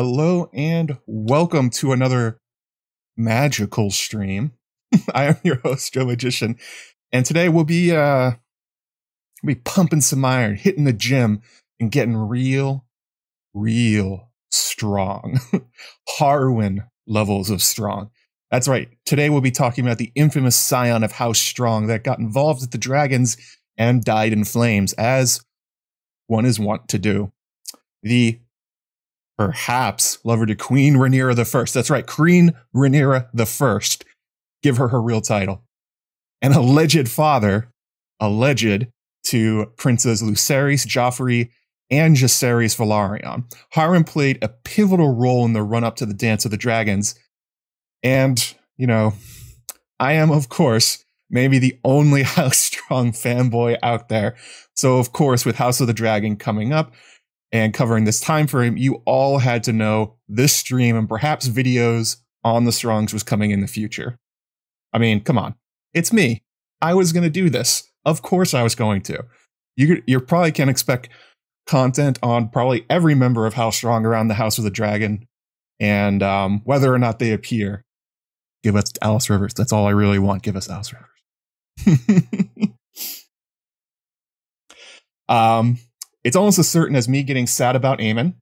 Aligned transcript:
Hello 0.00 0.48
and 0.52 0.96
welcome 1.08 1.70
to 1.70 1.90
another 1.90 2.38
magical 3.16 3.90
stream. 3.90 4.52
I 5.12 5.24
am 5.24 5.38
your 5.42 5.56
host, 5.56 5.92
Joe 5.92 6.04
Magician, 6.04 6.56
and 7.10 7.26
today 7.26 7.48
we'll 7.48 7.64
be 7.64 7.90
uh 7.90 8.30
we'll 9.42 9.56
be 9.56 9.60
pumping 9.60 10.00
some 10.00 10.24
iron, 10.24 10.54
hitting 10.54 10.84
the 10.84 10.92
gym, 10.92 11.42
and 11.80 11.90
getting 11.90 12.14
real, 12.16 12.86
real 13.54 14.30
strong. 14.52 15.40
Harwin 16.08 16.86
levels 17.08 17.50
of 17.50 17.60
strong. 17.60 18.10
That's 18.52 18.68
right. 18.68 18.90
Today 19.04 19.30
we'll 19.30 19.40
be 19.40 19.50
talking 19.50 19.84
about 19.84 19.98
the 19.98 20.12
infamous 20.14 20.54
scion 20.54 21.02
of 21.02 21.10
House 21.10 21.40
Strong 21.40 21.88
that 21.88 22.04
got 22.04 22.20
involved 22.20 22.60
with 22.60 22.70
the 22.70 22.78
dragons 22.78 23.36
and 23.76 24.04
died 24.04 24.32
in 24.32 24.44
flames, 24.44 24.92
as 24.92 25.40
one 26.28 26.44
is 26.44 26.60
wont 26.60 26.86
to 26.90 27.00
do. 27.00 27.32
The 28.04 28.38
perhaps 29.38 30.18
lover 30.24 30.44
to 30.44 30.56
Queen 30.56 30.94
Rhaenyra 30.94 31.36
the 31.36 31.44
First. 31.44 31.72
That's 31.72 31.90
right, 31.90 32.06
Queen 32.06 32.52
Rhaenyra 32.74 33.28
the 33.32 33.46
First. 33.46 34.04
Give 34.62 34.76
her 34.76 34.88
her 34.88 35.00
real 35.00 35.20
title. 35.20 35.62
An 36.42 36.52
alleged 36.52 37.08
father, 37.08 37.70
alleged 38.20 38.88
to 39.26 39.66
Princes 39.76 40.22
Lucerys, 40.22 40.86
Joffrey, 40.86 41.50
and 41.90 42.16
Jacaerys 42.16 42.76
Velaryon. 42.76 43.44
Harwin 43.74 44.06
played 44.06 44.38
a 44.42 44.48
pivotal 44.48 45.14
role 45.14 45.44
in 45.44 45.52
the 45.52 45.62
run 45.62 45.84
up 45.84 45.96
to 45.96 46.06
the 46.06 46.14
Dance 46.14 46.44
of 46.44 46.50
the 46.50 46.56
Dragons. 46.56 47.14
And, 48.02 48.54
you 48.76 48.86
know, 48.86 49.14
I 49.98 50.12
am, 50.14 50.30
of 50.30 50.48
course, 50.48 51.04
maybe 51.30 51.58
the 51.58 51.78
only 51.84 52.22
House 52.24 52.58
Strong 52.58 53.12
fanboy 53.12 53.78
out 53.82 54.08
there. 54.08 54.36
So, 54.74 54.98
of 54.98 55.12
course, 55.12 55.44
with 55.44 55.56
House 55.56 55.80
of 55.80 55.86
the 55.86 55.94
Dragon 55.94 56.36
coming 56.36 56.72
up, 56.72 56.92
and 57.52 57.72
covering 57.72 58.04
this 58.04 58.20
time 58.20 58.46
frame, 58.46 58.76
you 58.76 59.02
all 59.06 59.38
had 59.38 59.62
to 59.64 59.72
know 59.72 60.16
this 60.28 60.54
stream 60.54 60.96
and 60.96 61.08
perhaps 61.08 61.48
videos 61.48 62.16
on 62.44 62.64
the 62.64 62.72
Strongs 62.72 63.12
was 63.12 63.22
coming 63.22 63.50
in 63.50 63.60
the 63.60 63.66
future. 63.66 64.18
I 64.92 64.98
mean, 64.98 65.20
come 65.20 65.38
on. 65.38 65.54
It's 65.94 66.12
me. 66.12 66.42
I 66.80 66.94
was 66.94 67.12
going 67.12 67.24
to 67.24 67.30
do 67.30 67.50
this. 67.50 67.84
Of 68.04 68.22
course 68.22 68.54
I 68.54 68.62
was 68.62 68.74
going 68.74 69.02
to. 69.02 69.24
You 69.76 70.02
you 70.06 70.20
probably 70.20 70.52
can't 70.52 70.70
expect 70.70 71.08
content 71.66 72.18
on 72.22 72.48
probably 72.48 72.86
every 72.88 73.14
member 73.14 73.46
of 73.46 73.54
House 73.54 73.76
Strong 73.76 74.06
around 74.06 74.28
the 74.28 74.34
House 74.34 74.58
of 74.58 74.64
the 74.64 74.70
Dragon 74.70 75.26
and 75.78 76.22
um, 76.22 76.62
whether 76.64 76.92
or 76.92 76.98
not 76.98 77.18
they 77.18 77.32
appear. 77.32 77.84
Give 78.64 78.74
us 78.74 78.92
Alys 79.02 79.30
Rivers. 79.30 79.54
That's 79.54 79.72
all 79.72 79.86
I 79.86 79.90
really 79.90 80.18
want. 80.18 80.42
Give 80.42 80.56
us 80.56 80.68
Alys 80.68 80.92
Rivers. 80.92 81.08
um, 85.28 85.78
it's 86.28 86.36
almost 86.36 86.58
as 86.58 86.68
certain 86.68 86.94
as 86.94 87.08
me 87.08 87.22
getting 87.22 87.46
sad 87.46 87.74
about 87.74 88.00
Aemon. 88.00 88.34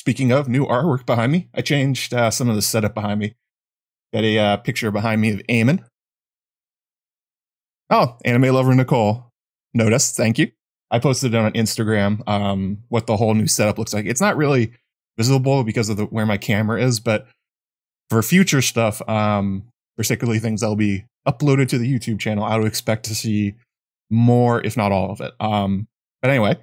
Speaking 0.00 0.32
of 0.32 0.48
new 0.48 0.64
artwork 0.64 1.04
behind 1.04 1.30
me, 1.30 1.50
I 1.54 1.60
changed 1.60 2.14
uh, 2.14 2.30
some 2.30 2.48
of 2.48 2.56
the 2.56 2.62
setup 2.62 2.94
behind 2.94 3.20
me. 3.20 3.34
Got 4.14 4.24
a 4.24 4.38
uh, 4.38 4.56
picture 4.56 4.90
behind 4.90 5.20
me 5.20 5.32
of 5.32 5.40
Aemon. 5.40 5.84
Oh, 7.90 8.16
anime 8.24 8.54
lover 8.54 8.74
Nicole. 8.74 9.30
Notice, 9.74 10.12
thank 10.12 10.38
you. 10.38 10.50
I 10.90 10.98
posted 11.00 11.34
it 11.34 11.36
on 11.36 11.52
Instagram. 11.52 12.26
Um, 12.26 12.78
what 12.88 13.06
the 13.06 13.18
whole 13.18 13.34
new 13.34 13.46
setup 13.46 13.76
looks 13.76 13.92
like. 13.92 14.06
It's 14.06 14.22
not 14.22 14.38
really 14.38 14.72
visible 15.18 15.64
because 15.64 15.90
of 15.90 15.98
the, 15.98 16.06
where 16.06 16.24
my 16.24 16.38
camera 16.38 16.80
is, 16.80 16.98
but 16.98 17.26
for 18.08 18.22
future 18.22 18.62
stuff, 18.62 19.06
um, 19.06 19.64
particularly 19.98 20.38
things 20.38 20.62
that'll 20.62 20.76
be 20.76 21.04
uploaded 21.26 21.68
to 21.68 21.76
the 21.76 21.92
YouTube 21.92 22.20
channel, 22.20 22.42
I 22.44 22.56
would 22.56 22.66
expect 22.66 23.04
to 23.04 23.14
see 23.14 23.56
more, 24.08 24.64
if 24.64 24.78
not 24.78 24.92
all 24.92 25.10
of 25.10 25.20
it. 25.20 25.34
Um, 25.40 25.88
but 26.22 26.30
anyway, 26.30 26.56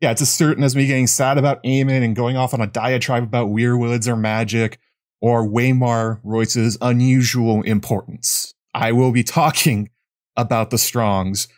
yeah, 0.00 0.10
it's 0.10 0.22
as 0.22 0.32
certain 0.32 0.64
as 0.64 0.76
me 0.76 0.86
getting 0.86 1.06
sad 1.06 1.38
about 1.38 1.62
Aemon 1.62 2.02
and 2.02 2.16
going 2.16 2.36
off 2.36 2.52
on 2.52 2.60
a 2.60 2.66
diatribe 2.66 3.22
about 3.22 3.48
weirwoods 3.48 4.06
or 4.06 4.16
magic 4.16 4.78
or 5.20 5.46
Waymar 5.46 6.20
Royce's 6.22 6.76
unusual 6.80 7.62
importance. 7.62 8.52
I 8.74 8.92
will 8.92 9.12
be 9.12 9.22
talking 9.22 9.88
about 10.36 10.70
the 10.70 10.78
Strongs. 10.78 11.48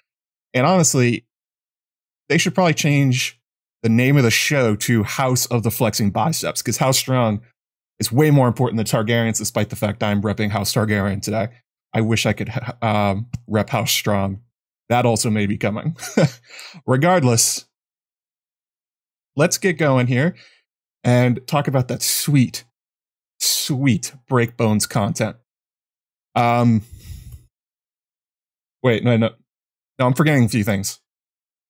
And 0.55 0.67
honestly, 0.67 1.27
they 2.29 2.39
should 2.39 2.55
probably 2.55 2.75
change 2.75 3.41
the 3.83 3.89
name 3.89 4.17
of 4.17 4.23
the 4.23 4.31
show 4.31 4.77
to 4.77 5.03
House 5.03 5.47
of 5.47 5.63
the 5.63 5.71
Flexing 5.71 6.11
Biceps 6.11 6.63
because 6.63 6.79
House 6.79 6.99
Strong 6.99 7.41
is 7.99 8.13
way 8.13 8.31
more 8.31 8.49
important 8.49 8.77
than 8.77 8.87
Targaryens, 8.87 9.39
despite 9.39 9.71
the 9.71 9.77
fact 9.77 10.03
I'm 10.03 10.23
repping 10.23 10.51
House 10.51 10.73
Targaryen 10.73 11.23
today. 11.23 11.49
I 11.93 12.03
wish 12.03 12.27
I 12.27 12.33
could 12.33 12.51
um, 12.83 13.27
rep 13.47 13.71
House 13.71 13.91
Strong. 13.91 14.41
That 14.89 15.07
also 15.07 15.31
may 15.31 15.47
be 15.47 15.57
coming. 15.57 15.97
Regardless, 16.87 17.65
let's 19.37 19.59
get 19.59 19.75
going 19.75 20.07
here 20.07 20.35
and 21.05 21.41
talk 21.47 21.69
about 21.69 21.89
that 21.89 22.03
sweet, 22.03 22.65
sweet 23.39 24.13
Breakbones 24.29 24.89
content. 24.89 25.37
Um, 26.35 26.83
wait, 28.83 29.05
no, 29.05 29.17
no, 29.17 29.31
no, 29.99 30.07
I'm 30.07 30.15
forgetting 30.15 30.45
a 30.45 30.49
few 30.49 30.65
things. 30.65 31.01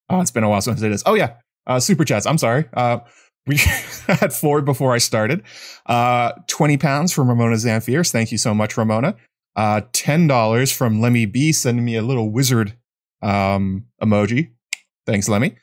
Oh, 0.09 0.21
it's 0.21 0.31
been 0.31 0.45
a 0.45 0.49
while 0.49 0.61
since 0.61 0.81
I 0.81 0.85
did 0.85 0.93
this. 0.93 1.03
Oh 1.05 1.15
yeah, 1.15 1.35
uh, 1.67 1.81
super 1.81 2.05
chats. 2.05 2.27
I'm 2.27 2.39
sorry. 2.39 2.67
Uh, 2.73 3.01
we 3.47 3.57
had 4.07 4.33
four 4.33 4.63
before 4.63 4.93
I 4.93 4.99
started. 4.99 5.43
Uh, 5.87 6.33
20 6.49 6.79
pounds 6.79 7.13
from 7.13 7.29
Ramona 7.29 7.57
Zamfiers. 7.57 8.11
Thank 8.11 8.33
you 8.33 8.39
so 8.39 8.55
much, 8.55 8.77
Ramona. 8.77 9.17
Uh, 9.55 9.81
$10 9.93 10.77
from 10.77 11.01
Lemmy 11.01 11.27
B 11.27 11.53
sending 11.53 11.85
me 11.85 11.97
a 11.97 12.03
little 12.03 12.31
wizard 12.31 12.77
um, 13.23 13.87
emoji. 14.03 14.51
Thanks, 15.07 15.29
Lemmy. 15.29 15.57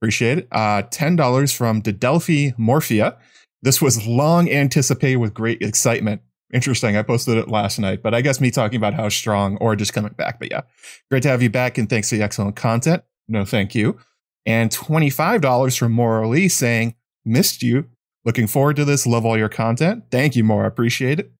Appreciate 0.00 0.38
it. 0.38 0.48
Uh, 0.52 0.82
$10 0.82 1.56
from 1.56 1.80
Delphi 1.80 2.50
Morphia. 2.58 3.16
This 3.62 3.80
was 3.80 4.06
long 4.06 4.50
anticipated 4.50 5.16
with 5.16 5.34
great 5.34 5.62
excitement. 5.62 6.22
Interesting. 6.52 6.96
I 6.96 7.02
posted 7.02 7.38
it 7.38 7.48
last 7.48 7.78
night, 7.78 8.02
but 8.02 8.14
I 8.14 8.20
guess 8.20 8.40
me 8.40 8.50
talking 8.50 8.76
about 8.76 8.94
how 8.94 9.08
strong 9.08 9.56
or 9.56 9.74
just 9.74 9.92
coming 9.92 10.12
back. 10.12 10.38
But 10.38 10.50
yeah, 10.50 10.62
great 11.10 11.22
to 11.24 11.28
have 11.28 11.42
you 11.42 11.50
back 11.50 11.76
and 11.78 11.88
thanks 11.88 12.10
for 12.10 12.16
the 12.16 12.22
excellent 12.22 12.56
content. 12.56 13.02
No, 13.28 13.44
thank 13.44 13.74
you. 13.74 13.98
And 14.44 14.70
$25 14.70 15.78
from 15.78 15.92
Maura 15.92 16.28
Lee 16.28 16.48
saying, 16.48 16.94
missed 17.24 17.62
you. 17.62 17.86
Looking 18.24 18.46
forward 18.46 18.76
to 18.76 18.84
this. 18.84 19.06
Love 19.06 19.24
all 19.24 19.36
your 19.36 19.48
content. 19.48 20.04
Thank 20.10 20.36
you, 20.36 20.44
Maura. 20.44 20.68
Appreciate 20.68 21.18
it. 21.18 21.32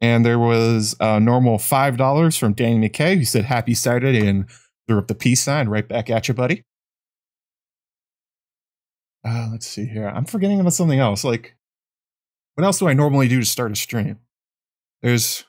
And 0.00 0.24
there 0.24 0.38
was 0.38 0.94
a 1.00 1.18
normal 1.18 1.58
$5 1.58 2.38
from 2.38 2.52
Danny 2.52 2.88
McKay 2.88 3.18
who 3.18 3.24
said, 3.24 3.44
happy 3.44 3.74
Saturday 3.74 4.26
and 4.26 4.48
threw 4.86 4.98
up 4.98 5.08
the 5.08 5.14
peace 5.14 5.42
sign 5.42 5.68
right 5.68 5.86
back 5.86 6.08
at 6.10 6.28
you, 6.28 6.34
buddy. 6.34 6.62
Uh, 9.28 9.48
let's 9.52 9.66
see 9.66 9.84
here. 9.84 10.08
I'm 10.08 10.24
forgetting 10.24 10.58
about 10.58 10.72
something 10.72 10.98
else. 10.98 11.22
Like, 11.22 11.54
what 12.54 12.64
else 12.64 12.78
do 12.78 12.88
I 12.88 12.94
normally 12.94 13.28
do 13.28 13.40
to 13.40 13.46
start 13.46 13.72
a 13.72 13.76
stream? 13.76 14.18
There's. 15.02 15.44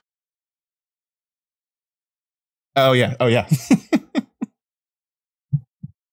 Oh, 2.75 2.91
yeah. 2.91 3.16
Oh, 3.22 3.28
yeah. 3.28 3.47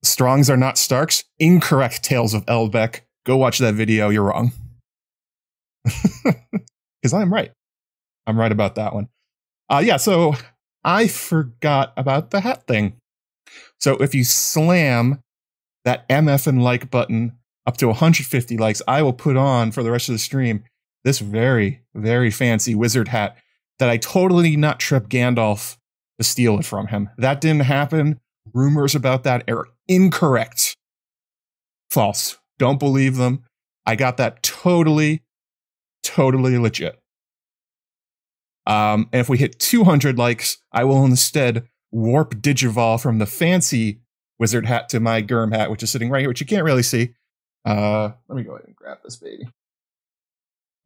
Strongs 0.05 0.49
are 0.49 0.57
not 0.57 0.79
Starks. 0.79 1.25
Incorrect 1.41 2.05
Tales 2.05 2.35
of 2.35 2.47
Elbeck. 2.47 3.01
Go 3.25 3.37
watch 3.37 3.59
that 3.59 3.75
video. 3.75 4.11
You're 4.11 4.25
wrong. 4.25 4.53
Because 7.03 7.13
I'm 7.13 7.33
right. 7.33 7.53
I'm 8.27 8.37
right 8.37 8.51
about 8.51 8.75
that 8.77 8.93
one. 8.93 9.09
Uh, 9.71 9.81
yeah, 9.85 9.97
so 9.97 10.35
I 10.83 11.07
forgot 11.07 11.93
about 11.97 12.33
the 12.33 12.41
hat 12.41 12.67
thing. 12.67 12.97
So 13.79 13.93
if 13.99 14.13
you 14.13 14.25
slam 14.25 15.23
that 15.85 16.09
MF 16.09 16.49
and 16.49 16.65
like 16.65 16.91
button 16.91 17.37
up 17.67 17.77
to 17.79 17.89
150 17.89 18.57
likes, 18.59 18.83
I 18.87 19.03
will 19.03 19.13
put 19.13 19.37
on 19.37 19.73
for 19.73 19.83
the 19.83 19.91
rest 19.91 20.09
of 20.09 20.15
the 20.15 20.19
stream 20.19 20.65
this 21.05 21.19
very, 21.19 21.83
very 21.95 22.31
fancy 22.31 22.75
wizard 22.75 23.09
hat 23.09 23.37
that 23.79 23.89
I 23.89 23.97
totally 23.97 24.57
not 24.57 24.81
trip 24.81 25.09
Gandalf 25.09 25.77
to 26.19 26.25
steal 26.25 26.59
it 26.59 26.65
from 26.65 26.89
him. 26.89 27.11
That 27.19 27.41
didn't 27.41 27.63
happen. 27.63 28.21
Rumors 28.53 28.95
about 28.95 29.25
that 29.25 29.49
are 29.51 29.69
incorrect. 29.87 30.77
False. 31.91 32.39
Don't 32.59 32.79
believe 32.79 33.17
them. 33.17 33.45
I 33.85 33.97
got 33.97 34.17
that 34.17 34.43
totally, 34.43 35.23
totally 36.03 36.59
legit. 36.59 37.01
Um, 38.67 39.09
and 39.13 39.21
if 39.21 39.29
we 39.29 39.39
hit 39.39 39.61
200 39.61 40.19
likes, 40.19 40.59
I 40.73 40.85
will 40.85 41.05
instead 41.05 41.69
warp 41.93 42.35
Digivolve 42.37 43.01
from 43.01 43.19
the 43.19 43.27
fancy 43.27 44.01
wizard 44.39 44.67
hat 44.67 44.89
to 44.89 45.01
my 45.01 45.23
Germ 45.23 45.53
hat, 45.53 45.71
which 45.71 45.83
is 45.83 45.91
sitting 45.91 46.11
right 46.11 46.21
here, 46.21 46.29
which 46.29 46.41
you 46.41 46.47
can't 46.47 46.65
really 46.65 46.83
see. 46.83 47.15
Uh, 47.67 48.13
let 48.29 48.37
me 48.37 48.45
go 48.45 48.53
ahead 48.53 48.67
and 48.67 48.77
grab 48.77 48.99
this 49.05 49.17
baby. 49.17 49.49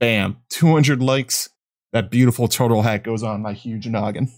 Bam, 0.00 0.38
200 0.48 1.02
likes. 1.02 1.50
That 1.92 2.10
beautiful 2.10 2.48
turtle 2.48 2.82
hat 2.82 3.04
goes 3.04 3.22
on 3.22 3.42
my 3.42 3.52
huge 3.52 3.86
noggin. 3.86 4.30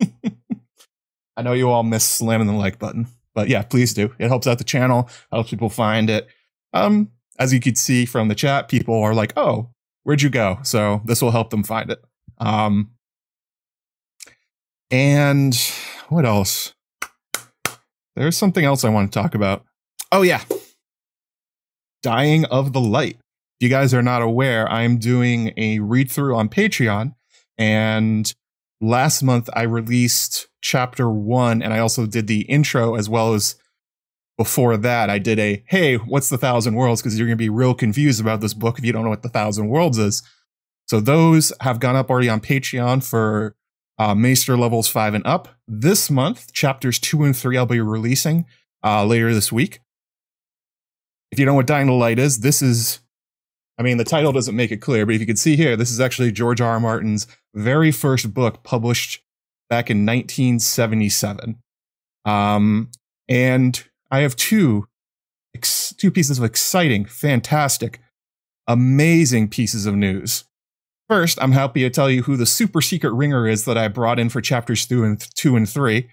I 1.36 1.42
know 1.42 1.52
you 1.52 1.68
all 1.68 1.82
miss 1.82 2.04
slamming 2.04 2.46
the 2.46 2.52
like 2.52 2.78
button, 2.78 3.08
but 3.34 3.48
yeah, 3.48 3.62
please 3.62 3.92
do. 3.92 4.14
It 4.18 4.28
helps 4.28 4.46
out 4.46 4.58
the 4.58 4.64
channel, 4.64 5.10
helps 5.30 5.50
people 5.50 5.68
find 5.68 6.08
it. 6.08 6.28
Um, 6.72 7.10
as 7.38 7.52
you 7.52 7.60
could 7.60 7.76
see 7.76 8.04
from 8.06 8.28
the 8.28 8.34
chat, 8.34 8.68
people 8.68 8.94
are 9.02 9.14
like, 9.14 9.32
"Oh, 9.36 9.70
where'd 10.04 10.22
you 10.22 10.30
go?" 10.30 10.58
So 10.62 11.02
this 11.04 11.20
will 11.20 11.32
help 11.32 11.50
them 11.50 11.64
find 11.64 11.90
it. 11.90 12.02
Um, 12.38 12.92
and 14.90 15.54
what 16.08 16.24
else? 16.24 16.74
There's 18.14 18.36
something 18.36 18.64
else 18.64 18.84
I 18.84 18.88
want 18.90 19.12
to 19.12 19.18
talk 19.20 19.34
about. 19.34 19.64
Oh 20.12 20.22
yeah, 20.22 20.44
Dying 22.02 22.44
of 22.46 22.72
the 22.72 22.80
Light. 22.80 23.16
If 23.60 23.64
you 23.64 23.68
guys 23.68 23.92
are 23.92 24.02
not 24.02 24.22
aware, 24.22 24.70
I'm 24.70 24.98
doing 24.98 25.52
a 25.56 25.80
read 25.80 26.10
through 26.10 26.34
on 26.34 26.48
Patreon. 26.48 27.14
And 27.58 28.32
last 28.80 29.22
month 29.22 29.50
I 29.52 29.62
released 29.62 30.48
chapter 30.62 31.10
one, 31.10 31.62
and 31.62 31.72
I 31.74 31.78
also 31.78 32.06
did 32.06 32.26
the 32.26 32.42
intro 32.42 32.94
as 32.94 33.08
well 33.08 33.34
as 33.34 33.56
before 34.40 34.78
that, 34.78 35.10
I 35.10 35.18
did 35.18 35.38
a 35.38 35.62
hey, 35.68 35.96
what's 35.96 36.30
the 36.30 36.38
Thousand 36.38 36.74
Worlds? 36.74 37.02
Because 37.02 37.18
you're 37.18 37.28
going 37.28 37.36
to 37.36 37.42
be 37.42 37.50
real 37.50 37.74
confused 37.74 38.22
about 38.22 38.40
this 38.40 38.54
book 38.54 38.78
if 38.78 38.84
you 38.86 38.90
don't 38.90 39.04
know 39.04 39.10
what 39.10 39.22
the 39.22 39.28
Thousand 39.28 39.68
Worlds 39.68 39.98
is. 39.98 40.22
So 40.86 40.98
those 40.98 41.52
have 41.60 41.78
gone 41.78 41.94
up 41.94 42.08
already 42.08 42.30
on 42.30 42.40
Patreon 42.40 43.04
for 43.04 43.54
uh, 43.98 44.14
Maester 44.14 44.56
levels 44.56 44.88
five 44.88 45.12
and 45.12 45.26
up. 45.26 45.48
This 45.68 46.10
month, 46.10 46.54
chapters 46.54 46.98
two 46.98 47.22
and 47.22 47.36
three, 47.36 47.58
I'll 47.58 47.66
be 47.66 47.80
releasing 47.80 48.46
uh, 48.82 49.04
later 49.04 49.34
this 49.34 49.52
week. 49.52 49.80
If 51.30 51.38
you 51.38 51.46
know 51.46 51.54
what 51.54 51.66
Dying 51.66 51.86
to 51.86 51.92
Light 51.92 52.18
is, 52.18 52.40
this 52.40 52.60
is, 52.60 53.00
I 53.78 53.82
mean, 53.82 53.96
the 53.96 54.04
title 54.04 54.32
doesn't 54.32 54.56
make 54.56 54.72
it 54.72 54.78
clear, 54.78 55.06
but 55.06 55.14
if 55.14 55.20
you 55.20 55.26
can 55.26 55.36
see 55.36 55.56
here, 55.56 55.76
this 55.76 55.90
is 55.90 56.00
actually 56.00 56.32
George 56.32 56.60
R. 56.60 56.72
R. 56.72 56.80
Martin's 56.80 57.26
very 57.54 57.92
first 57.92 58.34
book 58.34 58.62
published 58.62 59.22
back 59.68 59.90
in 59.90 60.04
1977. 60.04 61.56
Um, 62.24 62.90
and 63.28 63.82
I 64.10 64.20
have 64.20 64.34
two, 64.34 64.86
ex- 65.54 65.94
two 65.96 66.10
pieces 66.10 66.38
of 66.38 66.44
exciting, 66.44 67.04
fantastic, 67.04 68.00
amazing 68.66 69.48
pieces 69.48 69.86
of 69.86 69.94
news. 69.94 70.44
First, 71.08 71.38
I'm 71.40 71.52
happy 71.52 71.80
to 71.80 71.90
tell 71.90 72.10
you 72.10 72.22
who 72.22 72.36
the 72.36 72.46
super 72.46 72.80
secret 72.80 73.12
ringer 73.12 73.46
is 73.48 73.64
that 73.64 73.78
I 73.78 73.88
brought 73.88 74.18
in 74.18 74.28
for 74.28 74.40
chapters 74.40 74.86
two 74.86 75.04
and, 75.04 75.20
two 75.34 75.56
and 75.56 75.68
three. 75.68 76.10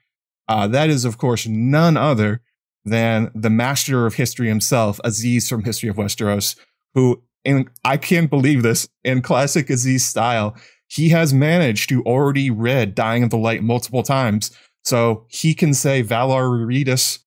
Uh, 0.47 0.67
that 0.67 0.89
is, 0.89 1.05
of 1.05 1.17
course, 1.17 1.45
none 1.45 1.97
other 1.97 2.41
than 2.87 3.31
the 3.35 3.49
master 3.49 4.05
of 4.05 4.15
history 4.15 4.47
himself, 4.47 4.99
Aziz 5.03 5.49
from 5.49 5.63
History 5.63 5.89
of 5.89 5.97
Westeros, 5.97 6.57
who, 6.93 7.21
in, 7.43 7.69
I 7.83 7.97
can't 7.97 8.29
believe 8.29 8.63
this, 8.63 8.87
in 9.03 9.21
classic 9.21 9.69
Aziz 9.69 10.05
style, 10.05 10.55
he 10.87 11.09
has 11.09 11.33
managed 11.33 11.89
to 11.89 12.01
already 12.03 12.49
read 12.49 12.95
Dying 12.95 13.23
of 13.23 13.29
the 13.29 13.37
Light 13.37 13.61
multiple 13.61 14.03
times. 14.03 14.51
So 14.85 15.25
he 15.27 15.53
can 15.53 15.73
say 15.73 16.01
Valar 16.01 16.49
Rereadus 16.49 17.19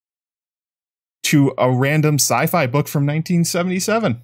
to 1.23 1.53
a 1.57 1.71
random 1.71 2.15
sci-fi 2.15 2.65
book 2.65 2.87
from 2.87 3.05
1977. 3.05 4.23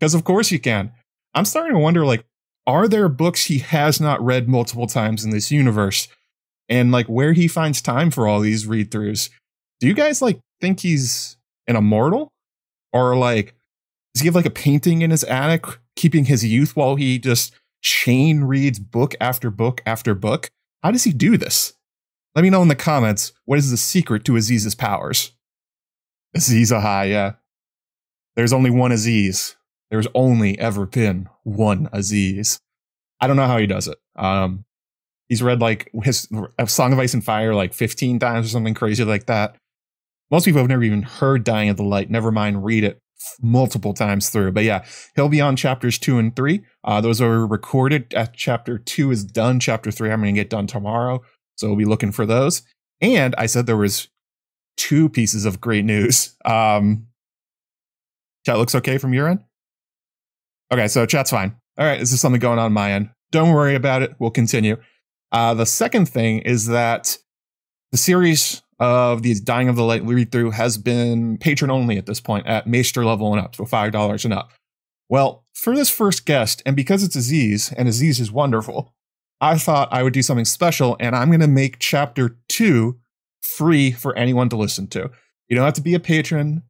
Because 0.00 0.14
of 0.14 0.24
course 0.24 0.50
you 0.50 0.58
can. 0.58 0.92
I'm 1.34 1.44
starting 1.44 1.74
to 1.74 1.78
wonder 1.78 2.06
like 2.06 2.24
are 2.66 2.88
there 2.88 3.10
books 3.10 3.46
he 3.46 3.58
has 3.58 4.00
not 4.00 4.24
read 4.24 4.48
multiple 4.48 4.86
times 4.86 5.22
in 5.24 5.30
this 5.30 5.50
universe 5.50 6.08
and 6.70 6.90
like 6.90 7.06
where 7.06 7.34
he 7.34 7.46
finds 7.46 7.82
time 7.82 8.10
for 8.10 8.26
all 8.26 8.40
these 8.40 8.66
read-throughs. 8.66 9.28
Do 9.84 9.88
you 9.88 9.94
guys 9.94 10.22
like 10.22 10.40
think 10.62 10.80
he's 10.80 11.36
an 11.68 11.76
immortal 11.76 12.32
or 12.94 13.18
like 13.18 13.54
does 14.14 14.22
he 14.22 14.26
have 14.26 14.34
like 14.34 14.46
a 14.46 14.50
painting 14.50 15.02
in 15.02 15.10
his 15.10 15.24
attic 15.24 15.66
keeping 15.94 16.24
his 16.24 16.42
youth 16.42 16.74
while 16.74 16.96
he 16.96 17.18
just 17.18 17.52
chain 17.82 18.44
reads 18.44 18.78
book 18.78 19.14
after 19.20 19.50
book 19.50 19.82
after 19.84 20.14
book? 20.14 20.48
How 20.82 20.90
does 20.90 21.04
he 21.04 21.12
do 21.12 21.36
this? 21.36 21.74
Let 22.34 22.44
me 22.44 22.48
know 22.48 22.62
in 22.62 22.68
the 22.68 22.74
comments 22.74 23.34
what 23.44 23.58
is 23.58 23.70
the 23.70 23.76
secret 23.76 24.24
to 24.24 24.36
Aziz's 24.36 24.74
powers. 24.74 25.32
Aziz 26.34 26.72
Ahai, 26.72 27.10
yeah. 27.10 27.32
There's 28.36 28.54
only 28.54 28.70
one 28.70 28.90
Aziz. 28.90 29.54
There's 29.90 30.08
only 30.14 30.58
ever 30.58 30.86
been 30.86 31.28
one 31.42 31.90
Aziz. 31.92 32.58
I 33.20 33.26
don't 33.26 33.36
know 33.36 33.46
how 33.46 33.58
he 33.58 33.66
does 33.66 33.86
it. 33.86 33.98
Um, 34.16 34.64
he's 35.28 35.42
read 35.42 35.60
like 35.60 35.90
his 36.04 36.26
Song 36.68 36.94
of 36.94 36.98
Ice 36.98 37.12
and 37.12 37.22
Fire 37.22 37.54
like 37.54 37.74
15 37.74 38.18
times 38.18 38.46
or 38.46 38.48
something 38.48 38.72
crazy 38.72 39.04
like 39.04 39.26
that. 39.26 39.58
Most 40.30 40.44
people 40.44 40.60
have 40.60 40.68
never 40.68 40.82
even 40.82 41.02
heard 41.02 41.44
Dying 41.44 41.68
of 41.68 41.76
the 41.76 41.84
Light, 41.84 42.10
never 42.10 42.32
mind 42.32 42.64
read 42.64 42.84
it 42.84 43.00
multiple 43.40 43.94
times 43.94 44.30
through. 44.30 44.52
But 44.52 44.64
yeah, 44.64 44.84
he'll 45.16 45.28
be 45.28 45.40
on 45.40 45.56
chapters 45.56 45.98
two 45.98 46.18
and 46.18 46.34
three. 46.34 46.64
Uh, 46.82 47.00
those 47.00 47.20
are 47.20 47.46
recorded. 47.46 48.12
At 48.14 48.34
chapter 48.34 48.78
two 48.78 49.10
is 49.10 49.24
done. 49.24 49.60
Chapter 49.60 49.90
three, 49.90 50.10
I'm 50.10 50.20
going 50.20 50.34
to 50.34 50.40
get 50.40 50.50
done 50.50 50.66
tomorrow. 50.66 51.22
So 51.56 51.68
we'll 51.68 51.76
be 51.76 51.84
looking 51.84 52.12
for 52.12 52.26
those. 52.26 52.62
And 53.00 53.34
I 53.36 53.46
said 53.46 53.66
there 53.66 53.76
was 53.76 54.08
two 54.76 55.08
pieces 55.08 55.44
of 55.44 55.60
great 55.60 55.84
news. 55.84 56.36
Um, 56.44 57.06
chat 58.44 58.58
looks 58.58 58.74
okay 58.74 58.98
from 58.98 59.14
your 59.14 59.28
end. 59.28 59.40
Okay, 60.70 60.88
so 60.88 61.06
chat's 61.06 61.30
fine. 61.30 61.56
All 61.78 61.86
right, 61.86 61.98
this 61.98 62.12
is 62.12 62.20
something 62.20 62.38
going 62.38 62.58
on 62.58 62.74
my 62.74 62.92
end. 62.92 63.08
Don't 63.32 63.52
worry 63.52 63.74
about 63.74 64.02
it. 64.02 64.14
We'll 64.18 64.30
continue. 64.30 64.76
Uh, 65.32 65.54
the 65.54 65.64
second 65.64 66.06
thing 66.06 66.40
is 66.40 66.66
that 66.66 67.16
the 67.92 67.96
series 67.96 68.62
of 68.78 69.22
the 69.22 69.34
Dying 69.34 69.68
of 69.68 69.76
the 69.76 69.84
Light 69.84 70.04
read 70.04 70.32
through 70.32 70.50
has 70.52 70.78
been 70.78 71.38
patron 71.38 71.70
only 71.70 71.96
at 71.96 72.06
this 72.06 72.20
point 72.20 72.46
at 72.46 72.66
Maester 72.66 73.04
level 73.04 73.32
and 73.32 73.40
up, 73.40 73.54
so 73.54 73.64
$5 73.64 74.24
and 74.24 74.34
up. 74.34 74.52
Well, 75.08 75.44
for 75.54 75.76
this 75.76 75.90
first 75.90 76.26
guest, 76.26 76.62
and 76.66 76.74
because 76.74 77.02
it's 77.02 77.16
Aziz, 77.16 77.72
and 77.72 77.88
Aziz 77.88 78.18
is 78.18 78.32
wonderful, 78.32 78.92
I 79.40 79.58
thought 79.58 79.88
I 79.92 80.02
would 80.02 80.12
do 80.12 80.22
something 80.22 80.44
special, 80.44 80.96
and 80.98 81.14
I'm 81.14 81.28
going 81.28 81.40
to 81.40 81.46
make 81.46 81.78
chapter 81.78 82.38
two 82.48 82.98
free 83.42 83.92
for 83.92 84.16
anyone 84.16 84.48
to 84.48 84.56
listen 84.56 84.86
to. 84.88 85.10
You 85.48 85.56
don't 85.56 85.64
have 85.64 85.74
to 85.74 85.82
be 85.82 85.94
a 85.94 86.00
patron. 86.00 86.62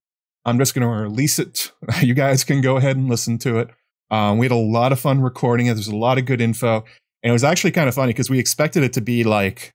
I'm 0.45 0.59
just 0.59 0.75
going 0.75 0.87
to 0.87 1.03
release 1.03 1.39
it. 1.39 1.73
You 2.03 2.15
guys 2.15 2.45
can 2.45 2.61
go 2.61 2.77
ahead 2.77 2.97
and 2.97 3.09
listen 3.09 3.39
to 3.39 3.59
it. 3.59 3.71
Um, 4.11 4.39
we 4.39 4.47
had 4.47 4.53
a 4.53 4.57
lot 4.57 4.93
of 4.93 5.01
fun 5.01 5.21
recording 5.21 5.67
it. 5.67 5.75
There's 5.75 5.89
a 5.89 5.97
lot 5.97 6.19
of 6.19 6.27
good 6.27 6.41
info. 6.41 6.85
And 7.23 7.31
it 7.31 7.33
was 7.33 7.45
actually 7.45 7.71
kind 7.71 7.89
of 7.89 7.95
funny 7.95 8.13
because 8.13 8.29
we 8.29 8.39
expected 8.39 8.83
it 8.83 8.93
to 8.95 9.01
be 9.01 9.25
like, 9.25 9.73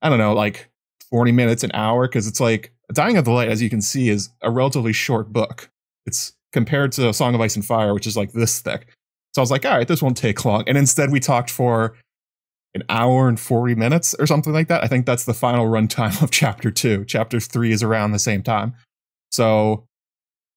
I 0.00 0.08
don't 0.08 0.18
know, 0.18 0.32
like 0.32 0.69
40 1.10 1.32
minutes, 1.32 1.64
an 1.64 1.70
hour, 1.74 2.06
because 2.06 2.26
it's 2.26 2.40
like 2.40 2.72
Dying 2.92 3.16
of 3.16 3.24
the 3.24 3.32
Light, 3.32 3.48
as 3.48 3.62
you 3.62 3.70
can 3.70 3.80
see, 3.80 4.08
is 4.08 4.30
a 4.42 4.50
relatively 4.50 4.92
short 4.92 5.32
book. 5.32 5.70
It's 6.06 6.32
compared 6.52 6.92
to 6.92 7.12
Song 7.12 7.34
of 7.34 7.40
Ice 7.40 7.56
and 7.56 7.64
Fire, 7.64 7.94
which 7.94 8.06
is 8.06 8.16
like 8.16 8.32
this 8.32 8.60
thick. 8.60 8.86
So 9.34 9.40
I 9.40 9.42
was 9.42 9.50
like, 9.50 9.64
all 9.64 9.76
right, 9.76 9.86
this 9.86 10.02
won't 10.02 10.16
take 10.16 10.44
long. 10.44 10.64
And 10.66 10.76
instead, 10.76 11.10
we 11.10 11.20
talked 11.20 11.50
for 11.50 11.96
an 12.74 12.82
hour 12.88 13.28
and 13.28 13.38
40 13.38 13.74
minutes 13.74 14.14
or 14.18 14.26
something 14.26 14.52
like 14.52 14.68
that. 14.68 14.82
I 14.82 14.86
think 14.86 15.06
that's 15.06 15.24
the 15.24 15.34
final 15.34 15.66
runtime 15.66 16.20
of 16.22 16.30
chapter 16.30 16.70
two. 16.70 17.04
Chapter 17.04 17.40
three 17.40 17.72
is 17.72 17.82
around 17.82 18.12
the 18.12 18.18
same 18.18 18.42
time. 18.42 18.74
So, 19.30 19.86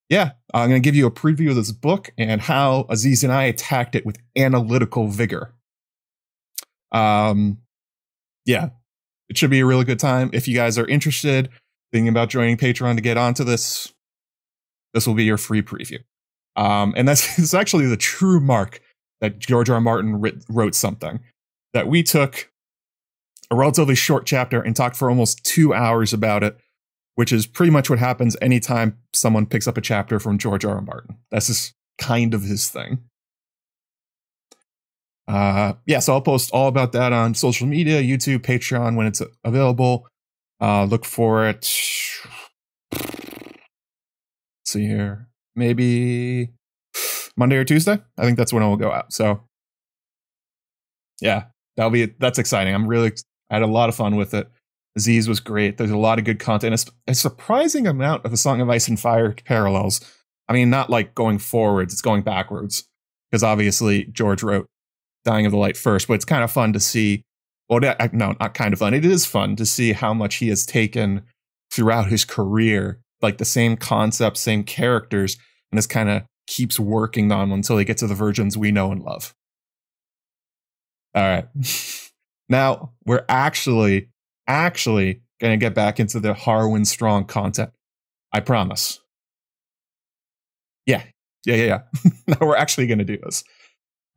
yeah, 0.10 0.32
I'm 0.54 0.70
going 0.70 0.82
to 0.82 0.86
give 0.86 0.96
you 0.96 1.08
a 1.08 1.12
preview 1.12 1.50
of 1.50 1.56
this 1.56 1.72
book 1.72 2.12
and 2.18 2.42
how 2.42 2.86
Aziz 2.90 3.24
and 3.24 3.32
I 3.32 3.44
attacked 3.46 3.96
it 3.96 4.06
with 4.06 4.18
analytical 4.36 5.08
vigor. 5.08 5.54
Um, 6.92 7.60
yeah, 8.46 8.70
it 9.34 9.38
should 9.40 9.50
be 9.50 9.62
a 9.62 9.66
really 9.66 9.84
good 9.84 9.98
time. 9.98 10.30
If 10.32 10.48
you 10.48 10.56
guys 10.56 10.78
are 10.78 10.86
interested, 10.86 11.50
thinking 11.92 12.08
about 12.08 12.30
joining 12.30 12.56
Patreon 12.56 12.98
to 12.98 13.02
get 13.02 13.18
onto 13.18 13.44
this, 13.44 13.92
this 14.94 15.08
will 15.08 15.16
be 15.16 15.24
your 15.24 15.40
free 15.40 15.64
preview. 15.64 15.98
Um, 16.56 16.94
and 16.96 17.08
that's 17.08 17.40
it's 17.40 17.56
actually 17.56 17.88
the 17.88 17.98
true 17.98 18.40
mark 18.40 18.80
that 19.22 19.40
George 19.40 19.72
R. 19.72 19.76
R. 19.78 19.82
Martin 19.82 20.22
writ- 20.22 20.46
wrote 20.50 20.76
something 20.76 21.20
that 21.74 21.88
we 21.88 22.04
took 22.04 22.52
a 23.50 23.56
relatively 23.56 23.96
short 23.96 24.28
chapter 24.28 24.62
and 24.62 24.76
talked 24.76 24.96
for 24.96 25.10
almost 25.10 25.44
two 25.44 25.74
hours 25.74 26.14
about 26.14 26.44
it, 26.44 26.56
which 27.16 27.34
is 27.34 27.48
pretty 27.48 27.72
much 27.72 27.90
what 27.90 27.98
happens 27.98 28.38
anytime 28.40 29.00
someone 29.14 29.48
picks 29.48 29.68
up 29.68 29.80
a 29.80 29.82
chapter 29.82 30.20
from 30.20 30.38
George 30.38 30.64
R. 30.64 30.76
R. 30.76 30.82
Martin. 30.82 31.18
That's 31.32 31.48
just 31.48 31.74
kind 31.98 32.36
of 32.36 32.44
his 32.44 32.70
thing. 32.70 33.00
Uh, 35.28 35.74
yeah, 35.86 36.00
so 36.00 36.14
I'll 36.14 36.22
post 36.22 36.52
all 36.52 36.68
about 36.68 36.92
that 36.94 37.14
on 37.14 37.34
social 37.34 37.68
media, 37.68 38.02
YouTube, 38.02 38.40
Patreon 38.40 38.96
when 38.96 39.08
it's 39.08 39.22
available. 39.44 40.08
Uh, 40.60 40.86
look 40.86 41.06
for 41.06 41.48
it. 41.48 41.66
see 44.66 44.86
here, 44.88 45.28
maybe 45.56 46.50
Monday 47.38 47.58
or 47.58 47.64
Tuesday. 47.64 48.00
I 48.18 48.24
think 48.24 48.38
that's 48.38 48.54
when 48.54 48.64
it 48.64 48.68
will 48.68 48.78
go 48.78 48.92
out. 48.92 49.14
So, 49.14 49.42
yeah, 51.22 51.46
that'll 51.78 51.92
be 51.92 52.14
that's 52.20 52.40
exciting. 52.40 52.74
I'm 52.74 52.88
really 52.88 53.14
I 53.50 53.56
had 53.56 53.64
a 53.64 53.68
lot 53.68 53.90
of 53.90 53.96
fun 53.96 54.16
with 54.16 54.34
it. 54.34 54.50
Aziz 54.96 55.28
was 55.28 55.40
great. 55.40 55.78
There's 55.78 55.92
a 55.92 55.98
lot 55.98 56.20
of 56.20 56.26
good 56.26 56.40
content. 56.40 56.92
A, 57.08 57.12
a 57.12 57.16
surprising 57.16 57.88
amount 57.88 58.26
of 58.26 58.34
a 58.34 58.38
Song 58.38 58.62
of 58.62 58.70
Ice 58.70 58.88
and 58.88 59.00
Fire 59.00 59.34
parallels. 59.46 60.02
I 60.48 60.54
mean, 60.54 60.70
not 60.70 60.90
like 60.90 61.16
going 61.16 61.40
forwards; 61.40 61.94
it's 61.94 62.02
going 62.02 62.24
backwards 62.24 62.86
because 63.32 63.44
obviously 63.44 64.06
George 64.06 64.44
wrote 64.44 64.68
Dying 65.26 65.46
of 65.46 65.52
the 65.52 65.58
Light 65.58 65.78
first. 65.78 66.08
But 66.08 66.16
it's 66.16 66.26
kind 66.26 66.44
of 66.44 66.52
fun 66.52 66.74
to 66.74 66.80
see. 66.80 67.24
Well, 67.70 67.80
no, 67.80 68.36
not 68.40 68.54
kind 68.54 68.74
of 68.74 68.80
fun. 68.80 68.94
It 68.94 69.06
is 69.06 69.26
fun 69.26 69.56
to 69.56 69.66
see 69.66 69.94
how 69.94 70.14
much 70.14 70.36
he 70.36 70.50
has 70.50 70.66
taken 70.66 71.24
throughout 71.72 72.08
his 72.08 72.26
career, 72.26 73.00
like 73.22 73.38
the 73.38 73.46
same 73.46 73.78
concepts, 73.78 74.42
same 74.42 74.64
characters, 74.64 75.38
and 75.72 75.78
this 75.78 75.88
kind 75.88 76.10
of 76.10 76.24
keeps 76.46 76.80
working 76.80 77.32
on 77.32 77.52
until 77.52 77.78
he 77.78 77.86
gets 77.86 78.02
to 78.02 78.08
the 78.08 78.14
virgins 78.14 78.58
we 78.58 78.72
know 78.72 78.92
and 78.92 79.02
love. 79.02 79.34
All 81.16 81.24
right. 81.24 81.48
now 82.50 82.92
we're 83.06 83.26
actually, 83.30 84.10
actually 84.48 85.22
going 85.40 85.58
to 85.58 85.64
get 85.64 85.74
back 85.74 86.00
into 86.00 86.20
the 86.20 86.34
Harwin 86.34 86.86
Strong 86.86 87.26
content. 87.26 87.72
I 88.32 88.40
promise. 88.40 89.00
Yeah. 90.86 91.04
Yeah. 91.46 91.56
Yeah. 91.56 91.66
Yeah. 91.66 92.12
now 92.28 92.38
we're 92.42 92.56
actually 92.56 92.88
going 92.88 93.00
to 93.00 93.06
do 93.06 93.18
this. 93.18 93.44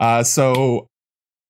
Uh, 0.01 0.23
so 0.23 0.89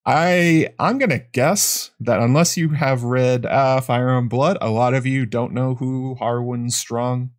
I 0.07 0.69
I'm 0.79 0.99
gonna 0.99 1.23
guess 1.33 1.91
that 1.99 2.21
unless 2.21 2.57
you 2.57 2.71
have 2.71 3.03
read 3.03 3.45
uh, 3.45 3.81
Fire 3.81 4.17
and 4.17 4.31
Blood, 4.31 4.57
a 4.61 4.71
lot 4.71 4.95
of 4.95 5.05
you 5.05 5.27
don't 5.27 5.53
know 5.53 5.75
who 5.75 6.17
Harwin 6.21 6.71
Strong 6.71 7.31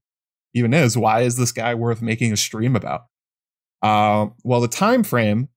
even 0.53 0.73
is. 0.73 0.97
Why 0.97 1.21
is 1.21 1.37
this 1.37 1.53
guy 1.53 1.73
worth 1.75 2.01
making 2.01 2.33
a 2.33 2.37
stream 2.37 2.75
about? 2.75 3.05
Uh, 3.81 4.27
well, 4.43 4.59
the 4.59 4.67
time 4.67 5.03
frame 5.03 5.47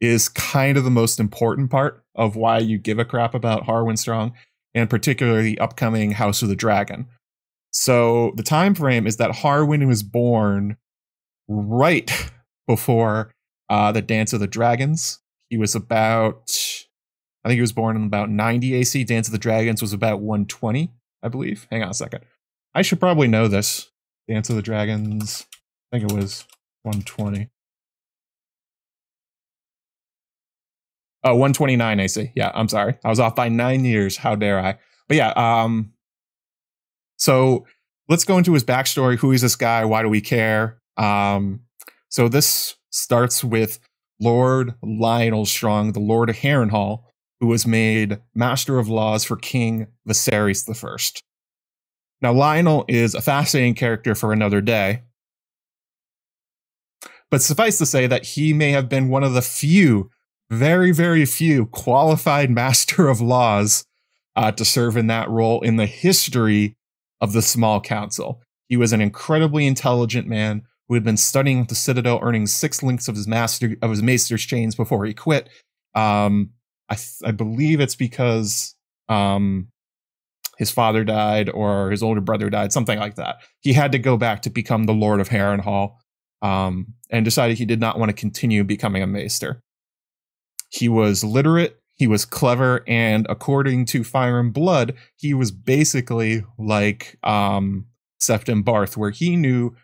is 0.00 0.28
kind 0.28 0.78
of 0.78 0.84
the 0.84 0.90
most 0.90 1.18
important 1.18 1.70
part 1.70 2.04
of 2.14 2.36
why 2.36 2.58
you 2.58 2.78
give 2.78 3.00
a 3.00 3.04
crap 3.04 3.34
about 3.34 3.64
Harwin 3.64 3.98
Strong, 3.98 4.32
and 4.72 4.88
particularly 4.88 5.42
the 5.42 5.58
upcoming 5.58 6.12
House 6.12 6.40
of 6.40 6.48
the 6.48 6.56
Dragon. 6.56 7.06
So 7.72 8.32
the 8.36 8.42
time 8.44 8.74
frame 8.74 9.08
is 9.08 9.16
that 9.16 9.30
Harwin 9.32 9.86
was 9.88 10.04
born 10.04 10.76
right 11.48 12.30
before 12.68 13.32
uh, 13.68 13.90
the 13.90 14.02
Dance 14.02 14.32
of 14.32 14.38
the 14.38 14.46
Dragons. 14.46 15.18
He 15.50 15.58
was 15.58 15.74
about, 15.74 16.50
I 17.44 17.48
think 17.48 17.58
he 17.58 17.60
was 17.60 17.72
born 17.72 17.96
in 17.96 18.04
about 18.04 18.30
90 18.30 18.74
AC. 18.74 19.04
Dance 19.04 19.28
of 19.28 19.32
the 19.32 19.38
Dragons 19.38 19.82
was 19.82 19.92
about 19.92 20.20
120, 20.20 20.90
I 21.22 21.28
believe. 21.28 21.66
Hang 21.70 21.82
on 21.82 21.90
a 21.90 21.94
second. 21.94 22.24
I 22.74 22.82
should 22.82 23.00
probably 23.00 23.28
know 23.28 23.48
this. 23.48 23.90
Dance 24.28 24.48
of 24.48 24.56
the 24.56 24.62
Dragons, 24.62 25.44
I 25.92 25.98
think 25.98 26.10
it 26.10 26.16
was 26.16 26.46
120. 26.84 27.50
Oh, 31.22 31.32
129 31.32 32.00
AC. 32.00 32.32
Yeah, 32.34 32.50
I'm 32.54 32.68
sorry. 32.68 32.96
I 33.04 33.08
was 33.08 33.20
off 33.20 33.34
by 33.34 33.48
nine 33.48 33.84
years. 33.84 34.16
How 34.16 34.36
dare 34.36 34.58
I? 34.58 34.78
But 35.08 35.16
yeah, 35.16 35.32
um, 35.36 35.92
so 37.18 37.66
let's 38.08 38.24
go 38.24 38.38
into 38.38 38.54
his 38.54 38.64
backstory. 38.64 39.18
Who 39.18 39.32
is 39.32 39.42
this 39.42 39.56
guy? 39.56 39.84
Why 39.84 40.02
do 40.02 40.08
we 40.08 40.20
care? 40.20 40.80
Um, 40.96 41.60
so 42.08 42.28
this 42.28 42.76
starts 42.90 43.44
with 43.44 43.80
Lord 44.20 44.74
Lyonel 44.84 45.46
Strong, 45.46 45.92
the 45.92 46.00
Lord 46.00 46.30
of 46.30 46.36
Harrenhal, 46.36 47.04
who 47.40 47.46
was 47.46 47.66
made 47.66 48.20
Master 48.34 48.78
of 48.78 48.88
Laws 48.88 49.24
for 49.24 49.36
King 49.36 49.86
Viserys 50.06 50.68
I. 50.68 51.20
Now, 52.20 52.34
Lyonel 52.34 52.84
is 52.86 53.14
a 53.14 53.22
fascinating 53.22 53.74
character 53.74 54.14
for 54.14 54.32
another 54.32 54.60
day. 54.60 55.02
But 57.30 57.42
suffice 57.42 57.78
to 57.78 57.86
say 57.86 58.06
that 58.06 58.26
he 58.26 58.52
may 58.52 58.72
have 58.72 58.88
been 58.88 59.08
one 59.08 59.24
of 59.24 59.32
the 59.32 59.42
few 59.42 60.10
very, 60.50 60.92
very 60.92 61.24
few 61.24 61.66
qualified 61.66 62.50
master 62.50 63.08
of 63.08 63.20
laws 63.20 63.86
uh, 64.36 64.52
to 64.52 64.64
serve 64.64 64.96
in 64.96 65.06
that 65.06 65.30
role 65.30 65.60
in 65.62 65.76
the 65.76 65.86
history 65.86 66.76
of 67.20 67.32
the 67.32 67.42
small 67.42 67.80
council. 67.80 68.42
He 68.68 68.76
was 68.76 68.92
an 68.92 69.00
incredibly 69.00 69.66
intelligent 69.66 70.26
man 70.26 70.62
who 70.90 70.94
had 70.94 71.04
been 71.04 71.16
studying 71.16 71.60
at 71.60 71.68
the 71.68 71.74
Citadel, 71.76 72.18
earning 72.20 72.48
six 72.48 72.82
links 72.82 73.06
of 73.06 73.14
his 73.14 73.28
master 73.28 73.76
of 73.80 73.90
his 73.90 74.02
maester's 74.02 74.44
chains 74.44 74.74
before 74.74 75.06
he 75.06 75.14
quit. 75.14 75.48
Um, 75.94 76.50
I, 76.88 76.96
th- 76.96 77.22
I 77.24 77.30
believe 77.30 77.78
it's 77.78 77.94
because 77.94 78.74
um, 79.08 79.68
his 80.58 80.72
father 80.72 81.04
died 81.04 81.48
or 81.48 81.92
his 81.92 82.02
older 82.02 82.20
brother 82.20 82.50
died, 82.50 82.72
something 82.72 82.98
like 82.98 83.14
that. 83.14 83.36
He 83.60 83.72
had 83.72 83.92
to 83.92 84.00
go 84.00 84.16
back 84.16 84.42
to 84.42 84.50
become 84.50 84.86
the 84.86 84.92
Lord 84.92 85.20
of 85.20 85.28
Harrenhal, 85.28 85.94
um, 86.42 86.94
and 87.08 87.24
decided 87.24 87.58
he 87.58 87.64
did 87.64 87.78
not 87.78 87.96
want 87.96 88.08
to 88.08 88.12
continue 88.12 88.64
becoming 88.64 89.04
a 89.04 89.06
maester. 89.06 89.62
He 90.70 90.88
was 90.88 91.22
literate, 91.22 91.78
he 91.94 92.08
was 92.08 92.24
clever, 92.24 92.82
and 92.88 93.28
according 93.28 93.84
to 93.86 94.02
Fire 94.02 94.40
and 94.40 94.52
Blood, 94.52 94.94
he 95.16 95.34
was 95.34 95.52
basically 95.52 96.42
like 96.58 97.16
um, 97.22 97.86
Septon 98.20 98.64
Barth, 98.64 98.96
where 98.96 99.10
he 99.10 99.36
knew 99.36 99.76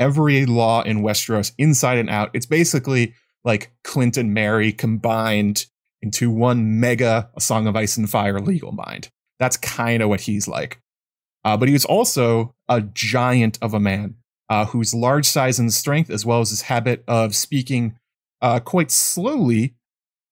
every 0.00 0.46
law 0.46 0.82
in 0.82 1.02
Westeros 1.02 1.52
inside 1.58 1.98
and 1.98 2.10
out. 2.10 2.30
It's 2.32 2.46
basically 2.46 3.14
like 3.44 3.70
Clint 3.84 4.16
and 4.16 4.34
Mary 4.34 4.72
combined 4.72 5.66
into 6.02 6.30
one 6.30 6.80
mega 6.80 7.30
A 7.36 7.40
Song 7.40 7.66
of 7.66 7.76
Ice 7.76 7.96
and 7.96 8.10
Fire 8.10 8.40
legal 8.40 8.72
mind. 8.72 9.10
That's 9.38 9.56
kind 9.56 10.02
of 10.02 10.08
what 10.08 10.22
he's 10.22 10.48
like. 10.48 10.80
Uh, 11.44 11.56
but 11.56 11.68
he 11.68 11.72
was 11.72 11.84
also 11.84 12.54
a 12.68 12.80
giant 12.80 13.58
of 13.62 13.72
a 13.74 13.80
man 13.80 14.16
uh, 14.48 14.66
whose 14.66 14.92
large 14.92 15.26
size 15.26 15.58
and 15.58 15.72
strength, 15.72 16.10
as 16.10 16.26
well 16.26 16.40
as 16.40 16.50
his 16.50 16.62
habit 16.62 17.04
of 17.06 17.34
speaking 17.34 17.96
uh, 18.42 18.60
quite 18.60 18.90
slowly, 18.90 19.74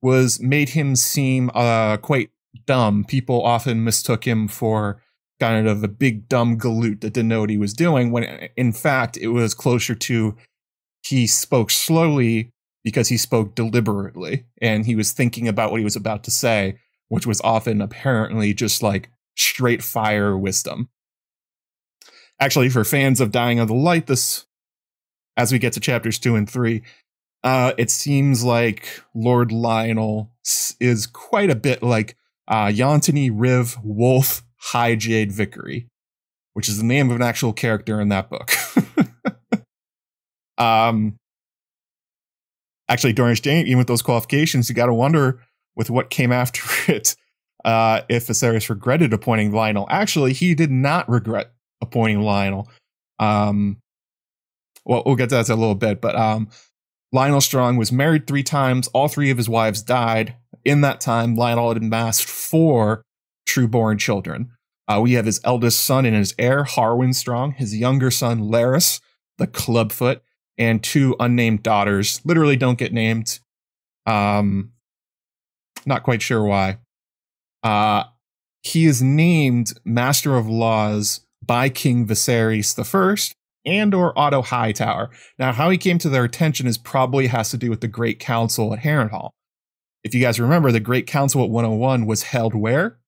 was 0.02 0.40
made 0.40 0.70
him 0.70 0.96
seem 0.96 1.50
uh, 1.54 1.96
quite 1.98 2.30
dumb. 2.66 3.04
People 3.04 3.42
often 3.42 3.84
mistook 3.84 4.26
him 4.26 4.48
for 4.48 5.00
kind 5.40 5.68
of 5.68 5.82
a 5.82 5.88
big 5.88 6.28
dumb 6.28 6.58
galoot 6.58 7.00
that 7.00 7.12
didn't 7.12 7.28
know 7.28 7.40
what 7.40 7.50
he 7.50 7.58
was 7.58 7.74
doing, 7.74 8.10
when 8.10 8.24
in 8.56 8.72
fact 8.72 9.16
it 9.16 9.28
was 9.28 9.54
closer 9.54 9.94
to 9.94 10.36
he 11.02 11.26
spoke 11.26 11.70
slowly 11.70 12.50
because 12.84 13.08
he 13.08 13.16
spoke 13.16 13.54
deliberately 13.54 14.44
and 14.60 14.86
he 14.86 14.94
was 14.94 15.12
thinking 15.12 15.48
about 15.48 15.70
what 15.70 15.78
he 15.78 15.84
was 15.84 15.96
about 15.96 16.24
to 16.24 16.30
say, 16.30 16.78
which 17.08 17.26
was 17.26 17.40
often 17.42 17.80
apparently 17.80 18.52
just 18.54 18.82
like 18.82 19.10
straight 19.36 19.82
fire 19.82 20.36
wisdom. 20.36 20.88
Actually, 22.40 22.68
for 22.68 22.84
fans 22.84 23.20
of 23.20 23.32
Dying 23.32 23.58
of 23.58 23.68
the 23.68 23.74
Light, 23.74 24.06
this 24.06 24.46
as 25.36 25.52
we 25.52 25.58
get 25.58 25.72
to 25.72 25.80
chapters 25.80 26.18
two 26.18 26.34
and 26.34 26.48
three, 26.48 26.82
uh, 27.44 27.72
it 27.78 27.90
seems 27.90 28.44
like 28.44 29.02
Lord 29.14 29.50
Lyonel 29.50 30.30
is 30.80 31.06
quite 31.06 31.50
a 31.50 31.54
bit 31.54 31.82
like 31.82 32.16
uh, 32.48 32.66
Jaantony 32.66 33.30
Riv 33.32 33.76
Wolf 33.84 34.42
High 34.58 34.94
Jade 34.94 35.30
Vikary, 35.30 35.86
which 36.54 36.68
is 36.68 36.78
the 36.78 36.84
name 36.84 37.10
of 37.10 37.16
an 37.16 37.22
actual 37.22 37.52
character 37.52 38.00
in 38.00 38.08
that 38.08 38.28
book. 38.28 38.52
um, 40.58 41.16
actually, 42.88 43.14
Dornish 43.14 43.42
Jane, 43.42 43.66
even 43.66 43.78
with 43.78 43.86
those 43.86 44.02
qualifications, 44.02 44.68
you 44.68 44.74
got 44.74 44.86
to 44.86 44.94
wonder 44.94 45.40
with 45.76 45.90
what 45.90 46.10
came 46.10 46.32
after 46.32 46.62
it 46.92 47.16
uh, 47.64 48.02
if 48.08 48.26
Viserys 48.26 48.68
regretted 48.68 49.12
appointing 49.12 49.52
Lyonel. 49.52 49.86
Actually, 49.88 50.32
he 50.32 50.54
did 50.54 50.70
not 50.70 51.08
regret 51.08 51.52
appointing 51.80 52.20
Lyonel. 52.20 52.66
Um, 53.18 53.78
well, 54.84 55.02
we'll 55.04 55.16
get 55.16 55.28
to 55.30 55.36
that 55.36 55.48
in 55.48 55.52
a 55.52 55.60
little 55.60 55.74
bit, 55.74 56.00
but 56.00 56.16
um, 56.16 56.48
Lyonel 57.14 57.42
Strong 57.42 57.76
was 57.76 57.92
married 57.92 58.26
three 58.26 58.42
times. 58.42 58.88
All 58.88 59.08
three 59.08 59.30
of 59.30 59.36
his 59.36 59.48
wives 59.48 59.82
died. 59.82 60.34
In 60.64 60.80
that 60.82 61.00
time, 61.00 61.36
Lyonel 61.36 61.72
had 61.72 61.82
amassed 61.82 62.24
four 62.24 63.02
trueborn 63.48 63.98
children. 63.98 64.50
Uh, 64.86 65.00
we 65.02 65.12
have 65.12 65.26
his 65.26 65.40
eldest 65.44 65.84
son 65.84 66.06
and 66.06 66.16
his 66.16 66.34
heir, 66.38 66.64
Harwin 66.64 67.14
Strong, 67.14 67.52
his 67.52 67.76
younger 67.76 68.10
son, 68.10 68.40
Larys, 68.40 69.00
the 69.36 69.46
Clubfoot, 69.46 70.22
and 70.56 70.82
two 70.82 71.14
unnamed 71.20 71.62
daughters. 71.62 72.20
Literally 72.24 72.56
don't 72.56 72.78
get 72.78 72.92
named. 72.92 73.38
Um, 74.06 74.72
not 75.84 76.02
quite 76.02 76.22
sure 76.22 76.42
why. 76.42 76.78
Uh, 77.62 78.04
he 78.62 78.86
is 78.86 79.02
named 79.02 79.72
Master 79.84 80.36
of 80.36 80.48
Laws 80.48 81.20
by 81.44 81.68
King 81.68 82.06
Viserys 82.06 82.84
First, 82.84 83.34
and 83.64 83.94
or 83.94 84.18
Otto 84.18 84.42
Hightower. 84.42 85.10
Now, 85.38 85.52
how 85.52 85.70
he 85.70 85.78
came 85.78 85.98
to 85.98 86.08
their 86.08 86.24
attention 86.24 86.66
is 86.66 86.78
probably 86.78 87.26
has 87.28 87.50
to 87.50 87.56
do 87.56 87.70
with 87.70 87.80
the 87.80 87.88
Great 87.88 88.18
Council 88.18 88.72
at 88.72 88.80
Harrenhal. 88.80 89.30
If 90.04 90.14
you 90.14 90.20
guys 90.20 90.40
remember, 90.40 90.72
the 90.72 90.80
Great 90.80 91.06
Council 91.06 91.42
at 91.44 91.50
101 91.50 92.06
was 92.06 92.22
held 92.22 92.54
where? 92.54 92.98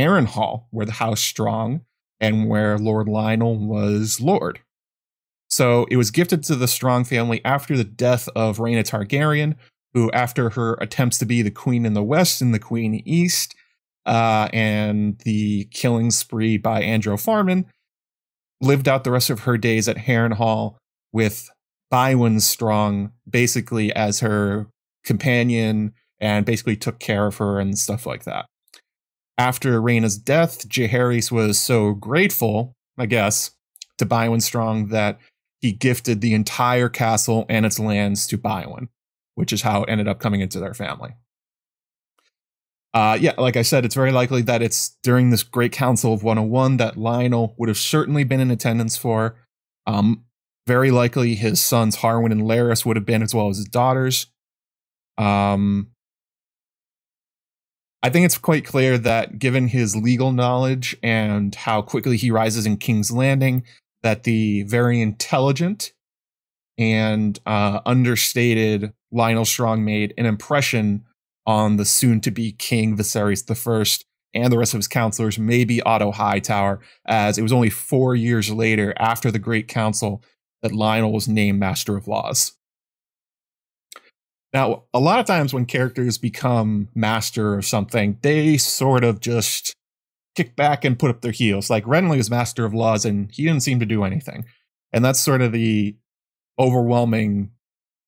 Harrenhal, 0.00 0.64
where 0.70 0.86
the 0.86 0.92
House 0.92 1.20
Strong 1.20 1.82
and 2.20 2.48
where 2.48 2.78
Lord 2.78 3.08
Lionel 3.08 3.56
was 3.58 4.20
Lord. 4.20 4.60
So 5.48 5.86
it 5.90 5.96
was 5.96 6.10
gifted 6.10 6.42
to 6.44 6.54
the 6.54 6.68
Strong 6.68 7.04
family 7.04 7.44
after 7.44 7.76
the 7.76 7.84
death 7.84 8.28
of 8.34 8.58
Rhaena 8.58 8.84
Targaryen, 8.84 9.56
who, 9.92 10.10
after 10.12 10.50
her 10.50 10.74
attempts 10.74 11.18
to 11.18 11.26
be 11.26 11.42
the 11.42 11.50
Queen 11.50 11.84
in 11.84 11.94
the 11.94 12.02
West 12.02 12.40
and 12.40 12.54
the 12.54 12.58
Queen 12.58 12.92
the 12.92 13.12
East, 13.12 13.54
uh, 14.06 14.48
and 14.52 15.18
the 15.24 15.64
killing 15.72 16.10
spree 16.10 16.56
by 16.56 16.80
Androw 16.80 17.16
Farman, 17.16 17.66
lived 18.60 18.88
out 18.88 19.04
the 19.04 19.10
rest 19.10 19.30
of 19.30 19.40
her 19.40 19.58
days 19.58 19.88
at 19.88 19.96
Harrenhal 19.96 20.76
with 21.12 21.50
Bywin 21.90 22.40
Strong 22.40 23.12
basically 23.28 23.92
as 23.94 24.20
her 24.20 24.68
companion 25.04 25.92
and 26.20 26.46
basically 26.46 26.76
took 26.76 26.98
care 27.00 27.26
of 27.26 27.38
her 27.38 27.58
and 27.58 27.78
stuff 27.78 28.06
like 28.06 28.24
that. 28.24 28.46
After 29.40 29.80
Rhaena's 29.80 30.18
death, 30.18 30.68
Jaehaerys 30.68 31.32
was 31.32 31.58
so 31.58 31.94
grateful, 31.94 32.74
I 32.98 33.06
guess, 33.06 33.52
to 33.96 34.04
Bywin 34.04 34.42
Strong 34.42 34.88
that 34.88 35.18
he 35.60 35.72
gifted 35.72 36.20
the 36.20 36.34
entire 36.34 36.90
castle 36.90 37.46
and 37.48 37.64
its 37.64 37.78
lands 37.78 38.26
to 38.26 38.36
Bywin, 38.36 38.88
which 39.36 39.52
is 39.52 39.62
how 39.62 39.84
it 39.84 39.88
ended 39.88 40.08
up 40.08 40.20
coming 40.20 40.42
into 40.42 40.60
their 40.60 40.74
family 40.74 41.14
uh, 42.92 43.16
yeah, 43.20 43.34
like 43.38 43.56
I 43.56 43.62
said, 43.62 43.84
it's 43.84 43.94
very 43.94 44.10
likely 44.10 44.42
that 44.42 44.62
it's 44.62 44.96
during 45.02 45.30
this 45.30 45.42
Great 45.42 45.72
Council 45.72 46.12
of 46.12 46.22
101 46.24 46.78
that 46.78 46.96
Lyonel 46.96 47.54
would 47.56 47.68
have 47.68 47.78
certainly 47.78 48.24
been 48.24 48.40
in 48.40 48.50
attendance 48.50 48.96
for. 48.96 49.36
Um, 49.86 50.24
very 50.66 50.90
likely 50.90 51.34
his 51.36 51.62
sons 51.62 51.96
Harwin 51.96 52.32
and 52.32 52.42
Larys 52.42 52.84
would 52.84 52.96
have 52.96 53.06
been, 53.06 53.22
as 53.22 53.34
well 53.34 53.48
as 53.48 53.58
his 53.58 53.66
daughters. 53.66 54.26
Um, 55.18 55.90
I 58.02 58.08
think 58.08 58.24
it's 58.24 58.38
quite 58.38 58.64
clear 58.64 58.96
that 58.98 59.38
given 59.38 59.68
his 59.68 59.94
legal 59.94 60.32
knowledge 60.32 60.96
and 61.02 61.54
how 61.54 61.82
quickly 61.82 62.16
he 62.16 62.30
rises 62.30 62.64
in 62.64 62.78
King's 62.78 63.10
Landing, 63.10 63.64
that 64.02 64.22
the 64.22 64.62
very 64.62 65.00
intelligent 65.00 65.92
and 66.78 67.38
uh, 67.44 67.80
understated 67.84 68.94
Lyonel 69.12 69.46
Strong 69.46 69.84
made 69.84 70.14
an 70.16 70.24
impression 70.24 71.04
on 71.46 71.76
the 71.76 71.84
soon 71.84 72.20
to 72.22 72.30
be 72.30 72.52
king 72.52 72.96
Viserys 72.96 73.44
I 73.50 74.04
and 74.32 74.52
the 74.52 74.58
rest 74.58 74.72
of 74.72 74.78
his 74.78 74.88
counselors, 74.88 75.38
maybe 75.38 75.82
Otto 75.82 76.12
Hightower, 76.12 76.80
as 77.06 77.36
it 77.36 77.42
was 77.42 77.52
only 77.52 77.70
four 77.70 78.14
years 78.14 78.50
later 78.50 78.94
after 78.98 79.30
the 79.30 79.38
Great 79.38 79.68
Council 79.68 80.22
that 80.62 80.72
Lyonel 80.72 81.12
was 81.12 81.28
named 81.28 81.58
Master 81.58 81.96
of 81.96 82.06
Laws. 82.06 82.52
Now, 84.52 84.84
a 84.92 84.98
lot 84.98 85.20
of 85.20 85.26
times 85.26 85.54
when 85.54 85.64
characters 85.64 86.18
become 86.18 86.88
master 86.94 87.54
of 87.54 87.64
something, 87.64 88.18
they 88.22 88.56
sort 88.56 89.04
of 89.04 89.20
just 89.20 89.74
kick 90.34 90.56
back 90.56 90.84
and 90.84 90.98
put 90.98 91.10
up 91.10 91.20
their 91.20 91.32
heels. 91.32 91.70
Like 91.70 91.84
Renly 91.84 92.16
was 92.16 92.30
master 92.30 92.64
of 92.64 92.74
laws 92.74 93.04
and 93.04 93.30
he 93.32 93.44
didn't 93.44 93.62
seem 93.62 93.78
to 93.80 93.86
do 93.86 94.04
anything. 94.04 94.44
And 94.92 95.04
that's 95.04 95.20
sort 95.20 95.40
of 95.40 95.52
the 95.52 95.96
overwhelming 96.58 97.50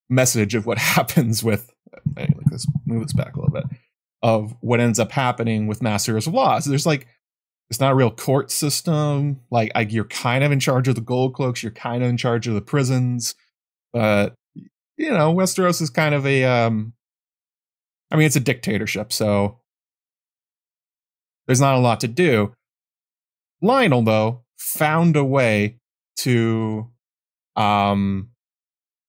message 0.08 0.54
of 0.54 0.66
what 0.66 0.78
happens 0.78 1.44
with 1.44 1.72
let's 2.50 2.66
move 2.86 3.02
this 3.02 3.12
back 3.12 3.36
a 3.36 3.40
little 3.40 3.52
bit 3.52 3.64
of 4.22 4.54
what 4.60 4.80
ends 4.80 4.98
up 4.98 5.10
happening 5.12 5.66
with 5.66 5.82
masters 5.82 6.26
of 6.26 6.34
laws. 6.34 6.64
There's 6.64 6.86
like 6.86 7.06
it's 7.70 7.80
not 7.80 7.92
a 7.92 7.96
real 7.96 8.10
court 8.10 8.50
system. 8.50 9.40
Like 9.50 9.72
I, 9.74 9.80
you're 9.80 10.04
kind 10.04 10.44
of 10.44 10.52
in 10.52 10.60
charge 10.60 10.88
of 10.88 10.94
the 10.94 11.00
gold 11.00 11.34
cloaks, 11.34 11.62
you're 11.62 11.72
kind 11.72 12.02
of 12.02 12.08
in 12.08 12.16
charge 12.16 12.46
of 12.46 12.54
the 12.54 12.60
prisons, 12.60 13.34
but 13.92 14.34
you 14.96 15.10
know, 15.10 15.34
Westeros 15.34 15.80
is 15.80 15.90
kind 15.90 16.14
of 16.14 16.26
a 16.26 16.44
um 16.44 16.92
I 18.10 18.16
mean 18.16 18.26
it's 18.26 18.36
a 18.36 18.40
dictatorship, 18.40 19.12
so 19.12 19.58
there's 21.46 21.60
not 21.60 21.76
a 21.76 21.80
lot 21.80 22.00
to 22.00 22.08
do. 22.08 22.54
Lyonel 23.62 24.04
though, 24.04 24.44
found 24.58 25.16
a 25.16 25.24
way 25.24 25.78
to 26.16 26.90
um 27.56 28.28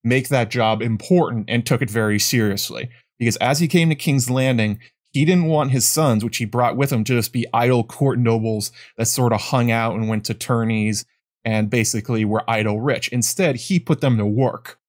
make 0.03 0.29
that 0.29 0.51
job 0.51 0.81
important 0.81 1.45
and 1.49 1.65
took 1.65 1.81
it 1.81 1.89
very 1.89 2.19
seriously. 2.19 2.89
Because 3.19 3.37
as 3.37 3.59
he 3.59 3.67
came 3.67 3.89
to 3.89 3.95
King's 3.95 4.29
Landing, 4.29 4.79
he 5.11 5.25
didn't 5.25 5.45
want 5.45 5.71
his 5.71 5.85
sons, 5.85 6.23
which 6.23 6.37
he 6.37 6.45
brought 6.45 6.75
with 6.75 6.91
him, 6.91 7.03
to 7.03 7.13
just 7.15 7.31
be 7.31 7.45
idle 7.53 7.83
court 7.83 8.17
nobles 8.17 8.71
that 8.97 9.05
sort 9.05 9.31
of 9.31 9.39
hung 9.39 9.71
out 9.71 9.95
and 9.95 10.09
went 10.09 10.25
to 10.25 10.33
tourneys 10.33 11.05
and 11.45 11.69
basically 11.69 12.25
were 12.25 12.49
idle 12.49 12.81
rich. 12.81 13.09
Instead, 13.09 13.55
he 13.55 13.79
put 13.79 14.01
them 14.01 14.17
to 14.17 14.25
work. 14.25 14.79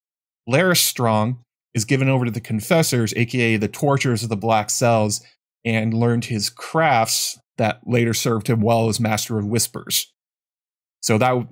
Larys 0.46 0.80
Strong 0.80 1.38
is 1.74 1.84
given 1.84 2.08
over 2.08 2.24
to 2.24 2.30
the 2.30 2.40
confessors, 2.40 3.12
aka 3.14 3.56
the 3.56 3.68
torturers 3.68 4.22
of 4.22 4.28
the 4.28 4.36
black 4.36 4.70
cells, 4.70 5.22
and 5.64 5.94
learned 5.94 6.26
his 6.26 6.50
crafts 6.50 7.38
that 7.56 7.80
later 7.86 8.14
served 8.14 8.48
him 8.48 8.60
well 8.60 8.88
as 8.88 9.00
master 9.00 9.38
of 9.38 9.46
whispers. 9.46 10.12
So 11.00 11.18
that 11.18 11.46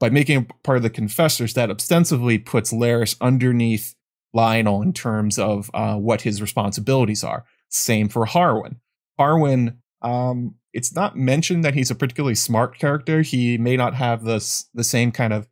by 0.00 0.10
making 0.10 0.36
him 0.36 0.48
part 0.62 0.76
of 0.76 0.82
the 0.82 0.90
confessors, 0.90 1.54
that 1.54 1.70
ostensibly 1.70 2.38
puts 2.38 2.72
Larys 2.72 3.16
underneath 3.20 3.94
Lyonel 4.34 4.82
in 4.82 4.92
terms 4.92 5.38
of 5.38 5.70
uh, 5.72 5.96
what 5.96 6.22
his 6.22 6.42
responsibilities 6.42 7.22
are. 7.22 7.44
Same 7.68 8.08
for 8.08 8.26
Harwin. 8.26 8.76
Harwin, 9.18 9.76
um, 10.02 10.56
it's 10.72 10.94
not 10.94 11.16
mentioned 11.16 11.64
that 11.64 11.74
he's 11.74 11.90
a 11.90 11.94
particularly 11.94 12.34
smart 12.34 12.78
character. 12.78 13.22
He 13.22 13.56
may 13.58 13.76
not 13.76 13.94
have 13.94 14.24
the 14.24 14.64
the 14.74 14.84
same 14.84 15.12
kind 15.12 15.32
of 15.32 15.48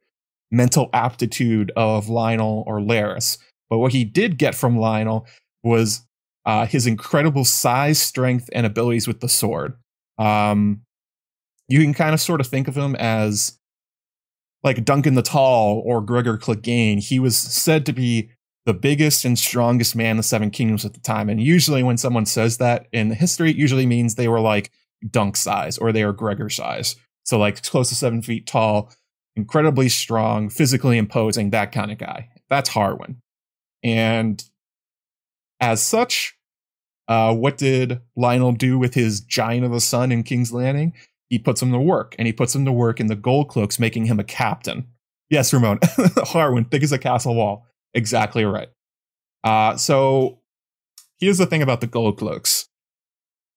mental 0.52 0.90
aptitude 0.92 1.72
of 1.74 2.06
Lyonel 2.06 2.64
or 2.66 2.80
Larys. 2.80 3.38
But 3.68 3.78
what 3.78 3.92
he 3.92 4.04
did 4.04 4.38
get 4.38 4.54
from 4.54 4.76
Lyonel 4.76 5.26
was 5.64 6.02
uh, 6.44 6.66
his 6.66 6.86
incredible 6.86 7.44
size, 7.44 8.00
strength, 8.00 8.50
and 8.52 8.66
abilities 8.66 9.08
with 9.08 9.20
the 9.20 9.28
sword. 9.28 9.74
Um, 10.18 10.82
you 11.68 11.80
can 11.80 11.94
kind 11.94 12.14
of 12.14 12.20
sort 12.20 12.40
of 12.40 12.46
think 12.46 12.68
of 12.68 12.76
him 12.76 12.94
as 12.96 13.58
like 14.62 14.84
Duncan 14.84 15.14
the 15.14 15.22
Tall 15.22 15.82
or 15.84 16.00
Gregor 16.00 16.36
Clegane. 16.36 17.02
He 17.02 17.18
was 17.18 17.36
said 17.36 17.86
to 17.86 17.92
be 17.92 18.30
the 18.66 18.74
biggest 18.74 19.24
and 19.24 19.38
strongest 19.38 19.96
man 19.96 20.12
in 20.12 20.16
the 20.18 20.22
Seven 20.22 20.50
Kingdoms 20.50 20.84
at 20.84 20.94
the 20.94 21.00
time. 21.00 21.28
And 21.28 21.42
usually, 21.42 21.82
when 21.82 21.96
someone 21.96 22.26
says 22.26 22.58
that 22.58 22.86
in 22.92 23.10
history, 23.10 23.50
it 23.50 23.56
usually 23.56 23.86
means 23.86 24.14
they 24.14 24.28
were 24.28 24.40
like 24.40 24.70
Dunk 25.10 25.36
size 25.36 25.78
or 25.78 25.92
they 25.92 26.02
are 26.02 26.12
Gregor 26.12 26.50
size. 26.50 26.96
So, 27.24 27.38
like 27.38 27.62
close 27.62 27.88
to 27.88 27.94
seven 27.94 28.22
feet 28.22 28.46
tall, 28.46 28.92
incredibly 29.36 29.88
strong, 29.88 30.48
physically 30.48 30.98
imposing, 30.98 31.50
that 31.50 31.72
kind 31.72 31.90
of 31.90 31.98
guy. 31.98 32.28
That's 32.48 32.70
Harwin. 32.70 33.16
And 33.82 34.42
as 35.60 35.82
such, 35.82 36.36
uh, 37.08 37.34
what 37.34 37.56
did 37.56 38.00
Lyonel 38.16 38.56
do 38.56 38.78
with 38.78 38.94
his 38.94 39.20
Giant 39.20 39.64
of 39.64 39.72
the 39.72 39.80
son 39.80 40.12
in 40.12 40.22
King's 40.22 40.52
Landing? 40.52 40.92
He 41.28 41.38
puts 41.38 41.62
him 41.62 41.72
to 41.72 41.78
work, 41.78 42.14
and 42.18 42.26
he 42.26 42.32
puts 42.32 42.54
him 42.54 42.64
to 42.66 42.72
work 42.72 43.00
in 43.00 43.06
the 43.06 43.16
Gold 43.16 43.48
Cloaks, 43.48 43.78
making 43.78 44.04
him 44.04 44.20
a 44.20 44.24
captain. 44.24 44.86
Yes, 45.30 45.52
Ramon, 45.52 45.78
Harwin, 45.82 46.70
thick 46.70 46.82
as 46.82 46.92
a 46.92 46.98
castle 46.98 47.34
wall. 47.34 47.66
Exactly 47.94 48.44
right. 48.44 48.68
Uh, 49.42 49.76
so 49.76 50.40
here's 51.18 51.38
the 51.38 51.46
thing 51.46 51.62
about 51.62 51.80
the 51.80 51.86
Gold 51.86 52.18
Cloaks. 52.18 52.68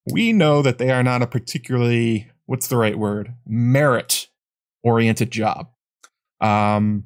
We 0.09 0.31
know 0.31 0.61
that 0.61 0.77
they 0.77 0.91
are 0.91 1.03
not 1.03 1.21
a 1.21 1.27
particularly, 1.27 2.31
what's 2.45 2.67
the 2.67 2.77
right 2.77 2.97
word, 2.97 3.33
merit 3.45 4.29
oriented 4.85 5.31
job. 5.31 5.69
Um, 6.39 7.05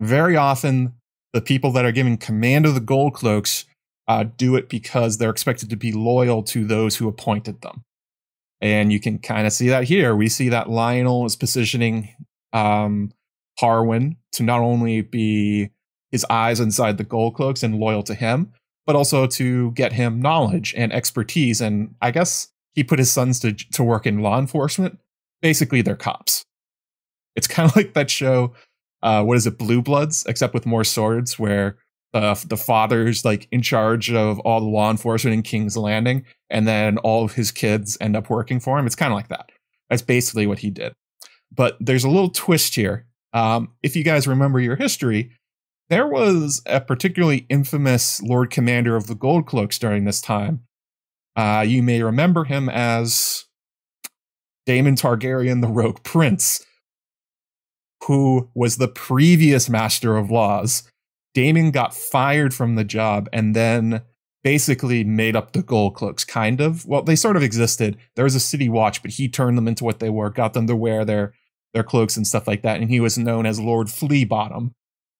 very 0.00 0.36
often, 0.36 0.94
the 1.32 1.42
people 1.42 1.72
that 1.72 1.84
are 1.84 1.92
given 1.92 2.16
command 2.16 2.64
of 2.64 2.74
the 2.74 2.80
gold 2.80 3.12
cloaks 3.12 3.66
uh, 4.08 4.24
do 4.36 4.56
it 4.56 4.68
because 4.68 5.18
they're 5.18 5.30
expected 5.30 5.68
to 5.68 5.76
be 5.76 5.92
loyal 5.92 6.42
to 6.44 6.64
those 6.64 6.96
who 6.96 7.08
appointed 7.08 7.60
them. 7.60 7.82
And 8.60 8.92
you 8.92 9.00
can 9.00 9.18
kind 9.18 9.46
of 9.46 9.52
see 9.52 9.68
that 9.68 9.84
here. 9.84 10.16
We 10.16 10.28
see 10.28 10.48
that 10.48 10.68
Lyonel 10.68 11.26
is 11.26 11.36
positioning 11.36 12.14
um, 12.52 13.12
Harwin 13.60 14.16
to 14.32 14.42
not 14.42 14.60
only 14.60 15.02
be 15.02 15.70
his 16.10 16.24
eyes 16.30 16.60
inside 16.60 16.96
the 16.96 17.04
gold 17.04 17.34
cloaks 17.34 17.62
and 17.62 17.78
loyal 17.78 18.02
to 18.04 18.14
him, 18.14 18.52
but 18.86 18.96
also 18.96 19.26
to 19.26 19.72
get 19.72 19.92
him 19.92 20.22
knowledge 20.22 20.72
and 20.76 20.92
expertise. 20.92 21.60
And 21.60 21.94
I 22.00 22.12
guess 22.12 22.48
he 22.74 22.84
put 22.84 22.98
his 22.98 23.10
sons 23.10 23.40
to, 23.40 23.52
to 23.52 23.82
work 23.82 24.06
in 24.06 24.20
law 24.20 24.38
enforcement. 24.38 24.98
Basically, 25.42 25.82
they're 25.82 25.96
cops. 25.96 26.45
It's 27.36 27.46
kind 27.46 27.68
of 27.68 27.76
like 27.76 27.94
that 27.94 28.10
show, 28.10 28.54
uh, 29.02 29.22
what 29.22 29.36
is 29.36 29.46
it, 29.46 29.58
Blue 29.58 29.82
Bloods, 29.82 30.24
except 30.26 30.54
with 30.54 30.66
more 30.66 30.84
swords, 30.84 31.38
where 31.38 31.76
uh, 32.14 32.34
the 32.46 32.56
father's 32.56 33.24
like 33.24 33.46
in 33.52 33.62
charge 33.62 34.10
of 34.10 34.40
all 34.40 34.60
the 34.60 34.66
law 34.66 34.90
enforcement 34.90 35.34
in 35.34 35.42
King's 35.42 35.76
Landing, 35.76 36.24
and 36.50 36.66
then 36.66 36.98
all 36.98 37.24
of 37.24 37.34
his 37.34 37.52
kids 37.52 37.98
end 38.00 38.16
up 38.16 38.30
working 38.30 38.58
for 38.58 38.78
him. 38.78 38.86
It's 38.86 38.96
kind 38.96 39.12
of 39.12 39.16
like 39.16 39.28
that. 39.28 39.50
That's 39.90 40.02
basically 40.02 40.46
what 40.46 40.60
he 40.60 40.70
did. 40.70 40.94
But 41.54 41.76
there's 41.78 42.04
a 42.04 42.08
little 42.08 42.30
twist 42.30 42.74
here. 42.74 43.06
Um, 43.32 43.72
if 43.82 43.94
you 43.94 44.02
guys 44.02 44.26
remember 44.26 44.58
your 44.60 44.76
history, 44.76 45.30
there 45.90 46.08
was 46.08 46.62
a 46.66 46.80
particularly 46.80 47.46
infamous 47.48 48.22
Lord 48.22 48.50
Commander 48.50 48.96
of 48.96 49.06
the 49.06 49.14
Gold 49.14 49.46
Cloaks 49.46 49.78
during 49.78 50.04
this 50.04 50.20
time. 50.20 50.62
Uh, 51.36 51.64
you 51.66 51.82
may 51.82 52.02
remember 52.02 52.44
him 52.44 52.68
as 52.68 53.44
Daemon 54.64 54.96
Targaryen, 54.96 55.60
the 55.60 55.68
Rogue 55.68 56.02
Prince, 56.02 56.64
who 58.06 58.48
was 58.54 58.76
the 58.76 58.88
previous 58.88 59.68
master 59.68 60.16
of 60.16 60.30
laws. 60.30 60.84
Daemon 61.34 61.70
got 61.70 61.94
fired 61.94 62.54
from 62.54 62.76
the 62.76 62.84
job 62.84 63.28
and 63.32 63.54
then 63.54 64.02
basically 64.42 65.02
made 65.02 65.34
up 65.34 65.52
the 65.52 65.62
gold 65.62 65.94
cloaks, 65.94 66.24
kind 66.24 66.60
of. 66.60 66.86
Well, 66.86 67.02
they 67.02 67.16
sort 67.16 67.36
of 67.36 67.42
existed. 67.42 67.96
There 68.14 68.24
was 68.24 68.36
a 68.36 68.40
city 68.40 68.68
watch, 68.68 69.02
but 69.02 69.10
he 69.10 69.28
turned 69.28 69.58
them 69.58 69.68
into 69.68 69.84
what 69.84 69.98
they 69.98 70.08
were, 70.08 70.30
got 70.30 70.54
them 70.54 70.66
to 70.68 70.76
wear 70.76 71.04
their 71.04 71.34
their 71.74 71.82
cloaks 71.82 72.16
and 72.16 72.26
stuff 72.26 72.46
like 72.46 72.62
that. 72.62 72.80
And 72.80 72.88
he 72.88 73.00
was 73.00 73.18
known 73.18 73.44
as 73.44 73.60
Lord 73.60 73.88
Fleabottom, 73.88 74.70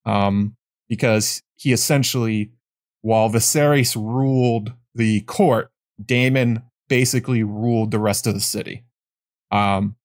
um, 0.07 0.55
because 0.88 1.42
he 1.57 1.72
essentially, 1.72 2.53
while 3.03 3.29
Viserys 3.29 3.94
ruled 3.96 4.72
the 4.94 5.20
court, 5.22 5.70
Daemon 6.03 6.62
basically 6.88 7.42
ruled 7.42 7.90
the 7.90 7.99
rest 7.99 8.27
of 8.27 8.33
the 8.33 8.40
city. 8.40 8.85
Um, 9.51 9.96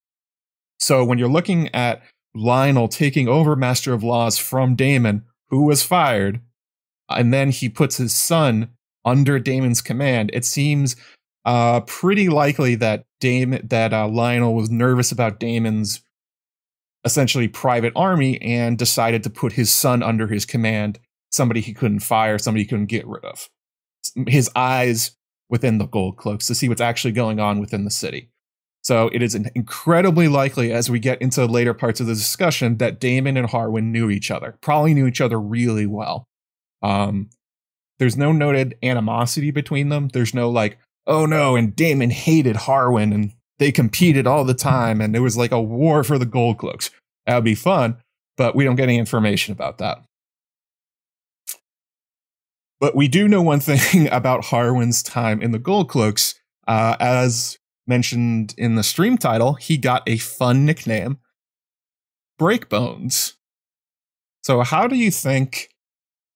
so 0.80 1.06
when 1.06 1.20
you're 1.20 1.30
looking 1.30 1.70
at 1.76 2.02
Lyonel 2.36 2.90
taking 2.90 3.28
over 3.28 3.56
Master 3.56 3.94
of 3.94 4.04
Laws 4.04 4.38
from 4.38 4.76
Daemon, 4.76 5.24
who 5.50 5.66
was 5.66 5.84
fired, 5.84 6.42
and 7.10 7.34
then 7.34 7.50
he 7.52 7.70
puts 7.70 7.98
his 7.98 8.14
son 8.14 8.70
under 9.04 9.40
Daemon's 9.40 9.82
command. 9.82 10.30
It 10.34 10.46
seems 10.46 10.96
uh, 11.46 11.82
pretty 11.82 12.30
likely 12.30 12.76
that 12.76 13.06
Daemon 13.20 13.68
that 13.68 13.94
uh, 13.94 14.08
Lyonel 14.08 14.56
was 14.56 14.70
nervous 14.70 15.12
about 15.12 15.40
Daemon's 15.40 16.02
essentially 17.04 17.48
private 17.48 17.94
army 17.96 18.42
and 18.42 18.78
decided 18.78 19.24
to 19.24 19.30
put 19.30 19.54
his 19.54 19.72
son 19.72 20.04
under 20.04 20.28
his 20.28 20.46
command, 20.46 21.00
somebody 21.32 21.60
he 21.60 21.74
couldn't 21.74 22.00
fire, 22.00 22.38
somebody 22.38 22.64
he 22.64 22.68
couldn't 22.68 22.86
get 22.86 23.08
rid 23.08 23.26
of. 23.26 23.50
His 24.28 24.50
eyes 24.56 25.12
within 25.50 25.80
the 25.80 25.88
gold 25.88 26.18
cloaks 26.18 26.48
to 26.48 26.56
see 26.56 26.70
what's 26.70 26.82
actually 26.82 27.12
going 27.12 27.40
on 27.40 27.60
within 27.60 27.86
the 27.86 27.92
city. 27.92 28.30
So 28.84 29.10
it 29.14 29.22
is 29.22 29.36
incredibly 29.36 30.28
likely 30.28 30.72
as 30.74 30.90
we 30.90 31.00
get 31.00 31.22
into 31.22 31.46
later 31.46 31.74
parts 31.74 32.00
of 32.00 32.08
the 32.08 32.16
discussion 32.16 32.78
that 32.78 33.00
Daemon 33.00 33.38
and 33.38 33.48
Harwin 33.48 33.92
knew 33.92 34.10
each 34.10 34.32
other, 34.32 34.58
probably 34.62 34.94
knew 34.94 35.06
each 35.06 35.22
other 35.22 35.40
really 35.40 35.86
well. 35.86 36.28
Um, 36.82 37.30
there's 38.00 38.18
no 38.18 38.32
noted 38.32 38.76
animosity 38.82 39.52
between 39.52 39.90
them. 39.90 40.08
There's 40.08 40.34
no 40.34 40.50
like, 40.50 40.80
oh 41.06 41.28
no, 41.28 41.56
and 41.56 41.76
Daemon 41.76 42.10
hated 42.10 42.56
Harwin 42.56 43.14
and 43.14 43.34
they 43.60 43.72
competed 43.72 44.26
all 44.26 44.44
the 44.44 44.56
time 44.56 45.00
and 45.00 45.16
it 45.16 45.20
was 45.20 45.38
like 45.38 45.52
a 45.52 45.62
war 45.62 46.04
for 46.04 46.18
the 46.18 46.26
gold 46.26 46.58
cloaks. 46.58 46.90
That 47.28 47.36
would 47.36 47.44
be 47.44 47.54
fun, 47.54 47.98
but 48.36 48.56
we 48.56 48.64
don't 48.64 48.76
get 48.76 48.90
any 48.90 48.98
information 48.98 49.52
about 49.52 49.78
that. 49.78 50.04
But 52.80 52.96
we 52.96 53.08
do 53.08 53.28
know 53.28 53.44
one 53.44 53.60
thing 53.62 54.08
about 54.12 54.46
Harwin's 54.46 55.04
time 55.04 55.40
in 55.40 55.52
the 55.52 55.60
gold 55.60 55.88
cloaks. 55.88 56.34
Uh, 56.68 56.96
as 57.00 57.58
mentioned 57.92 58.56
in 58.58 58.76
the 58.76 58.84
stream 58.84 59.18
title, 59.18 59.56
he 59.56 59.78
got 59.78 60.02
a 60.08 60.18
fun 60.18 60.66
nickname, 60.66 61.20
Breakbones. 62.40 63.34
So, 64.44 64.62
how 64.62 64.88
do 64.88 64.96
you 64.96 65.12
think? 65.12 65.68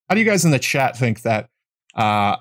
How 0.08 0.14
do 0.14 0.20
you 0.20 0.26
guys 0.26 0.44
in 0.44 0.50
the 0.50 0.58
chat 0.58 0.96
think 0.96 1.22
that 1.22 1.48
uh, 1.96 2.36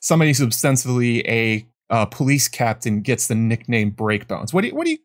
somebody 0.00 0.30
who's 0.30 0.42
ostensibly 0.42 1.26
a, 1.28 1.66
a 1.88 2.06
police 2.06 2.48
captain 2.48 3.00
gets 3.00 3.28
the 3.28 3.34
nickname 3.36 3.92
Breakbones. 3.92 4.52
What 4.52 4.62
do 4.62 4.68
you, 4.68 4.74
what 4.74 4.84
do 4.84 4.90
you 4.90 4.98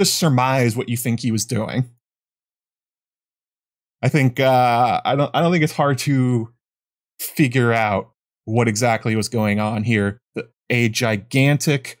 just 0.00 0.16
surmise 0.16 0.76
what 0.76 0.88
you 0.88 0.96
think 0.96 1.20
he 1.20 1.30
was 1.30 1.44
doing? 1.44 1.90
I 4.02 4.08
think 4.08 4.40
uh, 4.40 5.00
I 5.04 5.14
don't 5.14 5.30
I 5.34 5.40
don't 5.40 5.52
think 5.52 5.64
it's 5.64 5.72
hard 5.72 5.98
to 5.98 6.52
figure 7.20 7.72
out 7.72 8.10
what 8.44 8.68
exactly 8.68 9.16
was 9.16 9.28
going 9.28 9.60
on 9.60 9.84
here. 9.84 10.20
A 10.70 10.88
gigantic, 10.88 11.98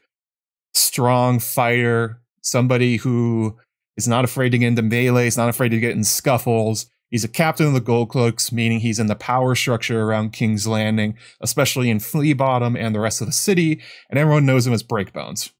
strong 0.74 1.38
fighter, 1.38 2.20
somebody 2.42 2.96
who 2.96 3.56
is 3.96 4.08
not 4.08 4.24
afraid 4.24 4.50
to 4.50 4.58
get 4.58 4.68
into 4.68 4.82
melees, 4.82 5.36
not 5.36 5.48
afraid 5.48 5.70
to 5.70 5.80
get 5.80 5.92
in 5.92 6.04
scuffles. 6.04 6.86
He's 7.10 7.24
a 7.24 7.28
captain 7.28 7.66
of 7.66 7.74
the 7.74 7.80
Gold 7.80 8.08
Cloaks, 8.08 8.50
meaning 8.50 8.80
he's 8.80 8.98
in 8.98 9.06
the 9.06 9.14
power 9.14 9.54
structure 9.54 10.02
around 10.02 10.32
King's 10.32 10.66
Landing, 10.66 11.16
especially 11.40 11.88
in 11.88 12.00
Flea 12.00 12.32
Bottom 12.32 12.76
and 12.76 12.92
the 12.94 13.00
rest 13.00 13.20
of 13.20 13.28
the 13.28 13.32
city, 13.32 13.80
and 14.10 14.18
everyone 14.18 14.46
knows 14.46 14.66
him 14.66 14.72
as 14.72 14.82
Breakbones. 14.82 15.52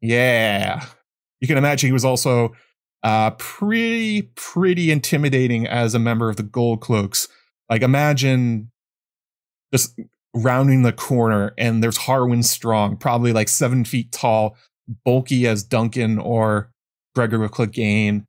Yeah. 0.00 0.84
You 1.40 1.48
can 1.48 1.58
imagine 1.58 1.88
he 1.88 1.92
was 1.92 2.04
also 2.04 2.52
uh, 3.02 3.32
pretty, 3.32 4.22
pretty 4.34 4.92
intimidating 4.92 5.66
as 5.66 5.94
a 5.94 5.98
member 5.98 6.28
of 6.28 6.36
the 6.36 6.42
Gold 6.42 6.80
Cloaks. 6.80 7.26
Like, 7.68 7.82
imagine 7.82 8.70
just 9.72 9.98
rounding 10.34 10.82
the 10.82 10.92
corner 10.92 11.52
and 11.58 11.82
there's 11.82 11.98
Harwin 11.98 12.44
Strong, 12.44 12.98
probably 12.98 13.32
like 13.32 13.48
seven 13.48 13.84
feet 13.84 14.12
tall, 14.12 14.56
bulky 15.04 15.46
as 15.46 15.62
Duncan 15.62 16.18
or 16.18 16.70
Gregor 17.14 17.48
Clegane, 17.48 18.24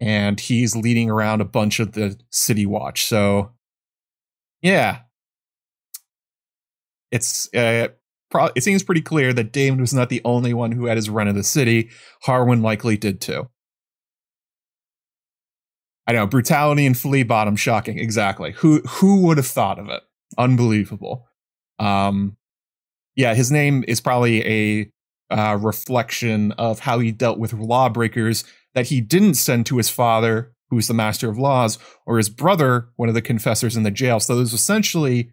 and 0.00 0.40
he's 0.40 0.74
leading 0.74 1.10
around 1.10 1.40
a 1.40 1.46
bunch 1.46 1.80
of 1.80 1.92
the 1.92 2.18
City 2.30 2.66
Watch. 2.66 3.04
So, 3.04 3.52
yeah, 4.62 5.00
it's 7.10 7.52
uh, 7.54 7.88
pro- 8.30 8.50
it 8.56 8.64
seems 8.64 8.82
pretty 8.82 9.02
clear 9.02 9.32
that 9.32 9.52
Daemon 9.52 9.80
was 9.80 9.94
not 9.94 10.08
the 10.08 10.22
only 10.24 10.54
one 10.54 10.72
who 10.72 10.86
had 10.86 10.96
his 10.96 11.10
run 11.10 11.28
of 11.28 11.34
the 11.34 11.44
city. 11.44 11.90
Harwin 12.26 12.62
likely 12.62 12.96
did 12.96 13.20
too. 13.20 13.48
I 16.06 16.12
know 16.12 16.26
brutality 16.26 16.84
and 16.84 16.98
flea 16.98 17.22
bottom, 17.22 17.54
shocking. 17.54 17.98
Exactly. 17.98 18.52
Who 18.52 18.80
who 18.80 19.22
would 19.22 19.36
have 19.36 19.46
thought 19.46 19.78
of 19.78 19.88
it? 19.88 20.02
Unbelievable. 20.36 21.28
Um, 21.82 22.36
yeah, 23.16 23.34
his 23.34 23.50
name 23.50 23.84
is 23.88 24.00
probably 24.00 24.46
a 24.46 24.90
uh, 25.30 25.56
reflection 25.56 26.52
of 26.52 26.80
how 26.80 26.98
he 26.98 27.10
dealt 27.10 27.38
with 27.38 27.52
lawbreakers 27.52 28.44
that 28.74 28.86
he 28.86 29.00
didn't 29.00 29.34
send 29.34 29.66
to 29.66 29.76
his 29.76 29.90
father, 29.90 30.52
who's 30.70 30.88
the 30.88 30.94
master 30.94 31.28
of 31.28 31.38
laws, 31.38 31.78
or 32.06 32.16
his 32.16 32.28
brother, 32.28 32.88
one 32.96 33.08
of 33.08 33.14
the 33.14 33.22
confessors 33.22 33.76
in 33.76 33.82
the 33.82 33.90
jail. 33.90 34.20
So 34.20 34.36
there's 34.36 34.52
essentially 34.54 35.32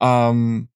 um 0.00 0.68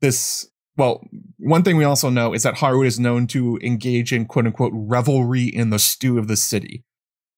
this 0.00 0.48
well, 0.76 1.06
one 1.38 1.62
thing 1.62 1.76
we 1.76 1.84
also 1.84 2.08
know 2.08 2.32
is 2.32 2.44
that 2.44 2.56
Harwood 2.56 2.86
is 2.86 2.98
known 2.98 3.26
to 3.28 3.58
engage 3.62 4.12
in 4.12 4.24
quote 4.24 4.46
unquote 4.46 4.72
revelry 4.74 5.44
in 5.44 5.70
the 5.70 5.78
stew 5.78 6.18
of 6.18 6.28
the 6.28 6.36
city. 6.36 6.84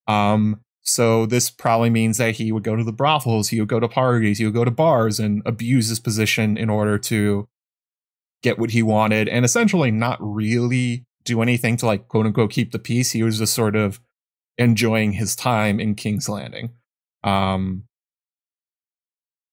Um, 0.06 0.60
so 0.84 1.24
this 1.24 1.48
probably 1.48 1.88
means 1.90 2.18
that 2.18 2.36
he 2.36 2.52
would 2.52 2.62
go 2.62 2.76
to 2.76 2.84
the 2.84 2.92
brothels, 2.92 3.48
he 3.48 3.58
would 3.58 3.68
go 3.68 3.80
to 3.80 3.88
parties, 3.88 4.38
he 4.38 4.44
would 4.44 4.54
go 4.54 4.64
to 4.64 4.70
bars 4.70 5.18
and 5.18 5.42
abuse 5.46 5.88
his 5.88 5.98
position 5.98 6.56
in 6.56 6.68
order 6.68 6.98
to 6.98 7.48
get 8.42 8.58
what 8.58 8.70
he 8.70 8.82
wanted 8.82 9.26
and 9.26 9.44
essentially 9.44 9.90
not 9.90 10.18
really 10.20 11.06
do 11.24 11.40
anything 11.40 11.78
to 11.78 11.86
like 11.86 12.06
quote 12.08 12.26
unquote 12.26 12.50
keep 12.50 12.70
the 12.70 12.78
peace. 12.78 13.12
He 13.12 13.22
was 13.22 13.38
just 13.38 13.54
sort 13.54 13.74
of 13.74 13.98
enjoying 14.58 15.12
his 15.12 15.34
time 15.34 15.80
in 15.80 15.94
King's 15.94 16.28
Landing. 16.28 16.70
Um, 17.24 17.84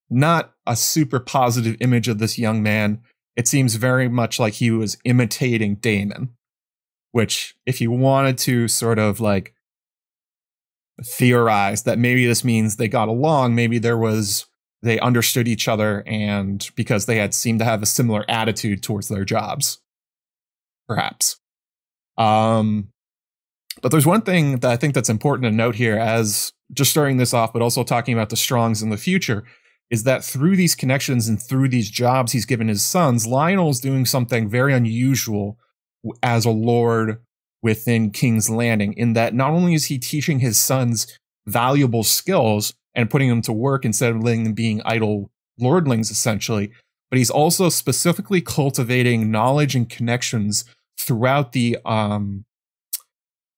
not 0.10 0.54
a 0.68 0.76
super 0.76 1.22
positive 1.22 1.78
image 1.80 2.10
of 2.10 2.20
this 2.20 2.38
young 2.38 2.62
man. 2.62 3.00
It 3.38 3.48
seems 3.48 3.76
very 3.76 4.10
much 4.10 4.38
like 4.38 4.56
he 4.56 4.70
was 4.70 4.98
imitating 5.06 5.76
Daemon, 5.76 6.34
which, 7.14 7.56
if 7.66 7.80
you 7.80 7.90
wanted 7.92 8.38
to 8.40 8.68
sort 8.68 9.00
of 9.00 9.22
like 9.22 9.56
theorized 11.04 11.86
that 11.86 12.00
maybe 12.00 12.26
this 12.26 12.44
means 12.44 12.76
they 12.76 12.88
got 12.88 13.08
along. 13.08 13.56
Maybe 13.56 13.80
there 13.80 13.98
was 13.98 14.46
they 14.82 15.00
understood 15.00 15.48
each 15.48 15.68
other 15.68 16.04
and 16.08 16.70
because 16.76 17.06
they 17.06 17.18
had 17.18 17.34
seemed 17.34 17.60
to 17.60 17.66
have 17.66 17.82
a 17.82 17.88
similar 17.88 18.26
attitude 18.28 18.82
towards 18.82 19.08
their 19.08 19.26
jobs 19.26 19.80
perhaps 20.88 21.40
um 22.18 22.90
but 23.82 23.92
there's 23.92 24.06
one 24.06 24.22
thing 24.22 24.60
that 24.60 24.72
i 24.72 24.76
think 24.76 24.94
that's 24.94 25.10
important 25.10 25.46
to 25.46 25.52
note 25.52 25.76
here 25.76 25.98
as 25.98 26.52
just 26.74 26.92
starting 26.92 27.18
this 27.18 27.34
off 27.34 27.54
but 27.54 27.62
also 27.62 27.84
talking 27.84 28.14
about 28.14 28.30
the 28.30 28.36
strongs 28.36 28.82
in 28.82 28.90
the 28.90 28.98
future 28.98 29.44
is 29.90 30.04
that 30.04 30.24
through 30.24 30.56
these 30.56 30.76
connections 30.76 31.28
and 31.28 31.42
through 31.42 31.68
these 31.68 31.90
jobs 31.90 32.32
he's 32.32 32.46
given 32.46 32.68
his 32.68 32.84
sons 32.84 33.28
Lyonel's 33.28 33.80
doing 33.80 34.06
something 34.06 34.50
very 34.50 34.74
unusual 34.74 35.58
as 36.24 36.46
a 36.46 36.50
lord 36.50 37.20
within 37.62 38.12
King's 38.12 38.50
Landing 38.50 38.94
in 38.94 39.14
that 39.14 39.34
not 39.34 39.52
only 39.52 39.74
is 39.74 39.86
he 39.86 39.98
teaching 39.98 40.40
his 40.40 40.60
sons 40.60 41.18
valuable 41.46 42.04
skills 42.04 42.74
and 42.96 43.10
putting 43.10 43.30
them 43.30 43.42
to 43.44 43.54
work 43.54 43.86
instead 43.86 44.12
of 44.12 44.24
letting 44.24 44.44
them 44.44 44.54
being 44.54 44.82
idle 44.84 45.32
lordlings 45.60 46.12
essentially, 46.12 46.72
but 47.10 47.18
he's 47.18 47.30
also 47.30 47.70
specifically 47.70 48.42
cultivating 48.42 49.32
knowledge 49.32 49.76
and 49.76 49.90
connections 49.90 50.66
throughout 50.98 51.52
the 51.52 51.78
um 51.86 52.46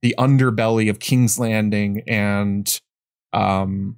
the 0.01 0.15
underbelly 0.17 0.89
of 0.89 0.99
King's 0.99 1.39
Landing 1.39 2.01
and 2.07 2.79
um 3.31 3.97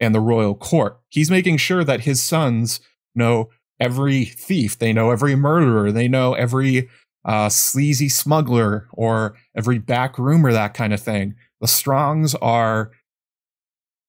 and 0.00 0.14
the 0.14 0.20
royal 0.20 0.54
court. 0.54 0.98
He's 1.08 1.30
making 1.30 1.56
sure 1.58 1.84
that 1.84 2.00
his 2.00 2.22
sons 2.22 2.80
know 3.14 3.48
every 3.80 4.24
thief, 4.24 4.78
they 4.78 4.92
know 4.92 5.10
every 5.10 5.34
murderer, 5.34 5.92
they 5.92 6.08
know 6.08 6.34
every 6.34 6.88
uh, 7.24 7.48
sleazy 7.48 8.08
smuggler 8.08 8.86
or 8.92 9.34
every 9.56 9.78
back 9.78 10.18
room 10.18 10.44
or 10.44 10.52
that 10.52 10.74
kind 10.74 10.92
of 10.92 11.00
thing. 11.00 11.34
The 11.60 11.68
Strongs 11.68 12.34
are 12.36 12.90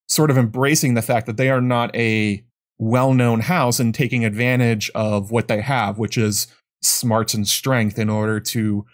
sort 0.08 0.30
of 0.30 0.38
embracing 0.38 0.94
the 0.94 1.02
fact 1.02 1.26
that 1.28 1.38
they 1.38 1.50
are 1.50 1.62
not 1.62 1.96
a 1.96 2.44
well 2.78 3.14
known 3.14 3.40
house 3.40 3.80
and 3.80 3.96
taking 3.96 4.26
advantage 4.26 4.92
of 4.94 5.32
what 5.32 5.48
they 5.48 5.62
have, 5.62 5.98
which 5.98 6.18
is 6.18 6.48
smarts 6.82 7.34
and 7.34 7.48
strength, 7.48 7.98
in 7.98 8.10
order 8.10 8.40
to 8.40 8.86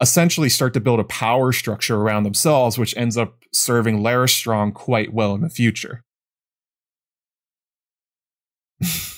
essentially 0.00 0.48
start 0.48 0.74
to 0.74 0.80
build 0.80 0.98
a 0.98 1.04
power 1.04 1.52
structure 1.52 1.96
around 1.96 2.24
themselves, 2.24 2.78
which 2.78 2.96
ends 2.96 3.16
up 3.16 3.44
serving 3.52 4.02
Larys 4.02 4.30
Strong 4.30 4.72
quite 4.72 5.12
well 5.12 5.34
in 5.34 5.42
the 5.42 5.50
future. 5.50 6.02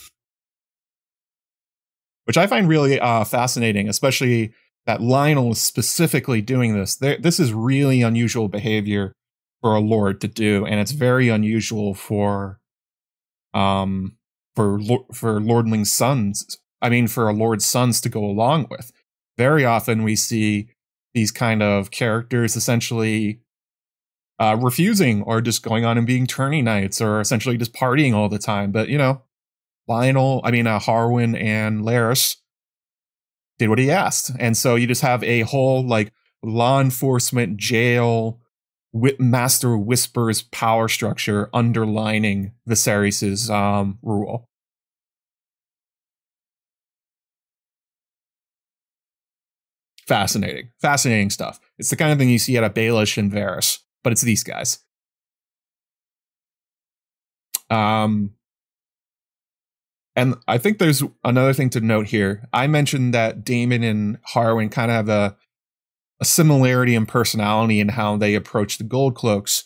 which 2.24 2.36
I 2.36 2.46
find 2.46 2.68
really 2.68 2.98
uh, 2.98 3.24
fascinating, 3.24 3.88
especially 3.88 4.52
that 4.86 5.00
Lyonel 5.00 5.52
is 5.52 5.60
specifically 5.60 6.42
doing 6.42 6.78
this. 6.78 6.96
There, 6.96 7.18
this 7.18 7.40
is 7.40 7.52
really 7.52 8.02
unusual 8.02 8.48
behavior 8.48 9.12
for 9.62 9.74
a 9.74 9.80
lord 9.80 10.20
to 10.20 10.28
do, 10.28 10.66
and 10.66 10.80
it's 10.80 10.92
very 10.92 11.28
unusual 11.28 11.94
for 11.94 12.60
um 13.54 14.16
for 14.56 14.78
for 15.12 15.40
lordling's 15.40 15.92
sons. 15.92 16.58
I 16.82 16.90
mean, 16.90 17.08
for 17.08 17.28
a 17.28 17.32
lord's 17.32 17.64
sons 17.64 18.00
to 18.02 18.08
go 18.08 18.24
along 18.24 18.66
with. 18.70 18.92
Very 19.38 19.64
often 19.64 20.02
we 20.02 20.16
see 20.16 20.68
these 21.14 21.30
kind 21.30 21.62
of 21.62 21.90
characters 21.90 22.56
essentially 22.56 23.40
uh, 24.38 24.56
refusing 24.60 25.22
or 25.22 25.40
just 25.40 25.62
going 25.62 25.84
on 25.84 25.96
and 25.96 26.06
being 26.06 26.26
tourney 26.26 26.60
knights 26.60 27.00
or 27.00 27.20
essentially 27.20 27.56
just 27.56 27.72
partying 27.72 28.12
all 28.14 28.28
the 28.28 28.38
time. 28.38 28.72
But 28.72 28.88
you 28.88 28.98
know, 28.98 29.22
Lyonel, 29.88 30.40
I 30.44 30.50
mean, 30.50 30.66
uh, 30.66 30.78
Harwin 30.78 31.40
and 31.40 31.82
Larys 31.82 32.36
did 33.58 33.68
what 33.68 33.78
he 33.78 33.90
asked. 33.90 34.30
And 34.38 34.56
so 34.56 34.74
you 34.74 34.86
just 34.86 35.02
have 35.02 35.22
a 35.22 35.42
whole 35.42 35.86
like 35.86 36.12
law 36.42 36.80
enforcement, 36.80 37.56
jail, 37.56 38.40
Master 39.18 39.76
Whispers 39.76 40.42
power 40.42 40.88
structure 40.88 41.50
underlining 41.52 42.52
Viserys's 42.68 43.50
um, 43.50 43.98
rule. 44.02 44.48
Fascinating, 50.06 50.70
fascinating 50.80 51.30
stuff. 51.30 51.58
It's 51.78 51.90
the 51.90 51.96
kind 51.96 52.12
of 52.12 52.18
thing 52.18 52.28
you 52.28 52.38
see 52.38 52.56
out 52.58 52.64
of 52.64 52.74
Baelish 52.74 53.16
and 53.16 53.32
Varys, 53.32 53.78
but 54.02 54.12
it's 54.12 54.20
these 54.22 54.44
guys. 54.44 54.78
Um, 57.70 58.34
and 60.16 60.36
I 60.46 60.58
think 60.58 60.78
there's 60.78 61.02
another 61.24 61.52
thing 61.52 61.70
to 61.70 61.80
note 61.80 62.06
here. 62.06 62.44
I 62.52 62.66
mentioned 62.66 63.14
that 63.14 63.44
Daemon 63.44 63.82
and 63.82 64.18
Harwin 64.32 64.70
kind 64.70 64.90
of 64.90 64.94
have 64.96 65.08
a, 65.08 65.36
a 66.20 66.24
similarity 66.24 66.94
in 66.94 67.06
personality 67.06 67.80
in 67.80 67.90
how 67.90 68.16
they 68.16 68.34
approach 68.34 68.78
the 68.78 68.84
Gold 68.84 69.16
Cloaks. 69.16 69.64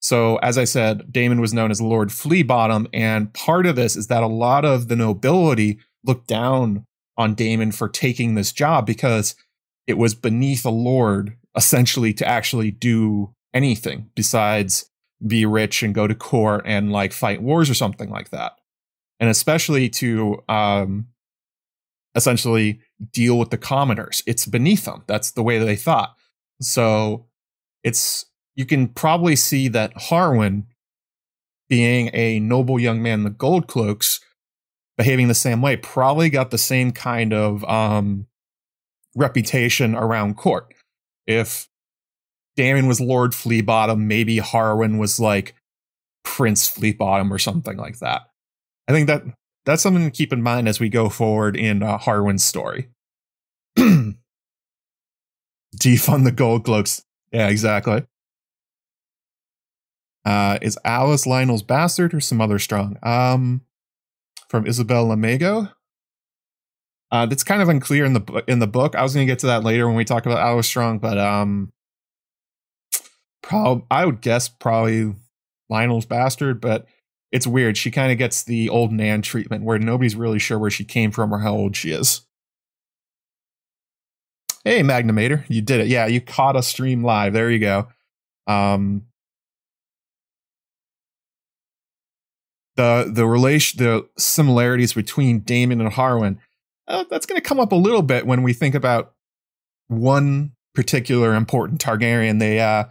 So, 0.00 0.36
as 0.36 0.58
I 0.58 0.64
said, 0.64 1.12
Daemon 1.12 1.40
was 1.40 1.54
known 1.54 1.70
as 1.70 1.80
Lord 1.80 2.10
Fleabottom, 2.10 2.88
and 2.92 3.32
part 3.32 3.64
of 3.66 3.76
this 3.76 3.96
is 3.96 4.08
that 4.08 4.22
a 4.22 4.28
lot 4.28 4.64
of 4.64 4.88
the 4.88 4.96
nobility 4.96 5.78
looked 6.04 6.26
down 6.26 6.84
on 7.16 7.34
Daemon 7.34 7.72
for 7.72 7.88
taking 7.88 8.34
this 8.34 8.52
job 8.52 8.84
because 8.86 9.34
it 9.86 9.98
was 9.98 10.14
beneath 10.14 10.64
a 10.64 10.70
lord 10.70 11.36
essentially 11.56 12.12
to 12.14 12.26
actually 12.26 12.70
do 12.70 13.32
anything 13.52 14.10
besides 14.14 14.90
be 15.24 15.46
rich 15.46 15.82
and 15.82 15.94
go 15.94 16.06
to 16.06 16.14
court 16.14 16.62
and 16.66 16.90
like 16.90 17.12
fight 17.12 17.40
wars 17.40 17.70
or 17.70 17.74
something 17.74 18.10
like 18.10 18.30
that. 18.30 18.52
And 19.24 19.30
especially 19.30 19.88
to 19.88 20.42
um, 20.50 21.06
essentially 22.14 22.78
deal 23.10 23.38
with 23.38 23.48
the 23.48 23.56
commoners. 23.56 24.22
It's 24.26 24.44
beneath 24.44 24.84
them. 24.84 25.02
That's 25.06 25.30
the 25.30 25.42
way 25.42 25.58
they 25.58 25.76
thought. 25.76 26.14
So 26.60 27.24
it's 27.82 28.26
you 28.54 28.66
can 28.66 28.88
probably 28.88 29.34
see 29.34 29.68
that 29.68 29.94
Harwin, 29.94 30.64
being 31.70 32.10
a 32.12 32.38
noble 32.38 32.78
young 32.78 33.02
man 33.02 33.20
in 33.20 33.24
the 33.24 33.30
gold 33.30 33.66
cloaks, 33.66 34.20
behaving 34.98 35.28
the 35.28 35.34
same 35.34 35.62
way, 35.62 35.78
probably 35.78 36.28
got 36.28 36.50
the 36.50 36.58
same 36.58 36.92
kind 36.92 37.32
of 37.32 37.64
um, 37.64 38.26
reputation 39.16 39.94
around 39.94 40.36
court. 40.36 40.74
If 41.26 41.66
Daemon 42.56 42.88
was 42.88 43.00
Lord 43.00 43.32
Fleabottom, 43.32 44.00
maybe 44.00 44.36
Harwin 44.36 44.98
was 44.98 45.18
like 45.18 45.54
Prince 46.24 46.68
Fleabottom 46.68 47.30
or 47.30 47.38
something 47.38 47.78
like 47.78 48.00
that. 48.00 48.28
I 48.88 48.92
think 48.92 49.06
that 49.06 49.22
that's 49.64 49.82
something 49.82 50.04
to 50.04 50.10
keep 50.10 50.32
in 50.32 50.42
mind 50.42 50.68
as 50.68 50.80
we 50.80 50.88
go 50.88 51.08
forward 51.08 51.56
in 51.56 51.82
uh, 51.82 51.98
Harwin's 51.98 52.44
story. 52.44 52.88
Defund 53.78 54.14
the 56.24 56.32
gold 56.32 56.64
cloaks. 56.64 57.04
Yeah, 57.32 57.48
exactly. 57.48 58.04
Uh, 60.24 60.58
is 60.62 60.78
Alys 60.84 61.26
Lyonel's 61.26 61.62
bastard 61.62 62.14
or 62.14 62.20
some 62.20 62.40
other 62.40 62.58
strong? 62.58 62.96
Um, 63.02 63.62
from 64.48 64.66
Isabel 64.66 65.06
Lamego. 65.06 65.72
Uh, 67.10 67.26
that's 67.26 67.44
kind 67.44 67.62
of 67.62 67.68
unclear 67.68 68.04
in 68.04 68.12
the 68.12 68.44
in 68.48 68.58
the 68.58 68.66
book. 68.66 68.94
I 68.96 69.02
was 69.02 69.14
going 69.14 69.26
to 69.26 69.30
get 69.30 69.40
to 69.40 69.46
that 69.46 69.64
later 69.64 69.86
when 69.86 69.96
we 69.96 70.04
talk 70.04 70.26
about 70.26 70.38
Alys 70.38 70.66
Strong, 70.66 70.98
but 70.98 71.18
um, 71.18 71.72
prob 73.42 73.84
I 73.90 74.04
would 74.06 74.20
guess 74.20 74.48
probably 74.48 75.14
Lyonel's 75.70 76.06
bastard, 76.06 76.60
but 76.60 76.86
it's 77.34 77.48
weird. 77.48 77.76
She 77.76 77.90
kind 77.90 78.12
of 78.12 78.16
gets 78.16 78.44
the 78.44 78.68
old 78.68 78.92
Nan 78.92 79.20
treatment 79.20 79.64
where 79.64 79.76
nobody's 79.76 80.14
really 80.14 80.38
sure 80.38 80.56
where 80.56 80.70
she 80.70 80.84
came 80.84 81.10
from 81.10 81.34
or 81.34 81.40
how 81.40 81.52
old 81.52 81.74
she 81.74 81.90
is. 81.90 82.20
Hey, 84.62 84.82
Magnimator, 84.82 85.44
you 85.48 85.60
did 85.60 85.80
it. 85.80 85.88
Yeah, 85.88 86.06
you 86.06 86.20
caught 86.20 86.54
a 86.54 86.62
stream 86.62 87.02
live. 87.02 87.32
There 87.32 87.50
you 87.50 87.58
go. 87.58 87.88
Um, 88.46 89.06
the 92.76 93.10
the 93.12 93.26
relation 93.26 93.82
the 93.82 94.08
similarities 94.16 94.92
between 94.92 95.40
Daemon 95.40 95.80
and 95.80 95.92
Harwin 95.92 96.38
uh, 96.86 97.04
that's 97.10 97.26
going 97.26 97.40
to 97.40 97.46
come 97.46 97.58
up 97.58 97.72
a 97.72 97.76
little 97.76 98.02
bit 98.02 98.26
when 98.26 98.44
we 98.44 98.52
think 98.52 98.76
about 98.76 99.12
one 99.88 100.52
particular 100.72 101.34
important 101.34 101.80
Targaryen 101.80 102.38
they 102.38 102.60
uh, 102.60 102.84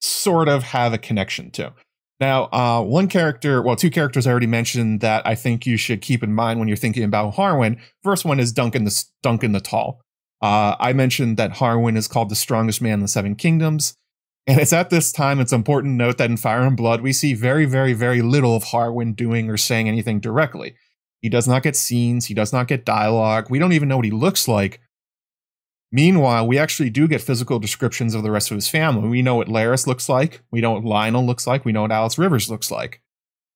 sort 0.00 0.48
of 0.48 0.62
have 0.62 0.94
a 0.94 0.98
connection 0.98 1.50
to. 1.50 1.74
Now, 2.20 2.44
uh, 2.52 2.82
one 2.82 3.08
character, 3.08 3.60
well, 3.60 3.76
two 3.76 3.90
characters 3.90 4.26
I 4.26 4.30
already 4.30 4.46
mentioned 4.46 5.00
that 5.00 5.26
I 5.26 5.34
think 5.34 5.66
you 5.66 5.76
should 5.76 6.00
keep 6.00 6.22
in 6.22 6.32
mind 6.32 6.58
when 6.58 6.68
you're 6.68 6.76
thinking 6.76 7.02
about 7.02 7.34
Harwin. 7.34 7.78
First 8.02 8.24
one 8.24 8.38
is 8.38 8.52
Duncan 8.52 8.84
the 8.84 9.04
Duncan 9.22 9.52
the 9.52 9.60
Tall. 9.60 10.00
Uh, 10.40 10.76
I 10.78 10.92
mentioned 10.92 11.36
that 11.38 11.52
Harwin 11.52 11.96
is 11.96 12.06
called 12.06 12.28
the 12.28 12.36
strongest 12.36 12.80
man 12.80 12.94
in 12.94 13.00
the 13.00 13.08
Seven 13.08 13.34
Kingdoms. 13.34 13.94
And 14.46 14.60
it's 14.60 14.74
at 14.74 14.90
this 14.90 15.10
time, 15.10 15.40
it's 15.40 15.54
important 15.54 15.92
to 15.92 16.04
note 16.04 16.18
that 16.18 16.28
in 16.28 16.36
Fire 16.36 16.62
and 16.62 16.76
Blood, 16.76 17.00
we 17.00 17.14
see 17.14 17.32
very, 17.32 17.64
very, 17.64 17.94
very 17.94 18.20
little 18.20 18.54
of 18.54 18.64
Harwin 18.64 19.16
doing 19.16 19.48
or 19.48 19.56
saying 19.56 19.88
anything 19.88 20.20
directly. 20.20 20.74
He 21.22 21.30
does 21.30 21.48
not 21.48 21.62
get 21.62 21.76
scenes, 21.76 22.26
he 22.26 22.34
does 22.34 22.52
not 22.52 22.68
get 22.68 22.84
dialogue. 22.84 23.46
We 23.48 23.58
don't 23.58 23.72
even 23.72 23.88
know 23.88 23.96
what 23.96 24.04
he 24.04 24.10
looks 24.10 24.46
like. 24.46 24.80
Meanwhile, 25.94 26.48
we 26.48 26.58
actually 26.58 26.90
do 26.90 27.06
get 27.06 27.20
physical 27.20 27.60
descriptions 27.60 28.16
of 28.16 28.24
the 28.24 28.32
rest 28.32 28.50
of 28.50 28.56
his 28.56 28.68
family. 28.68 29.08
We 29.08 29.22
know 29.22 29.36
what 29.36 29.46
Larys 29.46 29.86
looks 29.86 30.08
like, 30.08 30.42
we 30.50 30.60
know 30.60 30.72
what 30.72 30.82
Lyonel 30.82 31.24
looks 31.24 31.46
like, 31.46 31.64
we 31.64 31.70
know 31.70 31.82
what 31.82 31.92
Alys 31.92 32.18
Rivers 32.18 32.50
looks 32.50 32.68
like. 32.68 33.00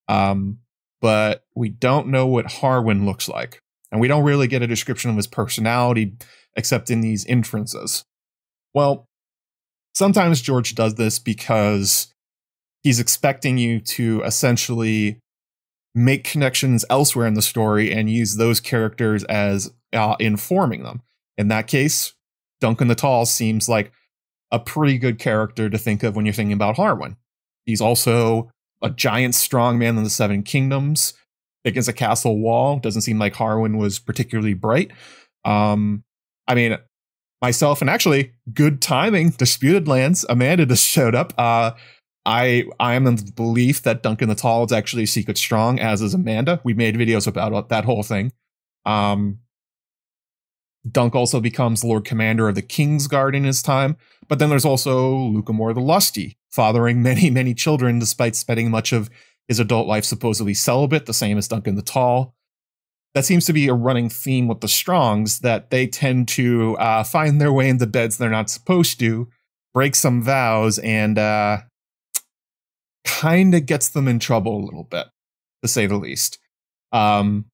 Um, 0.06 0.58
but 1.00 1.42
we 1.56 1.68
don't 1.68 2.06
know 2.06 2.28
what 2.28 2.46
Harwin 2.46 3.04
looks 3.04 3.28
like. 3.28 3.58
And 3.90 4.00
we 4.00 4.06
don't 4.06 4.22
really 4.22 4.46
get 4.46 4.62
a 4.62 4.68
description 4.68 5.10
of 5.10 5.16
his 5.16 5.26
personality 5.26 6.12
except 6.54 6.92
in 6.92 7.00
these 7.00 7.24
inferences. 7.24 8.04
Well, 8.72 9.06
sometimes 9.96 10.40
George 10.40 10.76
does 10.76 10.94
this 10.94 11.18
because 11.18 12.14
he's 12.84 13.00
expecting 13.00 13.58
you 13.58 13.80
to 13.80 14.22
essentially 14.22 15.18
make 15.92 16.22
connections 16.22 16.84
elsewhere 16.88 17.26
in 17.26 17.34
the 17.34 17.42
story 17.42 17.90
and 17.90 18.08
use 18.08 18.36
those 18.36 18.60
characters 18.60 19.24
as 19.24 19.72
uh, 19.92 20.14
informing 20.20 20.84
them. 20.84 21.02
In 21.36 21.48
that 21.48 21.66
case, 21.66 22.14
Duncan 22.60 22.88
the 22.88 22.94
Tall 22.94 23.26
seems 23.26 23.68
like 23.68 23.92
a 24.50 24.58
pretty 24.58 24.98
good 24.98 25.18
character 25.18 25.68
to 25.68 25.78
think 25.78 26.02
of 26.02 26.16
when 26.16 26.26
you're 26.26 26.32
thinking 26.32 26.54
about 26.54 26.76
Harwin. 26.76 27.16
He's 27.66 27.80
also 27.80 28.50
a 28.82 28.90
giant 28.90 29.34
strong 29.34 29.78
man 29.78 29.98
in 29.98 30.04
the 30.04 30.10
Seven 30.10 30.42
Kingdoms, 30.42 31.14
against 31.64 31.88
a 31.88 31.92
castle 31.92 32.38
wall. 32.38 32.78
Doesn't 32.78 33.02
seem 33.02 33.18
like 33.18 33.34
Harwin 33.34 33.78
was 33.78 33.98
particularly 33.98 34.54
bright. 34.54 34.90
Um, 35.44 36.04
I 36.46 36.54
mean, 36.54 36.78
myself 37.40 37.80
and 37.80 37.90
actually 37.90 38.32
good 38.52 38.82
timing 38.82 39.30
disputed 39.38 39.86
lands 39.86 40.26
amanda 40.28 40.66
just 40.66 40.84
showed 40.84 41.14
up 41.14 41.32
uh 41.38 41.70
i 42.26 42.64
i 42.80 42.94
am 42.94 43.06
in 43.06 43.14
the 43.14 43.32
belief 43.32 43.82
that 43.82 44.02
duncan 44.02 44.28
the 44.28 44.34
tall 44.34 44.64
is 44.64 44.72
actually 44.72 45.06
secret 45.06 45.38
strong 45.38 45.78
as 45.78 46.02
is 46.02 46.14
amanda 46.14 46.60
we 46.64 46.74
made 46.74 46.96
videos 46.96 47.28
about 47.28 47.68
that 47.68 47.84
whole 47.84 48.02
thing 48.02 48.32
um 48.86 49.38
dunk 50.92 51.14
also 51.14 51.40
becomes 51.40 51.84
lord 51.84 52.04
commander 52.04 52.48
of 52.48 52.54
the 52.54 52.62
king's 52.62 53.06
guard 53.06 53.34
in 53.34 53.44
his 53.44 53.62
time 53.62 53.96
but 54.28 54.38
then 54.38 54.50
there's 54.50 54.64
also 54.64 55.14
lucamore 55.14 55.74
the 55.74 55.80
lusty 55.80 56.36
fathering 56.50 57.02
many 57.02 57.30
many 57.30 57.54
children 57.54 57.98
despite 57.98 58.36
spending 58.36 58.70
much 58.70 58.92
of 58.92 59.10
his 59.46 59.58
adult 59.58 59.86
life 59.86 60.04
supposedly 60.04 60.54
celibate 60.54 61.06
the 61.06 61.14
same 61.14 61.38
as 61.38 61.48
duncan 61.48 61.74
the 61.74 61.82
tall 61.82 62.34
that 63.14 63.24
seems 63.24 63.46
to 63.46 63.52
be 63.52 63.68
a 63.68 63.74
running 63.74 64.08
theme 64.08 64.48
with 64.48 64.60
the 64.60 64.68
Strongs 64.68 65.40
that 65.40 65.70
they 65.70 65.86
tend 65.86 66.28
to 66.28 66.76
uh, 66.76 67.02
find 67.04 67.40
their 67.40 67.52
way 67.52 67.68
into 67.68 67.86
beds 67.86 68.18
they're 68.18 68.30
not 68.30 68.50
supposed 68.50 68.98
to, 69.00 69.28
break 69.74 69.94
some 69.94 70.22
vows, 70.22 70.78
and 70.78 71.18
uh, 71.18 71.58
kind 73.04 73.54
of 73.54 73.66
gets 73.66 73.88
them 73.88 74.08
in 74.08 74.18
trouble 74.18 74.56
a 74.56 74.64
little 74.64 74.84
bit, 74.84 75.06
to 75.62 75.68
say 75.68 75.86
the 75.86 75.96
least. 75.96 76.38
Um, 76.92 77.46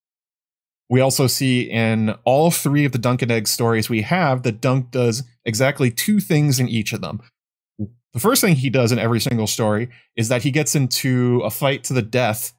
we 0.90 1.00
also 1.00 1.26
see 1.26 1.62
in 1.62 2.10
all 2.24 2.50
three 2.50 2.84
of 2.84 2.92
the 2.92 2.98
Dunk 2.98 3.22
and 3.22 3.30
Egg 3.30 3.48
stories 3.48 3.88
we 3.88 4.02
have 4.02 4.42
that 4.42 4.60
Dunk 4.60 4.90
does 4.90 5.22
exactly 5.44 5.90
two 5.90 6.20
things 6.20 6.60
in 6.60 6.68
each 6.68 6.92
of 6.92 7.00
them. 7.00 7.20
The 7.78 8.20
first 8.20 8.40
thing 8.40 8.54
he 8.54 8.70
does 8.70 8.92
in 8.92 8.98
every 8.98 9.20
single 9.20 9.46
story 9.46 9.88
is 10.16 10.28
that 10.28 10.42
he 10.42 10.50
gets 10.50 10.74
into 10.74 11.40
a 11.44 11.50
fight 11.50 11.84
to 11.84 11.92
the 11.92 12.02
death 12.02 12.54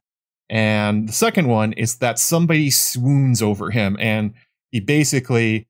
and 0.48 1.08
the 1.08 1.12
second 1.12 1.48
one 1.48 1.72
is 1.72 1.96
that 1.96 2.18
somebody 2.18 2.70
swoons 2.70 3.42
over 3.42 3.70
him 3.70 3.96
and 3.98 4.34
he 4.70 4.80
basically 4.80 5.66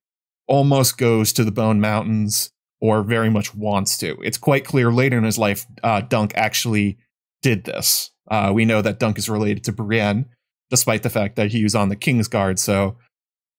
almost 0.46 0.98
goes 0.98 1.32
to 1.34 1.44
the 1.44 1.52
Bone 1.52 1.80
Mountains 1.80 2.50
or 2.80 3.02
very 3.02 3.30
much 3.30 3.54
wants 3.54 3.96
to. 3.98 4.18
It's 4.22 4.38
quite 4.38 4.64
clear 4.64 4.92
later 4.92 5.16
in 5.16 5.24
his 5.24 5.38
life, 5.38 5.66
uh, 5.82 6.02
Dunk 6.02 6.32
actually 6.36 6.98
did 7.42 7.64
this. 7.64 8.10
Uh, 8.30 8.52
we 8.54 8.64
know 8.64 8.82
that 8.82 8.98
Dunk 8.98 9.18
is 9.18 9.28
related 9.28 9.64
to 9.64 9.72
Brienne, 9.72 10.26
despite 10.70 11.02
the 11.02 11.10
fact 11.10 11.36
that 11.36 11.52
he 11.52 11.62
was 11.62 11.74
on 11.74 11.88
the 11.88 11.96
King's 11.96 12.28
Guard. 12.28 12.58
So, 12.58 12.96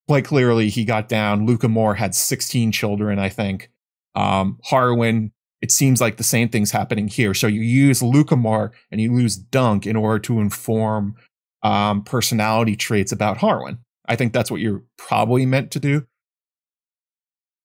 quite 0.06 0.24
clearly, 0.24 0.68
he 0.68 0.84
got 0.84 1.08
down. 1.08 1.46
Lucamore 1.46 1.96
had 1.96 2.14
16 2.14 2.72
children, 2.72 3.18
I 3.18 3.28
think. 3.28 3.70
Um, 4.14 4.58
Harwin 4.70 5.30
it 5.60 5.72
seems 5.72 6.00
like 6.00 6.16
the 6.16 6.24
same 6.24 6.48
thing's 6.48 6.70
happening 6.70 7.08
here. 7.08 7.34
So 7.34 7.46
you 7.46 7.60
use 7.60 8.00
Lucamore 8.00 8.70
and 8.90 9.00
you 9.00 9.12
lose 9.12 9.36
Dunk 9.36 9.86
in 9.86 9.96
order 9.96 10.18
to 10.20 10.40
inform 10.40 11.16
um, 11.62 12.04
personality 12.04 12.76
traits 12.76 13.12
about 13.12 13.38
Harwin. 13.38 13.78
I 14.06 14.16
think 14.16 14.32
that's 14.32 14.50
what 14.50 14.60
you're 14.60 14.84
probably 14.96 15.46
meant 15.46 15.72
to 15.72 15.80
do. 15.80 16.06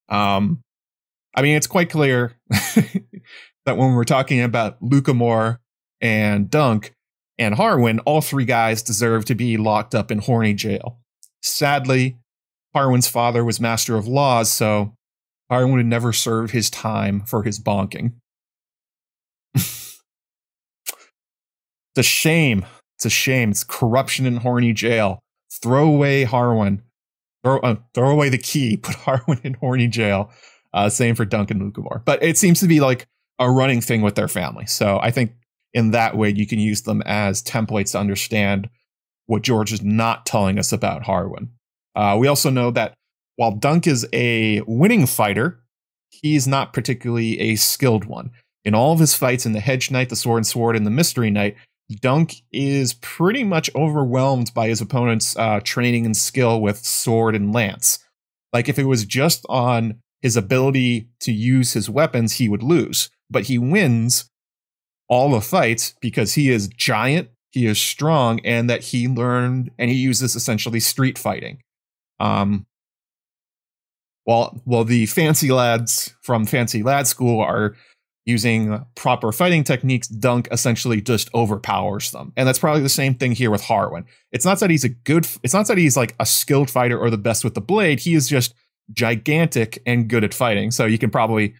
Um, 0.10 0.62
I 1.36 1.42
mean, 1.42 1.56
it's 1.56 1.68
quite 1.68 1.90
clear 1.90 2.34
that 2.50 3.78
when 3.78 3.94
we're 3.94 4.04
talking 4.04 4.42
about 4.42 4.82
Lucamore 4.82 5.60
and 6.02 6.50
Dunk 6.50 6.96
and 7.38 7.56
Harwin, 7.56 8.00
all 8.06 8.22
three 8.22 8.46
guys 8.46 8.82
deserve 8.84 9.26
to 9.26 9.36
be 9.36 9.58
locked 9.58 9.96
up 9.96 10.12
in 10.12 10.20
horny 10.20 10.54
jail. 10.54 11.00
Sadly, 11.42 12.18
Harwin's 12.76 13.08
father 13.08 13.44
was 13.44 13.60
master 13.60 13.96
of 13.96 14.08
laws, 14.08 14.52
so 14.52 14.94
Harwin 15.52 15.74
would 15.74 15.86
never 15.86 16.14
serve 16.14 16.52
his 16.52 16.70
time 16.70 17.22
for 17.22 17.44
his 17.44 17.60
bonking. 17.60 18.14
it's 19.56 19.98
a 21.98 22.04
shame. 22.04 22.66
It's 22.98 23.06
a 23.06 23.10
shame. 23.10 23.52
It's 23.52 23.64
corruption 23.64 24.26
in 24.26 24.38
horny 24.38 24.74
jail. 24.74 25.20
Throw 25.62 25.88
away 25.88 26.26
Harwin. 26.26 26.82
Throw, 27.44 27.60
uh, 27.60 27.76
throw 27.94 28.10
away 28.10 28.30
the 28.30 28.38
key. 28.38 28.78
Put 28.82 28.96
Harwin 28.96 29.42
in 29.44 29.56
horny 29.56 29.88
jail. 29.88 30.32
Uh, 30.74 30.90
same 30.90 31.14
for 31.16 31.26
Duncan 31.26 31.60
Lucamore. 31.60 32.04
But 32.04 32.24
it 32.24 32.38
seems 32.38 32.60
to 32.62 32.68
be 32.68 32.80
like 32.80 33.06
a 33.40 33.50
running 33.50 33.82
thing 33.82 34.02
with 34.02 34.16
their 34.16 34.28
family. 34.28 34.66
So 34.66 35.00
I 35.02 35.12
think 35.12 35.34
in 35.74 35.92
that 35.92 36.16
way 36.18 36.30
you 36.30 36.46
can 36.46 36.60
use 36.60 36.84
them 36.84 37.02
as 37.06 37.42
templates 37.42 37.92
to 37.92 38.00
understand 38.00 38.70
what 39.26 39.42
George 39.42 39.72
is 39.72 39.82
not 39.82 40.26
telling 40.26 40.60
us 40.60 40.72
about 40.72 41.04
Harwin. 41.04 41.50
Uh, 41.96 42.18
we 42.20 42.28
also 42.28 42.50
know 42.50 42.72
that 42.72 42.94
while 43.36 43.52
Dunk 43.52 43.88
is 43.88 44.08
a 44.14 44.62
winning 44.68 45.06
fighter, 45.06 45.60
he's 46.10 46.48
not 46.48 46.74
particularly 46.74 47.40
a 47.40 47.56
skilled 47.56 48.06
one. 48.06 48.32
in 48.66 48.74
all 48.74 48.94
of 48.94 49.00
his 49.00 49.14
fights 49.14 49.46
in 49.46 49.52
the 49.52 49.60
Hedge 49.60 49.92
Knight, 49.92 50.08
the 50.10 50.16
Sword 50.16 50.38
and 50.38 50.48
Sword, 50.48 50.76
and 50.78 50.86
the 50.86 50.92
Mystery 50.92 51.30
Knight, 51.30 51.58
Dunk 52.00 52.36
is 52.52 52.94
pretty 52.94 53.44
much 53.44 53.70
overwhelmed 53.76 54.54
by 54.54 54.68
his 54.68 54.80
opponent's 54.80 55.36
uh, 55.36 55.60
training 55.64 56.06
and 56.06 56.16
skill 56.16 56.62
with 56.62 56.78
sword 56.78 57.36
and 57.36 57.54
lance. 57.54 58.00
Like 58.54 58.70
if 58.70 58.80
it 58.80 58.86
was 58.86 59.06
just 59.06 59.46
on 59.50 60.00
his 60.22 60.38
ability 60.38 61.10
to 61.20 61.34
use 61.34 61.74
his 61.74 61.90
weapons, 61.90 62.34
he 62.34 62.48
would 62.48 62.64
lose. 62.64 63.10
But 63.30 63.46
he 63.46 63.58
wins 63.58 64.30
all 65.08 65.32
the 65.32 65.42
fights 65.42 65.96
because 66.02 66.34
he 66.34 66.50
is 66.50 66.68
giant, 66.68 67.30
he 67.52 67.66
is 67.66 67.80
strong, 67.80 68.40
and 68.46 68.70
that 68.70 68.84
he 68.84 69.08
learned 69.08 69.72
and 69.78 69.90
he 69.90 69.96
uses 69.96 70.36
essentially 70.36 70.80
street 70.80 71.18
fighting. 71.18 71.62
Um, 72.20 72.66
while 74.24 74.62
while 74.66 74.86
the 74.86 75.06
fancy 75.06 75.52
lads 75.52 76.16
from 76.22 76.46
Fancy 76.46 76.82
Lad 76.82 77.08
School 77.08 77.42
are 77.42 77.76
using 78.26 78.86
proper 78.96 79.32
fighting 79.32 79.64
techniques, 79.64 80.08
Dunk 80.08 80.48
essentially 80.52 81.02
just 81.02 81.34
overpowers 81.34 82.12
them. 82.12 82.32
And 82.38 82.48
that's 82.48 82.60
probably 82.60 82.82
the 82.82 82.90
same 82.90 83.16
thing 83.16 83.34
here 83.34 83.52
with 83.52 83.64
Harwin. 83.64 84.06
It's 84.32 84.46
not 84.46 84.60
that 84.62 84.70
he's 84.70 84.86
a 84.86 84.90
good, 84.90 85.28
it's 85.44 85.54
not 85.54 85.68
that 85.68 85.78
he's 85.78 85.98
like 85.98 86.16
a 86.20 86.26
skilled 86.26 86.70
fighter 86.70 86.98
or 86.98 87.10
the 87.10 87.18
best 87.18 87.44
with 87.44 87.54
the 87.54 87.62
blade. 87.62 88.00
He 88.00 88.14
is 88.14 88.30
just 88.30 88.54
gigantic 88.94 89.82
and 89.86 90.08
good 90.08 90.24
at 90.24 90.34
fighting. 90.34 90.72
So 90.72 90.86
you 90.86 90.98
can 90.98 91.10
probably 91.10 91.56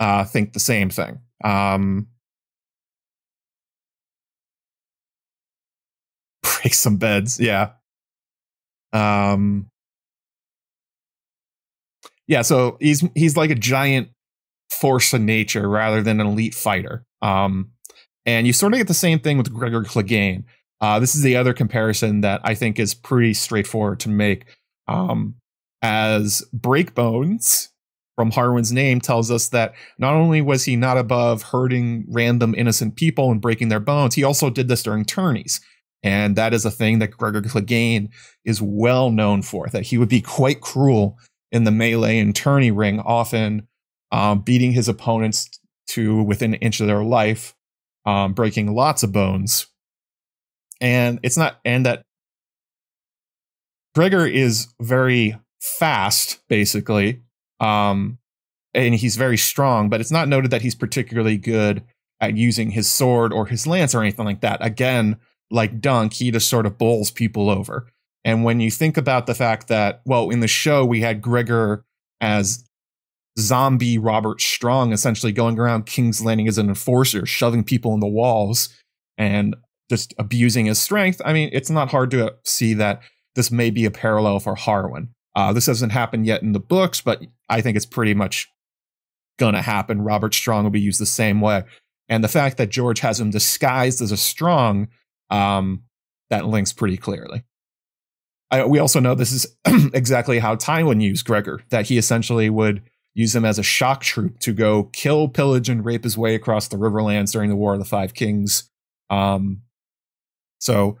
uh, 0.00 0.24
think 0.24 0.54
the 0.54 0.60
same 0.60 0.88
thing. 0.88 1.20
Um, 1.44 2.06
break 6.66 6.74
some 6.74 6.96
beds. 6.96 7.38
Yeah. 7.38 7.70
Um, 8.92 9.70
yeah. 12.26 12.42
So 12.42 12.76
he's, 12.80 13.04
he's 13.14 13.36
like 13.36 13.50
a 13.50 13.54
giant 13.54 14.08
force 14.70 15.12
of 15.12 15.20
nature 15.20 15.68
rather 15.68 16.02
than 16.02 16.20
an 16.20 16.26
elite 16.26 16.56
fighter. 16.56 17.04
Um, 17.22 17.70
and 18.24 18.48
you 18.48 18.52
sort 18.52 18.72
of 18.72 18.78
get 18.78 18.88
the 18.88 18.94
same 18.94 19.20
thing 19.20 19.38
with 19.38 19.52
Gregor 19.52 19.82
Clegane. 19.82 20.42
Uh, 20.80 20.98
this 20.98 21.14
is 21.14 21.22
the 21.22 21.36
other 21.36 21.54
comparison 21.54 22.22
that 22.22 22.40
I 22.42 22.56
think 22.56 22.80
is 22.80 22.94
pretty 22.94 23.32
straightforward 23.32 24.00
to 24.00 24.08
make. 24.08 24.46
Um, 24.88 25.36
as 25.82 26.42
Breakbones 26.52 27.68
from 28.16 28.32
Harwin's 28.32 28.72
name 28.72 29.00
tells 29.00 29.30
us 29.30 29.50
that 29.50 29.74
not 29.98 30.14
only 30.14 30.40
was 30.40 30.64
he 30.64 30.74
not 30.74 30.98
above 30.98 31.42
hurting 31.42 32.06
random 32.08 32.56
innocent 32.56 32.96
people 32.96 33.30
and 33.30 33.40
breaking 33.40 33.68
their 33.68 33.78
bones, 33.78 34.16
he 34.16 34.24
also 34.24 34.50
did 34.50 34.66
this 34.66 34.82
during 34.82 35.04
tourneys. 35.04 35.60
And 36.06 36.36
that 36.36 36.54
is 36.54 36.64
a 36.64 36.70
thing 36.70 37.00
that 37.00 37.10
Gregor 37.10 37.42
Clegane 37.42 38.10
is 38.44 38.62
well 38.62 39.10
known 39.10 39.42
for, 39.42 39.66
that 39.70 39.82
he 39.82 39.98
would 39.98 40.08
be 40.08 40.20
quite 40.20 40.60
cruel 40.60 41.18
in 41.50 41.64
the 41.64 41.72
melee 41.72 42.20
and 42.20 42.34
tourney 42.34 42.70
ring, 42.70 43.00
often 43.00 43.66
um, 44.12 44.42
beating 44.42 44.70
his 44.70 44.88
opponents 44.88 45.50
to 45.88 46.22
within 46.22 46.54
an 46.54 46.60
inch 46.60 46.80
of 46.80 46.86
their 46.86 47.02
life, 47.02 47.56
um, 48.04 48.34
breaking 48.34 48.72
lots 48.72 49.02
of 49.02 49.10
bones. 49.10 49.66
And 50.80 51.18
it's 51.24 51.36
not, 51.36 51.58
and 51.64 51.84
that 51.86 52.04
Gregor 53.96 54.28
is 54.28 54.68
very 54.80 55.36
fast, 55.60 56.38
basically, 56.48 57.22
um, 57.58 58.18
and 58.74 58.94
he's 58.94 59.16
very 59.16 59.38
strong, 59.38 59.88
but 59.88 60.00
it's 60.00 60.12
not 60.12 60.28
noted 60.28 60.52
that 60.52 60.62
he's 60.62 60.76
particularly 60.76 61.36
good 61.36 61.82
at 62.20 62.36
using 62.36 62.70
his 62.70 62.88
sword 62.88 63.32
or 63.32 63.46
his 63.46 63.66
lance 63.66 63.92
or 63.92 64.02
anything 64.02 64.24
like 64.24 64.42
that. 64.42 64.64
Again, 64.64 65.16
like 65.50 65.80
Dunk, 65.80 66.14
he 66.14 66.30
just 66.30 66.48
sort 66.48 66.66
of 66.66 66.78
bowls 66.78 67.10
people 67.10 67.50
over. 67.50 67.88
And 68.24 68.42
when 68.42 68.60
you 68.60 68.70
think 68.70 68.96
about 68.96 69.26
the 69.26 69.34
fact 69.34 69.68
that, 69.68 70.02
well, 70.04 70.30
in 70.30 70.40
the 70.40 70.48
show, 70.48 70.84
we 70.84 71.00
had 71.00 71.22
Gregor 71.22 71.84
as 72.20 72.64
zombie 73.38 73.98
Robert 73.98 74.40
Strong 74.40 74.92
essentially 74.92 75.32
going 75.32 75.58
around 75.58 75.86
King's 75.86 76.24
Landing 76.24 76.48
as 76.48 76.58
an 76.58 76.68
enforcer, 76.68 77.26
shoving 77.26 77.62
people 77.62 77.94
in 77.94 78.00
the 78.00 78.08
walls 78.08 78.70
and 79.18 79.54
just 79.90 80.14
abusing 80.18 80.66
his 80.66 80.80
strength. 80.80 81.20
I 81.24 81.32
mean, 81.32 81.50
it's 81.52 81.70
not 81.70 81.90
hard 81.90 82.10
to 82.12 82.34
see 82.44 82.74
that 82.74 83.02
this 83.34 83.50
may 83.50 83.70
be 83.70 83.84
a 83.84 83.90
parallel 83.90 84.40
for 84.40 84.56
Harwin. 84.56 85.08
Uh, 85.36 85.52
this 85.52 85.66
hasn't 85.66 85.92
happened 85.92 86.26
yet 86.26 86.42
in 86.42 86.52
the 86.52 86.58
books, 86.60 87.00
but 87.00 87.22
I 87.48 87.60
think 87.60 87.76
it's 87.76 87.86
pretty 87.86 88.14
much 88.14 88.48
gonna 89.38 89.62
happen. 89.62 90.00
Robert 90.00 90.34
Strong 90.34 90.64
will 90.64 90.70
be 90.70 90.80
used 90.80 91.00
the 91.00 91.06
same 91.06 91.40
way. 91.40 91.62
And 92.08 92.24
the 92.24 92.28
fact 92.28 92.56
that 92.56 92.70
George 92.70 93.00
has 93.00 93.20
him 93.20 93.30
disguised 93.30 94.00
as 94.00 94.12
a 94.12 94.16
strong, 94.16 94.88
um, 95.30 95.82
that 96.30 96.46
links 96.46 96.72
pretty 96.72 96.96
clearly. 96.96 97.44
I, 98.50 98.64
we 98.64 98.78
also 98.78 99.00
know 99.00 99.14
this 99.14 99.32
is 99.32 99.56
exactly 99.92 100.38
how 100.38 100.56
Tywin 100.56 101.02
used 101.02 101.26
Gregor, 101.26 101.60
that 101.70 101.86
he 101.86 101.98
essentially 101.98 102.48
would 102.48 102.82
use 103.14 103.34
him 103.34 103.44
as 103.44 103.58
a 103.58 103.62
shock 103.62 104.02
troop 104.02 104.38
to 104.40 104.52
go 104.52 104.84
kill, 104.92 105.28
pillage, 105.28 105.68
and 105.68 105.84
rape 105.84 106.04
his 106.04 106.18
way 106.18 106.34
across 106.34 106.68
the 106.68 106.76
Riverlands 106.76 107.32
during 107.32 107.50
the 107.50 107.56
War 107.56 107.72
of 107.72 107.78
the 107.78 107.84
Five 107.84 108.14
Kings. 108.14 108.70
Um, 109.10 109.62
so, 110.58 110.98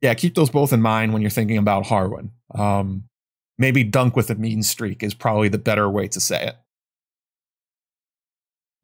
yeah, 0.00 0.14
keep 0.14 0.34
those 0.34 0.50
both 0.50 0.72
in 0.72 0.82
mind 0.82 1.12
when 1.12 1.22
you're 1.22 1.30
thinking 1.30 1.56
about 1.56 1.84
Harwin. 1.84 2.30
Um, 2.54 3.04
maybe 3.58 3.84
dunk 3.84 4.16
with 4.16 4.30
a 4.30 4.34
mean 4.34 4.62
streak 4.62 5.02
is 5.02 5.14
probably 5.14 5.48
the 5.48 5.58
better 5.58 5.88
way 5.88 6.08
to 6.08 6.20
say 6.20 6.46
it. 6.46 6.56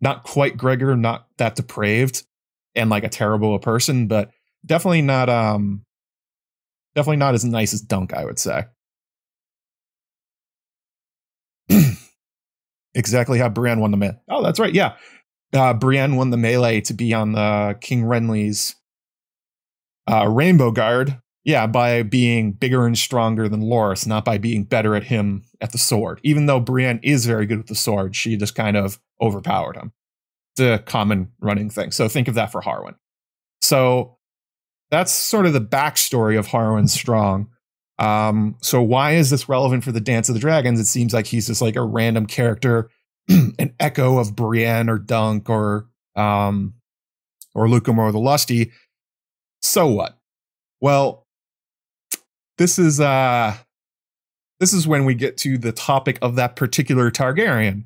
Not 0.01 0.25
quite 0.25 0.57
Gregor, 0.57 0.97
not 0.97 1.27
that 1.37 1.57
depraved 1.57 2.25
and 2.75 2.89
like 2.89 3.05
a 3.05 3.09
terrible 3.09 3.55
a 3.55 3.61
person, 3.61 4.07
but 4.07 4.31
definitely 4.65 5.03
not 5.03 5.29
um 5.29 5.85
definitely 6.95 7.17
not 7.17 7.35
as 7.35 7.45
nice 7.45 7.73
as 7.73 7.81
Dunk, 7.81 8.13
I 8.13 8.25
would 8.25 8.39
say. 8.39 8.65
exactly 12.95 13.39
how 13.39 13.49
Brienne 13.49 13.81
won 13.81 13.91
the 13.91 13.97
melee. 13.97 14.19
Oh, 14.29 14.43
that's 14.43 14.59
right. 14.59 14.75
Yeah. 14.75 14.97
Uh, 15.53 15.75
Brienne 15.75 16.17
won 16.17 16.31
the 16.31 16.37
melee 16.37 16.81
to 16.83 16.95
be 16.95 17.13
on 17.13 17.33
the 17.33 17.77
King 17.81 18.03
Renly's 18.05 18.77
uh, 20.07 20.29
Rainbow 20.29 20.71
Guard. 20.71 21.21
Yeah, 21.43 21.67
by 21.67 22.03
being 22.03 22.53
bigger 22.53 22.87
and 22.87 22.99
stronger 22.99 23.49
than 23.49 23.63
Loras, 23.63 24.07
not 24.07 24.27
by 24.27 24.37
being 24.37 24.65
better 24.65 24.95
at 24.95 25.05
him 25.05 25.45
at 25.63 25.73
the 25.73 25.79
sword. 25.79 26.21
Even 26.23 26.45
though 26.45 26.61
Brienne 26.61 27.01
is 27.03 27.25
very 27.25 27.47
good 27.47 27.57
with 27.57 27.69
the 27.69 27.75
sword, 27.75 28.15
she 28.15 28.37
just 28.37 28.55
kind 28.55 28.77
of 28.77 29.01
overpowered 29.23 29.77
him. 29.77 29.93
It's 30.53 30.61
a 30.61 30.85
common 30.85 31.33
running 31.41 31.71
thing. 31.71 31.93
So 31.93 32.09
think 32.09 32.29
of 32.29 32.35
that 32.35 32.53
for 32.53 32.61
Harwin. 32.61 32.97
So 33.63 34.19
that's 34.91 35.13
sort 35.13 35.47
of 35.47 35.53
the 35.53 35.61
backstory 35.61 36.39
of 36.39 36.49
Harwin 36.49 36.89
Strong. 36.89 37.49
Um, 37.99 38.57
so 38.63 38.81
why 38.81 39.13
is 39.13 39.31
this 39.31 39.49
relevant 39.49 39.85
for 39.85 39.93
the 39.93 40.01
Dance 40.01 40.29
of 40.29 40.35
the 40.35 40.41
Dragons? 40.41 40.81
It 40.81 40.87
seems 40.87 41.13
like 41.13 41.27
he's 41.27 41.47
just 41.47 41.61
like 41.61 41.77
a 41.77 41.83
random 41.83 42.27
character, 42.27 42.91
an 43.29 43.75
echo 43.79 44.19
of 44.19 44.35
Brienne 44.35 44.89
or 44.89 44.99
Dunk 44.99 45.51
or 45.51 45.87
um, 46.17 46.75
or 47.55 47.67
Lucamore 47.67 48.13
the 48.13 48.19
Lusty. 48.19 48.73
So 49.61 49.87
what? 49.87 50.19
Well, 50.81 51.27
this 52.59 52.79
is 52.79 53.01
uh 53.01 53.57
this 54.59 54.73
is 54.73 54.87
when 54.87 55.05
we 55.05 55.15
get 55.15 55.37
to 55.39 55.59
the 55.59 55.73
topic 55.73 56.19
of 56.21 56.37
that 56.37 56.57
particular 56.57 57.11
Targaryen, 57.11 57.85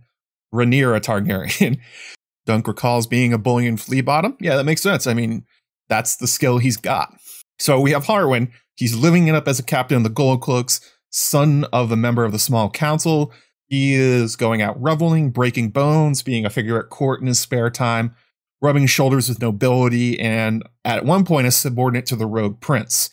Rhaenyra 0.53 1.01
Targaryen. 1.01 1.79
Dunk 2.47 2.69
recalls 2.69 3.07
being 3.07 3.33
a 3.33 3.39
bullion 3.39 3.77
flea 3.77 4.03
bottom. 4.03 4.37
Yeah, 4.39 4.57
that 4.57 4.65
makes 4.65 4.83
sense. 4.83 5.07
I 5.07 5.15
mean, 5.15 5.47
that's 5.89 6.17
the 6.17 6.27
skill 6.27 6.59
he's 6.59 6.77
got. 6.77 7.15
So 7.59 7.81
we 7.81 7.93
have 7.93 8.05
Harwin, 8.05 8.51
He's 8.77 8.97
living 8.97 9.29
it 9.29 9.35
up 9.35 9.47
as 9.47 9.59
a 9.59 9.65
captain 9.65 9.99
of 9.99 10.03
the 10.03 10.09
Gold 10.09 10.43
Cloaks, 10.43 10.81
son 11.11 11.65
of 11.73 11.93
a 11.93 11.97
member 11.97 12.25
of 12.25 12.33
the 12.33 12.39
Small 12.39 12.71
Council. 12.71 13.33
He 13.67 13.95
is 13.95 14.37
going 14.37 14.63
out 14.63 14.81
reveling, 14.83 15.31
breaking 15.31 15.71
bones, 15.71 16.23
being 16.23 16.45
a 16.45 16.51
figure 16.51 16.79
at 16.79 16.91
court 16.91 17.21
in 17.21 17.27
his 17.27 17.39
spare 17.39 17.71
time, 17.71 18.15
rubbing 18.61 18.87
shoulders 18.87 19.29
with 19.29 19.41
nobility, 19.41 20.19
and 20.19 20.63
at 20.85 21.05
one 21.05 21.25
point 21.25 21.47
a 21.47 21.51
subordinate 21.51 22.07
to 22.07 22.17
the 22.17 22.27
rogue 22.27 22.61
prince. 22.61 23.11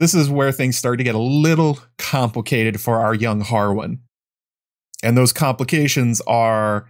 This 0.00 0.14
is 0.14 0.30
where 0.30 0.50
things 0.50 0.76
start 0.76 0.98
to 0.98 1.04
get 1.04 1.14
a 1.14 1.20
little 1.20 1.78
complicated 1.98 2.80
for 2.80 3.00
our 3.00 3.14
young 3.14 3.42
Harwin. 3.42 3.98
And 5.02 5.16
those 5.16 5.32
complications 5.32 6.20
are 6.22 6.88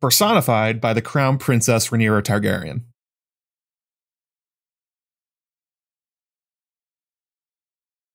personified 0.00 0.80
by 0.80 0.92
the 0.92 1.02
crown 1.02 1.38
princess 1.38 1.88
Rhaenyra 1.88 2.22
Targaryen. 2.22 2.82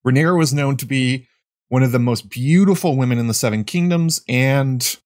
Rhaenyra 0.06 0.38
was 0.38 0.54
known 0.54 0.78
to 0.78 0.86
be 0.86 1.28
one 1.70 1.84
of 1.84 1.91
the 1.91 1.99
most 1.99 2.30
beautiful 2.30 2.95
women 2.97 3.18
in 3.18 3.28
the 3.28 3.34
Seven 3.34 3.64
Kingdoms 3.64 4.22
and 4.28 4.97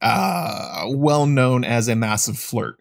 uh, 0.00 0.86
well 0.88 1.26
known 1.26 1.64
as 1.64 1.88
a 1.88 1.96
massive 1.96 2.38
flirt. 2.38 2.76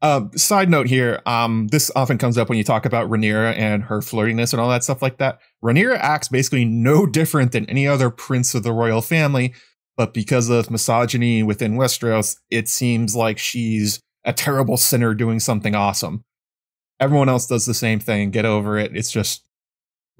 Uh, 0.00 0.22
side 0.36 0.70
note 0.70 0.86
here, 0.86 1.20
um, 1.26 1.66
this 1.68 1.90
often 1.96 2.18
comes 2.18 2.38
up 2.38 2.48
when 2.48 2.56
you 2.56 2.62
talk 2.62 2.86
about 2.86 3.10
Rhaenyra 3.10 3.56
and 3.56 3.82
her 3.84 3.98
flirtiness 3.98 4.52
and 4.52 4.60
all 4.60 4.68
that 4.68 4.84
stuff 4.84 5.02
like 5.02 5.18
that. 5.18 5.40
Rhaenyra 5.62 5.98
acts 5.98 6.28
basically 6.28 6.64
no 6.64 7.04
different 7.06 7.52
than 7.52 7.68
any 7.68 7.86
other 7.86 8.10
prince 8.10 8.54
of 8.54 8.62
the 8.62 8.72
royal 8.72 9.02
family, 9.02 9.54
but 9.96 10.14
because 10.14 10.48
of 10.48 10.70
misogyny 10.70 11.42
within 11.42 11.74
Westeros, 11.74 12.36
it 12.50 12.68
seems 12.68 13.16
like 13.16 13.38
she's 13.38 14.00
a 14.24 14.32
terrible 14.32 14.76
sinner 14.76 15.14
doing 15.14 15.40
something 15.40 15.74
awesome. 15.74 16.24
Everyone 17.00 17.28
else 17.28 17.46
does 17.46 17.66
the 17.66 17.74
same 17.74 17.98
thing. 17.98 18.30
Get 18.30 18.44
over 18.44 18.78
it. 18.78 18.96
It's 18.96 19.10
just 19.10 19.47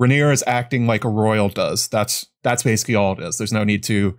Rhaenyra 0.01 0.32
is 0.32 0.44
acting 0.46 0.86
like 0.86 1.05
a 1.05 1.09
royal 1.09 1.49
does. 1.49 1.88
That's 1.88 2.26
that's 2.42 2.62
basically 2.62 2.94
all 2.94 3.12
it 3.12 3.20
is. 3.20 3.38
There's 3.38 3.53
no 3.53 3.64
need 3.64 3.82
to 3.84 4.16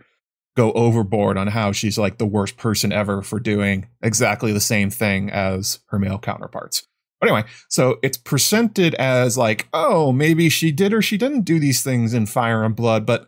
go 0.58 0.72
overboard 0.74 1.38
on 1.38 1.48
how 1.48 1.72
she's 1.72 1.98
like 1.98 2.18
the 2.18 2.26
worst 2.26 2.58
person 2.58 2.92
ever 2.92 3.22
for 3.22 3.40
doing 3.40 3.88
exactly 4.02 4.52
the 4.52 4.60
same 4.60 4.90
thing 4.90 5.30
as 5.30 5.80
her 5.88 6.00
male 6.00 6.20
counterparts. 6.20 6.86
But 7.20 7.30
anyway, 7.30 7.48
so 7.70 7.98
it's 8.02 8.18
presented 8.18 8.96
as 8.96 9.38
like, 9.38 9.68
oh, 9.74 10.12
maybe 10.12 10.50
she 10.50 10.72
did 10.72 10.94
or 10.94 11.02
she 11.02 11.18
didn't 11.18 11.42
do 11.42 11.60
these 11.60 11.84
things 11.84 12.14
in 12.14 12.26
Fire 12.26 12.64
and 12.64 12.76
Blood, 12.76 13.06
but 13.06 13.28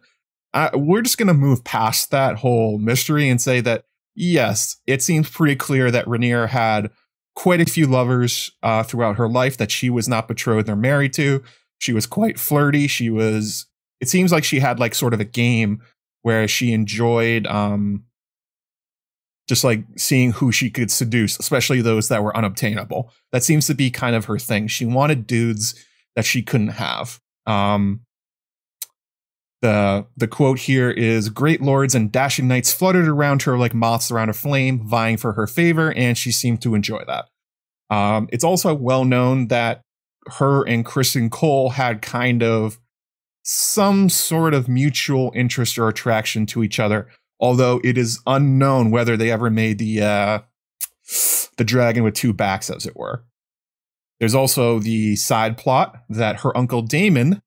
uh, 0.54 0.70
we're 0.74 1.02
just 1.02 1.18
going 1.18 1.28
to 1.28 1.34
move 1.34 1.64
past 1.64 2.12
that 2.12 2.38
whole 2.38 2.78
mystery 2.78 3.30
and 3.30 3.42
say 3.42 3.62
that 3.62 3.86
yes, 4.16 4.78
it 4.86 5.02
seems 5.02 5.30
pretty 5.30 5.56
clear 5.56 5.92
that 5.92 6.06
Rhaenyra 6.06 6.50
had 6.50 6.90
quite 7.36 7.62
a 7.62 7.66
few 7.66 7.88
lovers 7.88 8.52
uh, 8.62 8.84
throughout 8.84 9.18
her 9.18 9.30
life 9.30 9.58
that 9.58 9.72
she 9.72 9.90
was 9.90 10.08
not 10.08 10.28
betrothed 10.28 10.70
or 10.70 10.76
married 10.76 11.14
to. 11.14 11.44
She 11.82 11.94
was 11.94 12.06
quite 12.06 12.38
flirty. 12.38 12.88
She 12.88 13.10
was. 13.10 13.66
It 14.00 14.08
seems 14.08 14.32
like 14.32 14.44
she 14.44 14.60
had 14.60 14.80
like 14.80 14.94
sort 14.94 15.16
of 15.16 15.20
a 15.20 15.26
game 15.26 15.82
where 16.22 16.48
she 16.48 16.74
enjoyed 16.74 17.48
um, 17.48 18.04
just 19.50 19.64
like 19.64 19.84
seeing 19.98 20.32
who 20.34 20.52
she 20.52 20.70
could 20.70 20.92
seduce, 20.92 21.40
especially 21.40 21.82
those 21.82 22.08
that 22.10 22.24
were 22.24 22.38
unobtainable. 22.38 23.12
That 23.32 23.44
seems 23.44 23.66
to 23.66 23.74
be 23.74 23.90
kind 23.90 24.16
of 24.16 24.26
her 24.26 24.38
thing. 24.38 24.68
She 24.68 24.86
wanted 24.86 25.26
dudes 25.26 25.74
that 26.16 26.24
she 26.24 26.44
couldn't 26.44 26.68
have. 26.68 27.20
Um, 27.48 28.02
the 29.64 30.06
the 30.16 30.28
quote 30.28 30.60
here 30.60 30.92
is 30.92 31.30
great 31.30 31.62
lords 31.62 31.96
and 31.96 32.12
dashing 32.12 32.48
knights 32.48 32.72
fluttered 32.72 33.08
around 33.08 33.42
her 33.44 33.58
like 33.58 33.74
moths 33.74 34.12
around 34.12 34.30
a 34.30 34.34
flame, 34.34 34.88
vying 34.88 35.18
for 35.18 35.34
her 35.34 35.48
favor, 35.48 35.92
and 35.94 36.16
she 36.16 36.32
seemed 36.32 36.62
to 36.62 36.76
enjoy 36.76 37.04
that. 37.08 37.26
Um, 37.90 38.30
it's 38.32 38.44
also 38.44 38.76
well 38.76 39.04
known 39.04 39.48
that 39.48 39.82
her 40.28 40.64
and 40.68 40.86
Criston 40.86 41.30
Cole 41.30 41.72
had 41.72 42.02
kind 42.02 42.44
of 42.44 42.80
some 43.44 44.10
sort 44.10 44.54
of 44.54 44.68
mutual 44.68 45.32
interest 45.36 45.78
or 45.78 45.88
attraction 45.88 46.46
to 46.48 46.64
each 46.64 46.80
other, 46.80 47.08
although 47.40 47.82
it 47.84 47.98
is 47.98 48.20
unknown 48.28 48.92
whether 48.92 49.18
they 49.18 49.32
ever 49.32 49.50
made 49.50 49.80
the 49.80 50.02
uh, 50.02 50.40
the 51.58 51.64
dragon 51.64 52.04
with 52.04 52.14
two 52.14 52.34
backs, 52.34 52.70
as 52.70 52.86
it 52.86 52.96
were. 52.96 53.24
There's 54.20 54.36
also 54.36 54.80
the 54.80 55.16
side 55.16 55.58
plot 55.58 56.04
that 56.10 56.42
her 56.42 56.56
uncle 56.56 56.84
Daemon, 56.84 57.42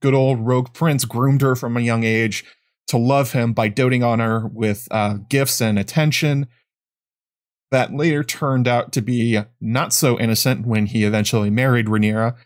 good 0.00 0.14
old 0.14 0.38
rogue 0.40 0.72
prince 0.72 1.04
groomed 1.04 1.42
her 1.42 1.56
from 1.56 1.76
a 1.76 1.80
young 1.80 2.04
age 2.04 2.44
to 2.88 2.96
love 2.96 3.32
him 3.32 3.52
by 3.52 3.68
doting 3.68 4.02
on 4.02 4.20
her 4.20 4.46
with 4.46 4.86
uh, 4.90 5.14
gifts 5.28 5.60
and 5.60 5.78
attention. 5.78 6.46
That 7.72 7.92
later 7.92 8.22
turned 8.22 8.68
out 8.68 8.92
to 8.92 9.02
be 9.02 9.40
not 9.60 9.92
so 9.92 10.20
innocent 10.20 10.66
when 10.66 10.86
he 10.86 11.04
eventually 11.04 11.50
married 11.50 11.86
Rhaenyra. 11.86 12.36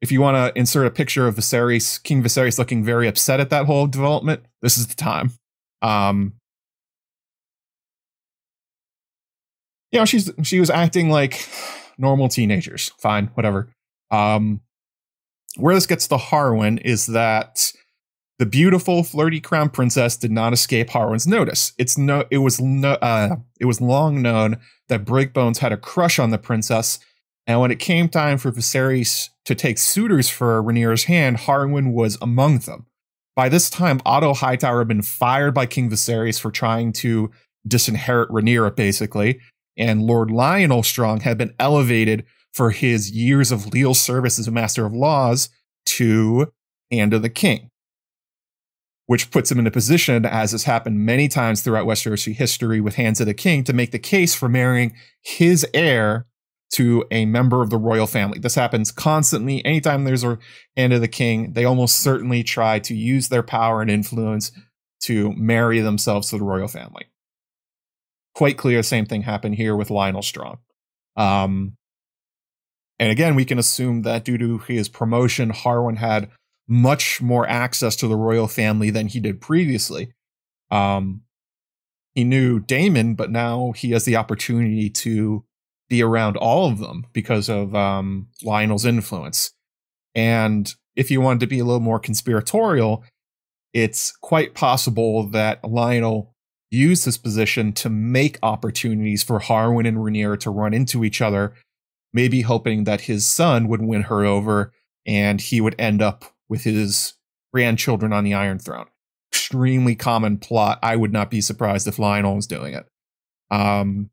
If 0.00 0.12
you 0.12 0.20
want 0.20 0.36
to 0.36 0.56
insert 0.56 0.86
a 0.86 0.90
picture 0.90 1.26
of 1.26 1.34
Viserys, 1.34 2.00
King 2.02 2.22
Viserys 2.22 2.58
looking 2.58 2.84
very 2.84 3.08
upset 3.08 3.40
at 3.40 3.50
that 3.50 3.66
whole 3.66 3.86
development, 3.86 4.44
this 4.62 4.78
is 4.78 4.86
the 4.86 4.94
time. 4.94 5.32
Um, 5.82 6.34
you 9.90 9.98
know, 9.98 10.04
she's 10.04 10.30
she 10.42 10.60
was 10.60 10.70
acting 10.70 11.08
like 11.08 11.48
normal 11.96 12.28
teenagers. 12.28 12.92
Fine, 12.98 13.28
whatever. 13.34 13.70
Um, 14.10 14.60
where 15.56 15.74
this 15.74 15.86
gets 15.86 16.06
to 16.08 16.16
Harwin 16.16 16.80
is 16.84 17.06
that 17.06 17.72
the 18.38 18.46
beautiful 18.46 19.02
flirty 19.02 19.40
crown 19.40 19.68
princess 19.68 20.16
did 20.16 20.30
not 20.30 20.52
escape 20.52 20.90
Harwin's 20.90 21.26
notice. 21.26 21.72
It's 21.78 21.98
no, 21.98 22.24
it 22.30 22.38
was 22.38 22.60
no, 22.60 22.92
uh, 22.94 23.36
it 23.60 23.64
was 23.64 23.80
long 23.80 24.22
known 24.22 24.58
that 24.88 25.04
Breakbones 25.04 25.58
had 25.58 25.72
a 25.72 25.76
crush 25.76 26.18
on 26.18 26.30
the 26.30 26.38
princess, 26.38 26.98
and 27.46 27.60
when 27.60 27.70
it 27.70 27.78
came 27.78 28.08
time 28.08 28.38
for 28.38 28.52
Viserys 28.52 29.30
to 29.44 29.54
take 29.54 29.78
suitors 29.78 30.28
for 30.28 30.62
Rhaenyra's 30.62 31.04
hand, 31.04 31.38
Harwin 31.38 31.92
was 31.92 32.18
among 32.20 32.58
them. 32.60 32.86
By 33.34 33.48
this 33.48 33.70
time, 33.70 34.00
Otto 34.04 34.34
Hightower 34.34 34.80
had 34.80 34.88
been 34.88 35.02
fired 35.02 35.54
by 35.54 35.66
King 35.66 35.88
Viserys 35.90 36.40
for 36.40 36.50
trying 36.50 36.92
to 36.94 37.30
disinherit 37.66 38.28
Rhaenyra, 38.30 38.74
basically, 38.74 39.40
and 39.76 40.02
Lord 40.02 40.28
Lyonel 40.28 40.84
Strong 40.84 41.20
had 41.20 41.38
been 41.38 41.54
elevated 41.58 42.24
for 42.52 42.70
his 42.70 43.10
years 43.10 43.52
of 43.52 43.68
leal 43.68 43.94
service 43.94 44.38
as 44.38 44.48
a 44.48 44.52
master 44.52 44.84
of 44.84 44.92
laws 44.92 45.48
to 45.86 46.52
Hand 46.90 47.14
of 47.14 47.22
the 47.22 47.30
King, 47.30 47.70
which 49.08 49.30
puts 49.30 49.50
him 49.50 49.58
in 49.58 49.66
a 49.66 49.70
position, 49.70 50.26
as 50.26 50.52
has 50.52 50.64
happened 50.64 51.00
many 51.00 51.28
times 51.28 51.62
throughout 51.62 51.86
Westerosi 51.86 52.34
history 52.34 52.78
with 52.78 52.96
Hands 52.96 53.18
of 53.18 53.26
the 53.26 53.32
King, 53.32 53.64
to 53.64 53.72
make 53.72 53.90
the 53.90 53.98
case 53.98 54.34
for 54.34 54.50
marrying 54.50 54.94
his 55.22 55.66
heir 55.72 56.26
to 56.74 57.06
a 57.10 57.24
member 57.24 57.62
of 57.62 57.70
the 57.70 57.78
royal 57.78 58.06
family. 58.06 58.38
This 58.38 58.54
happens 58.54 58.92
constantly. 58.92 59.64
Anytime 59.64 60.04
there's 60.04 60.24
a 60.24 60.38
Hand 60.76 60.92
of 60.92 61.00
the 61.00 61.08
King, 61.08 61.54
they 61.54 61.64
almost 61.64 62.00
certainly 62.00 62.42
try 62.42 62.78
to 62.80 62.94
use 62.94 63.30
their 63.30 63.42
power 63.42 63.80
and 63.80 63.90
influence 63.90 64.52
to 65.04 65.32
marry 65.32 65.80
themselves 65.80 66.28
to 66.28 66.36
the 66.36 66.44
royal 66.44 66.68
family. 66.68 67.06
Quite 68.34 68.58
clear, 68.58 68.82
same 68.82 69.06
thing 69.06 69.22
happened 69.22 69.54
here 69.54 69.74
with 69.74 69.88
Lyonel 69.88 70.22
Strong. 70.22 70.58
Um, 71.16 71.78
and 72.98 73.10
again, 73.10 73.36
we 73.36 73.46
can 73.46 73.58
assume 73.58 74.02
that 74.02 74.26
due 74.26 74.36
to 74.36 74.58
his 74.58 74.90
promotion, 74.90 75.50
Harwin 75.50 75.96
had 75.96 76.30
much 76.68 77.20
more 77.20 77.48
access 77.48 77.96
to 77.96 78.06
the 78.06 78.16
royal 78.16 78.46
family 78.46 78.90
than 78.90 79.08
he 79.08 79.20
did 79.20 79.40
previously. 79.40 80.12
Um, 80.70 81.22
he 82.14 82.24
knew 82.24 82.60
Daemon, 82.60 83.14
but 83.14 83.30
now 83.30 83.72
he 83.72 83.92
has 83.92 84.04
the 84.04 84.16
opportunity 84.16 84.90
to 84.90 85.44
be 85.88 86.02
around 86.02 86.36
all 86.36 86.70
of 86.70 86.78
them 86.78 87.06
because 87.12 87.48
of 87.48 87.74
um, 87.74 88.28
Lyonel's 88.44 88.84
influence. 88.84 89.52
And 90.14 90.72
if 90.94 91.10
you 91.10 91.20
wanted 91.20 91.40
to 91.40 91.46
be 91.46 91.60
a 91.60 91.64
little 91.64 91.80
more 91.80 91.98
conspiratorial, 91.98 93.04
it's 93.72 94.12
quite 94.20 94.54
possible 94.54 95.26
that 95.28 95.62
Lyonel 95.62 96.32
used 96.70 97.06
his 97.06 97.16
position 97.16 97.72
to 97.72 97.88
make 97.88 98.38
opportunities 98.42 99.22
for 99.22 99.38
Harwin 99.38 99.88
and 99.88 99.98
Rhaenyra 99.98 100.38
to 100.40 100.50
run 100.50 100.74
into 100.74 101.04
each 101.04 101.22
other 101.22 101.54
maybe 102.12 102.42
hoping 102.42 102.84
that 102.84 103.02
his 103.02 103.28
son 103.28 103.68
would 103.68 103.82
win 103.82 104.02
her 104.02 104.24
over 104.24 104.72
and 105.06 105.40
he 105.40 105.60
would 105.60 105.74
end 105.78 106.02
up 106.02 106.24
with 106.48 106.64
his 106.64 107.14
grandchildren 107.52 108.12
on 108.12 108.24
the 108.24 108.34
Iron 108.34 108.58
Throne. 108.58 108.86
Extremely 109.32 109.94
common 109.94 110.38
plot. 110.38 110.78
I 110.82 110.96
would 110.96 111.12
not 111.12 111.30
be 111.30 111.40
surprised 111.40 111.86
if 111.86 111.96
Lyonel 111.96 112.36
was 112.36 112.46
doing 112.46 112.74
it. 112.74 112.86
Um, 113.50 114.10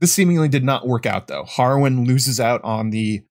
this 0.00 0.12
seemingly 0.12 0.48
did 0.48 0.64
not 0.64 0.86
work 0.86 1.06
out, 1.06 1.26
though. 1.26 1.44
Harwin 1.44 2.06
loses 2.06 2.40
out 2.40 2.62
on 2.64 2.90
the 2.90 3.22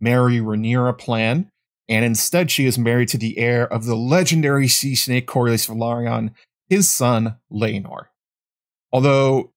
marry 0.00 0.38
Rhaenyra 0.38 0.98
plan, 0.98 1.48
and 1.88 2.04
instead 2.04 2.50
she 2.50 2.66
is 2.66 2.78
married 2.78 3.08
to 3.08 3.18
the 3.18 3.38
heir 3.38 3.66
of 3.66 3.84
the 3.84 3.96
legendary 3.96 4.68
sea 4.68 4.94
snake 4.94 5.26
Corlys 5.26 5.68
Velaryon, 5.68 6.30
his 6.68 6.88
son 6.88 7.36
Laenor. 7.52 8.06
Although 8.92 9.52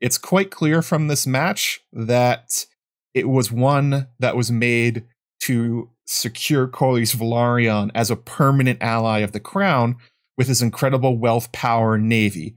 it's 0.00 0.18
quite 0.18 0.50
clear 0.50 0.82
from 0.82 1.08
this 1.08 1.26
match 1.26 1.80
that 1.92 2.66
it 3.14 3.28
was 3.28 3.50
one 3.50 4.08
that 4.18 4.36
was 4.36 4.50
made 4.50 5.04
to 5.40 5.90
secure 6.06 6.68
Corlys 6.68 7.14
Velaryon 7.14 7.90
as 7.94 8.10
a 8.10 8.16
permanent 8.16 8.82
ally 8.82 9.20
of 9.20 9.32
the 9.32 9.40
crown 9.40 9.96
with 10.36 10.48
his 10.48 10.62
incredible 10.62 11.18
wealth, 11.18 11.52
power, 11.52 11.94
and 11.94 12.08
navy. 12.08 12.56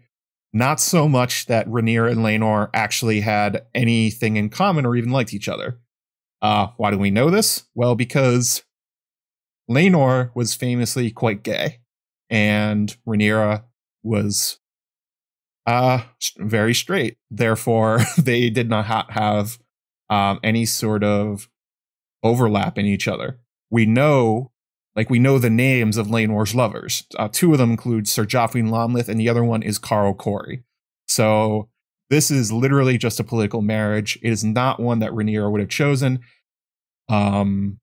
Not 0.51 0.79
so 0.79 1.07
much 1.07 1.47
that 1.47 1.67
Rhaenyra 1.67 2.11
and 2.11 2.19
Laenor 2.19 2.69
actually 2.73 3.21
had 3.21 3.65
anything 3.73 4.37
in 4.37 4.49
common 4.49 4.85
or 4.85 4.95
even 4.95 5.11
liked 5.11 5.33
each 5.33 5.47
other. 5.47 5.79
Uh, 6.41 6.67
why 6.77 6.91
do 6.91 6.97
we 6.97 7.09
know 7.09 7.29
this? 7.29 7.63
Well, 7.73 7.95
because 7.95 8.63
Laenor 9.69 10.31
was 10.35 10.53
famously 10.53 11.09
quite 11.09 11.41
gay, 11.41 11.79
and 12.29 12.95
Rhaenyra 13.07 13.63
was 14.03 14.59
uh, 15.65 16.01
very 16.37 16.73
straight. 16.73 17.17
Therefore, 17.31 18.01
they 18.17 18.49
did 18.49 18.69
not 18.69 18.85
ha- 18.85 19.07
have 19.09 19.57
um, 20.13 20.39
any 20.43 20.63
sort 20.65 21.03
of 21.03 21.49
overlap 22.21 22.77
in 22.77 22.85
each 22.85 23.07
other. 23.07 23.39
We 23.71 23.87
know, 23.87 24.51
like, 24.95 25.09
we 25.09 25.17
know 25.17 25.39
the 25.39 25.49
names 25.49 25.97
of 25.97 26.07
Laenor's 26.07 26.53
lovers. 26.53 27.07
Uh, 27.17 27.29
two 27.31 27.51
of 27.51 27.57
them 27.57 27.71
include 27.71 28.07
Sir 28.07 28.25
Joffrey 28.25 28.63
Lonmouth, 28.63 29.09
and 29.09 29.19
the 29.19 29.29
other 29.29 29.43
one 29.43 29.63
is 29.63 29.79
Qarl 29.79 30.15
Correy. 30.15 30.63
So 31.07 31.69
this 32.11 32.29
is 32.29 32.51
literally 32.51 32.99
just 32.99 33.19
a 33.19 33.23
political 33.23 33.63
marriage. 33.63 34.19
It 34.21 34.29
is 34.29 34.43
not 34.43 34.79
one 34.79 34.99
that 34.99 35.11
Rhaenyra 35.11 35.51
would 35.51 35.61
have 35.61 35.69
chosen. 35.69 36.19
Um, 37.09 37.79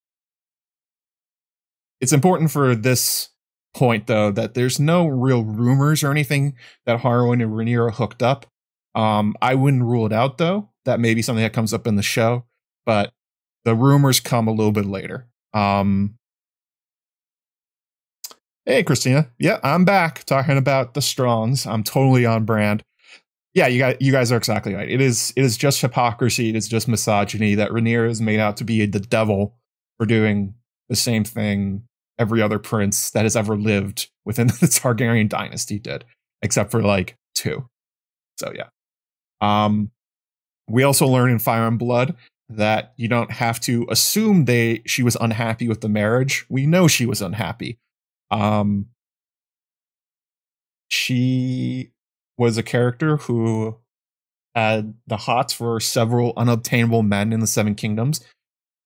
it's 2.01 2.13
important 2.13 2.51
for 2.51 2.75
this 2.75 3.29
point 3.75 4.07
though 4.07 4.33
that 4.33 4.55
there's 4.55 4.81
no 4.81 5.07
real 5.07 5.45
rumors 5.45 6.03
or 6.03 6.11
anything 6.11 6.55
that 6.87 7.01
Harwin 7.01 7.43
and 7.43 7.53
Rhaenyra 7.53 7.93
hooked 7.93 8.23
up. 8.23 8.47
Um, 8.95 9.35
I 9.43 9.55
wouldn't 9.55 9.83
rule 9.83 10.07
it 10.07 10.13
out 10.13 10.39
though. 10.39 10.70
That 10.85 11.01
may 11.01 11.15
be 11.15 11.23
something 11.23 11.43
that 11.43 11.53
comes 11.53 11.75
up 11.75 11.87
in 11.87 11.97
the 11.97 12.03
show, 12.03 12.47
but 12.87 13.13
the 13.65 13.75
rumors 13.75 14.21
come 14.21 14.49
a 14.49 14.53
little 14.53 14.73
bit 14.73 14.87
later. 14.87 15.29
Um, 15.53 16.17
hey, 18.65 18.83
Christina. 18.83 19.31
Yeah, 19.39 19.59
I'm 19.63 19.85
back 19.85 20.25
talking 20.25 20.57
about 20.57 20.95
the 20.95 21.03
Strongs. 21.03 21.67
I'm 21.67 21.83
totally 21.83 22.25
on 22.25 22.45
brand. 22.45 22.83
Yeah, 23.53 23.67
you 23.67 23.79
got 23.79 24.01
you 24.01 24.13
guys 24.13 24.31
are 24.31 24.37
exactly 24.37 24.75
right. 24.75 24.89
It 24.89 25.01
is 25.01 25.33
it 25.37 25.45
is 25.45 25.57
just 25.57 25.81
hypocrisy. 25.81 26.51
It 26.51 26.57
is 26.57 26.69
just 26.69 26.87
misogyny 26.87 27.57
that 27.57 27.71
Rhaenyra 27.71 28.09
is 28.09 28.21
made 28.21 28.39
out 28.39 28.57
to 28.59 28.65
be 28.65 28.87
the 28.87 29.01
devil 29.01 29.57
for 29.99 30.07
doing 30.07 30.55
the 30.89 30.97
same 30.97 31.25
thing 31.25 31.83
every 32.19 32.43
other 32.43 32.59
prince 32.59 33.11
that 33.11 33.25
has 33.25 33.35
ever 33.35 33.57
lived 33.57 34.09
within 34.25 34.47
the 34.47 34.53
Targaryen 34.67 35.29
dynasty 35.29 35.79
did, 35.79 36.05
except 36.43 36.71
for 36.71 36.83
like 36.83 37.17
two. 37.35 37.69
So 38.39 38.53
yeah. 38.55 38.69
Um, 39.41 39.91
we 40.71 40.83
also 40.83 41.07
learn 41.07 41.31
in 41.31 41.39
Fire 41.39 41.67
and 41.67 41.79
Blood 41.79 42.15
that 42.49 42.93
you 42.97 43.09
don't 43.09 43.31
have 43.31 43.61
to 43.61 43.87
assume 43.91 44.45
they 44.45 44.83
she 44.87 45.03
was 45.03 45.17
unhappy 45.21 45.69
with 45.69 45.81
the 45.81 45.89
marriage. 45.89 46.47
We 46.49 46.67
know 46.67 46.89
she 46.89 47.07
was 47.07 47.23
unhappy. 47.23 47.79
Um, 48.31 48.87
she 50.89 51.93
was 52.37 52.59
a 52.59 52.63
character 52.63 53.19
who 53.19 53.79
had 54.55 54.95
the 55.07 55.17
hots 55.17 55.53
for 55.53 55.79
several 55.79 56.33
unobtainable 56.37 57.03
men 57.03 57.33
in 57.33 57.41
the 57.41 57.47
Seven 57.47 57.75
Kingdoms, 57.75 58.21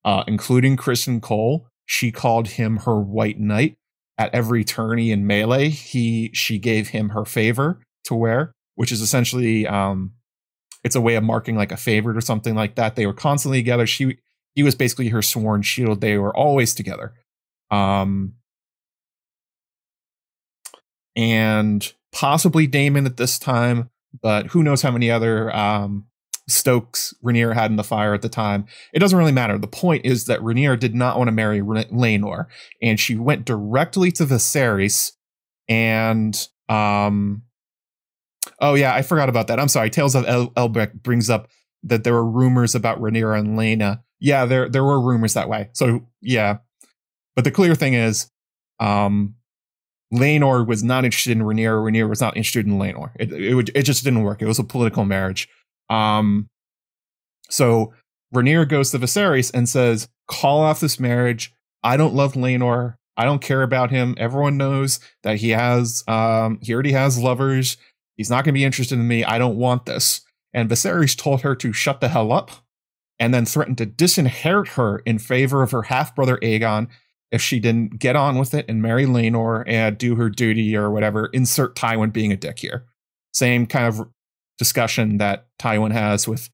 uh, 0.03 0.23
including 0.27 0.77
Criston 0.77 1.21
Cole. 1.21 1.67
She 1.87 2.11
called 2.11 2.49
him 2.49 2.77
her 2.77 2.99
white 2.99 3.39
knight. 3.39 3.75
At 4.17 4.33
every 4.33 4.63
tourney 4.63 5.11
in 5.11 5.27
melee, 5.27 5.69
he 5.69 6.31
she 6.33 6.57
gave 6.57 6.89
him 6.89 7.09
her 7.09 7.25
favor 7.25 7.81
to 8.05 8.15
wear, 8.15 8.53
which 8.75 8.91
is 8.91 9.01
essentially 9.01 9.67
um, 9.67 10.13
it's 10.85 10.95
a 10.95 11.01
way 11.01 11.15
of 11.15 11.23
marking 11.23 11.57
like 11.57 11.71
a 11.71 11.77
favorite 11.77 12.15
or 12.15 12.21
something 12.21 12.53
like 12.53 12.75
that. 12.75 12.95
They 12.95 13.07
were 13.07 13.13
constantly 13.13 13.57
together. 13.57 13.87
She 13.87 14.19
he 14.53 14.63
was 14.63 14.75
basically 14.75 15.09
her 15.09 15.23
sworn 15.23 15.63
shield. 15.63 15.99
They 15.99 16.17
were 16.17 16.35
always 16.35 16.73
together. 16.75 17.13
Um, 17.71 18.35
and 21.15 21.91
possibly 22.13 22.67
Daemon 22.67 23.07
at 23.07 23.17
this 23.17 23.39
time, 23.39 23.89
but 24.21 24.47
who 24.47 24.63
knows 24.63 24.83
how 24.83 24.91
many 24.91 25.09
other 25.09 25.53
um, 25.53 26.05
Stokes 26.47 27.15
Rhaenyra 27.23 27.55
had 27.55 27.71
in 27.71 27.77
the 27.77 27.83
fire 27.83 28.13
at 28.13 28.21
the 28.21 28.29
time. 28.29 28.67
It 28.93 28.99
doesn't 28.99 29.17
really 29.17 29.31
matter. 29.31 29.57
The 29.57 29.67
point 29.67 30.05
is 30.05 30.25
that 30.25 30.39
Rhaenyra 30.39 30.79
did 30.79 30.93
not 30.93 31.17
want 31.17 31.29
to 31.29 31.33
marry 31.33 31.61
Laenor, 31.61 32.45
and 32.81 32.99
she 32.99 33.15
went 33.15 33.43
directly 33.43 34.11
to 34.13 34.25
Viserys. 34.25 35.13
And 35.67 36.47
um, 36.69 37.41
oh 38.59 38.75
yeah, 38.75 38.93
I 38.93 39.01
forgot 39.01 39.29
about 39.29 39.47
that. 39.47 39.59
I'm 39.59 39.67
sorry. 39.67 39.89
Tales 39.89 40.15
of 40.15 40.25
El- 40.27 40.51
Elberek 40.51 41.01
brings 41.03 41.29
up 41.29 41.49
that 41.83 42.03
there 42.03 42.13
were 42.13 42.25
rumors 42.25 42.75
about 42.75 42.99
Rhaenyra 42.99 43.39
and 43.39 43.57
Lena. 43.57 44.03
Yeah, 44.19 44.45
there 44.45 44.69
there 44.69 44.83
were 44.83 44.99
rumors 44.99 45.33
that 45.33 45.49
way. 45.49 45.69
So 45.73 46.07
yeah, 46.21 46.57
but 47.35 47.43
the 47.43 47.51
clear 47.51 47.75
thing 47.75 47.93
is, 47.93 48.29
um, 48.79 49.35
Laenor 50.13 50.65
was 50.65 50.83
not 50.83 51.05
interested 51.05 51.31
in 51.31 51.43
Rhaenyra. 51.43 51.83
Rhaenyra 51.83 52.09
was 52.09 52.21
not 52.21 52.37
interested 52.37 52.65
in 52.65 52.79
Laenor. 52.79 53.11
It, 53.19 53.31
it, 53.31 53.69
it 53.75 53.83
just 53.83 54.03
didn't 54.03 54.23
work. 54.23 54.41
It 54.41 54.47
was 54.47 54.59
a 54.59 54.63
political 54.63 55.05
marriage. 55.05 55.49
Um, 55.89 56.47
so 57.49 57.93
Rhaenyra 58.33 58.67
goes 58.67 58.91
to 58.91 58.99
Viserys 58.99 59.51
and 59.53 59.67
says, 59.67 60.07
"Call 60.27 60.61
off 60.61 60.79
this 60.79 60.99
marriage. 60.99 61.53
I 61.83 61.97
don't 61.97 62.15
love 62.15 62.33
Laenor. 62.33 62.95
I 63.17 63.25
don't 63.25 63.41
care 63.41 63.63
about 63.63 63.91
him. 63.91 64.15
Everyone 64.17 64.57
knows 64.57 64.99
that 65.23 65.37
he 65.37 65.51
has, 65.51 66.03
um, 66.07 66.59
he 66.61 66.73
already 66.73 66.91
has 66.91 67.17
lovers. 67.17 67.77
He's 68.15 68.29
not 68.29 68.43
going 68.43 68.53
to 68.53 68.59
be 68.59 68.63
interested 68.63 68.97
in 68.97 69.07
me. 69.07 69.23
I 69.23 69.37
don't 69.37 69.57
want 69.57 69.85
this." 69.85 70.21
And 70.53 70.69
Viserys 70.69 71.17
told 71.17 71.41
her 71.41 71.55
to 71.55 71.73
shut 71.73 72.01
the 72.01 72.09
hell 72.09 72.31
up, 72.31 72.51
and 73.19 73.33
then 73.33 73.45
threatened 73.45 73.77
to 73.79 73.85
disinherit 73.85 74.69
her 74.69 74.99
in 74.99 75.19
favor 75.19 75.61
of 75.61 75.71
her 75.71 75.83
half 75.83 76.15
brother 76.15 76.37
Aegon 76.37 76.87
if 77.31 77.41
she 77.41 77.59
didn't 77.59 77.99
get 77.99 78.15
on 78.15 78.37
with 78.37 78.53
it 78.53 78.65
and 78.69 78.81
marry 78.81 79.05
Laenor 79.05 79.63
and 79.67 79.97
do 79.97 80.15
her 80.15 80.29
duty 80.29 80.75
or 80.75 80.91
whatever. 80.91 81.27
Insert 81.27 81.75
Tywin 81.75 82.13
being 82.13 82.31
a 82.31 82.37
dick 82.37 82.59
here. 82.59 82.85
Same 83.33 83.65
kind 83.65 83.85
of 83.85 84.07
discussion 84.57 85.17
that 85.17 85.47
Tywin 85.59 85.91
has 85.91 86.27
with 86.27 86.49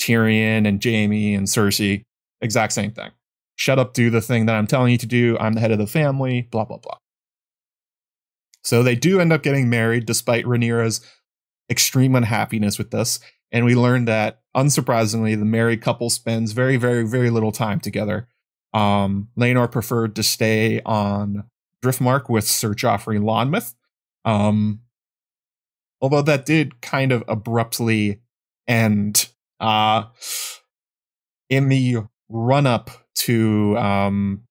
Tyrion 0.00 0.68
and 0.68 0.82
Jaime 0.82 1.34
and 1.34 1.46
Cersei. 1.46 2.02
Exact 2.40 2.72
same 2.72 2.92
thing. 2.92 3.10
Shut 3.56 3.78
up, 3.78 3.94
do 3.94 4.10
the 4.10 4.20
thing 4.20 4.46
that 4.46 4.54
I'm 4.54 4.66
telling 4.66 4.92
you 4.92 4.98
to 4.98 5.06
do. 5.06 5.36
I'm 5.38 5.54
the 5.54 5.60
head 5.60 5.72
of 5.72 5.78
the 5.78 5.86
family, 5.86 6.42
blah, 6.42 6.64
blah, 6.64 6.78
blah. 6.78 6.98
So 8.64 8.82
they 8.82 8.94
do 8.94 9.20
end 9.20 9.32
up 9.32 9.42
getting 9.42 9.68
married 9.68 10.06
despite 10.06 10.44
Rhaenyra's 10.44 11.00
extreme 11.70 12.14
unhappiness 12.14 12.78
with 12.78 12.90
this. 12.90 13.20
And 13.52 13.64
we 13.64 13.76
learn 13.76 14.06
that, 14.06 14.40
unsurprisingly, 14.56 15.38
the 15.38 15.44
married 15.44 15.80
couple 15.80 16.10
spends 16.10 16.52
very, 16.52 16.76
very, 16.76 17.06
very 17.06 17.30
little 17.30 17.52
time 17.52 17.78
together. 17.78 18.26
Um, 18.72 19.28
Laenor 19.38 19.70
preferred 19.70 20.16
to 20.16 20.22
stay 20.22 20.80
on 20.84 21.44
Driftmark 21.84 22.28
with 22.28 22.44
Sir 22.44 22.70
Joffrey 22.70 23.20
Lonmouth. 23.20 23.74
Um, 24.24 24.80
although 26.00 26.22
that 26.22 26.46
did 26.46 26.80
kind 26.80 27.12
of 27.12 27.22
abruptly 27.28 28.20
end 28.66 29.28
uh, 29.60 30.04
in 31.48 31.68
the 31.68 31.98
run 32.28 32.66
up 32.66 32.90
to 33.14 33.76
um 33.78 34.42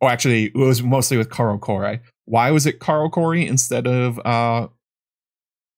oh 0.00 0.08
actually 0.08 0.46
it 0.46 0.56
was 0.56 0.82
mostly 0.82 1.16
with 1.16 1.30
Qarl 1.30 1.58
Correy. 1.58 2.00
Why 2.28 2.50
was 2.50 2.66
it 2.66 2.78
Qarl 2.78 3.10
Correy 3.10 3.46
instead 3.46 3.86
of 3.86 4.18
uh 4.24 4.68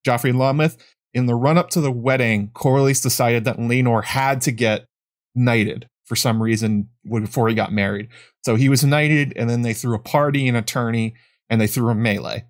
Joffrey 0.07 0.33
Lonmouth? 0.33 0.77
In 1.13 1.27
the 1.27 1.35
run 1.35 1.59
up 1.59 1.71
to 1.71 1.81
the 1.81 1.91
wedding, 1.91 2.51
Corlys 2.55 3.03
decided 3.03 3.45
that 3.45 3.59
Laenor 3.59 4.05
had 4.05 4.41
to 4.43 4.53
get 4.53 4.87
knighted 5.35 5.89
for 6.05 6.17
some 6.17 6.43
reason 6.43 6.89
before 7.09 7.49
he 7.49 7.55
got 7.55 7.73
married. 7.73 8.09
So 8.45 8.55
he 8.57 8.69
was 8.69 8.85
knighted, 8.85 9.33
and 9.37 9.51
then 9.51 9.63
they 9.63 9.75
threw 9.75 9.95
a 9.95 10.01
party 10.01 10.47
and 10.47 10.57
a 10.57 10.63
tourney, 10.63 11.15
and 11.49 11.61
they 11.61 11.67
threw 11.67 11.89
a 11.89 11.95
melee. 11.95 12.45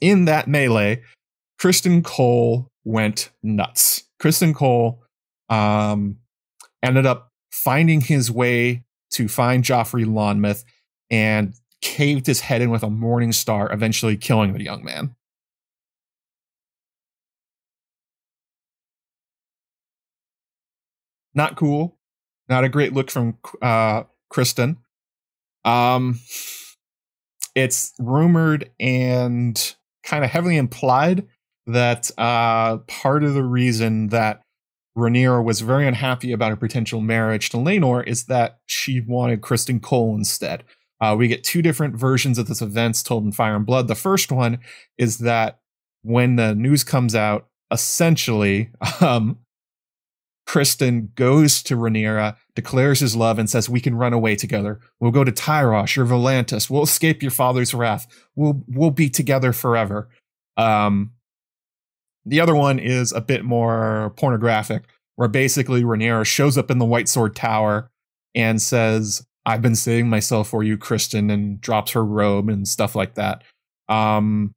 In 0.00 0.26
that 0.26 0.48
melee, 0.48 1.02
Criston 1.60 2.04
Cole 2.04 2.70
went 2.84 3.30
nuts. 3.42 4.04
Criston 4.20 4.54
Cole 4.54 5.02
um, 5.48 6.18
ended 6.82 7.06
up 7.06 7.32
finding 7.50 8.00
his 8.00 8.30
way 8.30 8.84
to 9.10 9.28
find 9.28 9.64
Joffrey 9.64 10.04
Lonmouth 10.04 10.64
and 11.10 11.54
caved 11.80 12.26
his 12.26 12.40
head 12.40 12.62
in 12.62 12.70
with 12.70 12.82
a 12.82 12.90
morning 12.90 13.32
star, 13.32 13.72
eventually 13.72 14.16
killing 14.16 14.52
the 14.52 14.64
young 14.64 14.84
man. 14.84 15.14
Not 21.34 21.56
cool. 21.56 21.98
Not 22.48 22.64
a 22.64 22.68
great 22.68 22.94
look 22.94 23.10
from 23.10 23.36
uh, 23.60 24.04
Criston. 24.32 24.78
Um, 25.64 26.20
it's 27.54 27.92
rumored 27.98 28.70
and 28.80 29.74
kind 30.02 30.24
of 30.24 30.30
heavily 30.30 30.56
implied 30.56 31.26
that 31.66 32.10
uh, 32.16 32.78
part 32.86 33.24
of 33.24 33.34
the 33.34 33.42
reason 33.42 34.08
that 34.08 34.42
Rhaenyra 34.96 35.44
was 35.44 35.60
very 35.60 35.86
unhappy 35.86 36.32
about 36.32 36.50
her 36.50 36.56
potential 36.56 37.00
marriage 37.00 37.50
to 37.50 37.58
Laenor 37.58 38.06
is 38.06 38.24
that 38.26 38.60
she 38.66 39.00
wanted 39.00 39.42
Criston 39.42 39.82
Cole 39.82 40.14
instead. 40.14 40.64
Uh, 41.00 41.14
we 41.18 41.28
get 41.28 41.44
two 41.44 41.62
different 41.62 41.94
versions 41.94 42.38
of 42.38 42.46
this 42.46 42.62
events 42.62 43.02
told 43.02 43.24
in 43.24 43.32
Fire 43.32 43.56
and 43.56 43.66
Blood. 43.66 43.88
The 43.88 43.94
first 43.94 44.32
one 44.32 44.58
is 44.96 45.18
that 45.18 45.60
when 46.02 46.36
the 46.36 46.54
news 46.54 46.84
comes 46.84 47.14
out, 47.14 47.48
essentially, 47.70 48.70
um, 49.00 49.38
Criston 50.48 51.14
goes 51.16 51.62
to 51.64 51.76
Rhaenyra, 51.76 52.36
declares 52.54 53.00
his 53.00 53.16
love, 53.16 53.38
and 53.38 53.50
says, 53.50 53.68
"We 53.68 53.80
can 53.80 53.96
run 53.96 54.12
away 54.12 54.36
together. 54.36 54.80
We'll 55.00 55.10
go 55.10 55.24
to 55.24 55.32
Tyrosh 55.32 55.98
or 55.98 56.06
Volantis. 56.06 56.70
We'll 56.70 56.84
escape 56.84 57.20
your 57.20 57.32
father's 57.32 57.74
wrath. 57.74 58.06
We'll 58.36 58.62
we'll 58.68 58.92
be 58.92 59.10
together 59.10 59.52
forever." 59.52 60.08
Um, 60.56 61.12
the 62.24 62.40
other 62.40 62.54
one 62.54 62.78
is 62.78 63.12
a 63.12 63.20
bit 63.20 63.44
more 63.44 64.12
pornographic, 64.16 64.84
where 65.16 65.28
basically 65.28 65.82
Rhaenyra 65.82 66.24
shows 66.24 66.56
up 66.56 66.70
in 66.70 66.78
the 66.78 66.84
White 66.84 67.08
Sword 67.08 67.34
Tower 67.34 67.90
and 68.34 68.60
says, 68.60 69.26
I've 69.46 69.62
been 69.62 69.76
saving 69.76 70.10
myself 70.10 70.48
for 70.48 70.64
you, 70.64 70.76
Criston, 70.76 71.32
and 71.32 71.60
drops 71.60 71.92
her 71.92 72.04
robe 72.04 72.48
and 72.48 72.66
stuff 72.66 72.96
like 72.96 73.14
that. 73.14 73.44
Um, 73.88 74.52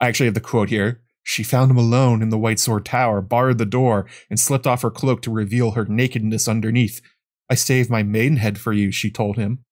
I 0.00 0.06
actually 0.06 0.26
have 0.26 0.34
the 0.34 0.40
quote 0.40 0.68
here. 0.70 1.02
She 1.24 1.42
found 1.42 1.70
him 1.70 1.76
alone 1.76 2.22
in 2.22 2.30
the 2.30 2.38
White 2.38 2.60
Sword 2.60 2.84
Tower, 2.86 3.20
barred 3.20 3.58
the 3.58 3.66
door, 3.66 4.06
and 4.30 4.38
slipped 4.38 4.66
off 4.66 4.82
her 4.82 4.90
cloak 4.90 5.20
to 5.22 5.32
reveal 5.32 5.72
her 5.72 5.84
nakedness 5.84 6.46
underneath. 6.46 7.02
I 7.50 7.56
saved 7.56 7.90
my 7.90 8.04
maidenhead 8.04 8.58
for 8.58 8.72
you, 8.72 8.92
she 8.92 9.10
told 9.10 9.36
him. 9.36 9.64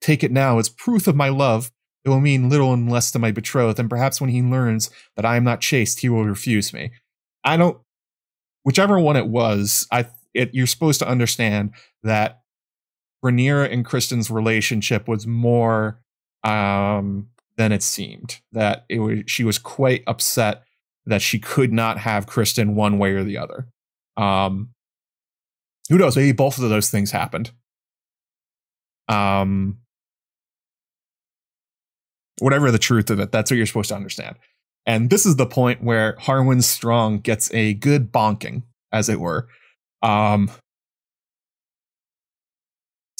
Take 0.00 0.22
it 0.22 0.32
now 0.32 0.58
as 0.58 0.68
proof 0.68 1.06
of 1.08 1.16
my 1.16 1.28
love, 1.28 1.72
it 2.04 2.08
will 2.08 2.20
mean 2.20 2.48
little 2.48 2.72
and 2.72 2.90
less 2.90 3.10
to 3.12 3.18
my 3.18 3.30
betrothed, 3.30 3.78
and 3.78 3.90
perhaps 3.90 4.20
when 4.20 4.30
he 4.30 4.42
learns 4.42 4.90
that 5.16 5.24
I 5.24 5.36
am 5.36 5.44
not 5.44 5.60
chaste, 5.60 6.00
he 6.00 6.08
will 6.08 6.24
refuse 6.24 6.72
me. 6.72 6.92
I 7.44 7.56
don't. 7.56 7.78
Whichever 8.64 8.98
one 8.98 9.16
it 9.16 9.28
was, 9.28 9.86
I 9.90 10.06
it, 10.34 10.50
you're 10.52 10.66
supposed 10.66 11.00
to 11.00 11.08
understand 11.08 11.74
that 12.02 12.41
Rhaenyra 13.24 13.72
and 13.72 13.84
Criston's 13.84 14.30
relationship 14.30 15.08
was 15.08 15.26
more 15.26 16.00
um, 16.44 17.28
than 17.56 17.72
it 17.72 17.82
seemed. 17.82 18.40
That 18.52 18.84
it 18.88 18.98
was 18.98 19.20
she 19.26 19.44
was 19.44 19.58
quite 19.58 20.02
upset 20.06 20.64
that 21.06 21.22
she 21.22 21.38
could 21.38 21.72
not 21.72 21.98
have 21.98 22.26
Criston 22.26 22.74
one 22.74 22.98
way 22.98 23.12
or 23.12 23.24
the 23.24 23.38
other. 23.38 23.66
Um, 24.16 24.70
who 25.88 25.98
knows? 25.98 26.16
Maybe 26.16 26.32
both 26.32 26.58
of 26.58 26.68
those 26.68 26.90
things 26.90 27.10
happened. 27.10 27.50
Um, 29.08 29.78
whatever 32.38 32.70
the 32.70 32.78
truth 32.78 33.10
of 33.10 33.20
it, 33.20 33.32
that's 33.32 33.50
what 33.50 33.56
you're 33.56 33.66
supposed 33.66 33.88
to 33.90 33.96
understand. 33.96 34.36
And 34.86 35.10
this 35.10 35.26
is 35.26 35.36
the 35.36 35.46
point 35.46 35.82
where 35.82 36.16
Harwin 36.16 36.62
Strong 36.62 37.20
gets 37.20 37.52
a 37.52 37.74
good 37.74 38.12
bonking, 38.12 38.62
as 38.90 39.08
it 39.08 39.20
were. 39.20 39.48
Um, 40.02 40.50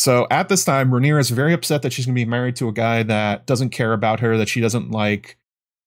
So 0.03 0.27
at 0.33 0.49
this 0.49 0.65
time, 0.65 0.91
Rhaenyra 0.91 1.21
is 1.21 1.31
very 1.31 1.53
upset 1.53 1.83
that 1.83 1.93
she's 1.93 2.07
going 2.07 2.17
to 2.17 2.21
be 2.21 2.29
married 2.29 2.57
to 2.57 2.67
a 2.67 2.73
guy 2.73 3.05
that 3.05 3.47
doesn't 3.47 3.71
care 3.71 3.93
about 3.93 4.19
her, 4.19 4.37
that 4.37 4.49
she 4.49 4.61
doesn't 4.61 4.91
like. 4.91 5.39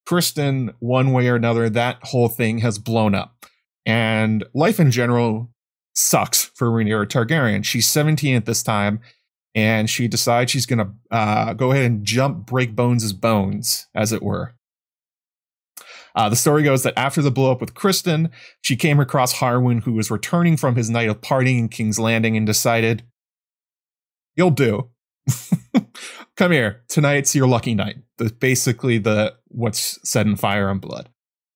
Criston, 0.07 0.73
one 0.79 1.11
way 1.11 1.27
or 1.27 1.35
another, 1.35 1.69
that 1.69 1.97
whole 2.01 2.29
thing 2.29 2.59
has 2.59 2.79
blown 2.79 3.13
up. 3.13 3.45
And 3.85 4.45
life 4.53 4.79
in 4.79 4.89
general 4.89 5.51
sucks 5.95 6.45
for 6.55 6.69
Rhaenyra 6.69 7.07
Targaryen. 7.07 7.65
She's 7.65 7.89
17 7.89 8.37
at 8.37 8.45
this 8.45 8.63
time, 8.63 9.01
and 9.53 9.89
she 9.89 10.07
decides 10.07 10.49
she's 10.49 10.65
going 10.65 10.79
to 10.79 10.91
uh, 11.11 11.51
go 11.51 11.73
ahead 11.73 11.83
and 11.83 12.05
jump 12.05 12.45
break 12.45 12.73
Bones' 12.73 13.11
bones, 13.11 13.87
as 13.93 14.13
it 14.13 14.23
were. 14.23 14.55
Uh, 16.15 16.29
the 16.29 16.37
story 16.37 16.63
goes 16.63 16.83
that 16.83 16.97
after 16.97 17.21
the 17.21 17.31
blow 17.31 17.51
up 17.51 17.59
with 17.59 17.73
Criston, 17.73 18.29
she 18.61 18.77
came 18.77 19.01
across 19.01 19.33
Harwin, 19.33 19.83
who 19.83 19.91
was 19.91 20.09
returning 20.09 20.55
from 20.55 20.77
his 20.77 20.89
night 20.89 21.09
of 21.09 21.19
partying 21.19 21.59
in 21.59 21.67
King's 21.67 21.99
Landing, 21.99 22.37
and 22.37 22.47
decided, 22.47 23.03
You'll 24.35 24.51
do. 24.51 24.89
Come 26.37 26.51
here. 26.51 26.83
Tonight's 26.87 27.35
your 27.35 27.47
lucky 27.47 27.73
night. 27.73 27.97
Basically, 28.39 28.97
the 28.97 29.35
what's 29.47 29.99
said 30.07 30.27
in 30.27 30.35
Fire 30.35 30.69
and 30.69 30.81
Blood. 30.81 31.09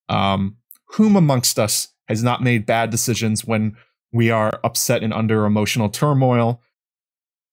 Um, 0.07 0.57
whom 0.93 1.15
amongst 1.15 1.59
us 1.59 1.89
has 2.07 2.23
not 2.23 2.41
made 2.41 2.65
bad 2.65 2.89
decisions 2.89 3.45
when 3.45 3.75
we 4.11 4.31
are 4.31 4.59
upset 4.63 5.03
and 5.03 5.13
under 5.13 5.45
emotional 5.45 5.89
turmoil? 5.89 6.61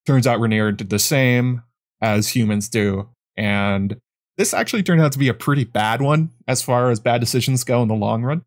Turns 0.05 0.25
out 0.25 0.39
Rhaenyra 0.39 0.75
did 0.75 0.89
the 0.89 0.99
same 0.99 1.63
as 2.01 2.29
humans 2.29 2.69
do, 2.69 3.09
and 3.35 3.99
this 4.37 4.53
actually 4.53 4.83
turned 4.83 5.01
out 5.01 5.11
to 5.11 5.19
be 5.19 5.27
a 5.27 5.33
pretty 5.33 5.65
bad 5.65 6.01
one 6.01 6.31
as 6.47 6.61
far 6.61 6.89
as 6.89 6.99
bad 6.99 7.19
decisions 7.19 7.63
go 7.63 7.81
in 7.81 7.87
the 7.87 7.95
long 7.95 8.23
run. 8.23 8.43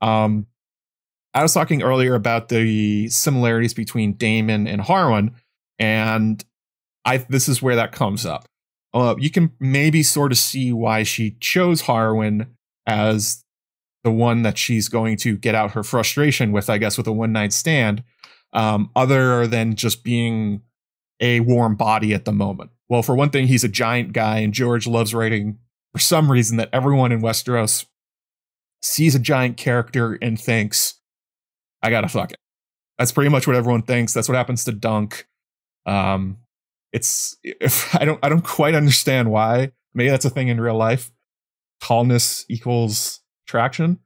Um, 0.00 0.46
I 1.34 1.42
was 1.42 1.52
talking 1.52 1.82
earlier 1.82 2.14
about 2.14 2.48
the 2.48 3.08
similarities 3.08 3.74
between 3.74 4.14
Daemon 4.14 4.66
and 4.66 4.80
Harwin, 4.80 5.34
and 5.78 6.44
I 7.04 7.18
this 7.18 7.48
is 7.48 7.62
where 7.62 7.76
that 7.76 7.92
comes 7.92 8.26
up. 8.26 8.48
Uh, 8.94 9.14
you 9.18 9.30
can 9.30 9.52
maybe 9.60 10.02
sort 10.02 10.32
of 10.32 10.38
see 10.38 10.72
why 10.72 11.02
she 11.02 11.32
chose 11.40 11.82
Harwin 11.82 12.48
as 12.86 13.44
the 14.04 14.10
one 14.10 14.42
that 14.42 14.56
she's 14.56 14.88
going 14.88 15.16
to 15.18 15.36
get 15.36 15.54
out 15.54 15.72
her 15.72 15.82
frustration 15.82 16.52
with, 16.52 16.70
I 16.70 16.78
guess, 16.78 16.96
with 16.96 17.06
a 17.06 17.12
one 17.12 17.32
night 17.32 17.52
stand, 17.52 18.04
um, 18.52 18.90
other 18.94 19.46
than 19.46 19.74
just 19.74 20.04
being 20.04 20.62
a 21.20 21.40
warm 21.40 21.74
body 21.74 22.14
at 22.14 22.24
the 22.24 22.32
moment. 22.32 22.70
Well, 22.88 23.02
for 23.02 23.16
one 23.16 23.30
thing, 23.30 23.48
he's 23.48 23.64
a 23.64 23.68
giant 23.68 24.12
guy, 24.12 24.38
and 24.38 24.54
George 24.54 24.86
loves 24.86 25.12
writing 25.12 25.58
for 25.92 25.98
some 25.98 26.30
reason 26.30 26.56
that 26.58 26.70
everyone 26.72 27.10
in 27.10 27.20
Westeros 27.20 27.86
sees 28.80 29.14
a 29.14 29.18
giant 29.18 29.56
character 29.56 30.18
and 30.22 30.40
thinks, 30.40 31.00
I 31.82 31.90
gotta 31.90 32.08
fuck 32.08 32.32
it. 32.32 32.38
That's 32.98 33.12
pretty 33.12 33.30
much 33.30 33.46
what 33.46 33.56
everyone 33.56 33.82
thinks. 33.82 34.14
That's 34.14 34.28
what 34.28 34.36
happens 34.36 34.64
to 34.64 34.72
Dunk. 34.72 35.26
Um, 35.86 36.38
it's 36.92 37.36
if 37.42 37.94
I 38.00 38.04
don't 38.04 38.18
I 38.22 38.28
don't 38.28 38.44
quite 38.44 38.74
understand 38.74 39.30
why. 39.30 39.72
Maybe 39.94 40.10
that's 40.10 40.24
a 40.24 40.30
thing 40.30 40.48
in 40.48 40.60
real 40.60 40.76
life. 40.76 41.10
Tallness 41.82 42.44
equals 42.48 43.20
traction. 43.46 44.00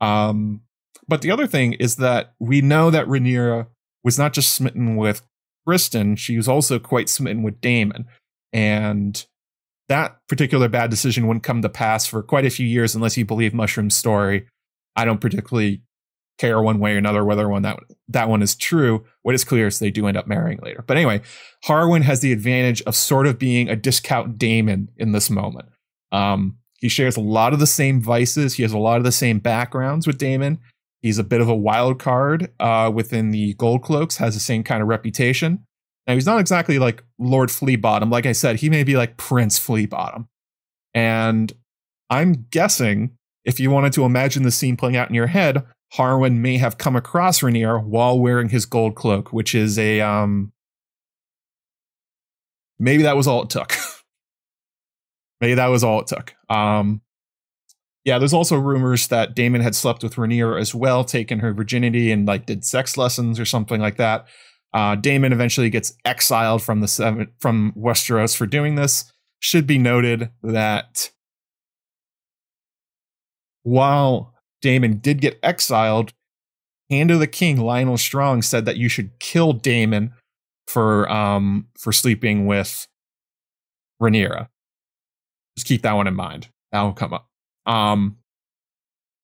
Um, 0.00 0.62
but 1.06 1.22
the 1.22 1.30
other 1.30 1.46
thing 1.46 1.74
is 1.74 1.96
that 1.96 2.34
we 2.38 2.60
know 2.62 2.90
that 2.90 3.06
Rhaenyra 3.06 3.66
was 4.02 4.18
not 4.18 4.32
just 4.32 4.54
smitten 4.54 4.96
with 4.96 5.22
Criston, 5.66 6.16
she 6.16 6.36
was 6.36 6.48
also 6.48 6.78
quite 6.78 7.08
smitten 7.08 7.42
with 7.42 7.60
Daemon, 7.60 8.06
And 8.52 9.24
that 9.88 10.18
particular 10.28 10.68
bad 10.68 10.90
decision 10.90 11.26
wouldn't 11.26 11.44
come 11.44 11.62
to 11.62 11.68
pass 11.68 12.06
for 12.06 12.22
quite 12.22 12.44
a 12.44 12.50
few 12.50 12.66
years 12.66 12.94
unless 12.94 13.16
you 13.16 13.24
believe 13.24 13.52
Mushroom's 13.52 13.96
story. 13.96 14.46
I 14.96 15.04
don't 15.04 15.20
particularly 15.20 15.82
care 16.40 16.62
one 16.62 16.78
way 16.78 16.94
or 16.94 16.98
another 16.98 17.24
whether 17.24 17.48
one 17.48 17.62
that 17.62 17.78
that 18.08 18.28
one 18.28 18.42
is 18.42 18.56
true. 18.56 19.04
What 19.22 19.34
is 19.34 19.44
clear 19.44 19.66
is 19.66 19.78
they 19.78 19.90
do 19.90 20.06
end 20.06 20.16
up 20.16 20.26
marrying 20.26 20.58
later. 20.62 20.82
But 20.86 20.96
anyway, 20.96 21.20
Harwin 21.66 22.02
has 22.02 22.20
the 22.20 22.32
advantage 22.32 22.80
of 22.82 22.96
sort 22.96 23.26
of 23.26 23.38
being 23.38 23.68
a 23.68 23.76
discount 23.76 24.38
Daemon 24.38 24.88
in 24.96 25.12
this 25.12 25.28
moment. 25.28 25.68
Um, 26.12 26.56
he 26.80 26.88
shares 26.88 27.16
a 27.16 27.20
lot 27.20 27.52
of 27.52 27.58
the 27.58 27.66
same 27.66 28.00
vices. 28.00 28.54
He 28.54 28.62
has 28.62 28.72
a 28.72 28.78
lot 28.78 28.96
of 28.96 29.04
the 29.04 29.12
same 29.12 29.38
backgrounds 29.38 30.06
with 30.06 30.18
Daemon. 30.18 30.58
He's 31.02 31.18
a 31.18 31.24
bit 31.24 31.40
of 31.40 31.48
a 31.48 31.54
wild 31.54 31.98
card 31.98 32.50
uh, 32.58 32.90
within 32.92 33.30
the 33.30 33.54
Gold 33.54 33.82
Cloaks, 33.82 34.16
has 34.16 34.34
the 34.34 34.40
same 34.40 34.64
kind 34.64 34.82
of 34.82 34.88
reputation. 34.88 35.66
Now, 36.06 36.14
he's 36.14 36.26
not 36.26 36.40
exactly 36.40 36.78
like 36.78 37.04
Lord 37.18 37.50
Fleabottom. 37.50 38.10
Like 38.10 38.26
I 38.26 38.32
said, 38.32 38.56
he 38.56 38.70
may 38.70 38.82
be 38.82 38.96
like 38.96 39.16
Prince 39.16 39.58
Fleabottom. 39.58 40.26
And 40.94 41.52
I'm 42.08 42.46
guessing 42.50 43.16
if 43.44 43.60
you 43.60 43.70
wanted 43.70 43.92
to 43.94 44.04
imagine 44.04 44.42
the 44.42 44.50
scene 44.50 44.76
playing 44.76 44.96
out 44.96 45.08
in 45.08 45.14
your 45.14 45.28
head, 45.28 45.64
Harwin 45.94 46.36
may 46.36 46.56
have 46.58 46.78
come 46.78 46.96
across 46.96 47.40
Rhaenyra 47.40 47.84
while 47.84 48.18
wearing 48.18 48.48
his 48.48 48.66
gold 48.66 48.94
cloak, 48.94 49.32
which 49.32 49.54
is 49.54 49.78
a 49.78 50.00
um 50.00 50.52
maybe 52.78 53.02
that 53.02 53.16
was 53.16 53.26
all 53.26 53.42
it 53.42 53.50
took. 53.50 53.74
maybe 55.40 55.54
that 55.54 55.66
was 55.66 55.82
all 55.82 56.00
it 56.00 56.06
took. 56.06 56.34
Um 56.48 57.00
yeah, 58.04 58.18
there's 58.18 58.32
also 58.32 58.56
rumors 58.56 59.08
that 59.08 59.34
Daemon 59.34 59.60
had 59.60 59.74
slept 59.74 60.02
with 60.02 60.14
Rhaenyra 60.14 60.58
as 60.60 60.74
well, 60.74 61.04
taken 61.04 61.40
her 61.40 61.52
virginity 61.52 62.10
and 62.10 62.26
like 62.26 62.46
did 62.46 62.64
sex 62.64 62.96
lessons 62.96 63.38
or 63.38 63.44
something 63.44 63.80
like 63.80 63.96
that. 63.96 64.26
Uh, 64.72 64.94
Daemon 64.94 65.32
eventually 65.32 65.68
gets 65.68 65.92
exiled 66.04 66.62
from 66.62 66.80
the 66.80 66.88
seven, 66.88 67.28
from 67.40 67.72
Westeros 67.76 68.36
for 68.36 68.46
doing 68.46 68.76
this. 68.76 69.12
Should 69.40 69.66
be 69.66 69.78
noted 69.78 70.30
that 70.42 71.10
while 73.62 74.34
Daemon 74.62 74.98
did 74.98 75.20
get 75.20 75.38
exiled, 75.42 76.12
Hand 76.90 77.10
of 77.10 77.20
the 77.20 77.26
King 77.26 77.58
Lyonel 77.58 77.98
Strong 77.98 78.42
said 78.42 78.64
that 78.64 78.76
you 78.76 78.88
should 78.88 79.18
kill 79.20 79.52
Daemon 79.52 80.12
for 80.66 81.10
um 81.10 81.68
for 81.78 81.92
sleeping 81.92 82.46
with 82.46 82.88
Rhaenyra. 84.02 84.48
Just 85.56 85.66
keep 85.66 85.82
that 85.82 85.92
one 85.92 86.06
in 86.06 86.14
mind. 86.14 86.48
That 86.72 86.82
will 86.82 86.92
come 86.92 87.12
up. 87.12 87.28
Um, 87.66 88.16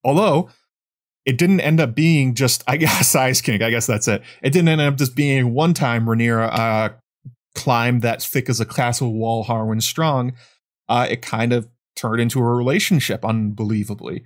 although 0.04 0.50
it 1.24 1.38
didn't 1.38 1.60
end 1.60 1.80
up 1.80 1.94
being 1.94 2.34
just, 2.34 2.62
I 2.66 2.76
guess, 2.76 3.14
Ice 3.14 3.40
King. 3.40 3.62
I 3.62 3.70
guess 3.70 3.86
that's 3.86 4.08
it. 4.08 4.22
It 4.42 4.50
didn't 4.50 4.68
end 4.68 4.80
up 4.80 4.96
just 4.96 5.16
being 5.16 5.52
one 5.52 5.74
time 5.74 6.06
Rhaenyra 6.06 6.50
uh, 6.52 6.88
climbed 7.54 8.02
that 8.02 8.22
thick 8.22 8.48
as 8.48 8.60
a 8.60 8.64
castle 8.64 9.12
wall, 9.12 9.44
Harwin 9.44 9.82
strong. 9.82 10.32
Uh, 10.88 11.06
it 11.10 11.22
kind 11.22 11.52
of 11.52 11.68
turned 11.96 12.20
into 12.20 12.38
a 12.38 12.44
relationship, 12.44 13.24
unbelievably. 13.24 14.22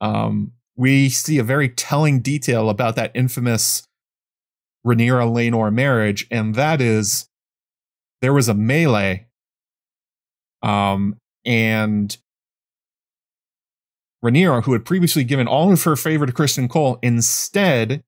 Um, 0.00 0.52
we 0.76 1.10
see 1.10 1.38
a 1.38 1.44
very 1.44 1.68
telling 1.68 2.20
detail 2.20 2.70
about 2.70 2.96
that 2.96 3.12
infamous 3.14 3.86
Rhaenyra 4.86 5.30
Laenor 5.30 5.72
marriage, 5.72 6.26
and 6.30 6.54
that 6.54 6.80
is 6.80 7.28
there 8.22 8.32
was 8.32 8.48
a 8.48 8.54
melee, 8.54 9.26
um, 10.62 11.16
and 11.44 12.16
Rhaenyra, 14.24 14.64
who 14.64 14.72
had 14.72 14.84
previously 14.84 15.24
given 15.24 15.46
all 15.46 15.72
of 15.72 15.82
her 15.84 15.96
favor 15.96 16.26
to 16.26 16.32
Criston 16.32 16.68
Cole, 16.68 16.98
instead 17.02 18.02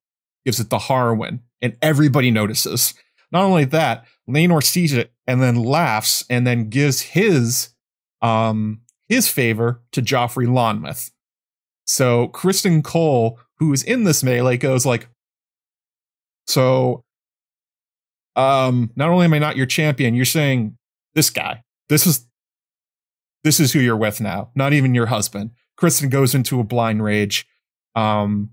gives 0.45 0.59
it 0.59 0.69
to 0.69 0.77
Harwin, 0.77 1.39
and 1.61 1.77
everybody 1.81 2.31
notices. 2.31 2.93
Not 3.31 3.43
only 3.43 3.65
that, 3.65 4.05
Laenor 4.29 4.63
sees 4.63 4.93
it 4.93 5.11
and 5.25 5.41
then 5.41 5.55
laughs, 5.55 6.25
and 6.29 6.45
then 6.45 6.69
gives 6.69 7.01
his 7.01 7.69
um 8.21 8.81
his 9.09 9.27
favor 9.27 9.81
to 9.91 10.01
Joffrey 10.01 10.47
Lonmouth. 10.47 11.11
So 11.85 12.29
Criston 12.29 12.83
Cole, 12.83 13.39
who 13.57 13.73
is 13.73 13.83
in 13.83 14.03
this 14.03 14.23
melee, 14.23 14.57
goes 14.57 14.85
like, 14.85 15.09
"So, 16.47 17.03
um, 18.35 18.91
not 18.95 19.09
only 19.09 19.25
am 19.25 19.33
I 19.33 19.39
not 19.39 19.57
your 19.57 19.65
champion, 19.65 20.15
you're 20.15 20.25
saying 20.25 20.77
this 21.13 21.29
guy. 21.29 21.63
This 21.89 22.07
is 22.07 22.27
this 23.43 23.59
is 23.59 23.73
who 23.73 23.79
you're 23.79 23.97
with 23.97 24.21
now. 24.21 24.51
Not 24.55 24.73
even 24.73 24.95
your 24.95 25.07
husband." 25.07 25.51
Criston 25.79 26.09
goes 26.09 26.35
into 26.35 26.59
a 26.59 26.63
blind 26.63 27.03
rage. 27.03 27.47
Um, 27.95 28.51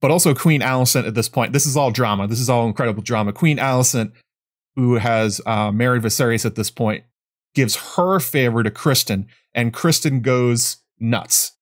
but 0.00 0.10
also 0.10 0.34
Queen 0.34 0.60
Alicent 0.60 1.06
at 1.06 1.14
this 1.14 1.28
point. 1.28 1.52
This 1.52 1.66
is 1.66 1.76
all 1.76 1.90
drama. 1.90 2.26
This 2.26 2.40
is 2.40 2.50
all 2.50 2.66
incredible 2.66 3.02
drama. 3.02 3.32
Queen 3.32 3.58
Alicent, 3.58 4.12
who 4.76 4.94
has 4.94 5.40
uh, 5.46 5.72
married 5.72 6.02
Viserys 6.02 6.44
at 6.44 6.54
this 6.54 6.70
point, 6.70 7.04
gives 7.56 7.96
her 7.96 8.20
favor 8.20 8.62
to 8.62 8.70
Criston, 8.70 9.26
and 9.54 9.72
Criston 9.72 10.22
goes 10.22 10.76
nuts. 11.00 11.52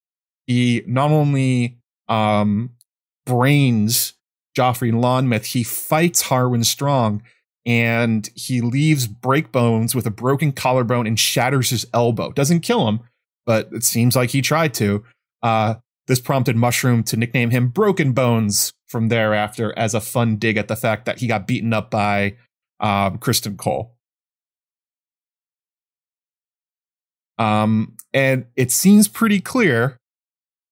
He 0.46 0.82
not 0.86 1.10
only 1.10 1.78
um, 2.08 2.70
brains 3.24 4.12
Joffrey 4.54 4.92
Lonmouth, 4.92 5.46
he 5.46 5.62
fights 5.62 6.24
Harwin 6.24 6.64
Strong 6.64 7.22
and 7.64 8.28
he 8.34 8.60
leaves 8.60 9.08
Breakbones 9.08 9.94
with 9.94 10.06
a 10.06 10.10
broken 10.10 10.52
collarbone 10.52 11.06
and 11.06 11.18
shatters 11.18 11.70
his 11.70 11.86
elbow. 11.94 12.30
Doesn't 12.32 12.60
kill 12.60 12.86
him, 12.88 13.00
but 13.46 13.70
it 13.72 13.84
seems 13.84 14.14
like 14.14 14.30
he 14.30 14.42
tried 14.42 14.74
to. 14.74 15.02
Uh, 15.42 15.76
this 16.06 16.20
prompted 16.20 16.56
Mushroom 16.56 17.02
to 17.04 17.16
nickname 17.16 17.50
him 17.50 17.68
Broken 17.68 18.12
Bones 18.12 18.72
from 18.86 19.08
thereafter 19.08 19.72
as 19.78 19.94
a 19.94 20.00
fun 20.00 20.36
dig 20.36 20.58
at 20.58 20.68
the 20.68 20.76
fact 20.76 21.06
that 21.06 21.20
he 21.20 21.26
got 21.26 21.46
beaten 21.46 21.72
up 21.72 21.90
by 21.90 22.36
um, 22.80 23.16
Criston 23.18 23.56
Cole. 23.56 23.93
Um, 27.38 27.96
and 28.12 28.46
it 28.56 28.70
seems 28.70 29.08
pretty 29.08 29.40
clear. 29.40 29.98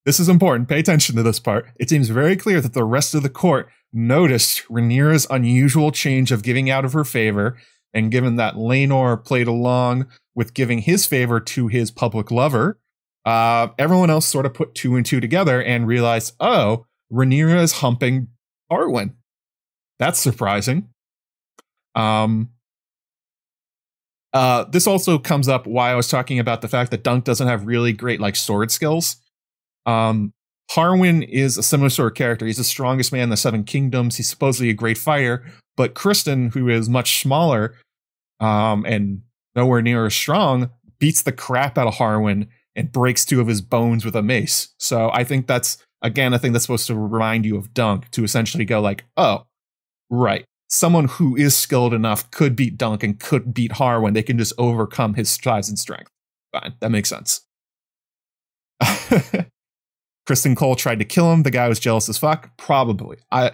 This 0.04 0.18
is 0.18 0.28
important. 0.28 0.68
Pay 0.68 0.80
attention 0.80 1.16
to 1.16 1.22
this 1.22 1.38
part. 1.38 1.66
It 1.78 1.88
seems 1.88 2.08
very 2.08 2.36
clear 2.36 2.60
that 2.60 2.74
the 2.74 2.84
rest 2.84 3.14
of 3.14 3.22
the 3.22 3.28
court 3.28 3.68
noticed 3.92 4.66
Rhaenyra's 4.68 5.26
unusual 5.30 5.92
change 5.92 6.32
of 6.32 6.42
giving 6.42 6.70
out 6.70 6.84
of 6.84 6.92
her 6.92 7.04
favor, 7.04 7.58
and 7.94 8.10
given 8.10 8.36
that 8.36 8.54
Laenor 8.54 9.22
played 9.22 9.46
along 9.46 10.06
with 10.34 10.54
giving 10.54 10.78
his 10.78 11.06
favor 11.06 11.38
to 11.40 11.68
his 11.68 11.90
public 11.90 12.30
lover, 12.30 12.78
uh, 13.24 13.68
everyone 13.78 14.10
else 14.10 14.26
sort 14.26 14.46
of 14.46 14.54
put 14.54 14.74
two 14.74 14.96
and 14.96 15.04
two 15.06 15.20
together 15.20 15.62
and 15.62 15.86
realized, 15.86 16.34
oh, 16.40 16.86
Rhaenyra 17.12 17.62
is 17.62 17.72
humping 17.72 18.28
Harwin. 18.70 19.12
That's 19.98 20.18
surprising. 20.18 20.88
Um, 21.94 22.51
uh, 24.32 24.64
this 24.64 24.86
also 24.86 25.18
comes 25.18 25.48
up 25.48 25.66
why 25.66 25.90
I 25.90 25.94
was 25.94 26.08
talking 26.08 26.38
about 26.38 26.62
the 26.62 26.68
fact 26.68 26.90
that 26.90 27.02
Dunk 27.02 27.24
doesn't 27.24 27.48
have 27.48 27.66
really 27.66 27.92
great 27.92 28.20
like 28.20 28.36
sword 28.36 28.70
skills. 28.70 29.16
Um, 29.84 30.32
Harwin 30.70 31.28
is 31.28 31.58
a 31.58 31.62
similar 31.62 31.90
sort 31.90 32.12
of 32.12 32.16
character. 32.16 32.46
He's 32.46 32.56
the 32.56 32.64
strongest 32.64 33.12
man 33.12 33.24
in 33.24 33.30
the 33.30 33.36
Seven 33.36 33.64
Kingdoms. 33.64 34.16
He's 34.16 34.30
supposedly 34.30 34.70
a 34.70 34.74
great 34.74 34.96
fighter, 34.96 35.44
but 35.76 35.94
Criston, 35.94 36.52
who 36.54 36.68
is 36.68 36.88
much 36.88 37.20
smaller 37.20 37.74
um, 38.40 38.86
and 38.86 39.22
nowhere 39.54 39.82
near 39.82 40.06
as 40.06 40.14
strong, 40.14 40.70
beats 40.98 41.22
the 41.22 41.32
crap 41.32 41.76
out 41.76 41.88
of 41.88 41.94
Harwin 41.94 42.48
and 42.74 42.90
breaks 42.90 43.24
two 43.24 43.40
of 43.40 43.48
his 43.48 43.60
bones 43.60 44.04
with 44.04 44.16
a 44.16 44.22
mace. 44.22 44.68
So 44.78 45.10
I 45.12 45.24
think 45.24 45.46
that's 45.46 45.76
again 46.00 46.32
a 46.32 46.38
thing 46.38 46.52
that's 46.52 46.64
supposed 46.64 46.86
to 46.86 46.94
remind 46.94 47.44
you 47.44 47.58
of 47.58 47.74
Dunk 47.74 48.10
to 48.12 48.24
essentially 48.24 48.64
go 48.64 48.80
like, 48.80 49.04
oh, 49.18 49.46
right, 50.08 50.46
someone 50.72 51.04
who 51.04 51.36
is 51.36 51.54
skilled 51.54 51.92
enough 51.92 52.30
could 52.30 52.56
beat 52.56 52.78
Dunk 52.78 53.02
and 53.02 53.20
could 53.20 53.52
beat 53.52 53.72
Harwin. 53.72 54.14
They 54.14 54.22
can 54.22 54.38
just 54.38 54.54
overcome 54.56 55.14
his 55.14 55.28
size 55.28 55.68
and 55.68 55.78
strength. 55.78 56.10
Fine, 56.50 56.74
that 56.80 56.90
makes 56.90 57.10
sense. 57.10 57.42
Criston 60.26 60.56
Cole 60.56 60.74
tried 60.74 60.98
to 60.98 61.04
kill 61.04 61.30
him. 61.30 61.42
The 61.42 61.50
guy 61.50 61.68
was 61.68 61.78
jealous 61.78 62.08
as 62.08 62.18
fuck. 62.18 62.56
Probably. 62.56 63.18
I. 63.30 63.52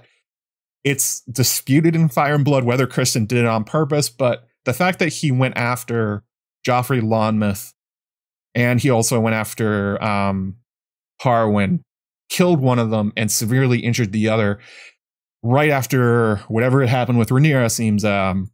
It's 0.84 1.20
disputed 1.22 1.96
in 1.96 2.08
Fire 2.08 2.36
and 2.36 2.44
Blood 2.44 2.64
whether 2.64 2.86
Criston 2.86 3.26
did 3.26 3.38
it 3.38 3.46
on 3.46 3.64
purpose, 3.64 4.08
but 4.08 4.44
the 4.64 4.72
fact 4.72 5.00
that 5.00 5.08
he 5.08 5.32
went 5.32 5.58
after 5.58 6.22
Joffrey 6.66 7.02
Lonmouth 7.02 7.72
and 8.54 8.80
he 8.80 8.88
also 8.88 9.18
went 9.18 9.34
after 9.34 10.02
um, 10.02 10.56
Harwin, 11.20 11.80
killed 12.30 12.60
one 12.60 12.78
of 12.78 12.90
them, 12.90 13.12
and 13.16 13.30
severely 13.30 13.80
injured 13.80 14.12
the 14.12 14.28
other 14.28 14.60
right 15.42 15.70
after 15.70 16.36
whatever 16.48 16.80
had 16.80 16.88
happened 16.88 17.18
with 17.18 17.30
Rhaenyra 17.30 17.70
seems 17.70 18.04
um, 18.04 18.50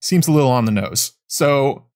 seems 0.00 0.28
a 0.28 0.32
little 0.32 0.50
on 0.50 0.64
the 0.64 0.72
nose. 0.72 1.12
So, 1.28 1.86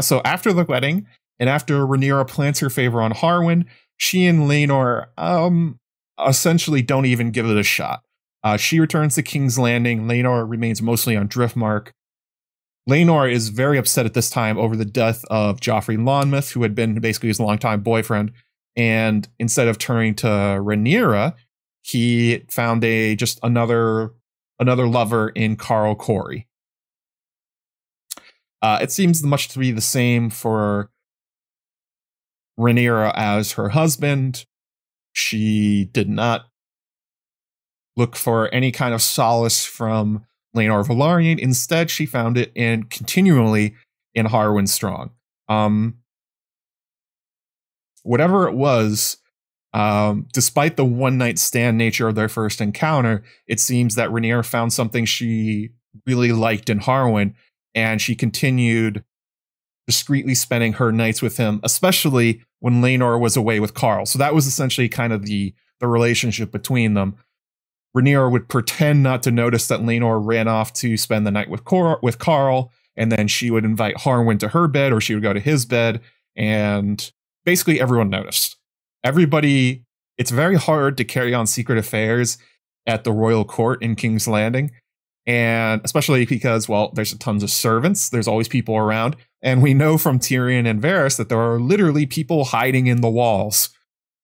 so 0.00 0.22
after 0.24 0.52
the 0.52 0.64
wedding, 0.64 1.06
and 1.38 1.48
after 1.48 1.86
Rhaenyra 1.86 2.28
plants 2.28 2.60
her 2.60 2.70
favor 2.70 3.02
on 3.02 3.12
Harwin, 3.12 3.66
she 3.96 4.26
and 4.26 4.48
Laenor 4.48 5.06
um, 5.18 5.78
essentially 6.24 6.82
don't 6.82 7.06
even 7.06 7.30
give 7.30 7.46
it 7.46 7.56
a 7.56 7.62
shot. 7.62 8.02
Uh, 8.44 8.56
she 8.56 8.80
returns 8.80 9.14
to 9.14 9.22
King's 9.22 9.58
Landing. 9.58 10.02
Laenor 10.02 10.48
remains 10.48 10.82
mostly 10.82 11.16
on 11.16 11.28
Driftmark. 11.28 11.90
Laenor 12.88 13.30
is 13.30 13.50
very 13.50 13.78
upset 13.78 14.06
at 14.06 14.14
this 14.14 14.30
time 14.30 14.58
over 14.58 14.74
the 14.74 14.84
death 14.84 15.24
of 15.30 15.60
Joffrey 15.60 15.96
Lonmouth, 15.96 16.52
who 16.52 16.62
had 16.62 16.74
been 16.74 16.98
basically 16.98 17.28
his 17.28 17.38
longtime 17.38 17.82
boyfriend. 17.82 18.32
And 18.74 19.28
instead 19.38 19.68
of 19.68 19.78
turning 19.78 20.14
to 20.16 20.26
Rhaenyra, 20.26 21.34
he 21.82 22.44
found 22.48 22.82
a 22.84 23.14
just 23.16 23.38
another 23.42 24.12
another 24.58 24.86
lover 24.86 25.28
in 25.30 25.56
Qarl 25.56 25.96
Correy. 25.96 26.46
Uh, 28.62 28.78
it 28.80 28.92
seems 28.92 29.22
much 29.24 29.48
to 29.48 29.58
be 29.58 29.72
the 29.72 29.80
same 29.80 30.30
for 30.30 30.90
Rhaenyra 32.58 33.12
as 33.16 33.52
her 33.52 33.70
husband. 33.70 34.46
She 35.12 35.86
did 35.86 36.08
not 36.08 36.46
look 37.96 38.14
for 38.14 38.52
any 38.54 38.70
kind 38.70 38.94
of 38.94 39.02
solace 39.02 39.64
from 39.64 40.24
Laenor 40.56 40.86
Velaryon. 40.86 41.38
Instead, 41.38 41.90
she 41.90 42.06
found 42.06 42.38
it 42.38 42.52
in 42.54 42.84
continually 42.84 43.74
in 44.14 44.26
Harwin 44.26 44.68
Strong. 44.68 45.10
Um, 45.48 45.98
whatever 48.02 48.48
it 48.48 48.54
was, 48.54 49.18
um, 49.74 50.26
despite 50.32 50.76
the 50.76 50.84
one 50.84 51.18
night 51.18 51.38
stand 51.38 51.78
nature 51.78 52.08
of 52.08 52.14
their 52.14 52.28
first 52.28 52.60
encounter, 52.60 53.22
it 53.46 53.60
seems 53.60 53.94
that 53.94 54.10
Rhaenyra 54.10 54.44
found 54.44 54.72
something 54.72 55.04
she 55.04 55.70
really 56.06 56.32
liked 56.32 56.68
in 56.68 56.80
Harwin, 56.80 57.34
and 57.74 58.00
she 58.00 58.14
continued 58.14 59.04
discreetly 59.86 60.34
spending 60.34 60.74
her 60.74 60.92
nights 60.92 61.22
with 61.22 61.38
him, 61.38 61.60
especially 61.62 62.42
when 62.60 62.82
Laenor 62.82 63.18
was 63.18 63.36
away 63.36 63.60
with 63.60 63.74
Qarl. 63.74 64.06
So 64.06 64.18
that 64.18 64.34
was 64.34 64.46
essentially 64.46 64.88
kind 64.88 65.12
of 65.12 65.24
the 65.24 65.54
the 65.80 65.88
relationship 65.88 66.52
between 66.52 66.94
them. 66.94 67.16
Rhaenyra 67.96 68.30
would 68.30 68.48
pretend 68.48 69.02
not 69.02 69.22
to 69.24 69.30
notice 69.30 69.66
that 69.68 69.80
Laenor 69.80 70.24
ran 70.24 70.48
off 70.48 70.72
to 70.74 70.96
spend 70.96 71.26
the 71.26 71.30
night 71.30 71.50
with 71.50 71.64
Cor- 71.64 71.98
with 72.02 72.18
Qarl, 72.18 72.68
and 72.94 73.10
then 73.10 73.26
she 73.26 73.50
would 73.50 73.64
invite 73.64 73.96
Harwin 73.96 74.38
to 74.40 74.48
her 74.48 74.68
bed, 74.68 74.92
or 74.92 75.00
she 75.00 75.14
would 75.14 75.22
go 75.22 75.32
to 75.32 75.40
his 75.40 75.64
bed, 75.64 76.00
and 76.36 77.10
basically 77.44 77.80
everyone 77.80 78.10
noticed 78.10 78.56
everybody 79.04 79.84
it's 80.18 80.30
very 80.30 80.56
hard 80.56 80.96
to 80.98 81.04
carry 81.04 81.34
on 81.34 81.46
secret 81.46 81.78
affairs 81.78 82.38
at 82.86 83.04
the 83.04 83.12
royal 83.12 83.44
court 83.44 83.82
in 83.82 83.96
King's 83.96 84.28
Landing. 84.28 84.70
And 85.26 85.80
especially 85.84 86.26
because, 86.26 86.68
well, 86.68 86.90
there's 86.94 87.16
tons 87.18 87.42
of 87.42 87.50
servants, 87.50 88.10
there's 88.10 88.28
always 88.28 88.48
people 88.48 88.76
around. 88.76 89.16
And 89.40 89.62
we 89.62 89.74
know 89.74 89.98
from 89.98 90.18
Tyrion 90.18 90.68
and 90.68 90.82
Varys 90.82 91.16
that 91.16 91.28
there 91.28 91.40
are 91.40 91.60
literally 91.60 92.06
people 92.06 92.44
hiding 92.44 92.86
in 92.86 93.00
the 93.00 93.10
walls, 93.10 93.70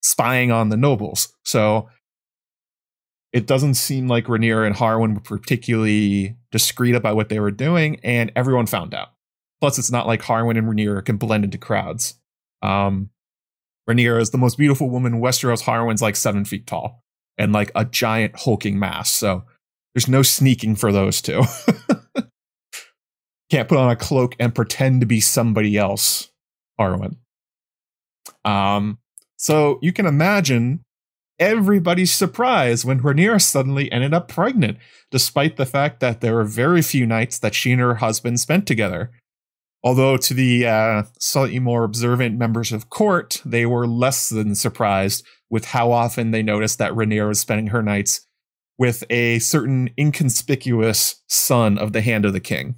spying 0.02 0.50
on 0.50 0.68
the 0.68 0.76
nobles. 0.76 1.32
So 1.44 1.88
it 3.32 3.46
doesn't 3.46 3.74
seem 3.74 4.08
like 4.08 4.24
Rhaenyra 4.24 4.66
and 4.66 4.76
Harwin 4.76 5.14
were 5.14 5.20
particularly 5.20 6.36
discreet 6.50 6.94
about 6.94 7.14
what 7.14 7.28
they 7.28 7.40
were 7.40 7.50
doing, 7.50 8.00
and 8.02 8.32
everyone 8.34 8.66
found 8.66 8.94
out. 8.94 9.08
Plus, 9.60 9.78
it's 9.78 9.90
not 9.90 10.06
like 10.06 10.22
Harwin 10.22 10.56
and 10.56 10.66
Rhaenyra 10.66 11.04
can 11.04 11.16
blend 11.16 11.44
into 11.44 11.58
crowds. 11.58 12.14
Um, 12.62 13.10
Rhaenyra 13.88 14.20
is 14.20 14.30
the 14.30 14.38
most 14.38 14.58
beautiful 14.58 14.90
woman 14.90 15.14
in 15.14 15.20
Westeros. 15.20 15.62
Harwin's 15.62 16.02
like 16.02 16.16
seven 16.16 16.44
feet 16.44 16.66
tall 16.66 17.02
and 17.38 17.52
like 17.52 17.70
a 17.74 17.84
giant 17.84 18.36
hulking 18.36 18.78
mass. 18.78 19.10
So 19.10 19.44
there's 19.94 20.08
no 20.08 20.22
sneaking 20.22 20.76
for 20.76 20.92
those 20.92 21.22
two. 21.22 21.42
Can't 23.50 23.68
put 23.68 23.78
on 23.78 23.90
a 23.90 23.96
cloak 23.96 24.36
and 24.38 24.54
pretend 24.54 25.00
to 25.00 25.06
be 25.06 25.20
somebody 25.20 25.78
else, 25.78 26.30
Harwin. 26.78 27.16
Um, 28.44 28.98
so 29.36 29.78
you 29.80 29.92
can 29.92 30.04
imagine 30.04 30.84
everybody's 31.38 32.12
surprise 32.12 32.84
when 32.84 33.00
Rhaenyra 33.00 33.40
suddenly 33.40 33.90
ended 33.90 34.12
up 34.12 34.28
pregnant, 34.28 34.76
despite 35.10 35.56
the 35.56 35.64
fact 35.64 36.00
that 36.00 36.20
there 36.20 36.34
were 36.34 36.44
very 36.44 36.82
few 36.82 37.06
nights 37.06 37.38
that 37.38 37.54
she 37.54 37.72
and 37.72 37.80
her 37.80 37.96
husband 37.96 38.40
spent 38.40 38.66
together. 38.66 39.12
Although 39.84 40.16
to 40.16 40.34
the 40.34 40.66
uh, 40.66 41.02
slightly 41.20 41.60
more 41.60 41.84
observant 41.84 42.36
members 42.36 42.72
of 42.72 42.90
court, 42.90 43.40
they 43.44 43.64
were 43.64 43.86
less 43.86 44.28
than 44.28 44.54
surprised 44.54 45.24
with 45.50 45.66
how 45.66 45.92
often 45.92 46.30
they 46.30 46.42
noticed 46.42 46.78
that 46.78 46.92
Rhaenyra 46.92 47.28
was 47.28 47.40
spending 47.40 47.68
her 47.68 47.82
nights 47.82 48.26
with 48.76 49.04
a 49.10 49.38
certain 49.38 49.90
inconspicuous 49.98 51.22
son 51.28 51.78
of 51.78 51.92
the 51.92 52.00
Hand 52.00 52.24
of 52.24 52.32
the 52.32 52.40
King. 52.40 52.76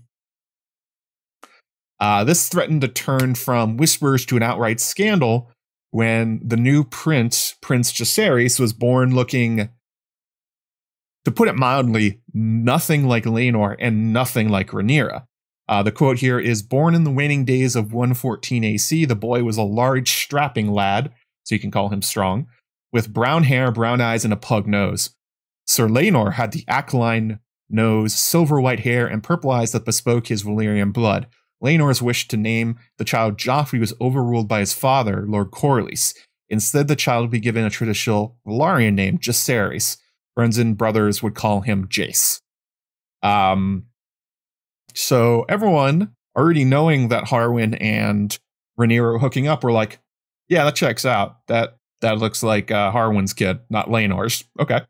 Uh, 1.98 2.24
this 2.24 2.48
threatened 2.48 2.80
to 2.80 2.88
turn 2.88 3.34
from 3.34 3.76
whispers 3.76 4.24
to 4.26 4.36
an 4.36 4.42
outright 4.42 4.80
scandal 4.80 5.50
when 5.90 6.40
the 6.42 6.56
new 6.56 6.84
prince, 6.84 7.56
Prince 7.60 7.92
Jacaerys, 7.92 8.58
was 8.58 8.72
born 8.72 9.14
looking, 9.14 9.68
to 11.24 11.30
put 11.30 11.48
it 11.48 11.56
mildly, 11.56 12.22
nothing 12.32 13.06
like 13.06 13.24
Laenor 13.24 13.76
and 13.78 14.12
nothing 14.12 14.48
like 14.48 14.68
Rhaenyra. 14.68 15.26
Uh, 15.70 15.84
the 15.84 15.92
quote 15.92 16.18
here 16.18 16.40
is 16.40 16.64
Born 16.64 16.96
in 16.96 17.04
the 17.04 17.12
waning 17.12 17.44
days 17.44 17.76
of 17.76 17.92
114 17.92 18.64
AC, 18.64 19.04
the 19.04 19.14
boy 19.14 19.44
was 19.44 19.56
a 19.56 19.62
large, 19.62 20.10
strapping 20.10 20.72
lad, 20.72 21.12
so 21.44 21.54
you 21.54 21.60
can 21.60 21.70
call 21.70 21.90
him 21.90 22.02
strong, 22.02 22.48
with 22.92 23.12
brown 23.12 23.44
hair, 23.44 23.70
brown 23.70 24.00
eyes, 24.00 24.24
and 24.24 24.32
a 24.32 24.36
pug 24.36 24.66
nose. 24.66 25.10
Sir 25.66 25.86
Laenor 25.86 26.32
had 26.32 26.50
the 26.50 26.64
aquiline 26.66 27.38
nose, 27.68 28.12
silver 28.12 28.60
white 28.60 28.80
hair, 28.80 29.06
and 29.06 29.22
purple 29.22 29.52
eyes 29.52 29.70
that 29.70 29.84
bespoke 29.84 30.26
his 30.26 30.42
Valyrian 30.42 30.92
blood. 30.92 31.28
Laenor's 31.62 32.02
wish 32.02 32.26
to 32.26 32.36
name 32.36 32.76
the 32.98 33.04
child 33.04 33.36
Joffrey 33.36 33.78
was 33.78 33.94
overruled 34.00 34.48
by 34.48 34.58
his 34.58 34.72
father, 34.72 35.24
Lord 35.24 35.52
Corlys. 35.52 36.14
Instead, 36.48 36.88
the 36.88 36.96
child 36.96 37.22
would 37.22 37.30
be 37.30 37.38
given 37.38 37.64
a 37.64 37.70
traditional 37.70 38.36
Valyrian 38.44 38.94
name, 38.94 39.18
Jacaerys. 39.18 39.98
Friends 40.34 40.58
and 40.58 40.76
brothers 40.76 41.22
would 41.22 41.36
call 41.36 41.60
him 41.60 41.86
Jace. 41.86 42.40
Um, 43.22 43.86
so 44.94 45.44
everyone 45.48 46.14
already 46.36 46.64
knowing 46.64 47.08
that 47.08 47.24
Harwin 47.24 47.76
and 47.80 48.38
Rhaenyra 48.78 49.12
were 49.12 49.18
hooking 49.18 49.48
up 49.48 49.64
were 49.64 49.72
like, 49.72 50.00
yeah, 50.48 50.64
that 50.64 50.74
checks 50.74 51.04
out. 51.04 51.46
That 51.48 51.76
that 52.00 52.18
looks 52.18 52.42
like 52.42 52.70
uh, 52.70 52.92
Harwin's 52.92 53.32
kid, 53.32 53.60
not 53.68 53.88
Laenor's. 53.90 54.44
Okay. 54.58 54.80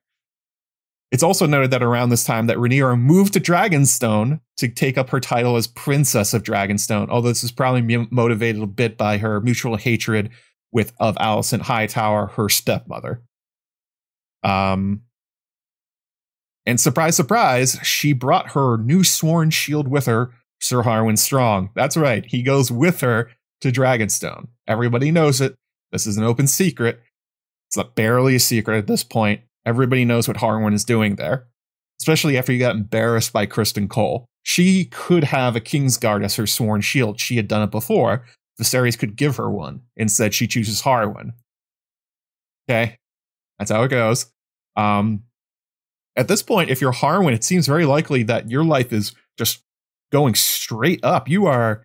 It's 1.11 1.25
also 1.25 1.45
noted 1.45 1.73
that 1.73 1.83
around 1.83 2.11
this 2.11 2.23
time 2.23 2.47
that 2.47 2.57
Rhaenyra 2.57 2.99
moved 2.99 3.33
to 3.33 3.41
Dragonstone 3.41 4.41
to 4.59 4.69
take 4.69 4.97
up 4.97 5.11
her 5.11 5.19
title 5.19 5.57
as 5.57 5.67
Princess 5.67 6.33
of 6.33 6.45
Dragonstone, 6.45 7.09
although 7.09 7.29
this 7.29 7.43
is 7.43 7.51
probably 7.51 8.07
motivated 8.11 8.63
a 8.63 8.67
bit 8.67 8.97
by 8.97 9.19
her 9.19 9.41
mutual 9.41 9.77
hatred 9.77 10.31
with 10.71 10.93
of 11.01 11.17
Alicent 11.17 11.63
Hightower, 11.63 12.29
her 12.29 12.49
stepmother. 12.49 13.23
Um, 14.45 15.03
and 16.71 16.79
surprise, 16.79 17.17
surprise, 17.17 17.81
she 17.83 18.13
brought 18.13 18.53
her 18.53 18.77
new 18.77 19.03
sworn 19.03 19.51
shield 19.51 19.89
with 19.89 20.07
her, 20.07 20.31
Sir 20.61 20.85
Harwin 20.85 21.19
Strong. 21.19 21.71
That's 21.75 21.97
right, 21.97 22.25
he 22.25 22.43
goes 22.43 22.71
with 22.71 23.01
her 23.01 23.33
to 23.61 23.73
Dragonstone. 23.73 24.47
Everybody 24.69 25.11
knows 25.11 25.41
it. 25.41 25.57
This 25.91 26.07
is 26.07 26.17
an 26.17 26.23
open 26.23 26.47
secret. 26.47 27.01
It's 27.69 27.89
barely 27.97 28.37
a 28.37 28.41
secret 28.41 28.79
at 28.79 28.87
this 28.87 29.03
point. 29.03 29.41
Everybody 29.67 30.05
knows 30.05 30.29
what 30.29 30.37
Harwin 30.37 30.73
is 30.73 30.85
doing 30.85 31.17
there, 31.17 31.49
especially 32.01 32.39
after 32.39 32.53
he 32.53 32.59
got 32.59 32.77
embarrassed 32.77 33.33
by 33.33 33.47
Criston 33.47 33.91
Cole. 33.91 34.27
She 34.45 34.85
could 34.85 35.25
have 35.25 35.57
a 35.57 35.61
Kingsguard 35.61 36.25
as 36.25 36.37
her 36.37 36.47
sworn 36.47 36.83
shield. 36.83 37.19
She 37.19 37.35
had 37.35 37.49
done 37.49 37.63
it 37.63 37.73
before. 37.73 38.25
Viserys 38.61 38.97
could 38.97 39.17
give 39.17 39.39
her 39.39 39.51
one. 39.51 39.83
Instead, 39.97 40.35
she 40.35 40.47
chooses 40.47 40.83
Harwin. 40.83 41.33
Okay, 42.69 42.97
that's 43.59 43.73
how 43.73 43.83
it 43.83 43.89
goes. 43.89 44.27
Um, 44.77 45.25
at 46.21 46.29
this 46.29 46.43
point, 46.43 46.69
if 46.69 46.83
you're 46.83 46.93
Harwin, 46.93 47.33
it 47.33 47.43
seems 47.43 47.67
very 47.67 47.87
likely 47.87 48.23
that 48.25 48.51
your 48.51 48.63
life 48.63 48.93
is 48.93 49.15
just 49.39 49.63
going 50.13 50.35
straight 50.35 51.01
up. 51.03 51.31
You 51.31 51.47
are 51.47 51.83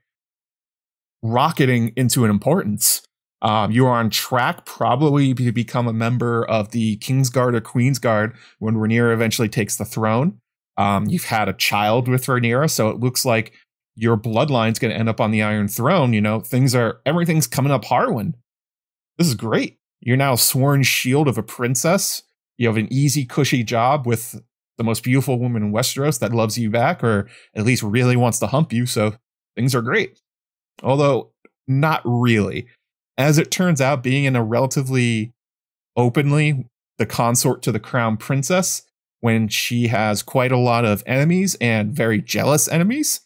rocketing 1.23 1.93
into 1.95 2.25
an 2.25 2.29
importance. 2.29 3.01
Um, 3.41 3.71
you 3.71 3.85
are 3.85 3.97
on 3.97 4.09
track 4.09 4.65
probably 4.65 5.33
to 5.35 5.53
become 5.53 5.87
a 5.87 5.93
member 5.93 6.43
of 6.45 6.71
the 6.71 6.97
Kingsguard 6.97 7.55
or 7.55 7.61
Queensguard 7.61 8.35
when 8.59 8.75
Rhaenyra 8.75 9.13
eventually 9.13 9.47
takes 9.47 9.77
the 9.77 9.85
throne. 9.85 10.39
Um, 10.75 11.05
you've 11.05 11.25
had 11.25 11.47
a 11.47 11.53
child 11.53 12.09
with 12.09 12.25
Rhaenyra, 12.25 12.69
so 12.69 12.89
it 12.89 12.99
looks 12.99 13.23
like 13.23 13.53
your 13.95 14.17
bloodline's 14.17 14.79
going 14.79 14.91
to 14.91 14.99
end 14.99 15.07
up 15.07 15.21
on 15.21 15.31
the 15.31 15.43
Iron 15.43 15.69
Throne. 15.69 16.11
You 16.11 16.19
know, 16.19 16.41
things 16.41 16.75
are 16.75 16.99
everything's 17.05 17.47
coming 17.47 17.71
up 17.71 17.85
Harwin. 17.85 18.33
This 19.17 19.27
is 19.27 19.35
great. 19.35 19.77
You're 20.01 20.17
now 20.17 20.35
sworn 20.35 20.83
shield 20.83 21.29
of 21.29 21.37
a 21.37 21.43
princess. 21.43 22.23
You 22.57 22.67
have 22.67 22.77
an 22.77 22.91
easy, 22.91 23.25
cushy 23.25 23.63
job 23.63 24.05
with 24.05 24.41
the 24.77 24.83
most 24.83 25.03
beautiful 25.03 25.39
woman 25.39 25.63
in 25.63 25.71
Westeros 25.71 26.19
that 26.19 26.33
loves 26.33 26.57
you 26.57 26.69
back, 26.69 27.03
or 27.03 27.27
at 27.53 27.65
least 27.65 27.83
really 27.83 28.15
wants 28.15 28.39
to 28.39 28.47
hump 28.47 28.73
you. 28.73 28.85
So 28.85 29.15
things 29.55 29.73
are 29.73 29.81
great. 29.81 30.19
Although 30.83 31.31
not 31.67 32.01
really. 32.03 32.67
As 33.17 33.37
it 33.37 33.51
turns 33.51 33.79
out, 33.79 34.03
being 34.03 34.25
in 34.25 34.35
a 34.35 34.43
relatively 34.43 35.33
openly 35.95 36.67
the 36.97 37.05
consort 37.05 37.61
to 37.63 37.71
the 37.71 37.79
crown 37.79 38.17
princess 38.17 38.83
when 39.21 39.47
she 39.47 39.87
has 39.87 40.21
quite 40.21 40.51
a 40.51 40.57
lot 40.57 40.85
of 40.85 41.03
enemies 41.05 41.55
and 41.59 41.91
very 41.93 42.21
jealous 42.21 42.67
enemies 42.67 43.21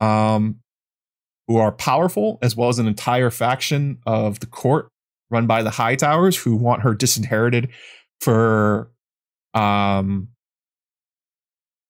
um, 0.00 0.60
who 1.48 1.56
are 1.56 1.72
powerful, 1.72 2.38
as 2.40 2.54
well 2.54 2.68
as 2.68 2.78
an 2.78 2.86
entire 2.86 3.30
faction 3.30 3.98
of 4.06 4.40
the 4.40 4.46
court 4.46 4.88
run 5.30 5.46
by 5.46 5.62
the 5.62 5.70
Hightowers 5.70 6.36
who 6.36 6.54
want 6.54 6.82
her 6.82 6.94
disinherited 6.94 7.68
for 8.24 8.90
um 9.52 10.28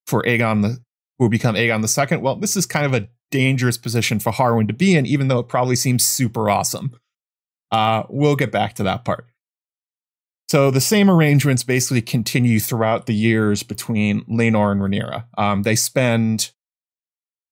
for 0.06 0.22
Aegon 0.24 0.62
the 0.62 0.68
who 1.18 1.24
will 1.24 1.28
become 1.28 1.54
Aegon 1.54 1.80
the 1.80 1.88
second. 1.88 2.22
Well, 2.22 2.36
this 2.36 2.56
is 2.56 2.66
kind 2.66 2.84
of 2.84 2.92
a 2.92 3.08
dangerous 3.30 3.78
position 3.78 4.18
for 4.18 4.32
Harwin 4.32 4.66
to 4.66 4.74
be 4.74 4.96
in, 4.96 5.06
even 5.06 5.28
though 5.28 5.38
it 5.38 5.48
probably 5.48 5.76
seems 5.76 6.04
super 6.04 6.50
awesome. 6.50 6.92
Uh, 7.70 8.02
we'll 8.08 8.36
get 8.36 8.50
back 8.50 8.74
to 8.74 8.82
that 8.82 9.04
part. 9.04 9.26
So 10.48 10.70
the 10.70 10.80
same 10.80 11.08
arrangements 11.08 11.62
basically 11.62 12.02
continue 12.02 12.60
throughout 12.60 13.06
the 13.06 13.14
years 13.14 13.62
between 13.62 14.22
Laenor 14.24 14.72
and 14.72 14.80
Rhaenyra. 14.80 15.24
Um, 15.38 15.62
they 15.62 15.76
spend 15.76 16.52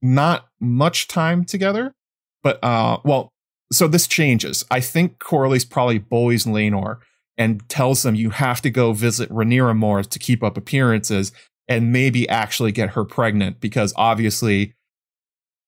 not 0.02 0.48
much 0.60 1.06
time 1.06 1.44
together, 1.44 1.94
but 2.42 2.62
uh, 2.62 2.98
well, 3.04 3.32
so 3.72 3.86
this 3.88 4.06
changes. 4.06 4.64
I 4.70 4.80
think 4.80 5.18
Corlys 5.18 5.68
probably 5.68 5.98
bullies 5.98 6.44
Laenor 6.44 6.98
and 7.38 7.66
tells 7.68 8.02
them 8.02 8.14
you 8.14 8.30
have 8.30 8.60
to 8.62 8.70
go 8.70 8.92
visit 8.92 9.28
Rhaenyra 9.30 9.76
more 9.76 10.02
to 10.02 10.18
keep 10.18 10.42
up 10.42 10.56
appearances 10.56 11.32
and 11.68 11.92
maybe 11.92 12.28
actually 12.28 12.72
get 12.72 12.90
her 12.90 13.04
pregnant 13.04 13.60
because 13.60 13.94
obviously 13.96 14.74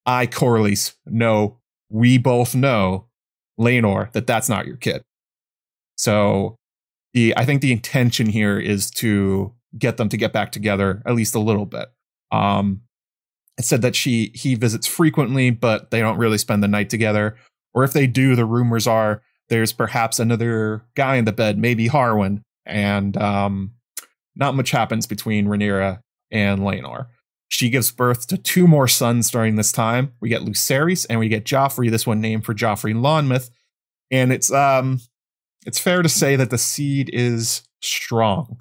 I 0.05 0.27
Corlys 0.27 0.93
know 1.05 1.59
we 1.89 2.17
both 2.17 2.53
know 2.55 3.07
Laenor 3.59 4.11
that 4.11 4.27
that's 4.27 4.49
not 4.49 4.67
your 4.67 4.77
kid. 4.77 5.03
So 5.97 6.57
the 7.13 7.33
I 7.37 7.45
think 7.45 7.61
the 7.61 7.71
intention 7.71 8.27
here 8.27 8.59
is 8.59 8.91
to 8.91 9.53
get 9.77 9.97
them 9.97 10.09
to 10.09 10.17
get 10.17 10.33
back 10.33 10.51
together 10.51 11.01
at 11.05 11.15
least 11.15 11.35
a 11.35 11.39
little 11.39 11.65
bit. 11.65 11.87
Um, 12.31 12.81
it 13.57 13.65
said 13.65 13.81
that 13.81 13.95
she 13.95 14.31
he 14.35 14.55
visits 14.55 14.85
frequently, 14.85 15.49
but 15.49 15.91
they 15.91 15.99
don't 15.99 16.17
really 16.17 16.37
spend 16.37 16.61
the 16.61 16.67
night 16.67 16.89
together. 16.89 17.37
Or 17.73 17.83
if 17.83 17.93
they 17.93 18.07
do, 18.07 18.35
the 18.35 18.45
rumors 18.45 18.87
are 18.87 19.21
there's 19.49 19.73
perhaps 19.73 20.19
another 20.19 20.83
guy 20.95 21.15
in 21.15 21.25
the 21.25 21.31
bed, 21.31 21.57
maybe 21.57 21.87
Harwin, 21.87 22.41
and 22.65 23.15
um, 23.17 23.71
not 24.35 24.55
much 24.55 24.71
happens 24.71 25.05
between 25.05 25.47
Rhaenyra 25.47 25.99
and 26.31 26.61
Laenor. 26.61 27.07
She 27.47 27.69
gives 27.69 27.91
birth 27.91 28.27
to 28.27 28.37
two 28.37 28.67
more 28.67 28.87
sons 28.87 29.29
during 29.29 29.55
this 29.55 29.71
time. 29.71 30.13
We 30.19 30.29
get 30.29 30.41
Lucerys 30.41 31.05
and 31.09 31.19
we 31.19 31.29
get 31.29 31.45
Joffrey. 31.45 31.91
This 31.91 32.07
one 32.07 32.19
named 32.19 32.43
for 32.43 32.53
Joffrey 32.55 32.95
Lonmouth, 32.95 33.49
and 34.11 34.31
it's 34.33 34.51
um, 34.51 34.99
it's 35.65 35.79
fair 35.79 36.01
to 36.01 36.09
say 36.09 36.35
that 36.35 36.49
the 36.49 36.57
seed 36.57 37.09
is 37.13 37.63
strong. 37.81 38.57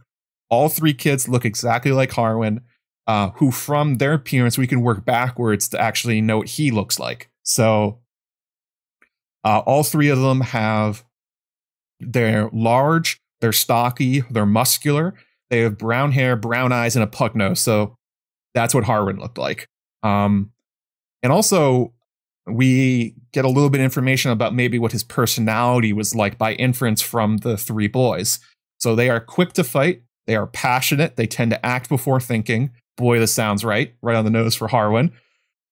All 0.50 0.68
three 0.68 0.94
kids 0.94 1.28
look 1.28 1.44
exactly 1.44 1.92
like 1.92 2.10
Harwin 2.10 2.60
uh, 3.06 3.30
who 3.36 3.50
from 3.50 3.96
their 3.96 4.14
appearance 4.14 4.56
we 4.58 4.66
can 4.66 4.80
work 4.80 5.04
backwards 5.04 5.68
to 5.68 5.80
actually 5.80 6.20
know 6.20 6.38
what 6.38 6.48
he 6.48 6.70
looks 6.70 6.98
like. 6.98 7.30
So 7.42 8.00
uh, 9.44 9.60
all 9.60 9.82
three 9.82 10.08
of 10.08 10.18
them 10.18 10.40
have 10.40 11.04
they're 12.00 12.50
large, 12.52 13.20
they're 13.40 13.52
stocky, 13.52 14.20
they're 14.30 14.46
muscular, 14.46 15.14
they 15.50 15.60
have 15.60 15.78
brown 15.78 16.12
hair, 16.12 16.36
brown 16.36 16.72
eyes, 16.72 16.96
and 16.96 17.02
a 17.02 17.06
pug 17.06 17.36
nose. 17.36 17.60
So 17.60 17.96
that's 18.54 18.74
what 18.74 18.84
Harwin 18.84 19.18
looked 19.18 19.38
like. 19.38 19.68
Um, 20.02 20.52
and 21.22 21.32
also, 21.32 21.92
we 22.46 23.14
get 23.32 23.44
a 23.44 23.48
little 23.48 23.70
bit 23.70 23.80
of 23.80 23.84
information 23.84 24.30
about 24.30 24.54
maybe 24.54 24.78
what 24.78 24.92
his 24.92 25.02
personality 25.02 25.92
was 25.92 26.14
like 26.14 26.36
by 26.36 26.54
inference 26.54 27.00
from 27.00 27.38
the 27.38 27.56
three 27.56 27.88
boys. 27.88 28.38
So 28.78 28.94
they 28.94 29.08
are 29.08 29.20
quick 29.20 29.54
to 29.54 29.64
fight, 29.64 30.02
they 30.26 30.36
are 30.36 30.46
passionate, 30.46 31.16
they 31.16 31.26
tend 31.26 31.50
to 31.52 31.64
act 31.64 31.88
before 31.88 32.20
thinking, 32.20 32.70
boy, 32.96 33.18
this 33.18 33.32
sounds 33.32 33.64
right, 33.64 33.94
right 34.02 34.16
on 34.16 34.24
the 34.24 34.30
nose 34.30 34.54
for 34.54 34.68
Harwin. 34.68 35.12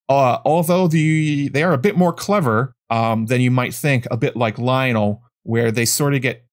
Uh, 0.09 0.39
although 0.45 0.87
the 0.87 1.47
they 1.49 1.63
are 1.63 1.73
a 1.73 1.77
bit 1.77 1.95
more 1.95 2.11
clever 2.11 2.75
um, 2.93 3.25
than 3.25 3.41
you 3.41 3.49
might 3.49 3.73
think, 3.73 4.05
a 4.11 4.17
bit 4.17 4.35
like 4.35 4.57
Lyonel, 4.57 5.21
where 5.41 5.71
they 5.71 5.83
sort 5.83 6.13
of 6.13 6.21
get 6.21 6.45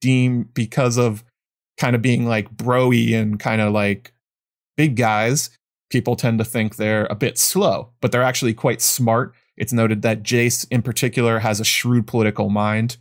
deemed 0.00 0.52
because 0.52 0.96
of 0.96 1.22
kind 1.78 1.94
of 1.94 2.02
being 2.02 2.26
like 2.26 2.50
broy 2.56 3.14
and 3.14 3.38
kind 3.38 3.60
of 3.60 3.72
like 3.72 4.12
big 4.76 4.96
guys. 4.96 5.50
People 5.88 6.16
tend 6.16 6.40
to 6.40 6.44
think 6.44 6.74
they're 6.74 7.06
a 7.08 7.14
bit 7.14 7.38
slow, 7.38 7.92
but 8.00 8.10
they're 8.10 8.24
actually 8.24 8.52
quite 8.52 8.80
smart. 8.80 9.32
It's 9.56 9.72
noted 9.72 10.02
that 10.02 10.24
Jace, 10.24 10.66
in 10.72 10.82
particular, 10.82 11.38
has 11.38 11.60
a 11.60 11.64
shrewd 11.64 12.08
political 12.08 12.48
mind. 12.48 12.96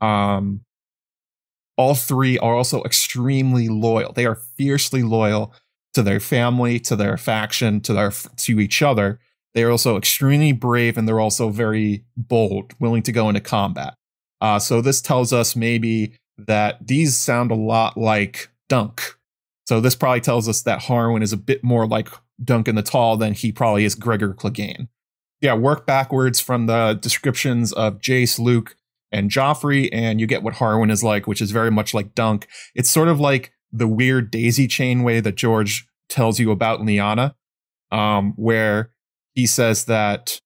Um, 0.00 0.62
all 1.76 1.94
three 1.94 2.38
are 2.38 2.54
also 2.54 2.82
extremely 2.84 3.68
loyal. 3.68 4.14
They 4.14 4.24
are 4.24 4.36
fiercely 4.56 5.02
loyal 5.02 5.52
to 5.92 6.02
their 6.02 6.20
family, 6.20 6.80
to 6.80 6.96
their 6.96 7.18
faction, 7.18 7.82
to 7.82 7.92
their 7.92 8.10
to 8.10 8.60
each 8.60 8.80
other. 8.80 9.20
They 9.54 9.62
are 9.62 9.70
also 9.70 9.96
extremely 9.96 10.52
brave 10.52 10.98
and 10.98 11.06
they're 11.06 11.20
also 11.20 11.48
very 11.48 12.04
bold, 12.16 12.72
willing 12.80 13.02
to 13.04 13.12
go 13.12 13.28
into 13.28 13.40
combat. 13.40 13.94
Uh, 14.40 14.58
so 14.58 14.80
this 14.80 15.00
tells 15.00 15.32
us 15.32 15.54
maybe 15.56 16.16
that 16.36 16.86
these 16.86 17.16
sound 17.16 17.50
a 17.50 17.56
lot 17.56 17.96
like 17.96 18.50
Dunk. 18.68 19.16
So 19.66 19.80
this 19.80 19.94
probably 19.94 20.20
tells 20.20 20.48
us 20.48 20.62
that 20.62 20.80
Harwin 20.80 21.22
is 21.22 21.32
a 21.32 21.38
bit 21.38 21.62
more 21.62 21.86
like 21.86 22.08
Duncan 22.42 22.74
the 22.74 22.82
Tall 22.82 23.16
than 23.16 23.32
he 23.32 23.52
probably 23.52 23.84
is 23.84 23.94
Gregor 23.94 24.34
Clegane. 24.34 24.88
Yeah, 25.40 25.54
work 25.54 25.86
backwards 25.86 26.40
from 26.40 26.66
the 26.66 26.98
descriptions 27.00 27.72
of 27.72 27.98
Jace, 27.98 28.38
Luke, 28.38 28.76
and 29.12 29.30
Joffrey, 29.30 29.88
and 29.92 30.20
you 30.20 30.26
get 30.26 30.42
what 30.42 30.54
Harwin 30.54 30.90
is 30.90 31.04
like, 31.04 31.26
which 31.26 31.40
is 31.40 31.50
very 31.50 31.70
much 31.70 31.94
like 31.94 32.14
Dunk. 32.14 32.48
It's 32.74 32.90
sort 32.90 33.08
of 33.08 33.20
like 33.20 33.52
the 33.72 33.86
weird 33.86 34.30
daisy 34.30 34.66
chain 34.66 35.02
way 35.02 35.20
that 35.20 35.36
George 35.36 35.86
tells 36.08 36.40
you 36.40 36.50
about 36.50 36.80
Lyanna, 36.80 37.34
um, 37.90 38.32
where 38.36 38.90
he 39.34 39.46
says 39.46 39.86
that 39.86 40.40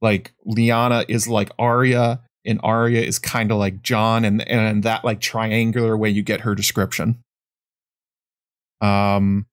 like 0.00 0.34
Lyanna 0.46 1.04
is 1.08 1.28
like 1.28 1.50
Arya 1.58 2.20
and 2.44 2.60
Arya 2.62 3.02
is 3.02 3.18
kind 3.18 3.52
of 3.52 3.58
like 3.58 3.82
Jon 3.82 4.24
and 4.24 4.46
and 4.48 4.82
that 4.82 5.04
like 5.04 5.20
triangular 5.20 5.96
way 5.96 6.10
you 6.10 6.22
get 6.22 6.40
her 6.40 6.54
description. 6.54 7.22
Um 8.80 9.46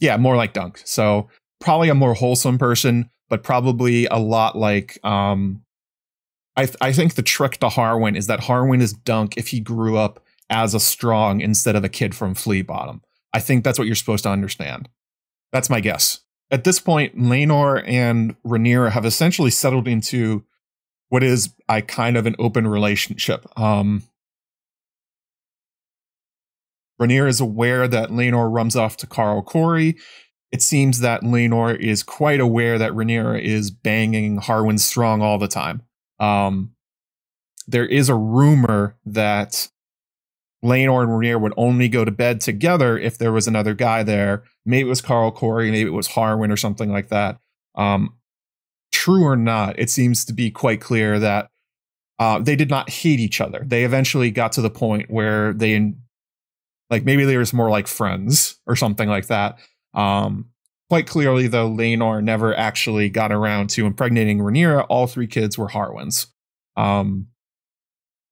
Yeah, 0.00 0.16
more 0.16 0.36
like 0.36 0.52
Dunk. 0.52 0.82
So 0.84 1.28
probably 1.60 1.88
a 1.88 1.94
more 1.94 2.14
wholesome 2.14 2.58
person, 2.58 3.08
but 3.28 3.42
probably 3.42 4.06
a 4.06 4.18
lot 4.18 4.56
like 4.56 4.98
um 5.04 5.62
I, 6.56 6.66
th- 6.66 6.76
I 6.80 6.92
think 6.92 7.14
the 7.14 7.22
trick 7.22 7.56
to 7.58 7.66
Harwin 7.66 8.16
is 8.16 8.28
that 8.28 8.40
Harwin 8.40 8.80
is 8.80 8.92
Dunk 8.92 9.36
if 9.36 9.48
he 9.48 9.58
grew 9.58 9.96
up 9.96 10.20
as 10.50 10.72
a 10.72 10.78
strong 10.78 11.40
instead 11.40 11.74
of 11.74 11.82
a 11.82 11.88
kid 11.88 12.14
from 12.14 12.34
Flea 12.34 12.62
Bottom. 12.62 13.00
I 13.34 13.40
think 13.40 13.64
that's 13.64 13.78
what 13.78 13.86
you're 13.86 13.96
supposed 13.96 14.22
to 14.22 14.30
understand. 14.30 14.88
That's 15.52 15.68
my 15.68 15.80
guess. 15.80 16.20
At 16.50 16.64
this 16.64 16.78
point, 16.78 17.18
Laenor 17.18 17.82
and 17.86 18.36
Rhaenyra 18.44 18.92
have 18.92 19.04
essentially 19.04 19.50
settled 19.50 19.88
into 19.88 20.44
what 21.08 21.22
is 21.22 21.52
a 21.68 21.82
kind 21.82 22.16
of 22.16 22.26
an 22.26 22.36
open 22.38 22.66
relationship. 22.66 23.46
Um, 23.58 24.04
Rhaenyra 27.00 27.28
is 27.28 27.40
aware 27.40 27.88
that 27.88 28.10
Laenor 28.10 28.52
runs 28.52 28.76
off 28.76 28.96
to 28.98 29.06
Qarl 29.06 29.44
Correy. 29.44 29.98
It 30.52 30.62
seems 30.62 31.00
that 31.00 31.22
Laenor 31.22 31.76
is 31.76 32.04
quite 32.04 32.38
aware 32.40 32.78
that 32.78 32.92
Rhaenyra 32.92 33.42
is 33.42 33.72
banging 33.72 34.38
Harwin 34.38 34.78
Strong 34.78 35.22
all 35.22 35.38
the 35.38 35.48
time. 35.48 35.82
Um, 36.20 36.74
there 37.66 37.86
is 37.86 38.08
a 38.08 38.14
rumor 38.14 38.96
that 39.04 39.68
Laenor 40.64 41.02
and 41.02 41.10
Rhaenyra 41.10 41.40
would 41.40 41.52
only 41.56 41.88
go 41.88 42.04
to 42.04 42.10
bed 42.10 42.40
together 42.40 42.98
if 42.98 43.18
there 43.18 43.32
was 43.32 43.46
another 43.46 43.74
guy 43.74 44.02
there. 44.02 44.44
Maybe 44.64 44.86
it 44.86 44.90
was 44.90 45.02
Qarl 45.02 45.36
Correy, 45.36 45.70
maybe 45.70 45.88
it 45.88 45.92
was 45.92 46.08
Harwin 46.08 46.50
or 46.50 46.56
something 46.56 46.90
like 46.90 47.08
that. 47.08 47.38
Um, 47.74 48.14
true 48.92 49.24
or 49.24 49.36
not, 49.36 49.78
it 49.78 49.90
seems 49.90 50.24
to 50.24 50.32
be 50.32 50.50
quite 50.50 50.80
clear 50.80 51.18
that 51.18 51.48
uh, 52.18 52.38
they 52.38 52.56
did 52.56 52.70
not 52.70 52.88
hate 52.88 53.20
each 53.20 53.40
other. 53.40 53.62
They 53.66 53.84
eventually 53.84 54.30
got 54.30 54.52
to 54.52 54.62
the 54.62 54.70
point 54.70 55.10
where 55.10 55.52
they, 55.52 55.92
like, 56.88 57.04
maybe 57.04 57.24
they 57.24 57.36
were 57.36 57.44
more 57.52 57.70
like 57.70 57.86
friends 57.86 58.58
or 58.66 58.76
something 58.76 59.08
like 59.08 59.26
that. 59.26 59.58
Um, 59.92 60.46
quite 60.88 61.06
clearly, 61.06 61.46
though, 61.48 61.68
Laenor 61.68 62.22
never 62.22 62.56
actually 62.56 63.10
got 63.10 63.32
around 63.32 63.68
to 63.70 63.84
impregnating 63.84 64.38
Rhaenyra. 64.38 64.86
All 64.88 65.06
three 65.06 65.26
kids 65.26 65.58
were 65.58 65.68
Harwins. 65.68 66.28
Um, 66.76 67.26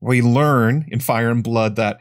we 0.01 0.23
learn 0.23 0.87
in 0.89 1.01
Fire 1.01 1.31
and 1.31 1.45
Blood 1.45 1.77
that 1.77 2.01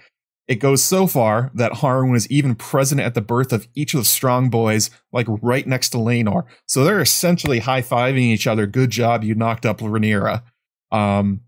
it 0.51 0.59
goes 0.59 0.83
so 0.83 1.07
far 1.07 1.49
that 1.53 1.71
Harwin 1.71 2.11
was 2.11 2.29
even 2.29 2.55
present 2.55 2.99
at 2.99 3.13
the 3.13 3.21
birth 3.21 3.53
of 3.53 3.69
each 3.73 3.93
of 3.93 4.01
the 4.01 4.05
strong 4.05 4.49
boys, 4.49 4.89
like 5.13 5.25
right 5.41 5.65
next 5.65 5.91
to 5.91 5.97
Laenor. 5.97 6.43
So 6.67 6.83
they're 6.83 6.99
essentially 6.99 7.59
high 7.59 7.81
fiving 7.81 8.17
each 8.17 8.47
other. 8.47 8.67
Good 8.67 8.89
job, 8.89 9.23
you 9.23 9.33
knocked 9.33 9.65
up 9.65 9.77
Rhaenyra. 9.77 10.43
Um, 10.91 11.39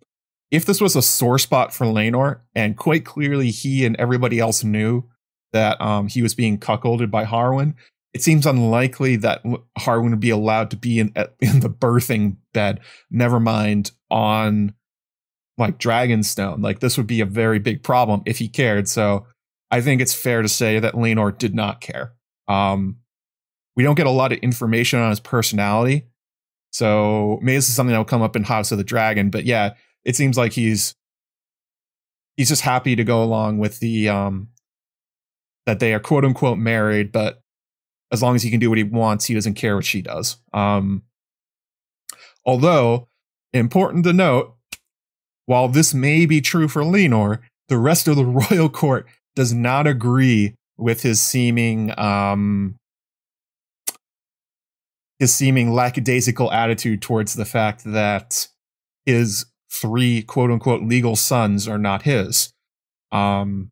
if 0.52 0.64
this 0.64 0.80
was 0.80 0.96
a 0.96 1.02
sore 1.02 1.38
spot 1.38 1.74
for 1.74 1.86
Laenor, 1.86 2.40
and 2.56 2.78
quite 2.78 3.04
clearly 3.04 3.52
he 3.52 3.86
and 3.86 3.98
everybody 3.98 4.40
else 4.40 4.64
knew 4.64 5.04
that 5.52 5.82
um, 5.82 6.08
he 6.08 6.22
was 6.22 6.34
being 6.34 6.58
cuckolded 6.58 7.12
by 7.12 7.26
Harwin, 7.26 7.76
it 8.14 8.24
seems 8.24 8.46
unlikely 8.46 9.18
that 9.18 9.44
Harwin 9.80 10.12
would 10.12 10.22
be 10.22 10.30
allowed 10.30 10.72
to 10.72 10.78
be 10.78 11.00
in 11.00 11.14
in 11.42 11.60
the 11.60 11.70
birthing 11.70 12.38
bed. 12.54 12.80
Never 13.12 13.42
mind 13.42 13.92
on 14.10 14.74
like 15.58 15.80
Dragonstone. 15.80 16.64
Like 16.64 16.80
this 16.80 16.98
would 16.98 17.08
be 17.08 17.22
a 17.22 17.26
very 17.26 17.60
big 17.60 17.84
problem 17.84 18.22
if 18.26 18.40
he 18.40 18.48
cared. 18.48 18.88
So 18.88 19.28
I 19.72 19.82
think 19.82 20.02
it's 20.02 20.14
fair 20.14 20.42
to 20.42 20.50
say 20.50 20.80
that 20.80 20.94
Laenor 20.94 21.38
did 21.38 21.56
not 21.56 21.82
care. 21.82 22.14
Um, 22.48 22.98
we 23.76 23.84
don't 23.84 23.96
get 23.96 24.08
a 24.08 24.12
lot 24.12 24.32
of 24.32 24.40
information 24.40 25.00
on 25.00 25.10
his 25.10 25.20
personality. 25.20 26.08
So 26.72 27.40
maybe 27.42 27.58
this 27.58 27.70
is 27.70 27.76
something 27.76 27.92
that 27.92 27.98
will 27.98 28.06
come 28.06 28.22
up 28.22 28.36
in 28.36 28.44
House 28.44 28.72
of 28.72 28.78
the 28.78 28.84
Dragon. 28.84 29.30
But 29.30 29.46
yeah, 29.46 29.74
it 30.04 30.16
seems 30.16 30.38
like 30.38 30.54
he's 30.54 30.96
he's 32.36 32.50
just 32.50 32.62
happy 32.62 32.96
to 32.96 33.04
go 33.04 33.24
along 33.24 33.60
with 33.60 33.80
the 33.80 34.10
um 34.10 34.50
that 35.66 35.80
they 35.80 35.94
are 35.94 36.00
quote 36.00 36.26
unquote 36.26 36.58
married, 36.58 37.12
but 37.12 37.42
as 38.12 38.22
long 38.22 38.36
as 38.36 38.44
he 38.44 38.52
can 38.52 38.60
do 38.60 38.70
what 38.70 38.78
he 38.78 38.84
wants, 38.84 39.26
he 39.26 39.34
doesn't 39.34 39.54
care 39.54 39.76
what 39.76 39.86
she 39.86 40.02
does. 40.02 40.38
Um 40.54 41.04
although 42.46 43.08
important 43.54 44.04
to 44.06 44.14
note, 44.14 44.53
while 45.46 45.68
this 45.68 45.94
may 45.94 46.26
be 46.26 46.42
true 46.42 46.68
for 46.68 46.84
Laenor, 46.84 47.40
the 47.68 47.78
rest 47.78 48.08
of 48.08 48.16
the 48.16 48.26
royal 48.52 48.70
court 48.70 49.06
does 49.36 49.54
not 49.54 49.88
agree 49.88 50.56
with 50.78 51.02
his 51.02 51.22
seeming 51.22 51.98
um, 52.00 52.76
his 55.20 55.34
seeming 55.34 55.72
lackadaisical 55.72 56.52
attitude 56.52 57.02
towards 57.02 57.34
the 57.36 57.46
fact 57.46 57.84
that 57.86 58.48
his 59.06 59.46
three 59.72 60.22
quote 60.22 60.52
unquote 60.52 60.84
legal 60.84 61.16
sons 61.16 61.68
are 61.68 61.78
not 61.78 62.04
his. 62.04 62.52
Um, 63.12 63.72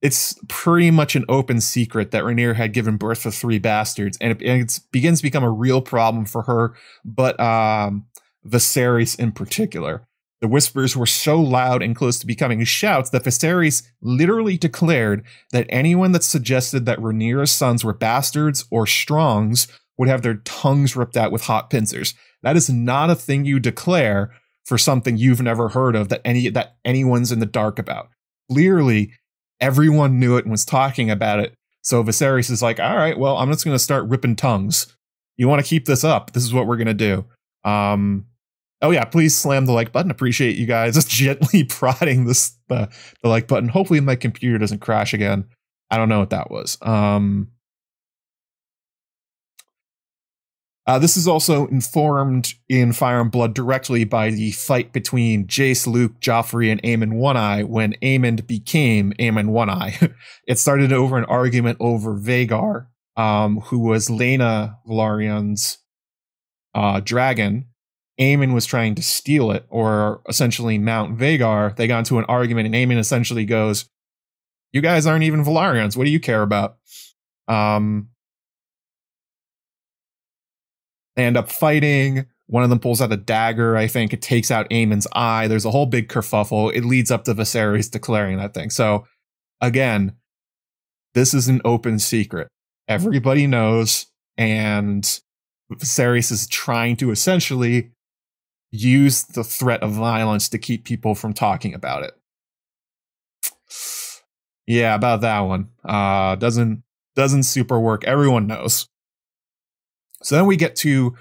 it's 0.00 0.38
pretty 0.48 0.90
much 0.92 1.16
an 1.16 1.24
open 1.28 1.60
secret 1.60 2.12
that 2.12 2.22
Rhaenyra 2.22 2.54
had 2.54 2.72
given 2.72 2.96
birth 2.96 3.22
to 3.22 3.32
three 3.32 3.58
bastards, 3.58 4.16
and 4.20 4.30
it, 4.32 4.42
and 4.46 4.62
it 4.62 4.80
begins 4.92 5.18
to 5.18 5.24
become 5.24 5.42
a 5.42 5.50
real 5.50 5.82
problem 5.82 6.24
for 6.24 6.42
her. 6.42 6.74
But 7.04 7.38
um, 7.40 8.06
Viserys 8.48 9.18
in 9.18 9.32
particular. 9.32 10.04
The 10.40 10.48
whispers 10.48 10.96
were 10.96 11.06
so 11.06 11.40
loud 11.40 11.82
and 11.82 11.96
close 11.96 12.18
to 12.20 12.26
becoming 12.26 12.62
shouts 12.64 13.10
that 13.10 13.24
Viserys 13.24 13.82
literally 14.00 14.56
declared 14.56 15.24
that 15.50 15.66
anyone 15.68 16.12
that 16.12 16.22
suggested 16.22 16.86
that 16.86 17.00
Rhaenyra's 17.00 17.50
sons 17.50 17.84
were 17.84 17.92
bastards 17.92 18.64
or 18.70 18.86
strongs 18.86 19.66
would 19.96 20.08
have 20.08 20.22
their 20.22 20.36
tongues 20.36 20.94
ripped 20.94 21.16
out 21.16 21.32
with 21.32 21.42
hot 21.42 21.70
pincers. 21.70 22.14
That 22.42 22.56
is 22.56 22.70
not 22.70 23.10
a 23.10 23.16
thing 23.16 23.44
you 23.44 23.58
declare 23.58 24.32
for 24.64 24.78
something 24.78 25.16
you've 25.16 25.42
never 25.42 25.70
heard 25.70 25.96
of 25.96 26.08
that 26.10 26.20
any 26.24 26.48
that 26.50 26.76
anyone's 26.84 27.32
in 27.32 27.40
the 27.40 27.46
dark 27.46 27.78
about. 27.78 28.08
Clearly, 28.50 29.12
everyone 29.60 30.20
knew 30.20 30.36
it 30.36 30.44
and 30.44 30.52
was 30.52 30.64
talking 30.64 31.10
about 31.10 31.40
it. 31.40 31.54
So 31.82 32.04
Viserys 32.04 32.50
is 32.50 32.62
like, 32.62 32.78
"All 32.78 32.96
right, 32.96 33.18
well, 33.18 33.38
I'm 33.38 33.50
just 33.50 33.64
going 33.64 33.74
to 33.74 33.82
start 33.82 34.08
ripping 34.08 34.36
tongues. 34.36 34.94
You 35.36 35.48
want 35.48 35.64
to 35.64 35.68
keep 35.68 35.86
this 35.86 36.04
up? 36.04 36.32
This 36.32 36.44
is 36.44 36.54
what 36.54 36.66
we're 36.66 36.76
going 36.76 36.86
to 36.86 36.94
do." 36.94 37.24
Um, 37.68 38.26
oh 38.82 38.90
yeah, 38.90 39.04
please 39.04 39.36
slam 39.36 39.66
the 39.66 39.72
like 39.72 39.92
button. 39.92 40.10
Appreciate 40.10 40.56
you 40.56 40.66
guys 40.66 40.94
just 40.94 41.10
gently 41.10 41.64
prodding 41.64 42.26
this 42.26 42.56
the, 42.68 42.88
the 43.22 43.28
like 43.28 43.48
button. 43.48 43.68
Hopefully 43.68 44.00
my 44.00 44.16
computer 44.16 44.58
doesn't 44.58 44.80
crash 44.80 45.14
again. 45.14 45.44
I 45.90 45.96
don't 45.96 46.08
know 46.08 46.20
what 46.20 46.30
that 46.30 46.50
was. 46.50 46.76
Um, 46.82 47.52
uh, 50.88 50.98
this 50.98 51.18
is 51.18 51.28
also 51.28 51.66
informed 51.66 52.54
in 52.66 52.94
Fire 52.94 53.20
and 53.20 53.30
Blood 53.30 53.52
directly 53.52 54.04
by 54.04 54.30
the 54.30 54.52
fight 54.52 54.90
between 54.90 55.46
Jace, 55.46 55.86
Luke, 55.86 56.18
Joffrey, 56.18 56.72
and 56.72 56.82
Aemond 56.82 57.12
One 57.12 57.36
Eye 57.36 57.62
when 57.62 57.92
Aemond 58.00 58.46
became 58.46 59.12
Aemond 59.18 59.48
One 59.48 59.68
Eye. 59.68 59.98
it 60.46 60.58
started 60.58 60.90
over 60.90 61.18
an 61.18 61.26
argument 61.26 61.76
over 61.78 62.14
Vhagar, 62.14 62.86
um, 63.18 63.60
who 63.60 63.80
was 63.80 64.08
Laena 64.08 64.76
Velaryon's 64.88 65.76
uh, 66.74 67.00
dragon, 67.00 67.66
Aemond 68.20 68.52
was 68.52 68.66
trying 68.66 68.94
to 68.96 69.02
steal 69.02 69.50
it 69.50 69.64
or 69.70 70.20
essentially 70.28 70.78
mount 70.78 71.18
Vhagar. 71.18 71.76
They 71.76 71.86
got 71.86 72.00
into 72.00 72.18
an 72.18 72.24
argument, 72.24 72.66
and 72.66 72.74
Aemond 72.74 72.98
essentially 72.98 73.44
goes, 73.44 73.88
"You 74.72 74.80
guys 74.80 75.06
aren't 75.06 75.24
even 75.24 75.44
Velaryons. 75.44 75.96
What 75.96 76.04
do 76.04 76.10
you 76.10 76.20
care 76.20 76.42
about?" 76.42 76.78
Um, 77.46 78.08
they 81.16 81.24
end 81.24 81.36
up 81.36 81.50
fighting. 81.50 82.26
One 82.46 82.62
of 82.62 82.70
them 82.70 82.78
pulls 82.78 83.02
out 83.02 83.12
a 83.12 83.16
dagger. 83.16 83.76
I 83.76 83.86
think 83.86 84.12
it 84.12 84.22
takes 84.22 84.50
out 84.50 84.70
Aemond's 84.70 85.06
eye. 85.12 85.48
There's 85.48 85.64
a 85.64 85.70
whole 85.70 85.86
big 85.86 86.08
kerfuffle. 86.08 86.74
It 86.74 86.84
leads 86.84 87.10
up 87.10 87.24
to 87.24 87.34
Viserys 87.34 87.90
declaring 87.90 88.38
that 88.38 88.54
thing. 88.54 88.70
So, 88.70 89.06
again, 89.60 90.16
this 91.14 91.34
is 91.34 91.48
an 91.48 91.60
open 91.64 91.98
secret. 91.98 92.48
Everybody 92.88 93.46
knows, 93.46 94.06
and 94.38 95.04
Viserys 95.72 96.32
is 96.32 96.46
trying 96.46 96.96
to 96.96 97.10
essentially 97.10 97.90
use 98.70 99.24
the 99.24 99.44
threat 99.44 99.82
of 99.82 99.92
violence 99.92 100.48
to 100.50 100.58
keep 100.58 100.84
people 100.84 101.14
from 101.14 101.32
talking 101.32 101.74
about 101.74 102.02
it. 102.02 102.14
Yeah, 104.66 104.94
about 104.94 105.22
that 105.22 105.40
one. 105.40 105.68
Uh 105.84 106.36
doesn't 106.36 106.82
doesn't 107.16 107.44
super 107.44 107.80
work. 107.80 108.04
Everyone 108.04 108.46
knows. 108.46 108.86
So 110.22 110.34
then 110.36 110.46
we 110.46 110.56
get 110.56 110.76
to 110.76 111.16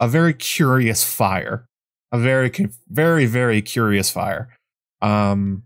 a 0.00 0.08
very 0.08 0.34
curious 0.34 1.04
fire. 1.04 1.66
A 2.12 2.18
very 2.18 2.50
very 2.88 3.26
very 3.26 3.62
curious 3.62 4.10
fire. 4.10 4.56
Um 5.02 5.64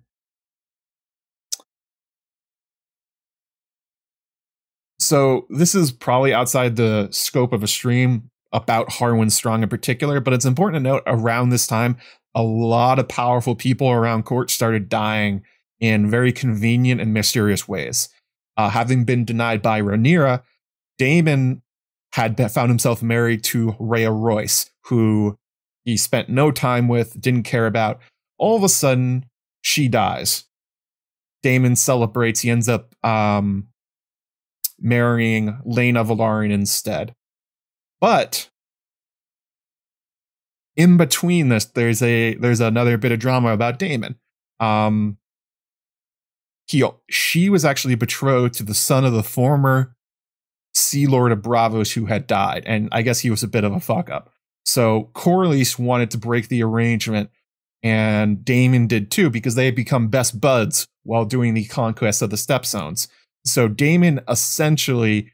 So 4.98 5.46
this 5.50 5.74
is 5.74 5.92
probably 5.92 6.32
outside 6.32 6.76
the 6.76 7.08
scope 7.10 7.52
of 7.52 7.62
a 7.62 7.66
stream 7.66 8.30
about 8.54 8.88
Harwin 8.88 9.30
Strong 9.30 9.64
in 9.64 9.68
particular, 9.68 10.20
but 10.20 10.32
it's 10.32 10.44
important 10.44 10.82
to 10.82 10.88
note 10.88 11.02
around 11.06 11.50
this 11.50 11.66
time, 11.66 11.98
a 12.34 12.42
lot 12.42 12.98
of 12.98 13.08
powerful 13.08 13.54
people 13.54 13.90
around 13.90 14.22
court 14.24 14.50
started 14.50 14.88
dying 14.88 15.42
in 15.80 16.08
very 16.08 16.32
convenient 16.32 17.00
and 17.00 17.12
mysterious 17.12 17.68
ways. 17.68 18.08
Uh, 18.56 18.70
having 18.70 19.04
been 19.04 19.24
denied 19.24 19.60
by 19.60 19.82
Rhaenyra, 19.82 20.42
Daemon 20.98 21.62
had 22.12 22.36
found 22.52 22.70
himself 22.70 23.02
married 23.02 23.42
to 23.42 23.74
Rhea 23.80 24.12
Royce, 24.12 24.70
who 24.86 25.36
he 25.84 25.96
spent 25.96 26.28
no 26.28 26.52
time 26.52 26.86
with, 26.86 27.20
didn't 27.20 27.42
care 27.42 27.66
about. 27.66 27.98
All 28.38 28.56
of 28.56 28.62
a 28.62 28.68
sudden, 28.68 29.26
she 29.62 29.88
dies. 29.88 30.44
Daemon 31.42 31.74
celebrates. 31.74 32.40
He 32.40 32.50
ends 32.50 32.68
up 32.68 32.94
um, 33.04 33.68
marrying 34.80 35.58
Laena 35.66 36.04
Velaryon 36.06 36.52
instead. 36.52 37.14
But 38.04 38.50
in 40.76 40.98
between 40.98 41.48
this, 41.48 41.64
there's 41.64 42.02
a 42.02 42.34
there's 42.34 42.60
another 42.60 42.98
bit 42.98 43.12
of 43.12 43.18
drama 43.18 43.54
about 43.54 43.78
Daemon. 43.78 44.16
Um, 44.60 45.16
he 46.66 46.84
she 47.08 47.48
was 47.48 47.64
actually 47.64 47.94
betrothed 47.94 48.56
to 48.56 48.62
the 48.62 48.74
son 48.74 49.06
of 49.06 49.14
the 49.14 49.22
former 49.22 49.96
Sea 50.74 51.06
Lord 51.06 51.32
of 51.32 51.38
Braavos 51.38 51.94
who 51.94 52.04
had 52.04 52.26
died, 52.26 52.64
and 52.66 52.90
I 52.92 53.00
guess 53.00 53.20
he 53.20 53.30
was 53.30 53.42
a 53.42 53.48
bit 53.48 53.64
of 53.64 53.72
a 53.72 53.80
fuck 53.80 54.10
up. 54.10 54.30
So 54.66 55.08
Corlys 55.14 55.78
wanted 55.78 56.10
to 56.10 56.18
break 56.18 56.48
the 56.48 56.62
arrangement, 56.62 57.30
and 57.82 58.44
Daemon 58.44 58.86
did 58.86 59.10
too, 59.10 59.30
because 59.30 59.54
they 59.54 59.64
had 59.64 59.74
become 59.74 60.08
best 60.08 60.42
buds 60.42 60.86
while 61.04 61.24
doing 61.24 61.54
the 61.54 61.64
conquest 61.64 62.20
of 62.20 62.28
the 62.28 62.36
Stepstones. 62.36 63.08
So 63.46 63.66
Daemon 63.66 64.20
essentially 64.28 65.30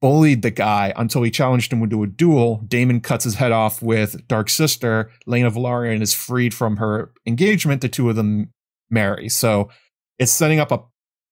bullied 0.00 0.42
the 0.42 0.50
guy 0.50 0.92
until 0.96 1.22
he 1.22 1.30
challenged 1.30 1.72
him 1.72 1.82
into 1.82 2.02
a 2.02 2.06
duel. 2.06 2.62
Daemon 2.68 3.00
cuts 3.00 3.24
his 3.24 3.34
head 3.34 3.52
off 3.52 3.82
with 3.82 4.26
Dark 4.28 4.48
Sister. 4.48 5.10
Laena 5.26 5.50
Velaryon 5.50 6.00
is 6.00 6.14
freed 6.14 6.54
from 6.54 6.76
her 6.76 7.12
engagement. 7.26 7.80
The 7.80 7.88
two 7.88 8.08
of 8.08 8.16
them 8.16 8.52
marry. 8.90 9.28
So 9.28 9.70
it's 10.18 10.32
setting 10.32 10.60
up 10.60 10.70
a 10.70 10.82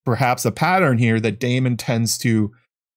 perhaps 0.04 0.44
a 0.44 0.52
pattern 0.52 0.98
here 0.98 1.20
that 1.20 1.40
Daemon 1.40 1.76
tends 1.76 2.16
to 2.18 2.52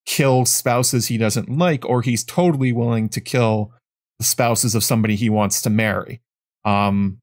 kill 0.05 0.45
spouses 0.45 1.07
he 1.07 1.17
doesn't 1.17 1.49
like, 1.49 1.85
or 1.85 2.01
he's 2.01 2.23
totally 2.23 2.71
willing 2.71 3.09
to 3.09 3.21
kill 3.21 3.71
the 4.17 4.25
spouses 4.25 4.75
of 4.75 4.83
somebody 4.83 5.15
he 5.15 5.29
wants 5.29 5.61
to 5.61 5.69
marry. 5.69 6.21
Um, 6.65 7.19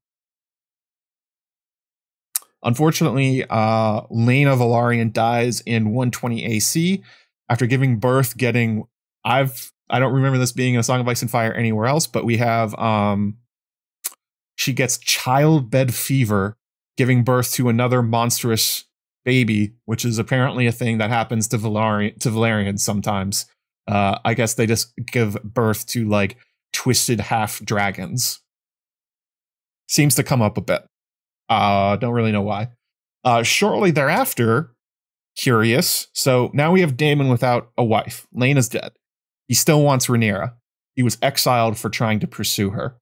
unfortunately, 2.63 3.43
uh, 3.49 4.01
Laena 4.09 4.57
Velaryon 4.57 5.13
dies 5.13 5.61
in 5.61 5.93
120 5.93 6.45
AC 6.45 7.03
after 7.49 7.65
giving 7.65 7.97
birth, 7.97 8.37
getting 8.37 8.85
I've 9.23 9.71
I 9.89 9.99
don't 9.99 10.13
remember 10.13 10.37
this 10.37 10.51
being 10.51 10.73
in 10.73 10.79
a 10.79 10.83
Song 10.83 10.99
of 10.99 11.07
Ice 11.07 11.21
and 11.21 11.31
Fire 11.31 11.53
anywhere 11.53 11.85
else, 11.85 12.07
but 12.07 12.25
we 12.25 12.37
have 12.37 12.77
um 12.79 13.37
she 14.55 14.73
gets 14.73 14.97
childbed 14.97 15.93
fever, 15.93 16.57
giving 16.97 17.23
birth 17.23 17.53
to 17.53 17.69
another 17.69 18.01
monstrous 18.01 18.85
baby, 19.23 19.73
which 19.85 20.03
is 20.03 20.17
apparently 20.17 20.67
a 20.67 20.71
thing 20.71 20.97
that 20.97 21.09
happens 21.09 21.47
to 21.49 21.57
Velaryon 21.57 22.19
to 22.21 22.29
Valyrians 22.29 22.79
sometimes. 22.79 23.45
Uh, 23.87 24.17
I 24.25 24.33
guess 24.33 24.55
they 24.55 24.65
just 24.65 24.93
give 25.05 25.37
birth 25.43 25.85
to 25.87 26.07
like 26.07 26.37
twisted 26.73 27.19
half 27.19 27.63
dragons. 27.63 28.39
Seems 29.87 30.15
to 30.15 30.23
come 30.23 30.41
up 30.41 30.57
a 30.57 30.61
bit. 30.61 30.85
Uh, 31.49 31.95
don't 31.95 32.13
really 32.13 32.31
know 32.31 32.41
why. 32.41 32.69
Uh, 33.23 33.43
shortly 33.43 33.91
thereafter, 33.91 34.73
curious. 35.37 36.07
So 36.13 36.51
now 36.53 36.71
we 36.71 36.81
have 36.81 36.97
Daemon 36.97 37.29
without 37.29 37.71
a 37.77 37.83
wife. 37.83 38.27
Laena's 38.33 38.67
dead. 38.67 38.91
He 39.47 39.53
still 39.53 39.83
wants 39.83 40.07
Rhaenyra. 40.07 40.53
He 40.95 41.03
was 41.03 41.17
exiled 41.21 41.77
for 41.77 41.89
trying 41.89 42.19
to 42.19 42.27
pursue 42.27 42.71
her. 42.71 42.97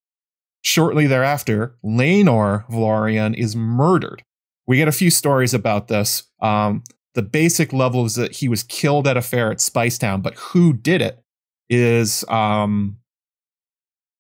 Shortly 0.62 1.08
thereafter, 1.08 1.78
Laenor 1.84 2.68
Velaryon 2.70 3.36
is 3.36 3.56
murdered. 3.56 4.24
We 4.68 4.78
get 4.78 4.88
a 4.88 4.94
few 4.94 5.10
stories 5.10 5.54
about 5.54 5.88
this. 5.88 6.24
Um, 6.42 6.84
the 7.14 7.22
basic 7.22 7.72
level 7.72 8.06
is 8.06 8.16
that 8.16 8.36
he 8.38 8.50
was 8.50 8.64
killed 8.64 9.08
at 9.08 9.16
a 9.16 9.22
fair 9.22 9.52
at 9.52 9.60
Spicetown, 9.60 10.22
but 10.22 10.36
who 10.36 10.74
did 10.74 11.02
it 11.02 11.22
is 11.70 12.26
um, 12.28 12.98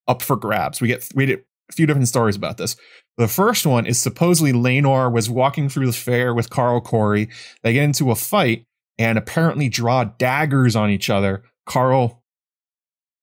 up 0.07 0.21
for 0.21 0.35
grabs. 0.35 0.81
We 0.81 0.87
get 0.87 1.07
we 1.15 1.25
get 1.25 1.45
a 1.69 1.73
few 1.73 1.85
different 1.85 2.07
stories 2.07 2.35
about 2.35 2.57
this. 2.57 2.75
The 3.17 3.27
first 3.27 3.65
one 3.65 3.85
is 3.85 4.01
supposedly 4.01 4.51
Laenor 4.51 5.11
was 5.11 5.29
walking 5.29 5.69
through 5.69 5.85
the 5.87 5.93
fair 5.93 6.33
with 6.33 6.49
Qarl 6.49 6.83
Correy. 6.83 7.31
They 7.63 7.73
get 7.73 7.83
into 7.83 8.11
a 8.11 8.15
fight 8.15 8.65
and 8.97 9.17
apparently 9.17 9.69
draw 9.69 10.03
daggers 10.03 10.75
on 10.75 10.89
each 10.89 11.09
other. 11.09 11.43
Qarl 11.67 12.19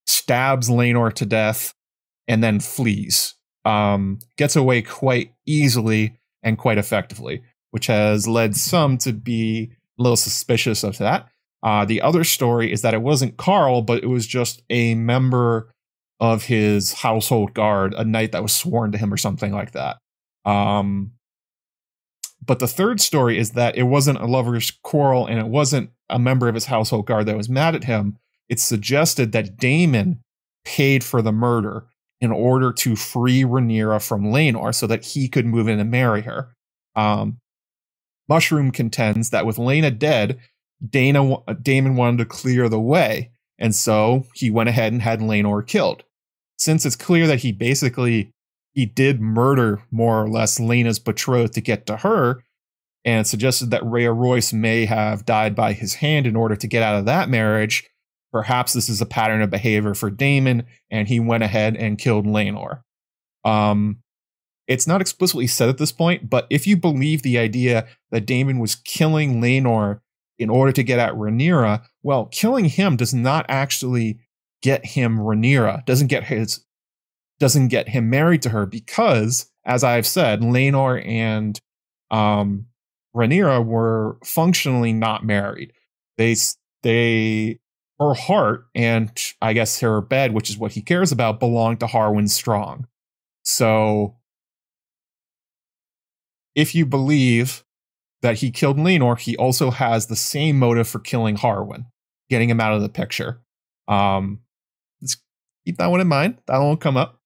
stabs 0.06 0.68
Laenor 0.70 1.12
to 1.14 1.26
death 1.26 1.74
and 2.26 2.42
then 2.42 2.60
flees. 2.60 3.34
Um, 3.64 4.18
gets 4.36 4.56
away 4.56 4.82
quite 4.82 5.34
easily 5.46 6.16
and 6.42 6.58
quite 6.58 6.78
effectively, 6.78 7.42
which 7.70 7.86
has 7.86 8.26
led 8.26 8.56
some 8.56 8.98
to 8.98 9.12
be 9.12 9.72
a 9.98 10.02
little 10.02 10.16
suspicious 10.16 10.82
of 10.82 10.98
that. 10.98 11.28
Uh, 11.62 11.84
the 11.84 12.00
other 12.00 12.24
story 12.24 12.72
is 12.72 12.82
that 12.82 12.94
it 12.94 13.02
wasn't 13.02 13.36
Qarl, 13.36 13.84
but 13.84 14.02
it 14.02 14.08
was 14.08 14.26
just 14.26 14.62
a 14.68 14.94
member 14.94 15.72
of 16.22 16.44
his 16.44 16.92
household 16.92 17.52
guard, 17.52 17.94
a 17.94 18.04
knight 18.04 18.30
that 18.30 18.44
was 18.44 18.52
sworn 18.52 18.92
to 18.92 18.98
him 18.98 19.12
or 19.12 19.16
something 19.16 19.52
like 19.52 19.72
that. 19.72 19.98
Um, 20.44 21.14
but 22.46 22.60
the 22.60 22.68
third 22.68 23.00
story 23.00 23.38
is 23.38 23.50
that 23.50 23.76
it 23.76 23.82
wasn't 23.82 24.20
a 24.20 24.26
lover's 24.26 24.70
quarrel 24.84 25.26
and 25.26 25.40
it 25.40 25.48
wasn't 25.48 25.90
a 26.08 26.20
member 26.20 26.46
of 26.46 26.54
his 26.54 26.66
household 26.66 27.06
guard 27.06 27.26
that 27.26 27.36
was 27.36 27.48
mad 27.48 27.74
at 27.74 27.84
him. 27.84 28.18
It 28.48 28.60
suggested 28.60 29.32
that 29.32 29.56
Daemon 29.56 30.20
paid 30.64 31.02
for 31.02 31.22
the 31.22 31.32
murder 31.32 31.86
in 32.20 32.30
order 32.30 32.72
to 32.72 32.94
free 32.94 33.42
Rhaenyra 33.42 34.00
from 34.06 34.26
Laenor 34.26 34.72
so 34.72 34.86
that 34.86 35.04
he 35.04 35.28
could 35.28 35.44
move 35.44 35.66
in 35.66 35.80
and 35.80 35.90
marry 35.90 36.22
her. 36.22 36.54
Um, 36.94 37.38
Mushroom 38.28 38.70
contends 38.70 39.30
that 39.30 39.44
with 39.44 39.56
Laena 39.56 39.90
dead, 39.98 40.38
Dana, 40.88 41.38
Daemon 41.60 41.96
wanted 41.96 42.18
to 42.18 42.26
clear 42.26 42.68
the 42.68 42.78
way, 42.78 43.32
and 43.58 43.74
so 43.74 44.24
he 44.34 44.52
went 44.52 44.68
ahead 44.68 44.92
and 44.92 45.02
had 45.02 45.18
Laenor 45.18 45.66
killed 45.66 46.04
since 46.62 46.86
it's 46.86 46.96
clear 46.96 47.26
that 47.26 47.40
he 47.40 47.50
basically 47.50 48.30
he 48.72 48.86
did 48.86 49.20
murder 49.20 49.82
more 49.90 50.22
or 50.22 50.28
less 50.28 50.60
Laena's 50.60 51.00
betrothed 51.00 51.54
to 51.54 51.60
get 51.60 51.86
to 51.86 51.98
her, 51.98 52.44
and 53.04 53.26
suggested 53.26 53.70
that 53.70 53.84
Rhea 53.84 54.12
Royce 54.12 54.52
may 54.52 54.84
have 54.84 55.26
died 55.26 55.56
by 55.56 55.72
his 55.72 55.94
hand 55.94 56.26
in 56.26 56.36
order 56.36 56.54
to 56.54 56.66
get 56.68 56.82
out 56.82 56.94
of 56.94 57.04
that 57.06 57.28
marriage. 57.28 57.88
Perhaps 58.30 58.72
this 58.72 58.88
is 58.88 59.00
a 59.00 59.06
pattern 59.06 59.42
of 59.42 59.50
behavior 59.50 59.92
for 59.92 60.08
Daemon, 60.08 60.64
and 60.90 61.08
he 61.08 61.18
went 61.18 61.42
ahead 61.42 61.76
and 61.76 61.98
killed 61.98 62.26
Laenor. 62.26 62.82
Um, 63.44 63.98
it's 64.68 64.86
not 64.86 65.00
explicitly 65.00 65.48
said 65.48 65.68
at 65.68 65.78
this 65.78 65.92
point, 65.92 66.30
but 66.30 66.46
if 66.48 66.66
you 66.66 66.76
believe 66.76 67.22
the 67.22 67.38
idea 67.38 67.88
that 68.12 68.24
Daemon 68.24 68.60
was 68.60 68.76
killing 68.76 69.42
Laenor 69.42 70.00
in 70.38 70.48
order 70.48 70.72
to 70.72 70.84
get 70.84 71.00
at 71.00 71.14
Rhaenyra, 71.14 71.82
well, 72.02 72.26
killing 72.26 72.66
him 72.66 72.96
does 72.96 73.12
not 73.12 73.44
actually 73.48 74.20
get 74.62 74.86
him 74.86 75.18
Rhaenyra, 75.18 75.84
doesn't 75.84 76.06
get 76.06 76.24
his 76.24 76.64
doesn't 77.40 77.68
get 77.68 77.88
him 77.88 78.08
married 78.08 78.42
to 78.42 78.50
her 78.50 78.66
because, 78.66 79.50
as 79.64 79.82
I've 79.82 80.06
said, 80.06 80.40
Laenor 80.40 81.04
and 81.04 81.58
um, 82.12 82.66
Rhaenyra 83.16 83.64
were 83.64 84.18
functionally 84.24 84.92
not 84.92 85.24
married. 85.24 85.72
They 86.16 86.36
they 86.82 87.58
her 87.98 88.14
heart 88.14 88.66
and 88.74 89.10
I 89.40 89.52
guess 89.52 89.80
her 89.80 90.00
bed, 90.00 90.32
which 90.32 90.50
is 90.50 90.58
what 90.58 90.72
he 90.72 90.82
cares 90.82 91.12
about, 91.12 91.40
belonged 91.40 91.80
to 91.80 91.86
Harwin 91.86 92.28
Strong. 92.28 92.86
So 93.44 94.16
if 96.54 96.74
you 96.74 96.86
believe 96.86 97.64
that 98.22 98.38
he 98.38 98.50
killed 98.50 98.76
Laenor, 98.76 99.18
he 99.18 99.36
also 99.36 99.70
has 99.70 100.06
the 100.06 100.16
same 100.16 100.58
motive 100.58 100.86
for 100.86 101.00
killing 101.00 101.36
Harwin, 101.36 101.86
getting 102.30 102.48
him 102.48 102.60
out 102.60 102.72
of 102.72 102.82
the 102.82 102.88
picture. 102.88 103.40
Um, 103.88 104.40
keep 105.64 105.78
that 105.78 105.90
one 105.90 106.00
in 106.00 106.08
mind. 106.08 106.38
That 106.46 106.58
one 106.58 106.68
will 106.68 106.76
come 106.76 106.96
up. 106.96 107.20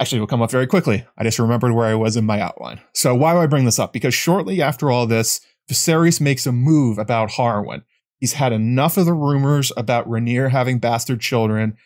Actually, 0.00 0.18
it 0.18 0.20
will 0.20 0.26
come 0.26 0.42
up 0.42 0.50
very 0.50 0.66
quickly. 0.66 1.06
I 1.16 1.22
just 1.22 1.38
remembered 1.38 1.72
where 1.72 1.86
I 1.86 1.94
was 1.94 2.16
in 2.16 2.26
my 2.26 2.40
outline. 2.40 2.80
So, 2.94 3.14
why 3.14 3.32
do 3.32 3.38
I 3.38 3.46
bring 3.46 3.64
this 3.64 3.78
up? 3.78 3.92
Because 3.92 4.14
shortly 4.14 4.60
after 4.60 4.90
all 4.90 5.06
this, 5.06 5.40
Viserys 5.70 6.20
makes 6.20 6.46
a 6.46 6.52
move 6.52 6.98
about 6.98 7.30
Harwin. 7.30 7.82
He's 8.18 8.34
had 8.34 8.52
enough 8.52 8.96
of 8.96 9.06
the 9.06 9.14
rumors 9.14 9.72
about 9.76 10.08
Rhaenyra 10.08 10.50
having 10.50 10.78
bastard 10.78 11.20
children. 11.20 11.76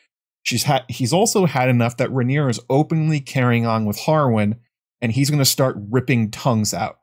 She's 0.43 0.65
had 0.65 0.85
he's 0.89 1.13
also 1.13 1.47
had 1.47 1.69
enough 1.69 1.97
that 1.99 2.11
Rhaenyra 2.11 2.51
is 2.51 2.61
openly 2.71 3.21
carrying 3.21 3.67
on 3.67 3.85
with 3.85 3.99
Harwin, 3.99 4.57
and 5.01 5.13
he's 5.13 5.31
going 5.31 5.39
to 5.41 5.45
start 5.45 5.77
ripping 5.91 6.31
tongues 6.31 6.73
out. 6.73 6.99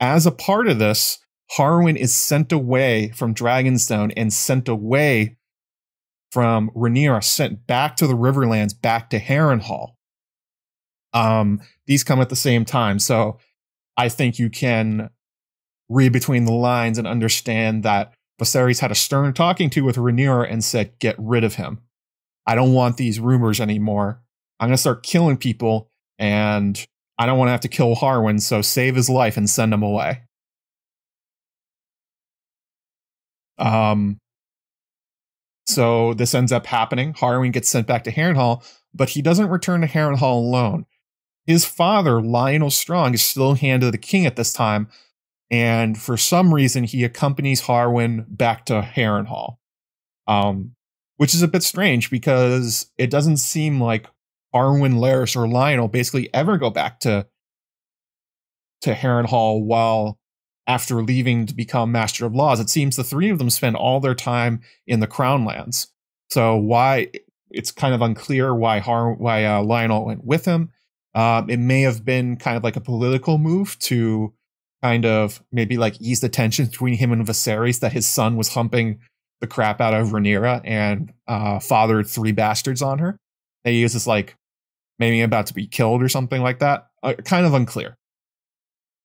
As 0.00 0.26
a 0.26 0.30
part 0.30 0.68
of 0.68 0.78
this, 0.78 1.18
Harwin 1.52 1.96
is 1.96 2.14
sent 2.14 2.52
away 2.52 3.10
from 3.10 3.34
Dragonstone 3.34 4.12
and 4.16 4.32
sent 4.32 4.68
away 4.68 5.36
from 6.32 6.70
Rhaenyra, 6.70 7.22
sent 7.22 7.66
back 7.66 7.96
to 7.96 8.06
the 8.06 8.16
Riverlands, 8.16 8.80
back 8.80 9.10
to 9.10 9.20
Harrenhal. 9.20 9.92
Um, 11.12 11.62
these 11.86 12.04
come 12.04 12.20
at 12.20 12.28
the 12.28 12.36
same 12.36 12.64
time, 12.64 12.98
so 12.98 13.38
I 13.96 14.08
think 14.08 14.38
you 14.38 14.50
can 14.50 15.10
read 15.88 16.12
between 16.12 16.44
the 16.44 16.52
lines 16.52 16.98
and 16.98 17.06
understand 17.06 17.84
that 17.84 18.12
Viserys 18.40 18.80
had 18.80 18.90
a 18.90 18.96
stern 18.96 19.32
talking 19.32 19.70
to 19.70 19.82
with 19.82 19.96
Rhaenyra 19.96 20.50
and 20.50 20.62
said, 20.62 20.98
"Get 20.98 21.14
rid 21.18 21.44
of 21.44 21.54
him. 21.54 21.80
I 22.46 22.54
don't 22.54 22.74
want 22.74 22.96
these 22.96 23.20
rumors 23.20 23.60
anymore. 23.60 24.20
I'm 24.58 24.68
gonna 24.68 24.76
start 24.76 25.04
killing 25.04 25.36
people, 25.36 25.90
and 26.18 26.84
I 27.18 27.24
don't 27.24 27.38
want 27.38 27.48
to 27.48 27.52
have 27.52 27.60
to 27.62 27.68
kill 27.68 27.94
Harwin. 27.94 28.40
So 28.42 28.60
save 28.60 28.96
his 28.96 29.08
life 29.08 29.36
and 29.36 29.48
send 29.48 29.72
him 29.72 29.82
away." 29.82 30.22
Um, 33.58 34.18
so 35.66 36.14
this 36.14 36.34
ends 36.34 36.52
up 36.52 36.66
happening. 36.66 37.12
Harwin 37.14 37.52
gets 37.52 37.68
sent 37.68 37.86
back 37.86 38.04
to 38.04 38.12
Harrenhal, 38.12 38.64
but 38.94 39.10
he 39.10 39.22
doesn't 39.22 39.48
return 39.48 39.80
to 39.80 39.86
Harrenhal 39.86 40.38
alone. 40.38 40.86
His 41.46 41.64
father, 41.64 42.20
Lyonel 42.20 42.72
Strong, 42.72 43.14
is 43.14 43.24
still 43.24 43.54
hand 43.54 43.82
of 43.82 43.92
the 43.92 43.98
king 43.98 44.26
at 44.26 44.36
this 44.36 44.52
time, 44.52 44.88
and 45.50 46.00
for 46.00 46.16
some 46.16 46.52
reason 46.52 46.84
he 46.84 47.04
accompanies 47.04 47.62
Harwin 47.62 48.26
back 48.28 48.66
to 48.66 48.82
Harrenhal. 48.82 49.56
Um, 50.26 50.76
which 51.16 51.34
is 51.34 51.42
a 51.42 51.48
bit 51.48 51.62
strange 51.62 52.10
because 52.10 52.90
it 52.98 53.10
doesn't 53.10 53.38
seem 53.38 53.80
like 53.80 54.06
Harwin, 54.54 54.94
Larys, 54.94 55.36
or 55.36 55.46
Lyonel 55.46 55.90
basically 55.90 56.32
ever 56.34 56.58
go 56.58 56.70
back 56.70 57.00
to 57.00 57.26
to 58.82 58.92
Harrenhal 58.92 59.64
while 59.64 60.18
after 60.66 61.02
leaving 61.02 61.46
to 61.46 61.54
become 61.54 61.92
Master 61.92 62.26
of 62.26 62.34
Laws. 62.34 62.60
It 62.60 62.70
seems 62.70 62.96
the 62.96 63.04
three 63.04 63.30
of 63.30 63.38
them 63.38 63.50
spend 63.50 63.76
all 63.76 64.00
their 64.00 64.14
time 64.14 64.60
in 64.86 65.00
the 65.00 65.06
Crown 65.06 65.44
Lands. 65.44 65.88
So 66.30 66.56
why 66.56 67.10
it's 67.50 67.70
kind 67.70 67.94
of 67.94 68.02
unclear 68.02 68.54
why 68.54 68.80
Har- 68.80 69.14
why 69.14 69.44
uh, 69.44 69.62
Lyonel 69.62 70.06
went 70.06 70.24
with 70.24 70.44
him. 70.44 70.70
Um, 71.14 71.48
it 71.48 71.58
may 71.58 71.82
have 71.82 72.04
been 72.04 72.36
kind 72.36 72.56
of 72.56 72.64
like 72.64 72.76
a 72.76 72.80
political 72.80 73.38
move 73.38 73.78
to 73.80 74.34
kind 74.82 75.06
of 75.06 75.42
maybe 75.50 75.76
like 75.78 76.00
ease 76.00 76.20
the 76.20 76.28
tension 76.28 76.66
between 76.66 76.94
him 76.94 77.12
and 77.12 77.26
Viserys 77.26 77.80
that 77.80 77.92
his 77.92 78.06
son 78.06 78.36
was 78.36 78.48
humping 78.48 79.00
the 79.40 79.46
crap 79.46 79.80
out 79.80 79.94
of 79.94 80.08
Rhaenyra 80.08 80.60
and 80.64 81.12
uh, 81.26 81.58
fathered 81.58 82.06
three 82.06 82.32
bastards 82.32 82.82
on 82.82 82.98
her. 82.98 83.18
They 83.64 83.74
use 83.74 83.94
this 83.94 84.06
like 84.06 84.36
maybe 84.98 85.20
about 85.20 85.46
to 85.46 85.54
be 85.54 85.66
killed 85.66 86.02
or 86.02 86.08
something 86.08 86.42
like 86.42 86.58
that. 86.58 86.88
Uh, 87.02 87.14
kind 87.14 87.46
of 87.46 87.54
unclear. 87.54 87.96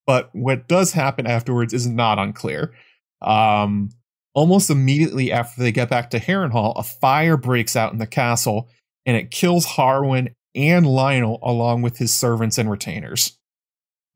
But 0.05 0.29
what 0.33 0.67
does 0.67 0.93
happen 0.93 1.27
afterwards 1.27 1.73
is 1.73 1.87
not 1.87 2.19
unclear. 2.19 2.73
Um, 3.21 3.89
almost 4.33 4.69
immediately 4.69 5.31
after 5.31 5.61
they 5.61 5.71
get 5.71 5.89
back 5.89 6.09
to 6.11 6.19
Harrenhal, 6.19 6.73
a 6.75 6.83
fire 6.83 7.37
breaks 7.37 7.75
out 7.75 7.93
in 7.93 7.99
the 7.99 8.07
castle 8.07 8.69
and 9.05 9.17
it 9.17 9.31
kills 9.31 9.65
Harwin 9.65 10.33
and 10.55 10.85
Lyonel 10.85 11.39
along 11.41 11.81
with 11.81 11.97
his 11.97 12.13
servants 12.13 12.57
and 12.57 12.69
retainers. 12.69 13.37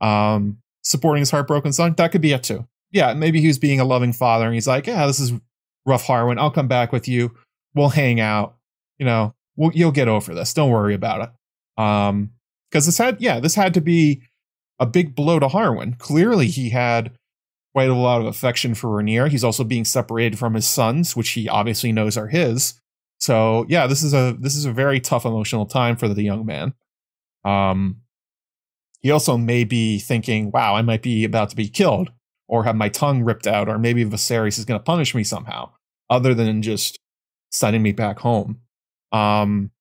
Um, 0.02 0.58
supporting 0.84 1.22
his 1.22 1.32
heartbroken 1.32 1.74
son, 1.74 1.94
that 1.98 2.12
could 2.12 2.22
be 2.22 2.34
it 2.34 2.44
too. 2.44 2.68
Yeah, 2.92 3.14
maybe 3.14 3.42
he 3.42 3.48
was 3.48 3.60
being 3.60 3.80
a 3.80 3.86
loving 3.86 4.14
father 4.14 4.46
and 4.46 4.54
he's 4.54 4.68
like, 4.68 4.88
yeah, 4.88 5.06
this 5.06 5.20
is 5.20 5.34
rough 5.86 6.06
Harwin. 6.06 6.40
I'll 6.40 6.52
come 6.52 6.68
back 6.68 6.92
with 6.92 7.08
you. 7.08 7.36
We'll 7.74 7.90
hang 7.90 8.20
out. 8.20 8.56
You 8.98 9.06
know, 9.06 9.36
we'll, 9.56 9.72
you'll 9.74 9.92
get 9.92 10.08
over 10.08 10.34
this. 10.34 10.54
Don't 10.54 10.72
worry 10.72 10.94
about 10.94 11.22
it. 11.22 11.82
Um, 11.82 12.32
because 12.72 12.86
this 12.86 12.98
had, 12.98 13.22
yeah, 13.22 13.40
this 13.40 13.56
had 13.56 13.74
to 13.76 13.82
be 13.82 14.22
a 14.80 14.86
big 14.86 15.16
blow 15.16 15.40
to 15.40 15.48
Harwin. 15.48 15.98
Clearly, 15.98 16.48
he 16.48 16.70
had 16.70 17.18
quite 17.74 17.90
a 17.90 17.96
lot 17.96 18.22
of 18.22 18.28
affection 18.28 18.74
for 18.74 18.90
Rhaenyra. 18.90 19.30
He's 19.30 19.44
also 19.44 19.64
being 19.64 19.86
separated 19.86 20.40
from 20.40 20.54
his 20.54 20.66
sons, 20.66 21.16
which 21.16 21.32
he 21.32 21.50
obviously 21.50 21.92
knows 21.92 22.18
are 22.18 22.28
his. 22.28 22.80
So 23.20 23.66
yeah, 23.70 23.88
this 23.88 24.04
is 24.04 24.14
a 24.14 24.36
this 24.40 24.56
is 24.56 24.66
a 24.66 24.72
very 24.72 25.00
tough 25.00 25.26
emotional 25.26 25.66
time 25.66 25.96
for 25.96 26.08
the 26.08 26.24
young 26.24 26.46
man. 26.46 26.74
Um, 27.44 28.02
he 29.02 29.12
also 29.12 29.38
may 29.38 29.64
be 29.64 30.00
thinking, 30.00 30.52
"Wow, 30.52 30.76
I 30.76 30.82
might 30.82 31.02
be 31.02 31.24
about 31.26 31.50
to 31.50 31.56
be 31.56 31.68
killed, 31.68 32.12
or 32.48 32.64
have 32.64 32.76
my 32.76 32.90
tongue 32.90 33.24
ripped 33.24 33.48
out, 33.48 33.70
or 33.70 33.78
maybe 33.78 34.06
Viserys 34.06 34.58
is 34.58 34.66
going 34.66 34.80
to 34.80 34.84
punish 34.84 35.14
me 35.14 35.24
somehow, 35.24 35.72
other 36.10 36.34
than 36.34 36.62
just 36.62 37.00
sending 37.52 37.82
me 37.82 37.92
back 37.92 38.20
home." 38.20 38.62
Um, 39.12 39.72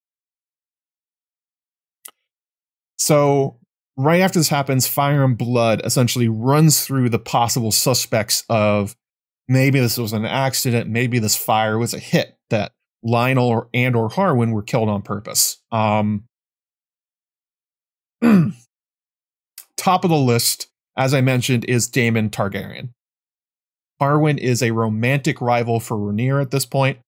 so 2.98 3.58
right 3.96 4.20
after 4.20 4.38
this 4.38 4.48
happens, 4.48 4.86
Fire 4.86 5.24
and 5.24 5.36
Blood 5.36 5.82
essentially 5.84 6.28
runs 6.28 6.84
through 6.84 7.10
the 7.10 7.18
possible 7.18 7.72
suspects 7.72 8.44
of 8.48 8.96
maybe 9.48 9.80
this 9.80 9.98
was 9.98 10.12
an 10.12 10.24
accident, 10.24 10.88
maybe 10.88 11.18
this 11.18 11.36
fire 11.36 11.78
was 11.78 11.94
a 11.94 11.98
hit 11.98 12.36
that 12.50 12.72
Lyonel 13.04 13.48
or, 13.48 13.68
and 13.74 13.94
or 13.94 14.08
Harwin 14.08 14.52
were 14.52 14.62
killed 14.62 14.88
on 14.88 15.02
purpose. 15.02 15.60
Um, 15.70 16.24
top 19.76 20.04
of 20.04 20.10
the 20.10 20.16
list, 20.16 20.68
as 20.96 21.12
I 21.12 21.20
mentioned, 21.20 21.64
is 21.66 21.88
Daemon 21.88 22.30
Targaryen. 22.30 22.90
Harwin 24.00 24.38
is 24.38 24.62
a 24.62 24.72
romantic 24.72 25.40
rival 25.40 25.80
for 25.80 25.96
Rhaenyra 25.96 26.42
at 26.42 26.50
this 26.50 26.66
point. 26.66 26.98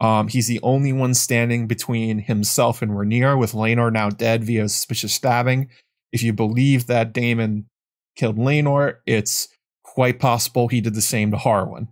Um, 0.00 0.28
he's 0.28 0.48
the 0.48 0.60
only 0.62 0.92
one 0.92 1.14
standing 1.14 1.66
between 1.66 2.18
himself 2.18 2.82
and 2.82 2.92
Rhaenyra, 2.92 3.38
with 3.38 3.52
Laenor 3.52 3.92
now 3.92 4.10
dead 4.10 4.44
via 4.44 4.68
suspicious 4.68 5.14
stabbing. 5.14 5.68
If 6.14 6.22
you 6.22 6.32
believe 6.32 6.86
that 6.86 7.12
Daemon 7.12 7.66
killed 8.14 8.36
Laenor, 8.36 8.98
it's 9.04 9.48
quite 9.82 10.20
possible 10.20 10.68
he 10.68 10.80
did 10.80 10.94
the 10.94 11.02
same 11.02 11.32
to 11.32 11.36
Harwin. 11.36 11.88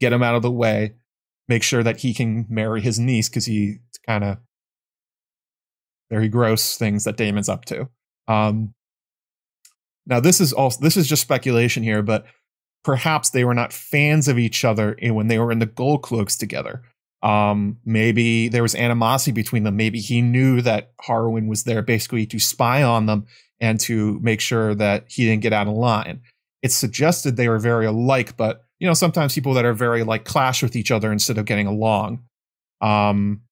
Get 0.00 0.12
him 0.12 0.24
out 0.24 0.34
of 0.34 0.42
the 0.42 0.50
way, 0.50 0.94
make 1.46 1.62
sure 1.62 1.84
that 1.84 1.98
he 1.98 2.12
can 2.12 2.46
marry 2.48 2.80
his 2.80 2.98
niece 2.98 3.28
because 3.28 3.46
he 3.46 3.76
kind 4.08 4.24
of 4.24 4.38
very 6.10 6.28
gross 6.28 6.76
things 6.76 7.04
that 7.04 7.16
Daemon's 7.16 7.48
up 7.48 7.64
to. 7.66 7.88
Um, 8.26 8.74
now 10.04 10.18
this 10.18 10.40
is 10.40 10.52
also 10.52 10.80
this 10.80 10.96
is 10.96 11.06
just 11.06 11.22
speculation 11.22 11.84
here, 11.84 12.02
but 12.02 12.26
perhaps 12.82 13.30
they 13.30 13.44
were 13.44 13.54
not 13.54 13.72
fans 13.72 14.26
of 14.26 14.36
each 14.36 14.64
other 14.64 14.96
when 15.00 15.28
they 15.28 15.38
were 15.38 15.52
in 15.52 15.60
the 15.60 15.66
Gold 15.66 16.02
Cloaks 16.02 16.36
together. 16.36 16.82
Um, 17.22 17.78
maybe 17.84 18.48
there 18.48 18.62
was 18.62 18.74
animosity 18.74 19.30
between 19.30 19.62
them. 19.62 19.76
Maybe 19.76 20.00
he 20.00 20.22
knew 20.22 20.60
that 20.62 20.90
Harwin 21.06 21.46
was 21.46 21.62
there 21.62 21.82
basically 21.82 22.26
to 22.26 22.40
spy 22.40 22.82
on 22.82 23.06
them 23.06 23.26
and 23.60 23.78
to 23.80 24.18
make 24.20 24.40
sure 24.40 24.74
that 24.74 25.04
he 25.08 25.26
didn't 25.26 25.42
get 25.42 25.52
out 25.52 25.68
of 25.68 25.74
line. 25.74 26.22
It's 26.62 26.74
suggested 26.74 27.36
they 27.36 27.48
were 27.48 27.58
very 27.58 27.86
alike, 27.86 28.36
but 28.36 28.64
you 28.78 28.86
know, 28.86 28.94
sometimes 28.94 29.34
people 29.34 29.54
that 29.54 29.64
are 29.64 29.74
very 29.74 30.02
like 30.02 30.24
clash 30.24 30.62
with 30.62 30.74
each 30.74 30.90
other 30.90 31.12
instead 31.12 31.38
of 31.38 31.44
getting 31.44 31.66
along. 31.66 32.22
Um, 32.80 33.42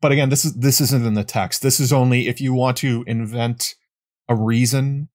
but 0.00 0.12
again, 0.12 0.28
this 0.28 0.44
is 0.44 0.54
this 0.54 0.80
isn't 0.80 1.06
in 1.06 1.14
the 1.14 1.24
text. 1.24 1.62
This 1.62 1.78
is 1.78 1.92
only 1.92 2.26
if 2.26 2.40
you 2.40 2.52
want 2.52 2.76
to 2.78 3.04
invent 3.06 3.76
a 4.28 4.34
reason 4.34 5.08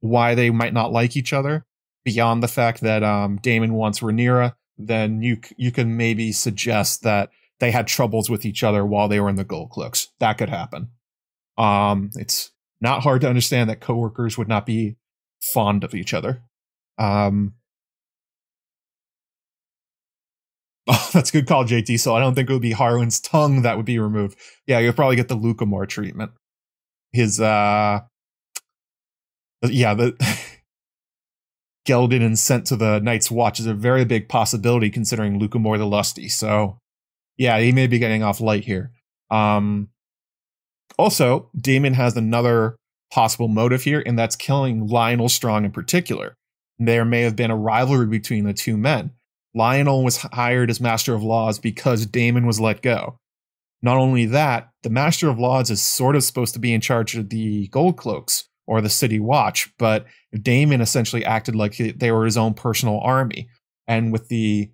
why 0.00 0.34
they 0.34 0.50
might 0.50 0.74
not 0.74 0.92
like 0.92 1.16
each 1.16 1.32
other 1.32 1.64
beyond 2.04 2.42
the 2.42 2.48
fact 2.48 2.82
that 2.82 3.02
um, 3.02 3.38
Daemon 3.38 3.72
wants 3.72 4.00
Rhaenyra, 4.00 4.54
then 4.76 5.22
you 5.22 5.38
you 5.56 5.72
can 5.72 5.96
maybe 5.96 6.32
suggest 6.32 7.02
that 7.02 7.30
they 7.64 7.70
had 7.70 7.86
troubles 7.86 8.28
with 8.28 8.44
each 8.44 8.62
other 8.62 8.84
while 8.84 9.08
they 9.08 9.18
were 9.18 9.30
in 9.30 9.36
the 9.36 9.44
gold 9.44 9.70
cloaks. 9.70 10.08
That 10.20 10.36
could 10.36 10.50
happen. 10.50 10.90
Um, 11.56 12.10
it's 12.14 12.50
not 12.82 13.02
hard 13.02 13.22
to 13.22 13.28
understand 13.28 13.70
that 13.70 13.80
coworkers 13.80 14.36
would 14.36 14.48
not 14.48 14.66
be 14.66 14.96
fond 15.40 15.82
of 15.82 15.94
each 15.94 16.12
other. 16.12 16.42
Um, 16.98 17.54
oh, 20.88 21.10
that's 21.14 21.30
a 21.30 21.32
good 21.32 21.46
call, 21.46 21.64
JT. 21.64 21.98
So 21.98 22.14
I 22.14 22.20
don't 22.20 22.34
think 22.34 22.50
it 22.50 22.52
would 22.52 22.60
be 22.60 22.72
Harwin's 22.72 23.18
tongue 23.18 23.62
that 23.62 23.78
would 23.78 23.86
be 23.86 23.98
removed. 23.98 24.38
Yeah, 24.66 24.80
you'll 24.80 24.92
probably 24.92 25.16
get 25.16 25.28
the 25.28 25.36
Lucamore 25.36 25.88
treatment. 25.88 26.32
His, 27.12 27.40
uh, 27.40 28.00
yeah, 29.62 29.94
the 29.94 30.14
gelded 31.86 32.20
and 32.20 32.38
sent 32.38 32.66
to 32.66 32.76
the 32.76 33.00
Night's 33.00 33.30
Watch 33.30 33.58
is 33.58 33.66
a 33.66 33.72
very 33.72 34.04
big 34.04 34.28
possibility 34.28 34.90
considering 34.90 35.40
Lucamore 35.40 35.78
the 35.78 35.86
Lusty. 35.86 36.28
So 36.28 36.78
yeah, 37.36 37.58
he 37.58 37.72
may 37.72 37.86
be 37.86 37.98
getting 37.98 38.22
off 38.22 38.40
light 38.40 38.64
here. 38.64 38.92
Um, 39.30 39.88
also, 40.98 41.50
Daemon 41.56 41.94
has 41.94 42.16
another 42.16 42.76
possible 43.12 43.48
motive 43.48 43.82
here, 43.82 44.02
and 44.04 44.18
that's 44.18 44.36
killing 44.36 44.88
Lyonel 44.88 45.30
Strong 45.30 45.64
in 45.64 45.72
particular. 45.72 46.36
There 46.78 47.04
may 47.04 47.22
have 47.22 47.36
been 47.36 47.50
a 47.50 47.56
rivalry 47.56 48.06
between 48.06 48.44
the 48.44 48.52
two 48.52 48.76
men. 48.76 49.12
Lyonel 49.56 50.02
was 50.02 50.18
hired 50.18 50.70
as 50.70 50.80
Master 50.80 51.14
of 51.14 51.22
Laws 51.22 51.58
because 51.58 52.06
Daemon 52.06 52.46
was 52.46 52.60
let 52.60 52.82
go. 52.82 53.18
Not 53.82 53.98
only 53.98 54.26
that, 54.26 54.70
the 54.82 54.90
Master 54.90 55.28
of 55.28 55.38
Laws 55.38 55.70
is 55.70 55.82
sort 55.82 56.16
of 56.16 56.24
supposed 56.24 56.54
to 56.54 56.60
be 56.60 56.72
in 56.72 56.80
charge 56.80 57.16
of 57.16 57.28
the 57.28 57.68
Gold 57.68 57.96
Cloaks 57.96 58.48
or 58.66 58.80
the 58.80 58.88
City 58.88 59.20
Watch, 59.20 59.72
but 59.78 60.06
Daemon 60.32 60.80
essentially 60.80 61.24
acted 61.24 61.54
like 61.54 61.76
they 61.76 62.10
were 62.10 62.24
his 62.24 62.36
own 62.36 62.54
personal 62.54 62.98
army. 63.00 63.48
And 63.86 64.10
with 64.12 64.28
the 64.28 64.70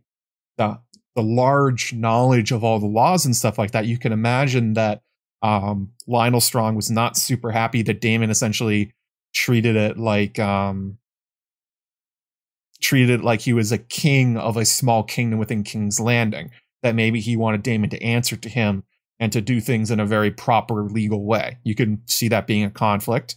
the 0.57 0.78
the 1.20 1.26
large 1.26 1.92
knowledge 1.92 2.51
of 2.51 2.64
all 2.64 2.78
the 2.78 2.86
laws 2.86 3.26
and 3.26 3.36
stuff 3.36 3.59
like 3.59 3.72
that, 3.72 3.86
you 3.86 3.98
can 3.98 4.10
imagine 4.10 4.72
that 4.72 5.02
um, 5.42 5.90
Lyonel 6.09 6.40
Strong 6.40 6.76
was 6.76 6.90
not 6.90 7.14
super 7.14 7.51
happy 7.51 7.82
that 7.82 8.01
Daemon 8.01 8.30
essentially 8.30 8.94
treated 9.34 9.76
it 9.76 9.98
like 9.98 10.38
um, 10.38 10.97
treated 12.80 13.20
it 13.20 13.24
like 13.24 13.40
he 13.42 13.52
was 13.52 13.70
a 13.70 13.76
king 13.76 14.38
of 14.38 14.56
a 14.56 14.64
small 14.64 15.02
kingdom 15.02 15.38
within 15.38 15.62
King's 15.62 16.01
Landing. 16.01 16.51
That 16.82 16.94
maybe 16.94 17.20
he 17.20 17.36
wanted 17.36 17.62
Daemon 17.62 17.90
to 17.90 18.02
answer 18.02 18.36
to 18.36 18.48
him 18.48 18.84
and 19.18 19.30
to 19.32 19.42
do 19.42 19.60
things 19.60 19.90
in 19.90 20.01
a 20.01 20.06
very 20.06 20.30
proper 20.30 20.84
legal 20.84 21.26
way. 21.26 21.59
You 21.64 21.74
can 21.74 22.01
see 22.06 22.28
that 22.28 22.47
being 22.47 22.64
a 22.64 22.70
conflict. 22.70 23.36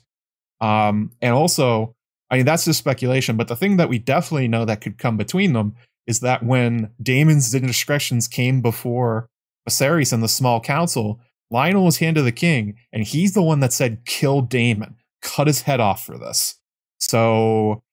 Um, 0.61 1.11
and 1.21 1.33
also, 1.33 1.93
I 2.29 2.37
mean, 2.37 2.45
that's 2.45 2.63
just 2.63 2.79
speculation, 2.79 3.35
but 3.35 3.49
the 3.49 3.57
thing 3.57 3.75
that 3.75 3.89
we 3.89 3.99
definitely 3.99 4.47
know 4.47 4.63
that 4.63 4.79
could 4.79 4.97
come 4.97 5.17
between 5.17 5.51
them 5.51 5.75
is 6.07 6.19
that 6.19 6.43
when 6.43 6.91
Daemon's 7.01 7.53
indiscretions 7.53 8.27
came 8.27 8.61
before 8.61 9.27
Viserys 9.67 10.11
and 10.11 10.21
the 10.21 10.27
small 10.27 10.59
council, 10.59 11.19
Lyonel 11.51 11.85
was 11.85 11.97
hand 11.97 12.15
to 12.15 12.21
the 12.21 12.31
king, 12.31 12.75
and 12.91 13.03
he's 13.03 13.33
the 13.33 13.41
one 13.41 13.59
that 13.59 13.73
said, 13.73 14.05
kill 14.05 14.41
Daemon, 14.41 14.95
cut 15.21 15.47
his 15.47 15.61
head 15.61 15.79
off 15.79 16.05
for 16.05 16.17
this. 16.17 16.55
So 16.99 17.83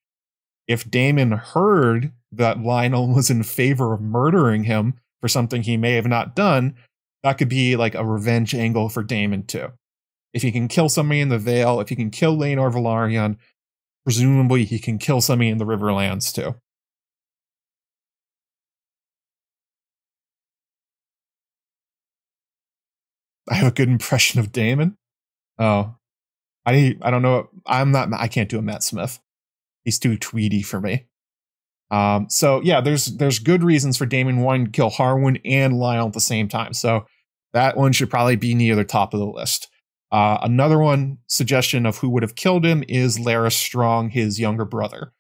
if 0.66 0.90
Daemon 0.90 1.32
heard 1.32 2.12
that 2.32 2.58
Lyonel 2.58 3.14
was 3.14 3.30
in 3.30 3.42
favor 3.42 3.92
of 3.92 4.00
murdering 4.00 4.64
him 4.64 4.94
for 5.20 5.28
something 5.28 5.62
he 5.62 5.76
may 5.76 5.94
have 5.94 6.06
not 6.06 6.34
done, 6.34 6.74
that 7.22 7.36
could 7.36 7.48
be 7.48 7.76
like 7.76 7.94
a 7.94 8.04
revenge 8.04 8.54
angle 8.54 8.88
for 8.88 9.02
Daemon 9.02 9.44
too. 9.44 9.68
If 10.32 10.42
he 10.42 10.52
can 10.52 10.68
kill 10.68 10.88
somebody 10.88 11.20
in 11.20 11.28
the 11.28 11.38
Vale, 11.38 11.80
if 11.80 11.88
he 11.88 11.96
can 11.96 12.10
kill 12.10 12.36
Laenor 12.36 12.72
Velaryon, 12.72 13.36
presumably 14.04 14.64
he 14.64 14.78
can 14.78 14.98
kill 14.98 15.20
somebody 15.20 15.50
in 15.50 15.58
the 15.58 15.66
Riverlands 15.66 16.32
too. 16.32 16.54
I 23.50 23.54
have 23.54 23.72
a 23.72 23.74
good 23.74 23.88
impression 23.88 24.40
of 24.40 24.52
Daemon. 24.52 24.96
Oh, 25.58 25.96
I 26.64 26.96
I 27.02 27.10
don't 27.10 27.22
know. 27.22 27.50
I'm 27.66 27.90
not. 27.90 28.08
I 28.12 28.28
can't 28.28 28.48
do 28.48 28.58
a 28.58 28.62
Matt 28.62 28.82
Smith. 28.82 29.18
He's 29.84 29.98
too 29.98 30.16
tweedy 30.16 30.62
for 30.62 30.80
me. 30.80 31.06
Um, 31.90 32.28
so 32.30 32.60
yeah, 32.62 32.80
there's 32.80 33.06
there's 33.06 33.40
good 33.40 33.64
reasons 33.64 33.96
for 33.96 34.06
Daemon 34.06 34.40
wanting 34.40 34.66
to 34.66 34.70
kill 34.70 34.90
Harwin 34.90 35.40
and 35.44 35.74
Lyonel 35.74 36.06
at 36.06 36.12
the 36.12 36.20
same 36.20 36.48
time. 36.48 36.72
So 36.72 37.04
that 37.52 37.76
one 37.76 37.92
should 37.92 38.10
probably 38.10 38.36
be 38.36 38.54
near 38.54 38.76
the 38.76 38.84
top 38.84 39.12
of 39.12 39.20
the 39.20 39.26
list. 39.26 39.68
Uh, 40.12 40.38
another 40.42 40.78
one 40.78 41.18
suggestion 41.26 41.86
of 41.86 41.98
who 41.98 42.08
would 42.10 42.22
have 42.22 42.34
killed 42.34 42.64
him 42.64 42.84
is 42.88 43.18
Larys 43.18 43.56
Strong, 43.56 44.10
his 44.10 44.40
younger 44.40 44.64
brother. 44.64 45.12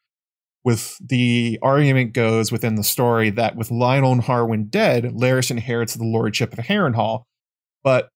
With 0.62 0.96
the 1.00 1.58
argument 1.62 2.12
goes 2.12 2.52
within 2.52 2.74
the 2.74 2.84
story 2.84 3.30
that 3.30 3.56
with 3.56 3.70
Lyonel 3.70 4.12
and 4.12 4.22
Harwin 4.22 4.68
dead, 4.68 5.04
Larys 5.04 5.50
inherits 5.50 5.94
the 5.94 6.04
lordship 6.04 6.52
of 6.52 6.66
Harrenhal, 6.66 7.24
but 7.82 8.10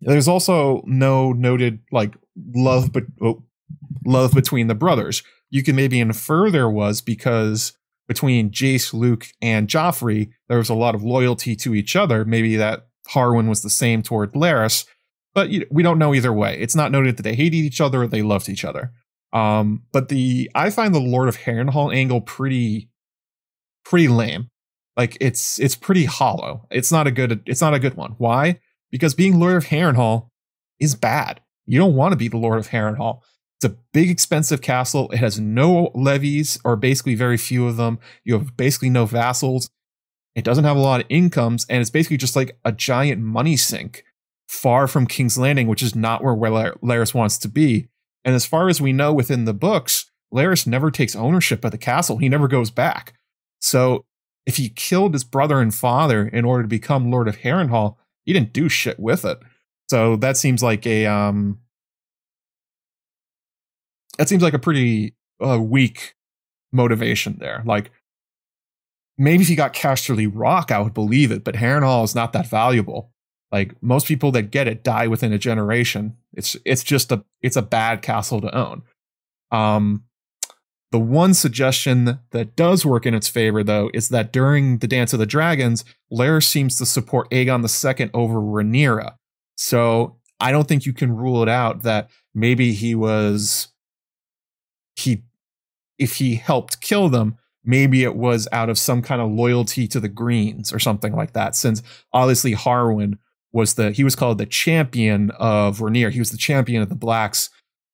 there's 0.00 0.28
also 0.28 0.82
no 0.86 1.32
noted 1.32 1.80
like 1.92 2.14
love, 2.54 2.92
but 2.92 3.04
oh, 3.22 3.42
love 4.04 4.32
between 4.32 4.66
the 4.66 4.74
brothers. 4.74 5.22
You 5.50 5.62
can 5.62 5.76
maybe 5.76 6.00
infer 6.00 6.50
there 6.50 6.70
was 6.70 7.00
because 7.00 7.72
between 8.08 8.50
Jace, 8.50 8.92
Luke, 8.92 9.26
and 9.40 9.68
Joffrey, 9.68 10.30
there 10.48 10.58
was 10.58 10.68
a 10.68 10.74
lot 10.74 10.94
of 10.94 11.02
loyalty 11.02 11.54
to 11.56 11.74
each 11.74 11.96
other. 11.96 12.24
Maybe 12.24 12.56
that 12.56 12.86
Harwin 13.08 13.48
was 13.48 13.62
the 13.62 13.70
same 13.70 14.02
toward 14.02 14.32
Larys, 14.32 14.84
but 15.34 15.50
you 15.50 15.60
know, 15.60 15.66
we 15.70 15.82
don't 15.82 15.98
know 15.98 16.14
either 16.14 16.32
way. 16.32 16.58
It's 16.58 16.74
not 16.74 16.92
noted 16.92 17.16
that 17.16 17.22
they 17.22 17.34
hated 17.34 17.56
each 17.56 17.80
other 17.80 18.02
or 18.02 18.06
they 18.06 18.22
loved 18.22 18.48
each 18.48 18.64
other. 18.64 18.92
Um, 19.32 19.84
but 19.92 20.08
the 20.08 20.50
I 20.54 20.70
find 20.70 20.94
the 20.94 21.00
Lord 21.00 21.28
of 21.28 21.38
Harrenhal 21.38 21.94
angle 21.94 22.20
pretty 22.20 22.88
pretty 23.84 24.08
lame. 24.08 24.48
Like 24.96 25.16
it's 25.20 25.58
it's 25.60 25.76
pretty 25.76 26.04
hollow. 26.04 26.66
It's 26.70 26.90
not 26.90 27.06
a 27.06 27.10
good 27.12 27.42
it's 27.46 27.60
not 27.60 27.74
a 27.74 27.78
good 27.78 27.94
one. 27.94 28.14
Why? 28.18 28.58
Because 28.90 29.14
being 29.14 29.38
Lord 29.38 29.56
of 29.56 29.66
Harrenhal 29.66 30.28
is 30.78 30.94
bad. 30.94 31.40
You 31.66 31.78
don't 31.78 31.94
want 31.94 32.12
to 32.12 32.16
be 32.16 32.28
the 32.28 32.36
Lord 32.36 32.58
of 32.58 32.68
Harrenhal. 32.68 33.20
It's 33.58 33.72
a 33.72 33.76
big, 33.92 34.10
expensive 34.10 34.62
castle. 34.62 35.10
It 35.10 35.18
has 35.18 35.38
no 35.38 35.90
levies, 35.94 36.58
or 36.64 36.76
basically 36.76 37.14
very 37.14 37.36
few 37.36 37.66
of 37.66 37.76
them. 37.76 37.98
You 38.24 38.34
have 38.34 38.56
basically 38.56 38.90
no 38.90 39.06
vassals. 39.06 39.68
It 40.34 40.44
doesn't 40.44 40.64
have 40.64 40.76
a 40.76 40.80
lot 40.80 41.00
of 41.00 41.06
incomes, 41.08 41.66
and 41.68 41.80
it's 41.80 41.90
basically 41.90 42.16
just 42.16 42.36
like 42.36 42.58
a 42.64 42.72
giant 42.72 43.20
money 43.20 43.56
sink, 43.56 44.04
far 44.48 44.88
from 44.88 45.06
King's 45.06 45.36
Landing, 45.36 45.66
which 45.66 45.82
is 45.82 45.94
not 45.94 46.24
where 46.24 46.34
Larys 46.34 47.14
wants 47.14 47.36
to 47.38 47.48
be. 47.48 47.88
And 48.24 48.34
as 48.34 48.46
far 48.46 48.68
as 48.68 48.80
we 48.80 48.92
know 48.92 49.12
within 49.12 49.44
the 49.44 49.54
books, 49.54 50.10
Larys 50.32 50.66
never 50.66 50.90
takes 50.90 51.14
ownership 51.14 51.64
of 51.64 51.70
the 51.72 51.78
castle. 51.78 52.18
He 52.18 52.28
never 52.28 52.48
goes 52.48 52.70
back. 52.70 53.14
So 53.60 54.04
if 54.46 54.56
he 54.56 54.70
killed 54.70 55.12
his 55.12 55.24
brother 55.24 55.60
and 55.60 55.74
father 55.74 56.26
in 56.26 56.44
order 56.44 56.62
to 56.62 56.68
become 56.68 57.10
Lord 57.10 57.28
of 57.28 57.38
Harrenhal, 57.38 57.96
he 58.30 58.34
didn't 58.34 58.52
do 58.52 58.68
shit 58.68 59.00
with 59.00 59.24
it. 59.24 59.40
So 59.88 60.14
that 60.16 60.36
seems 60.36 60.62
like 60.62 60.86
a 60.86 61.04
um 61.06 61.58
that 64.18 64.28
seems 64.28 64.40
like 64.40 64.54
a 64.54 64.58
pretty 64.58 65.16
uh, 65.44 65.58
weak 65.60 66.14
motivation 66.72 67.38
there. 67.40 67.64
Like 67.66 67.90
maybe 69.18 69.42
if 69.42 69.48
he 69.48 69.56
got 69.56 69.74
Casterly 69.74 70.30
Rock, 70.32 70.70
I 70.70 70.78
would 70.78 70.94
believe 70.94 71.32
it, 71.32 71.42
but 71.42 71.56
Harrenhal 71.56 72.04
is 72.04 72.14
not 72.14 72.32
that 72.34 72.46
valuable. 72.46 73.10
Like 73.50 73.74
most 73.82 74.06
people 74.06 74.30
that 74.30 74.52
get 74.52 74.68
it 74.68 74.84
die 74.84 75.08
within 75.08 75.32
a 75.32 75.38
generation. 75.38 76.16
It's 76.34 76.56
it's 76.64 76.84
just 76.84 77.10
a 77.10 77.24
it's 77.42 77.56
a 77.56 77.62
bad 77.62 78.00
castle 78.00 78.40
to 78.42 78.56
own. 78.56 78.82
Um, 79.50 80.04
the 80.92 80.98
one 80.98 81.34
suggestion 81.34 82.18
that 82.30 82.56
does 82.56 82.84
work 82.84 83.06
in 83.06 83.14
its 83.14 83.28
favor, 83.28 83.62
though, 83.62 83.90
is 83.94 84.08
that 84.08 84.32
during 84.32 84.78
the 84.78 84.88
Dance 84.88 85.12
of 85.12 85.20
the 85.20 85.26
Dragons, 85.26 85.84
Larys 86.10 86.46
seems 86.48 86.76
to 86.76 86.86
support 86.86 87.30
Aegon 87.30 87.62
II 87.62 88.10
over 88.12 88.40
Rhaenyra. 88.40 89.14
So 89.56 90.16
I 90.40 90.50
don't 90.50 90.66
think 90.66 90.86
you 90.86 90.92
can 90.92 91.14
rule 91.14 91.42
it 91.42 91.48
out 91.48 91.82
that 91.82 92.10
maybe 92.34 92.72
he 92.72 92.94
was 92.94 93.68
he 94.96 95.22
if 95.98 96.16
he 96.16 96.36
helped 96.36 96.80
kill 96.80 97.08
them, 97.08 97.36
maybe 97.64 98.02
it 98.02 98.16
was 98.16 98.48
out 98.52 98.70
of 98.70 98.78
some 98.78 99.02
kind 99.02 99.20
of 99.20 99.30
loyalty 99.30 99.86
to 99.86 100.00
the 100.00 100.08
Greens 100.08 100.72
or 100.72 100.78
something 100.78 101.14
like 101.14 101.34
that. 101.34 101.54
Since 101.54 101.82
obviously 102.12 102.54
Harwin 102.54 103.18
was 103.52 103.74
the 103.74 103.92
he 103.92 104.02
was 104.02 104.16
called 104.16 104.38
the 104.38 104.46
champion 104.46 105.30
of 105.32 105.78
Rhaenyra. 105.78 106.10
He 106.10 106.18
was 106.18 106.30
the 106.30 106.38
champion 106.38 106.82
of 106.82 106.88
the 106.88 106.94
blacks, 106.94 107.50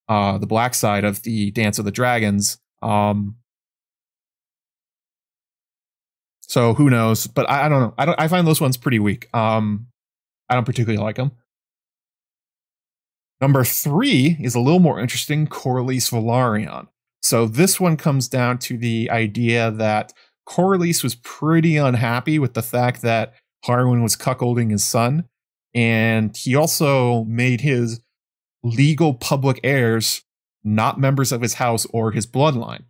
uh, 0.07 0.37
the 0.37 0.47
black 0.47 0.73
side 0.73 1.03
of 1.03 1.21
the 1.23 1.51
Dance 1.51 1.77
of 1.77 1.85
the 1.85 1.91
Dragons. 1.91 2.57
Um, 2.81 3.35
so 6.41 6.73
who 6.73 6.89
knows? 6.89 7.27
But 7.27 7.49
I, 7.49 7.65
I 7.65 7.69
don't 7.69 7.81
know. 7.81 7.93
I 7.97 8.05
don't. 8.05 8.19
I 8.19 8.27
find 8.27 8.47
those 8.47 8.61
ones 8.61 8.77
pretty 8.77 8.99
weak. 8.99 9.27
Um, 9.33 9.87
I 10.49 10.55
don't 10.55 10.65
particularly 10.65 11.03
like 11.03 11.17
them. 11.17 11.31
Number 13.39 13.63
three 13.63 14.37
is 14.39 14.55
a 14.55 14.59
little 14.59 14.79
more 14.79 14.99
interesting. 14.99 15.47
Corlys 15.47 16.09
Velaryon. 16.09 16.87
So 17.21 17.45
this 17.45 17.79
one 17.79 17.97
comes 17.97 18.27
down 18.27 18.57
to 18.59 18.77
the 18.77 19.09
idea 19.11 19.69
that 19.71 20.13
Corlys 20.47 21.03
was 21.03 21.15
pretty 21.15 21.77
unhappy 21.77 22.39
with 22.39 22.53
the 22.53 22.63
fact 22.63 23.01
that 23.01 23.33
Harwin 23.65 24.01
was 24.01 24.15
cuckolding 24.15 24.71
his 24.71 24.83
son, 24.83 25.25
and 25.75 26.35
he 26.35 26.55
also 26.55 27.25
made 27.25 27.61
his 27.61 27.99
legal 28.63 29.13
public 29.13 29.59
heirs 29.63 30.23
not 30.67 30.99
members 30.99 31.31
of 31.31 31.41
his 31.41 31.55
house 31.55 31.85
or 31.87 32.11
his 32.11 32.27
bloodline. 32.27 32.83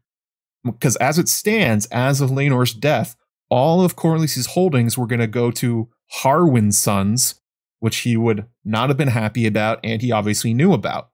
Because 0.64 0.96
as 0.98 1.18
it 1.18 1.30
stands, 1.30 1.86
as 1.88 2.20
of 2.20 2.32
Laenor's 2.32 2.74
death, 2.74 3.16
all 3.50 3.84
of 3.84 3.96
Corlys's 3.96 4.48
holdings 4.48 4.98
were 4.98 5.08
going 5.08 5.20
to 5.20 5.28
go 5.28 5.52
to 5.52 5.88
Harwin's 6.12 6.78
sons, 6.78 7.36
which 7.80 8.00
he 8.00 8.18
would 8.18 8.46
not 8.66 8.90
have 8.90 8.98
been 8.98 9.10
happy 9.10 9.46
about, 9.46 9.80
and 9.84 10.02
he 10.02 10.12
obviously 10.12 10.54
knew 10.54 10.74
about 10.74 11.12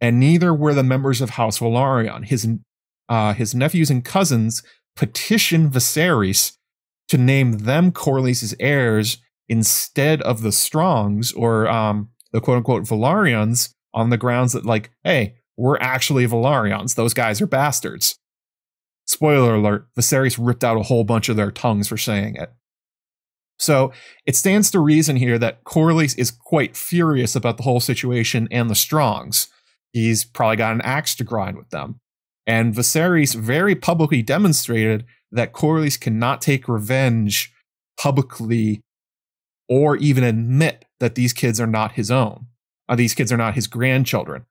and 0.00 0.20
neither 0.20 0.52
were 0.52 0.74
the 0.74 0.82
members 0.82 1.20
of 1.20 1.30
House 1.30 1.58
Velaryon. 1.58 2.26
His, 2.26 2.48
uh, 3.08 3.34
his 3.34 3.54
nephews 3.54 3.90
and 3.90 4.04
cousins 4.04 4.62
petitioned 4.94 5.72
Viserys 5.72 6.56
to 7.08 7.18
name 7.18 7.58
them 7.58 7.92
Corlys' 7.92 8.54
heirs 8.60 9.18
instead 9.48 10.20
of 10.22 10.42
the 10.42 10.52
Strongs 10.52 11.32
or 11.32 11.68
um, 11.68 12.10
the 12.32 12.40
quote 12.40 12.58
unquote 12.58 12.84
Velaryons 12.84 13.72
on 13.96 14.10
the 14.10 14.16
grounds 14.16 14.52
that, 14.52 14.64
like, 14.64 14.90
hey, 15.02 15.34
we're 15.56 15.78
actually 15.78 16.26
Velaryons. 16.26 16.94
Those 16.94 17.14
guys 17.14 17.40
are 17.40 17.46
bastards. 17.46 18.16
Spoiler 19.06 19.56
alert, 19.56 19.88
Viserys 19.98 20.38
ripped 20.40 20.62
out 20.62 20.76
a 20.76 20.84
whole 20.84 21.02
bunch 21.02 21.28
of 21.28 21.36
their 21.36 21.50
tongues 21.50 21.88
for 21.88 21.96
saying 21.96 22.36
it. 22.36 22.52
So 23.58 23.92
it 24.26 24.36
stands 24.36 24.70
to 24.70 24.80
reason 24.80 25.16
here 25.16 25.38
that 25.38 25.64
Corlys 25.64 26.16
is 26.16 26.30
quite 26.30 26.76
furious 26.76 27.34
about 27.34 27.56
the 27.56 27.62
whole 27.64 27.80
situation 27.80 28.46
and 28.52 28.70
the 28.70 28.74
Strongs 28.74 29.48
he's 29.96 30.24
probably 30.24 30.56
got 30.56 30.74
an 30.74 30.82
axe 30.82 31.14
to 31.14 31.24
grind 31.24 31.56
with 31.56 31.70
them. 31.70 32.00
And 32.46 32.74
Viserys 32.74 33.34
very 33.34 33.74
publicly 33.74 34.20
demonstrated 34.20 35.06
that 35.32 35.54
Corlys 35.54 35.98
cannot 35.98 36.42
take 36.42 36.68
revenge 36.68 37.50
publicly 37.98 38.82
or 39.70 39.96
even 39.96 40.22
admit 40.22 40.84
that 41.00 41.14
these 41.14 41.32
kids 41.32 41.58
are 41.58 41.66
not 41.66 41.92
his 41.92 42.10
own. 42.10 42.46
Uh, 42.88 42.96
these 42.96 43.14
kids 43.14 43.32
are 43.32 43.36
not 43.36 43.54
his 43.54 43.66
grandchildren. 43.66 44.44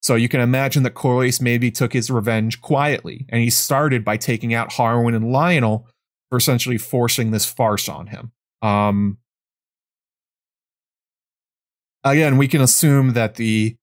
So 0.00 0.16
you 0.16 0.28
can 0.28 0.40
imagine 0.40 0.82
that 0.82 0.94
Corlys 0.94 1.40
maybe 1.40 1.70
took 1.70 1.94
his 1.94 2.10
revenge 2.10 2.60
quietly, 2.60 3.24
and 3.30 3.40
he 3.40 3.48
started 3.48 4.04
by 4.04 4.18
taking 4.18 4.52
out 4.52 4.72
Harwin 4.72 5.16
and 5.16 5.26
Lyonel 5.26 5.84
for 6.28 6.36
essentially 6.36 6.78
forcing 6.78 7.30
this 7.30 7.46
farce 7.46 7.88
on 7.88 8.08
him. 8.08 8.32
Um, 8.60 9.18
again, 12.02 12.36
we 12.36 12.48
can 12.48 12.60
assume 12.60 13.14
that 13.14 13.36
the 13.36 13.76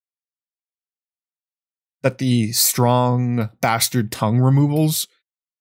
that 2.03 2.18
the 2.18 2.52
strong 2.52 3.49
bastard 3.61 4.11
tongue 4.11 4.40
removals 4.40 5.07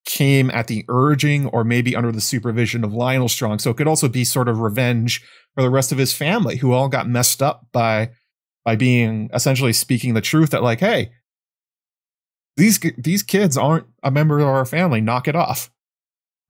came 0.06 0.50
at 0.50 0.66
the 0.66 0.84
urging 0.88 1.46
or 1.46 1.64
maybe 1.64 1.94
under 1.94 2.10
the 2.10 2.20
supervision 2.20 2.82
of 2.82 2.92
Lyonel 2.92 3.28
Strong. 3.28 3.58
So 3.58 3.70
it 3.70 3.76
could 3.76 3.86
also 3.86 4.08
be 4.08 4.24
sort 4.24 4.48
of 4.48 4.60
revenge 4.60 5.22
for 5.54 5.62
the 5.62 5.70
rest 5.70 5.92
of 5.92 5.98
his 5.98 6.14
family 6.14 6.56
who 6.56 6.72
all 6.72 6.88
got 6.88 7.08
messed 7.08 7.42
up 7.42 7.66
by 7.72 8.10
by 8.64 8.76
being 8.76 9.30
essentially 9.32 9.72
speaking 9.72 10.14
the 10.14 10.20
truth 10.20 10.50
that 10.50 10.62
like, 10.62 10.80
hey, 10.80 11.12
these 12.56 12.78
these 12.98 13.22
kids 13.22 13.56
aren't 13.56 13.86
a 14.02 14.10
member 14.10 14.38
of 14.38 14.46
our 14.46 14.64
family. 14.64 15.00
Knock 15.00 15.28
it 15.28 15.36
off. 15.36 15.70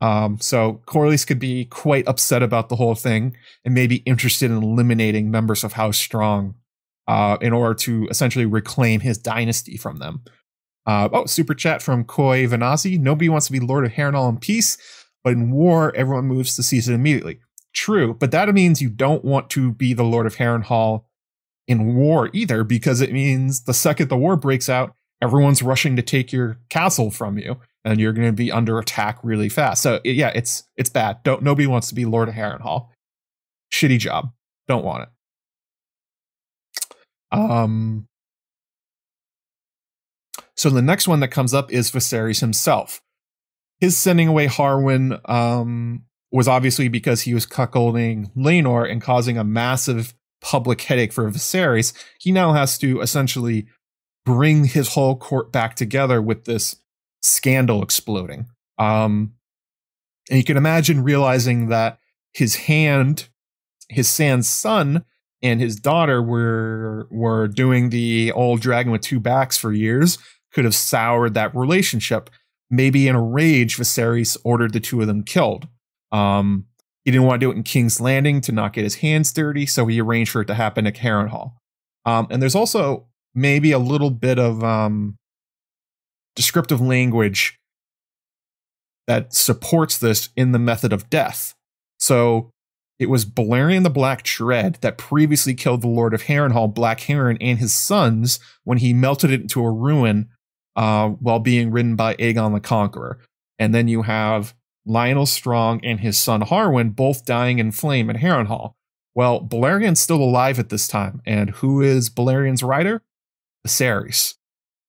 Um, 0.00 0.38
so 0.40 0.80
Corlys 0.86 1.26
could 1.26 1.38
be 1.38 1.66
quite 1.66 2.08
upset 2.08 2.42
about 2.42 2.68
the 2.68 2.76
whole 2.76 2.94
thing 2.94 3.36
and 3.64 3.74
maybe 3.74 3.96
interested 3.96 4.50
in 4.50 4.62
eliminating 4.62 5.30
members 5.30 5.62
of 5.62 5.74
House 5.74 5.98
Strong 5.98 6.54
uh, 7.06 7.36
in 7.40 7.52
order 7.52 7.74
to 7.74 8.06
essentially 8.10 8.46
reclaim 8.46 9.00
his 9.00 9.18
dynasty 9.18 9.76
from 9.76 9.98
them. 9.98 10.22
Uh, 10.86 11.08
oh, 11.12 11.26
super 11.26 11.54
chat 11.54 11.82
from 11.82 12.04
Koi 12.04 12.46
Vanazi. 12.46 12.98
Nobody 12.98 13.28
wants 13.28 13.46
to 13.46 13.52
be 13.52 13.60
Lord 13.60 13.84
of 13.84 13.92
Harrenhal 13.92 14.30
in 14.30 14.38
peace, 14.38 14.78
but 15.22 15.34
in 15.34 15.50
war, 15.50 15.94
everyone 15.94 16.24
moves 16.24 16.56
to 16.56 16.62
seize 16.62 16.88
it 16.88 16.94
immediately. 16.94 17.38
True, 17.74 18.14
but 18.14 18.30
that 18.30 18.52
means 18.54 18.80
you 18.80 18.88
don't 18.88 19.24
want 19.24 19.50
to 19.50 19.72
be 19.72 19.92
the 19.92 20.02
Lord 20.02 20.26
of 20.26 20.36
Harrenhal 20.36 21.04
in 21.68 21.94
war 21.94 22.30
either, 22.32 22.64
because 22.64 23.00
it 23.00 23.12
means 23.12 23.64
the 23.64 23.74
second 23.74 24.08
the 24.08 24.16
war 24.16 24.36
breaks 24.36 24.68
out, 24.68 24.94
everyone's 25.22 25.62
rushing 25.62 25.96
to 25.96 26.02
take 26.02 26.32
your 26.32 26.58
castle 26.68 27.10
from 27.10 27.38
you, 27.38 27.60
and 27.84 28.00
you're 28.00 28.12
going 28.12 28.28
to 28.28 28.32
be 28.32 28.50
under 28.50 28.78
attack 28.78 29.18
really 29.22 29.48
fast. 29.48 29.82
So 29.82 30.00
yeah, 30.04 30.32
it's 30.34 30.64
it's 30.76 30.90
bad. 30.90 31.22
Don't 31.22 31.42
nobody 31.42 31.66
wants 31.66 31.88
to 31.88 31.94
be 31.94 32.04
Lord 32.04 32.28
of 32.28 32.34
Harrenhal. 32.34 32.88
Shitty 33.72 33.98
job. 33.98 34.32
Don't 34.66 34.84
want 34.84 35.04
it. 35.04 35.08
Um, 37.32 38.08
so 40.56 40.68
the 40.70 40.82
next 40.82 41.08
one 41.08 41.20
that 41.20 41.28
comes 41.28 41.54
up 41.54 41.72
is 41.72 41.90
Viserys 41.90 42.40
himself. 42.40 43.00
His 43.78 43.96
sending 43.96 44.28
away 44.28 44.46
Harwin 44.46 45.20
um, 45.30 46.04
was 46.30 46.48
obviously 46.48 46.88
because 46.88 47.22
he 47.22 47.32
was 47.32 47.46
cuckolding 47.46 48.30
Laenor 48.36 48.90
and 48.90 49.00
causing 49.00 49.38
a 49.38 49.44
massive 49.44 50.14
public 50.40 50.80
headache 50.82 51.12
for 51.12 51.30
Viserys. 51.30 51.92
He 52.18 52.32
now 52.32 52.52
has 52.52 52.78
to 52.78 53.00
essentially 53.00 53.66
bring 54.24 54.64
his 54.64 54.94
whole 54.94 55.16
court 55.16 55.52
back 55.52 55.76
together 55.76 56.20
with 56.20 56.44
this 56.44 56.76
scandal 57.22 57.82
exploding. 57.82 58.46
Um, 58.78 59.34
and 60.28 60.38
you 60.38 60.44
can 60.44 60.56
imagine 60.56 61.02
realizing 61.02 61.68
that 61.68 61.98
his 62.32 62.54
hand, 62.56 63.28
his 63.88 64.08
Sand's 64.08 64.48
son, 64.48 65.04
and 65.42 65.60
his 65.60 65.76
daughter 65.76 66.22
were 66.22 67.08
were 67.10 67.48
doing 67.48 67.90
the 67.90 68.30
old 68.32 68.60
dragon 68.60 68.92
with 68.92 69.00
two 69.00 69.20
backs 69.20 69.56
for 69.56 69.72
years 69.72 70.18
could 70.52 70.64
have 70.64 70.74
soured 70.74 71.34
that 71.34 71.54
relationship. 71.54 72.30
Maybe 72.70 73.08
in 73.08 73.16
a 73.16 73.22
rage, 73.22 73.76
Viserys 73.76 74.36
ordered 74.44 74.72
the 74.72 74.80
two 74.80 75.00
of 75.00 75.06
them 75.06 75.22
killed. 75.22 75.68
Um, 76.12 76.66
he 77.04 77.10
didn't 77.10 77.26
want 77.26 77.40
to 77.40 77.46
do 77.46 77.50
it 77.50 77.56
in 77.56 77.62
King's 77.62 78.00
Landing 78.00 78.40
to 78.42 78.52
not 78.52 78.72
get 78.72 78.84
his 78.84 78.96
hands 78.96 79.32
dirty, 79.32 79.66
so 79.66 79.86
he 79.86 80.00
arranged 80.00 80.32
for 80.32 80.42
it 80.42 80.46
to 80.46 80.54
happen 80.54 80.86
at 80.86 80.96
Harrenhal. 80.96 81.54
Um, 82.04 82.26
and 82.30 82.42
there's 82.42 82.54
also 82.54 83.06
maybe 83.34 83.72
a 83.72 83.78
little 83.78 84.10
bit 84.10 84.38
of 84.38 84.62
um, 84.62 85.16
descriptive 86.36 86.80
language 86.80 87.58
that 89.06 89.34
supports 89.34 89.98
this 89.98 90.28
in 90.36 90.52
the 90.52 90.58
method 90.58 90.92
of 90.92 91.10
death. 91.10 91.54
So 91.98 92.50
it 92.98 93.08
was 93.08 93.24
Balerion 93.24 93.82
the 93.82 93.90
Black 93.90 94.22
Dread 94.22 94.78
that 94.82 94.98
previously 94.98 95.54
killed 95.54 95.80
the 95.80 95.88
Lord 95.88 96.12
of 96.12 96.24
Harrenhal, 96.24 96.72
Black 96.72 97.00
Harren, 97.00 97.38
and 97.40 97.58
his 97.58 97.72
sons 97.72 98.38
when 98.64 98.78
he 98.78 98.92
melted 98.92 99.30
it 99.30 99.40
into 99.40 99.64
a 99.64 99.70
ruin 99.70 100.28
uh, 100.76 101.08
while 101.08 101.38
being 101.38 101.70
ridden 101.70 101.96
by 101.96 102.14
Aegon 102.16 102.52
the 102.52 102.60
Conqueror. 102.60 103.18
And 103.58 103.74
then 103.74 103.88
you 103.88 104.02
have 104.02 104.54
Lyonel 104.86 105.28
Strong 105.28 105.84
and 105.84 106.00
his 106.00 106.18
son 106.18 106.42
Harwin 106.42 106.94
both 106.94 107.24
dying 107.24 107.58
in 107.58 107.72
flame 107.72 108.10
at 108.10 108.16
Harrenhal. 108.16 108.74
Well, 109.14 109.40
Balerion's 109.40 110.00
still 110.00 110.22
alive 110.22 110.58
at 110.58 110.68
this 110.68 110.88
time. 110.88 111.20
And 111.26 111.50
who 111.50 111.82
is 111.82 112.08
Balerion's 112.08 112.62
rider? 112.62 113.02
Viserys. 113.66 114.34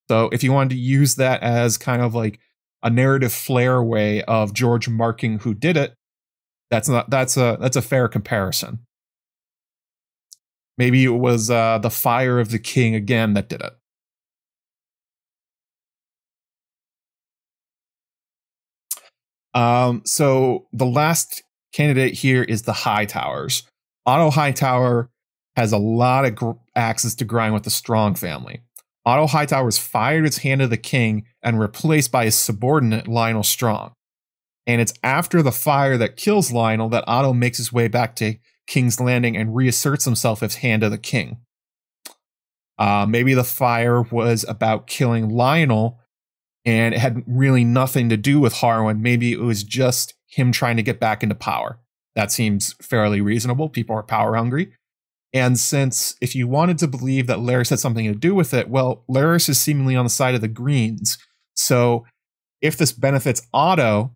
So 0.09 0.29
if 0.31 0.43
you 0.43 0.51
wanted 0.51 0.75
to 0.75 0.81
use 0.81 1.15
that 1.15 1.41
as 1.41 1.77
kind 1.77 2.01
of 2.01 2.13
like 2.13 2.39
a 2.83 2.89
narrative 2.89 3.33
flair 3.33 3.81
way 3.81 4.23
of 4.23 4.53
George 4.53 4.89
marking 4.89 5.39
who 5.39 5.53
did 5.53 5.77
it, 5.77 5.95
that's 6.69 6.87
not 6.89 7.09
that's 7.09 7.37
a 7.37 7.57
that's 7.59 7.75
a 7.75 7.81
fair 7.81 8.07
comparison. 8.07 8.79
Maybe 10.77 11.03
it 11.03 11.09
was 11.09 11.49
uh, 11.51 11.77
the 11.79 11.89
fire 11.89 12.39
of 12.39 12.49
the 12.49 12.59
king 12.59 12.95
again 12.95 13.33
that 13.33 13.49
did 13.49 13.61
it. 13.61 13.73
Um, 19.53 20.01
so 20.05 20.67
the 20.71 20.85
last 20.85 21.43
candidate 21.73 22.13
here 22.13 22.43
is 22.43 22.63
the 22.63 22.71
Hightowers. 22.71 23.63
Otto 24.05 24.29
Hightower 24.29 25.09
has 25.55 25.71
a 25.71 25.77
lot 25.77 26.25
of 26.25 26.35
gr- 26.35 26.51
to 26.75 27.25
grind 27.25 27.53
with 27.53 27.63
the 27.63 27.69
Strong 27.69 28.15
family. 28.15 28.61
Otto 29.05 29.27
Hightower 29.27 29.67
is 29.67 29.77
fired 29.77 30.25
its 30.25 30.39
hand 30.39 30.61
of 30.61 30.69
the 30.69 30.77
king 30.77 31.25
and 31.41 31.59
replaced 31.59 32.11
by 32.11 32.25
his 32.25 32.37
subordinate 32.37 33.05
Lyonel 33.05 33.45
Strong. 33.45 33.93
And 34.67 34.79
it's 34.79 34.93
after 35.03 35.41
the 35.41 35.51
fire 35.51 35.97
that 35.97 36.17
kills 36.17 36.51
Lyonel 36.51 36.91
that 36.91 37.03
Otto 37.07 37.33
makes 37.33 37.57
his 37.57 37.73
way 37.73 37.87
back 37.87 38.15
to 38.17 38.35
King's 38.67 38.99
Landing 38.99 39.35
and 39.35 39.55
reasserts 39.55 40.05
himself 40.05 40.43
as 40.43 40.55
hand 40.55 40.83
of 40.83 40.91
the 40.91 40.97
king. 40.97 41.37
Uh, 42.77 43.05
maybe 43.07 43.33
the 43.33 43.43
fire 43.43 44.01
was 44.01 44.45
about 44.47 44.87
killing 44.87 45.29
Lyonel 45.29 45.97
and 46.65 46.93
it 46.93 46.99
had 46.99 47.23
really 47.25 47.63
nothing 47.63 48.09
to 48.09 48.17
do 48.17 48.39
with 48.39 48.55
Harwin. 48.55 48.99
Maybe 48.99 49.31
it 49.31 49.39
was 49.39 49.63
just 49.63 50.13
him 50.27 50.51
trying 50.51 50.77
to 50.77 50.83
get 50.83 50.99
back 50.99 51.23
into 51.23 51.35
power. 51.35 51.79
That 52.15 52.31
seems 52.31 52.73
fairly 52.81 53.21
reasonable. 53.21 53.69
People 53.69 53.95
are 53.95 54.03
power 54.03 54.35
hungry. 54.35 54.73
And 55.33 55.57
since 55.57 56.15
if 56.21 56.35
you 56.35 56.47
wanted 56.47 56.77
to 56.79 56.87
believe 56.87 57.27
that 57.27 57.39
Larys 57.39 57.69
had 57.69 57.79
something 57.79 58.05
to 58.05 58.17
do 58.17 58.35
with 58.35 58.53
it, 58.53 58.69
well, 58.69 59.03
Larys 59.09 59.47
is 59.47 59.59
seemingly 59.59 59.95
on 59.95 60.05
the 60.05 60.09
side 60.09 60.35
of 60.35 60.41
the 60.41 60.47
Greens. 60.49 61.17
So 61.55 62.05
if 62.61 62.77
this 62.77 62.91
benefits 62.91 63.47
Otto, 63.53 64.13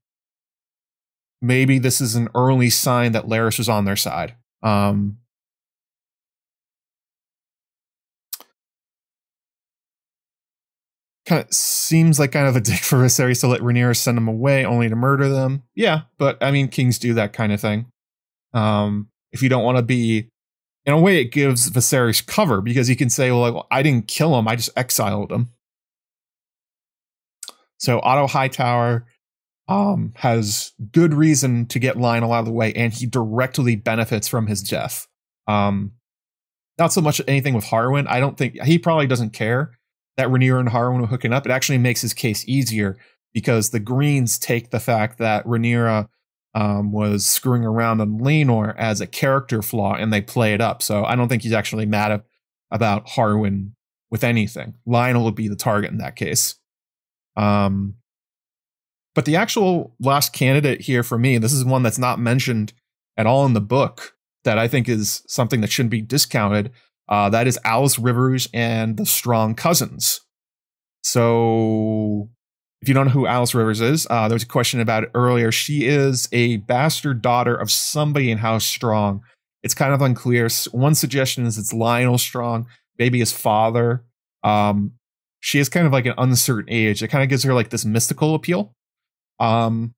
maybe 1.41 1.79
this 1.79 2.01
is 2.01 2.15
an 2.15 2.27
early 2.35 2.69
sign 2.69 3.13
that 3.13 3.27
Larys 3.27 3.57
was 3.57 3.69
on 3.69 3.85
their 3.85 3.95
side. 3.95 4.35
Um, 4.61 5.19
kind 11.25 11.43
of 11.43 11.53
seems 11.53 12.19
like 12.19 12.31
kind 12.31 12.47
of 12.47 12.55
a 12.55 12.61
dick 12.61 12.79
for 12.79 12.97
Viserys 12.97 13.41
to 13.41 13.47
let 13.47 13.61
Rhaenyra 13.61 13.95
send 13.95 14.17
them 14.17 14.27
away 14.27 14.65
only 14.65 14.89
to 14.89 14.95
murder 14.95 15.29
them. 15.29 15.63
Yeah, 15.75 16.01
but 16.17 16.41
I 16.41 16.51
mean, 16.51 16.67
kings 16.67 16.99
do 16.99 17.13
that 17.15 17.33
kind 17.33 17.51
of 17.51 17.59
thing. 17.59 17.87
Um, 18.53 19.09
if 19.31 19.41
you 19.41 19.49
don't 19.49 19.63
want 19.63 19.77
to 19.77 19.83
be, 19.83 20.29
in 20.85 20.93
a 20.93 20.99
way, 20.99 21.19
it 21.19 21.31
gives 21.31 21.69
Viserys 21.69 22.25
cover 22.25 22.61
because 22.61 22.87
he 22.87 22.95
can 22.95 23.09
say, 23.09 23.31
well, 23.31 23.41
like, 23.41 23.53
well, 23.53 23.67
I 23.71 23.83
didn't 23.83 24.07
kill 24.07 24.37
him, 24.37 24.47
I 24.47 24.55
just 24.55 24.69
exiled 24.77 25.31
him. 25.31 25.49
So 27.77 27.99
Otto 27.99 28.27
Hightower 28.27 29.05
um, 29.67 30.13
has 30.15 30.73
good 30.91 31.13
reason 31.13 31.65
to 31.67 31.79
get 31.79 31.97
Lyonel 31.97 32.33
out 32.33 32.39
of 32.39 32.45
the 32.45 32.51
way, 32.51 32.71
and 32.73 32.93
he 32.93 33.05
directly 33.05 33.75
benefits 33.75 34.27
from 34.27 34.47
his 34.47 34.61
death. 34.61 35.07
Um, 35.47 35.93
not 36.77 36.93
so 36.93 37.01
much 37.01 37.21
anything 37.27 37.53
with 37.53 37.65
Harwin. 37.65 38.07
I 38.07 38.19
don't 38.19 38.37
think 38.37 38.61
he 38.61 38.79
probably 38.79 39.07
doesn't 39.07 39.31
care 39.31 39.77
that 40.17 40.27
Rhaenyra 40.27 40.59
and 40.59 40.69
Harwin 40.69 41.03
are 41.03 41.07
hooking 41.07 41.33
up. 41.33 41.45
It 41.45 41.51
actually 41.51 41.77
makes 41.77 42.01
his 42.01 42.13
case 42.13 42.47
easier 42.47 42.97
because 43.33 43.69
the 43.69 43.79
Greens 43.79 44.37
take 44.39 44.69
the 44.69 44.79
fact 44.79 45.17
that 45.17 45.45
Rhaenyra 45.45 46.07
um, 46.53 46.93
was 46.93 47.25
screwing 47.25 47.65
around 47.65 47.99
on 47.99 48.19
Laenor 48.19 48.73
as 48.77 49.01
a 49.01 49.07
character 49.07 49.61
flaw, 49.61 49.95
and 49.95 50.11
they 50.11 50.21
play 50.21 50.53
it 50.53 50.61
up. 50.61 50.81
So 50.81 51.03
I 51.03 51.15
don't 51.15 51.27
think 51.27 51.43
he's 51.43 51.51
actually 51.51 51.85
mad 51.85 52.23
about 52.71 53.07
Harwin 53.07 53.71
with 54.09 54.23
anything. 54.23 54.75
Lyonel 54.87 55.25
would 55.25 55.35
be 55.35 55.49
the 55.49 55.57
target 55.57 55.91
in 55.91 55.97
that 55.97 56.15
case. 56.15 56.55
Um, 57.35 57.95
but 59.13 59.25
the 59.25 59.35
actual 59.35 59.95
last 59.99 60.31
candidate 60.31 60.81
here 60.81 61.03
for 61.03 61.17
me, 61.17 61.37
this 61.37 61.53
is 61.53 61.65
one 61.65 61.83
that's 61.83 61.97
not 61.97 62.19
mentioned 62.19 62.73
at 63.17 63.25
all 63.25 63.45
in 63.45 63.53
the 63.53 63.61
book 63.61 64.15
that 64.45 64.57
I 64.57 64.67
think 64.67 64.87
is 64.87 65.23
something 65.27 65.61
that 65.61 65.71
shouldn't 65.71 65.91
be 65.91 66.01
discounted. 66.01 66.71
Uh, 67.07 67.29
that 67.29 67.47
is 67.47 67.59
Alys 67.63 67.99
Rivers 67.99 68.47
and 68.53 68.97
the 68.97 69.05
Strong 69.05 69.55
Cousins. 69.55 70.21
So, 71.03 72.29
if 72.81 72.87
you 72.87 72.93
don't 72.93 73.07
know 73.07 73.11
who 73.11 73.27
Alys 73.27 73.53
Rivers 73.53 73.81
is, 73.81 74.07
uh, 74.09 74.27
there 74.27 74.35
was 74.35 74.43
a 74.43 74.47
question 74.47 74.79
about 74.79 75.03
it 75.03 75.11
earlier. 75.13 75.51
She 75.51 75.85
is 75.85 76.27
a 76.31 76.57
bastard 76.57 77.21
daughter 77.21 77.55
of 77.55 77.71
somebody 77.71 78.31
in 78.31 78.39
House 78.39 78.65
Strong. 78.65 79.21
It's 79.61 79.75
kind 79.75 79.93
of 79.93 80.01
unclear. 80.01 80.49
One 80.71 80.95
suggestion 80.95 81.45
is 81.45 81.57
it's 81.57 81.73
Lyonel 81.73 82.19
Strong, 82.19 82.67
maybe 82.97 83.19
his 83.19 83.31
father. 83.31 84.03
Um, 84.43 84.93
she 85.39 85.59
is 85.59 85.69
kind 85.69 85.85
of 85.85 85.93
like 85.93 86.07
an 86.07 86.15
uncertain 86.17 86.71
age. 86.73 87.03
It 87.03 87.09
kind 87.09 87.23
of 87.23 87.29
gives 87.29 87.43
her 87.43 87.53
like 87.53 87.69
this 87.69 87.85
mystical 87.85 88.33
appeal. 88.33 88.73
Um, 89.39 89.93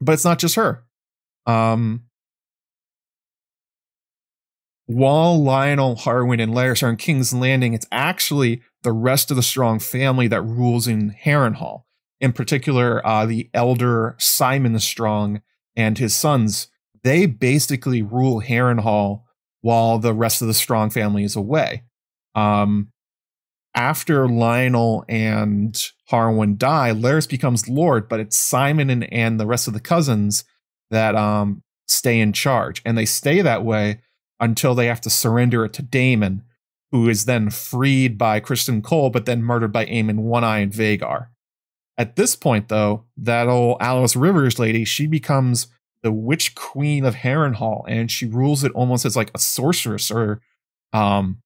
but 0.00 0.12
it's 0.12 0.24
not 0.24 0.38
just 0.38 0.54
her. 0.54 0.84
Um, 1.46 2.04
while 4.86 5.38
Lyonel, 5.38 5.98
Harwin, 5.98 6.42
and 6.42 6.52
Larys 6.52 6.82
are 6.82 6.90
in 6.90 6.96
King's 6.96 7.32
Landing, 7.32 7.74
it's 7.74 7.86
actually 7.90 8.62
the 8.82 8.92
rest 8.92 9.30
of 9.30 9.36
the 9.36 9.42
Strong 9.42 9.78
family 9.78 10.28
that 10.28 10.42
rules 10.42 10.86
in 10.86 11.16
Harrenhal. 11.24 11.84
In 12.20 12.32
particular, 12.32 13.04
uh, 13.06 13.26
the 13.26 13.50
elder 13.54 14.14
Simon 14.18 14.72
the 14.72 14.80
Strong 14.80 15.42
and 15.76 15.98
his 15.98 16.14
sons. 16.14 16.68
They 17.02 17.26
basically 17.26 18.02
rule 18.02 18.40
Harrenhal 18.40 19.22
while 19.62 19.98
the 19.98 20.14
rest 20.14 20.42
of 20.42 20.48
the 20.48 20.54
Strong 20.54 20.90
family 20.90 21.24
is 21.24 21.36
away. 21.36 21.82
Um, 22.34 22.92
after 23.74 24.26
Lyonel 24.26 25.04
and 25.08 25.74
Harwin 26.10 26.56
die, 26.56 26.92
Larys 26.92 27.26
becomes 27.26 27.68
Lord, 27.68 28.08
but 28.08 28.20
it's 28.20 28.38
Simon 28.38 28.90
and, 28.90 29.12
and 29.12 29.40
the 29.40 29.46
rest 29.46 29.66
of 29.66 29.74
the 29.74 29.80
cousins 29.80 30.44
that 30.90 31.16
um, 31.16 31.62
stay 31.88 32.20
in 32.20 32.32
charge. 32.32 32.82
And 32.84 32.96
they 32.96 33.06
stay 33.06 33.40
that 33.40 33.64
way 33.64 34.00
until 34.40 34.74
they 34.74 34.86
have 34.86 35.00
to 35.02 35.10
surrender 35.10 35.64
it 35.64 35.72
to 35.74 35.82
Daemon, 35.82 36.42
who 36.90 37.08
is 37.08 37.24
then 37.24 37.50
freed 37.50 38.18
by 38.18 38.40
Criston 38.40 38.82
Cole, 38.82 39.10
but 39.10 39.26
then 39.26 39.42
murdered 39.42 39.72
by 39.72 39.86
Aemond 39.86 40.20
One 40.20 40.44
Eye 40.44 40.58
and 40.58 40.72
Vhagar. 40.72 41.28
At 41.96 42.16
this 42.16 42.34
point, 42.34 42.68
though, 42.68 43.04
that 43.16 43.48
old 43.48 43.78
Alys 43.80 44.16
Rivers 44.16 44.58
lady, 44.58 44.84
she 44.84 45.06
becomes 45.06 45.68
the 46.02 46.12
Witch 46.12 46.54
Queen 46.54 47.04
of 47.04 47.16
Harrenhal, 47.16 47.84
and 47.88 48.10
she 48.10 48.26
rules 48.26 48.64
it 48.64 48.72
almost 48.72 49.04
as 49.04 49.16
like 49.16 49.30
a 49.34 49.38
sorceress, 49.38 50.10
or 50.10 50.40
um, 50.92 51.38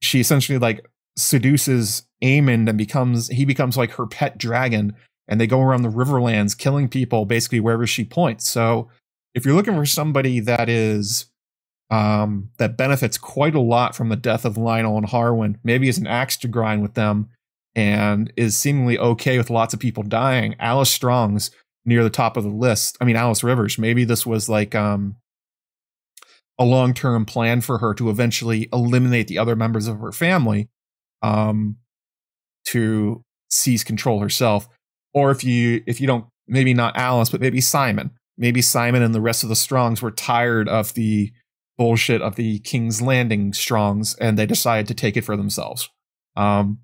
she 0.00 0.20
essentially 0.20 0.58
like 0.58 0.84
seduces 1.16 2.04
Aemond 2.22 2.68
and 2.68 2.78
becomes 2.78 3.28
he 3.28 3.44
becomes 3.44 3.76
like 3.76 3.92
her 3.92 4.06
pet 4.06 4.38
dragon, 4.38 4.94
and 5.28 5.40
they 5.40 5.46
go 5.46 5.60
around 5.60 5.82
the 5.82 5.88
Riverlands 5.88 6.56
killing 6.56 6.88
people 6.88 7.26
basically 7.26 7.60
wherever 7.60 7.86
she 7.86 8.04
points. 8.04 8.48
So 8.48 8.88
if 9.34 9.44
you're 9.44 9.54
looking 9.54 9.74
for 9.74 9.86
somebody 9.86 10.40
that 10.40 10.68
is 10.68 11.26
um, 11.90 12.50
that 12.58 12.76
benefits 12.76 13.16
quite 13.16 13.54
a 13.54 13.60
lot 13.60 13.94
from 13.94 14.08
the 14.08 14.16
death 14.16 14.44
of 14.44 14.56
Lyonel 14.56 14.98
and 14.98 15.06
Harwin, 15.06 15.56
maybe 15.64 15.88
is 15.88 15.98
an 15.98 16.06
axe 16.06 16.36
to 16.38 16.48
grind 16.48 16.82
with 16.82 16.94
them, 16.94 17.28
and 17.74 18.32
is 18.36 18.56
seemingly 18.56 18.98
okay 18.98 19.38
with 19.38 19.50
lots 19.50 19.72
of 19.72 19.80
people 19.80 20.02
dying. 20.02 20.54
Alys 20.60 20.90
Strong's 20.90 21.50
near 21.84 22.02
the 22.02 22.10
top 22.10 22.36
of 22.36 22.44
the 22.44 22.50
list. 22.50 22.98
I 23.00 23.04
mean, 23.04 23.16
Alys 23.16 23.42
Rivers. 23.42 23.78
Maybe 23.78 24.04
this 24.04 24.26
was 24.26 24.48
like 24.48 24.74
um, 24.74 25.16
a 26.58 26.64
long 26.64 26.92
term 26.92 27.24
plan 27.24 27.60
for 27.60 27.78
her 27.78 27.94
to 27.94 28.10
eventually 28.10 28.68
eliminate 28.72 29.28
the 29.28 29.38
other 29.38 29.56
members 29.56 29.86
of 29.86 30.00
her 30.00 30.12
family 30.12 30.68
um, 31.22 31.76
to 32.66 33.24
seize 33.50 33.84
control 33.84 34.20
herself. 34.20 34.68
Or 35.14 35.30
if 35.30 35.42
you 35.42 35.82
if 35.86 36.00
you 36.00 36.06
don't 36.06 36.26
maybe 36.46 36.74
not 36.74 36.96
Alys, 36.96 37.30
but 37.30 37.40
maybe 37.40 37.60
Simon. 37.60 38.10
Maybe 38.36 38.62
Simon 38.62 39.02
and 39.02 39.14
the 39.14 39.20
rest 39.20 39.42
of 39.42 39.48
the 39.48 39.56
Strongs 39.56 40.00
were 40.00 40.10
tired 40.10 40.68
of 40.68 40.94
the 40.94 41.32
bullshit 41.78 42.20
of 42.20 42.36
the 42.36 42.58
King's 42.58 43.00
Landing 43.00 43.54
Strongs, 43.54 44.14
and 44.16 44.36
they 44.36 44.44
decided 44.44 44.88
to 44.88 44.94
take 44.94 45.16
it 45.16 45.24
for 45.24 45.36
themselves. 45.36 45.88
Um, 46.36 46.80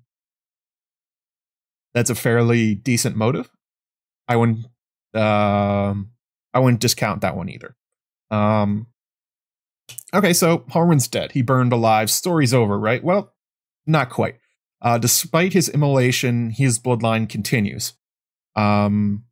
that's 1.93 2.09
a 2.09 2.15
fairly 2.15 2.73
decent 2.73 3.15
motive. 3.15 3.49
I 4.27 4.37
wouldn't 4.37 4.65
um, 5.13 6.11
I 6.53 6.59
wouldn't 6.59 6.81
discount 6.81 7.21
that 7.21 7.37
one 7.37 7.49
either. 7.49 7.75
Um, 8.31 8.87
okay, 10.13 10.33
so 10.33 10.65
Harwin's 10.69 11.07
dead. 11.07 11.33
He 11.33 11.41
burned 11.41 11.73
alive. 11.73 12.09
Story's 12.09 12.53
over, 12.53 12.79
right? 12.79 13.03
Well, 13.03 13.33
not 13.85 14.09
quite. 14.09 14.37
Uh, 14.81 14.97
despite 14.97 15.53
his 15.53 15.69
immolation, 15.69 16.49
his 16.51 16.79
bloodline 16.79 17.29
continues. 17.29 17.93
Um, 18.55 19.24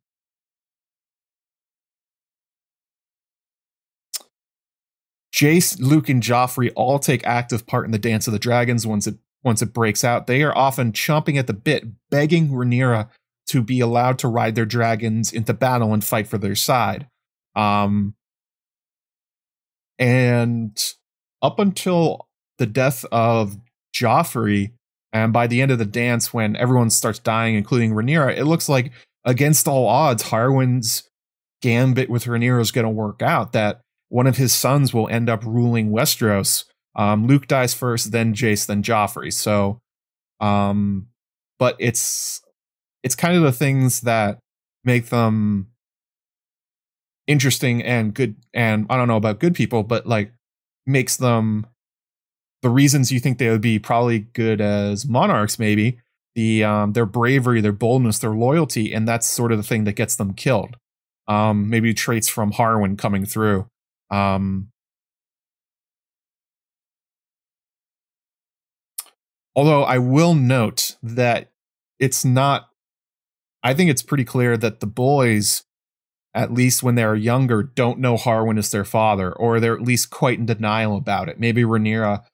Jace, 5.34 5.76
Luke, 5.80 6.08
and 6.08 6.22
Joffrey 6.22 6.70
all 6.76 7.00
take 7.00 7.26
active 7.26 7.66
part 7.66 7.86
in 7.86 7.90
the 7.90 7.98
Dance 7.98 8.28
of 8.28 8.32
the 8.32 8.38
Dragons 8.38 8.86
once 8.86 9.08
it 9.08 9.16
once 9.42 9.60
it 9.60 9.72
breaks 9.72 10.04
out. 10.04 10.26
They 10.28 10.42
are 10.42 10.56
often 10.56 10.92
chomping 10.92 11.38
at 11.38 11.48
the 11.48 11.52
bit, 11.52 11.84
begging 12.08 12.48
Rhaenyra 12.48 13.08
to 13.48 13.62
be 13.62 13.80
allowed 13.80 14.18
to 14.20 14.28
ride 14.28 14.54
their 14.54 14.64
dragons 14.64 15.32
into 15.32 15.52
battle 15.52 15.92
and 15.92 16.02
fight 16.02 16.28
for 16.28 16.38
their 16.38 16.54
side. 16.54 17.08
Um, 17.54 18.14
and 19.98 20.80
up 21.42 21.58
until 21.58 22.28
the 22.58 22.66
death 22.66 23.04
of 23.12 23.58
Joffrey, 23.94 24.72
and 25.12 25.32
by 25.32 25.46
the 25.46 25.60
end 25.60 25.70
of 25.70 25.78
the 25.78 25.84
dance, 25.84 26.32
when 26.32 26.56
everyone 26.56 26.90
starts 26.90 27.18
dying, 27.18 27.54
including 27.54 27.92
Rhaenyra, 27.92 28.36
it 28.36 28.44
looks 28.44 28.68
like 28.68 28.92
against 29.24 29.68
all 29.68 29.86
odds, 29.86 30.22
Harwin's 30.22 31.08
gambit 31.60 32.08
with 32.08 32.24
Rhaenyra 32.24 32.60
is 32.60 32.70
going 32.70 32.84
to 32.84 32.90
work 32.90 33.20
out. 33.20 33.52
That 33.52 33.80
one 34.14 34.28
of 34.28 34.36
his 34.36 34.52
sons 34.54 34.94
will 34.94 35.08
end 35.08 35.28
up 35.28 35.44
ruling 35.44 35.90
Westeros. 35.90 36.66
Um, 36.94 37.26
Luke 37.26 37.48
dies 37.48 37.74
first, 37.74 38.12
then 38.12 38.32
Jace, 38.32 38.64
then 38.64 38.80
Joffrey. 38.80 39.32
So, 39.32 39.80
um, 40.38 41.08
but 41.58 41.74
it's 41.80 42.40
it's 43.02 43.16
kind 43.16 43.36
of 43.36 43.42
the 43.42 43.50
things 43.50 44.02
that 44.02 44.38
make 44.84 45.06
them 45.06 45.66
interesting 47.26 47.82
and 47.82 48.14
good 48.14 48.36
and 48.54 48.86
I 48.88 48.96
don't 48.96 49.08
know 49.08 49.16
about 49.16 49.40
good 49.40 49.52
people, 49.52 49.82
but 49.82 50.06
like 50.06 50.30
makes 50.86 51.16
them 51.16 51.66
the 52.62 52.70
reasons 52.70 53.10
you 53.10 53.18
think 53.18 53.38
they 53.38 53.50
would 53.50 53.60
be 53.60 53.80
probably 53.80 54.20
good 54.20 54.60
as 54.60 55.04
monarchs, 55.04 55.58
maybe 55.58 55.98
the 56.36 56.62
um, 56.62 56.92
their 56.92 57.04
bravery, 57.04 57.60
their 57.60 57.72
boldness, 57.72 58.20
their 58.20 58.30
loyalty, 58.30 58.94
and 58.94 59.08
that's 59.08 59.26
sort 59.26 59.50
of 59.50 59.58
the 59.58 59.64
thing 59.64 59.82
that 59.84 59.96
gets 59.96 60.14
them 60.14 60.34
killed. 60.34 60.76
Um, 61.26 61.68
maybe 61.68 61.92
traits 61.92 62.28
from 62.28 62.52
Harwin 62.52 62.96
coming 62.96 63.26
through. 63.26 63.66
Um, 64.10 64.68
although 69.56 69.84
I 69.84 69.98
will 69.98 70.34
note 70.34 70.96
that 71.02 71.50
it's 71.98 72.24
not. 72.24 72.68
I 73.62 73.72
think 73.72 73.90
it's 73.90 74.02
pretty 74.02 74.24
clear 74.24 74.58
that 74.58 74.80
the 74.80 74.86
boys, 74.86 75.64
at 76.34 76.52
least 76.52 76.82
when 76.82 76.96
they're 76.96 77.14
younger, 77.14 77.62
don't 77.62 77.98
know 77.98 78.16
Harwin 78.16 78.58
is 78.58 78.70
their 78.70 78.84
father, 78.84 79.32
or 79.32 79.58
they're 79.58 79.74
at 79.74 79.80
least 79.80 80.10
quite 80.10 80.38
in 80.38 80.44
denial 80.44 80.96
about 80.96 81.30
it. 81.30 81.40
Maybe 81.40 81.62
Rhaenyra 81.62 82.24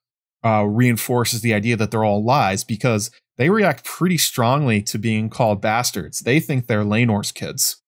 uh, 0.44 0.64
reinforces 0.64 1.42
the 1.42 1.55
idea 1.55 1.76
that 1.76 1.92
they're 1.92 2.05
all 2.05 2.24
lies 2.24 2.64
because 2.64 3.12
they 3.38 3.48
react 3.48 3.84
pretty 3.84 4.18
strongly 4.18 4.82
to 4.82 4.98
being 4.98 5.30
called 5.30 5.62
bastards. 5.62 6.20
They 6.20 6.40
think 6.40 6.66
they're 6.66 6.84
Laenor's 6.84 7.30
kids. 7.30 7.80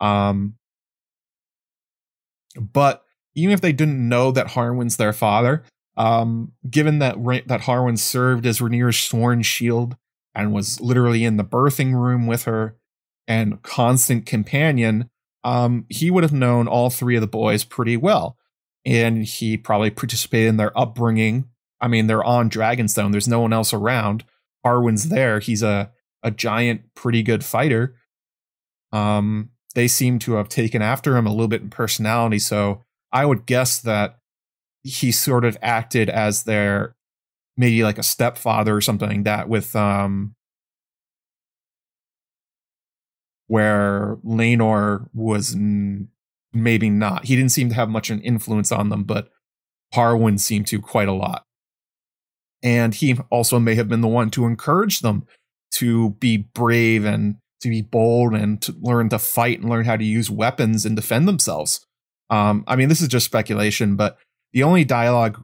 Um, 0.00 0.54
but 2.58 3.04
even 3.38 3.52
if 3.52 3.60
they 3.60 3.72
didn't 3.72 4.08
know 4.08 4.30
that 4.32 4.48
Harwin's 4.48 4.96
their 4.96 5.12
father, 5.12 5.64
um, 5.96 6.52
given 6.68 6.98
that 6.98 7.16
that 7.46 7.62
Harwin 7.62 7.98
served 7.98 8.46
as 8.46 8.60
Rhaenyra's 8.60 8.98
sworn 8.98 9.42
shield 9.42 9.96
and 10.34 10.52
was 10.52 10.80
literally 10.80 11.24
in 11.24 11.36
the 11.36 11.44
birthing 11.44 11.94
room 11.94 12.26
with 12.26 12.44
her 12.44 12.76
and 13.26 13.62
constant 13.62 14.26
companion, 14.26 15.10
um, 15.44 15.86
he 15.88 16.10
would 16.10 16.24
have 16.24 16.32
known 16.32 16.68
all 16.68 16.90
three 16.90 17.16
of 17.16 17.20
the 17.20 17.26
boys 17.26 17.64
pretty 17.64 17.96
well. 17.96 18.36
And 18.84 19.24
he 19.24 19.56
probably 19.56 19.90
participated 19.90 20.48
in 20.48 20.56
their 20.56 20.76
upbringing 20.78 21.48
I 21.80 21.88
mean, 21.88 22.06
they're 22.06 22.24
on 22.24 22.50
Dragonstone. 22.50 23.12
There's 23.12 23.28
no 23.28 23.40
one 23.40 23.52
else 23.52 23.72
around. 23.72 24.24
Harwin's 24.64 25.08
there. 25.08 25.40
He's 25.40 25.62
a 25.62 25.90
a 26.22 26.30
giant, 26.32 26.94
pretty 26.94 27.22
good 27.22 27.44
fighter. 27.44 27.94
Um, 28.92 29.50
they 29.76 29.86
seem 29.86 30.18
to 30.20 30.32
have 30.32 30.48
taken 30.48 30.82
after 30.82 31.16
him 31.16 31.26
a 31.26 31.30
little 31.30 31.46
bit 31.46 31.62
in 31.62 31.70
personality. 31.70 32.40
So 32.40 32.84
I 33.12 33.24
would 33.24 33.46
guess 33.46 33.80
that 33.80 34.18
he 34.82 35.12
sort 35.12 35.44
of 35.44 35.56
acted 35.62 36.08
as 36.08 36.44
their 36.44 36.94
maybe 37.56 37.82
like 37.82 37.98
a 37.98 38.02
stepfather 38.02 38.74
or 38.74 38.80
something 38.80 39.08
like 39.08 39.24
that 39.24 39.48
with 39.48 39.74
um 39.74 40.34
where 43.48 44.18
Laenor 44.24 45.08
was 45.14 45.54
n- 45.54 46.08
maybe 46.52 46.90
not. 46.90 47.24
He 47.24 47.34
didn't 47.34 47.52
seem 47.52 47.70
to 47.70 47.74
have 47.74 47.88
much 47.88 48.10
an 48.10 48.20
influence 48.20 48.70
on 48.70 48.90
them, 48.90 49.04
but 49.04 49.30
Harwin 49.94 50.38
seemed 50.38 50.66
to 50.68 50.80
quite 50.80 51.08
a 51.08 51.12
lot. 51.12 51.44
And 52.62 52.94
he 52.94 53.18
also 53.30 53.58
may 53.58 53.74
have 53.74 53.88
been 53.88 54.02
the 54.02 54.08
one 54.08 54.30
to 54.30 54.44
encourage 54.44 55.00
them 55.00 55.26
to 55.72 56.10
be 56.10 56.36
brave 56.36 57.04
and 57.04 57.36
to 57.60 57.70
be 57.70 57.82
bold 57.82 58.34
and 58.34 58.60
to 58.62 58.74
learn 58.80 59.08
to 59.08 59.18
fight 59.18 59.60
and 59.60 59.70
learn 59.70 59.84
how 59.84 59.96
to 59.96 60.04
use 60.04 60.30
weapons 60.30 60.84
and 60.84 60.94
defend 60.94 61.26
themselves. 61.26 61.86
Um, 62.30 62.64
I 62.66 62.76
mean, 62.76 62.88
this 62.88 63.00
is 63.00 63.08
just 63.08 63.26
speculation, 63.26 63.96
but 63.96 64.18
the 64.52 64.62
only 64.62 64.84
dialogue, 64.84 65.42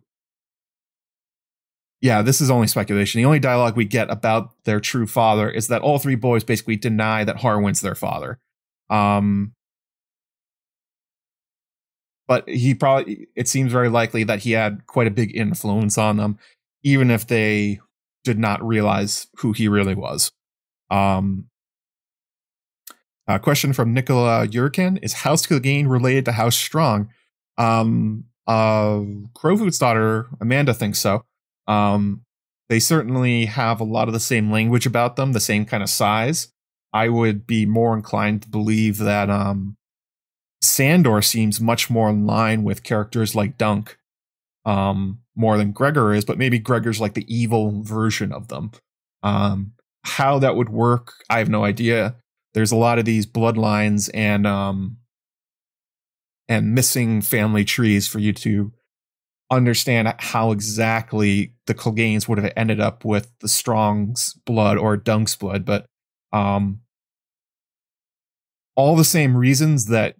yeah, 2.01 2.23
this 2.23 2.41
is 2.41 2.51
only 2.51 2.67
speculation. 2.67 3.21
The 3.21 3.27
only 3.27 3.39
dialogue 3.39 3.77
we 3.77 3.85
get 3.85 4.11
about 4.11 4.51
their 4.65 4.81
true 4.81 5.07
father 5.07 5.49
is 5.49 5.69
that 5.69 5.83
all 5.83 5.99
three 5.99 6.15
boys 6.15 6.45
basically 6.45 6.77
deny 6.77 7.25
that 7.25 7.39
Harwin's 7.39 7.81
their 7.81 7.95
father. 7.95 8.39
Um, 8.91 9.53
but 12.27 12.49
he 12.49 12.75
probably, 12.75 13.29
it 13.35 13.49
seems 13.49 13.73
very 13.73 13.89
likely 13.89 14.25
that 14.25 14.41
he 14.41 14.53
had 14.53 14.87
quite 14.87 15.07
a 15.07 15.11
big 15.11 15.35
influence 15.37 15.99
on 15.99 16.17
them 16.17 16.39
even 16.85 17.11
if 17.11 17.27
they 17.27 17.81
did 18.23 18.39
not 18.39 18.63
realize 18.63 19.27
who 19.39 19.53
he 19.53 19.67
really 19.67 19.95
was. 19.95 20.31
Um, 20.91 21.47
a 23.27 23.39
question 23.39 23.73
from 23.73 23.95
Nicola 23.95 24.47
Yurkin 24.47 24.99
Is 25.03 25.13
House 25.13 25.47
Clegane 25.47 25.89
related 25.89 26.25
to 26.27 26.33
House 26.33 26.57
Strong? 26.57 27.09
Um, 27.57 28.25
uh, 28.47 29.01
Crowfoot's 29.35 29.79
daughter, 29.79 30.27
Amanda, 30.41 30.75
thinks 30.75 30.99
so. 30.99 31.25
Um, 31.67 32.23
they 32.69 32.81
certainly 32.81 33.47
have 33.47 33.81
a 33.81 33.85
lot 33.85 34.09
of 34.09 34.15
the 34.15 34.21
same 34.21 34.51
language 34.51 34.87
about 34.87 35.17
them, 35.17 35.33
the 35.33 35.41
same 35.41 35.65
kind 35.65 35.83
of 35.83 35.89
size. 35.89 36.49
I 36.93 37.09
would 37.09 37.47
be 37.47 37.67
more 37.67 37.95
inclined 37.95 38.43
to 38.43 38.49
believe 38.49 38.99
that 38.99 39.31
um, 39.31 39.77
Sandor 40.63 41.23
seems 41.23 41.61
much 41.61 41.91
more 41.91 42.11
in 42.11 42.27
line 42.27 42.63
with 42.63 42.83
characters 42.83 43.35
like 43.35 43.59
Dunk. 43.59 43.99
Um, 44.65 45.21
more 45.37 45.59
than 45.59 45.73
Gregor 45.73 46.15
is, 46.15 46.25
but 46.25 46.39
maybe 46.39 46.59
Gregor's 46.59 47.01
like 47.01 47.15
the 47.15 47.35
evil 47.35 47.83
version 47.83 48.33
of 48.33 48.49
them. 48.49 48.71
Um, 49.23 49.73
how 50.05 50.39
that 50.39 50.57
would 50.57 50.69
work, 50.69 51.13
I 51.29 51.39
have 51.39 51.49
no 51.49 51.65
idea. 51.65 52.17
There's 52.55 52.73
a 52.73 52.77
lot 52.77 52.99
of 52.99 53.05
these 53.05 53.27
bloodlines 53.27 54.09
and 54.15 54.47
um, 54.47 54.99
and 56.49 56.75
missing 56.75 57.21
family 57.21 57.65
trees 57.65 58.07
for 58.07 58.19
you 58.19 58.33
to 58.33 58.73
understand 59.51 60.15
how 60.19 60.53
exactly 60.53 61.55
the 61.67 61.75
Cleganes 61.75 62.29
would 62.29 62.39
have 62.39 62.53
ended 62.57 62.81
up 62.81 63.05
with 63.05 63.31
the 63.41 63.49
Strong's 63.49 64.35
blood 64.47 64.79
or 64.79 64.97
Dunk's 64.97 65.37
blood, 65.37 65.65
but 65.65 65.87
um, 66.33 66.81
all 68.77 68.97
the 68.97 69.05
same 69.05 69.37
reasons 69.37 69.87
that 69.87 70.17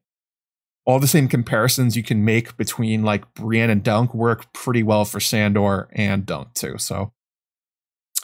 all 0.87 1.01
the 1.01 1.07
same 1.07 1.29
comparisons 1.29 1.97
you 1.97 2.03
can 2.03 2.25
make 2.25 2.57
between 2.57 3.03
like 3.03 3.33
Brienne 3.35 3.71
and 3.71 3.83
Dunk 3.83 4.15
work 4.15 4.53
pretty 4.53 4.83
well 4.83 5.05
for 5.05 5.19
Sandor 5.19 5.89
and 5.93 6.27
Dunk 6.27 6.53
too. 6.55 6.77
So 6.79 7.13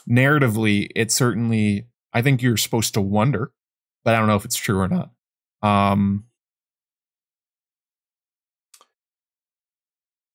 narratively, 0.09 0.89
it 0.95 1.11
certainly 1.11 1.87
I 2.13 2.21
think 2.21 2.41
you're 2.41 2.57
supposed 2.57 2.93
to 2.93 3.01
wonder, 3.01 3.51
but 4.03 4.15
I 4.15 4.19
don't 4.19 4.27
know 4.27 4.35
if 4.35 4.45
it's 4.45 4.55
true 4.55 4.79
or 4.79 4.87
not. 4.87 5.11
Um, 5.61 6.25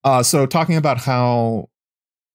Uh, 0.06 0.22
so 0.22 0.46
talking 0.46 0.76
about 0.76 0.98
how 0.98 1.68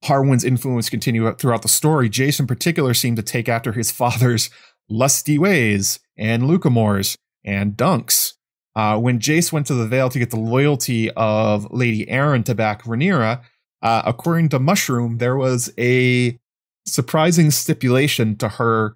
Harwin's 0.04 0.44
influence 0.44 0.90
continued 0.90 1.40
throughout 1.40 1.62
the 1.62 1.70
story, 1.70 2.10
Jace 2.10 2.38
in 2.38 2.46
particular 2.46 2.94
seemed 2.94 3.16
to 3.16 3.24
take 3.24 3.48
after 3.48 3.72
his 3.72 3.90
father's 4.02 4.50
lusty 4.90 5.40
ways 5.40 5.98
and 6.18 6.44
Lucamores 6.44 7.16
and 7.46 7.78
Dunks. 7.78 8.34
Uh, 8.76 9.00
when 9.00 9.20
Jace 9.20 9.54
went 9.54 9.68
to 9.68 9.74
the 9.74 9.88
Vale 9.88 10.10
to 10.10 10.20
get 10.20 10.32
the 10.32 10.40
loyalty 10.40 11.10
of 11.12 11.66
Lady 11.72 12.06
Arryn 12.08 12.44
to 12.44 12.54
back 12.54 12.84
Rhaenyra, 12.84 13.42
uh, 13.82 14.02
according 14.06 14.50
to 14.50 14.60
Mushroom, 14.60 15.20
there 15.20 15.38
was 15.38 15.72
a 15.78 16.38
surprising 16.86 17.52
stipulation 17.52 18.36
to 18.36 18.50
her 18.50 18.96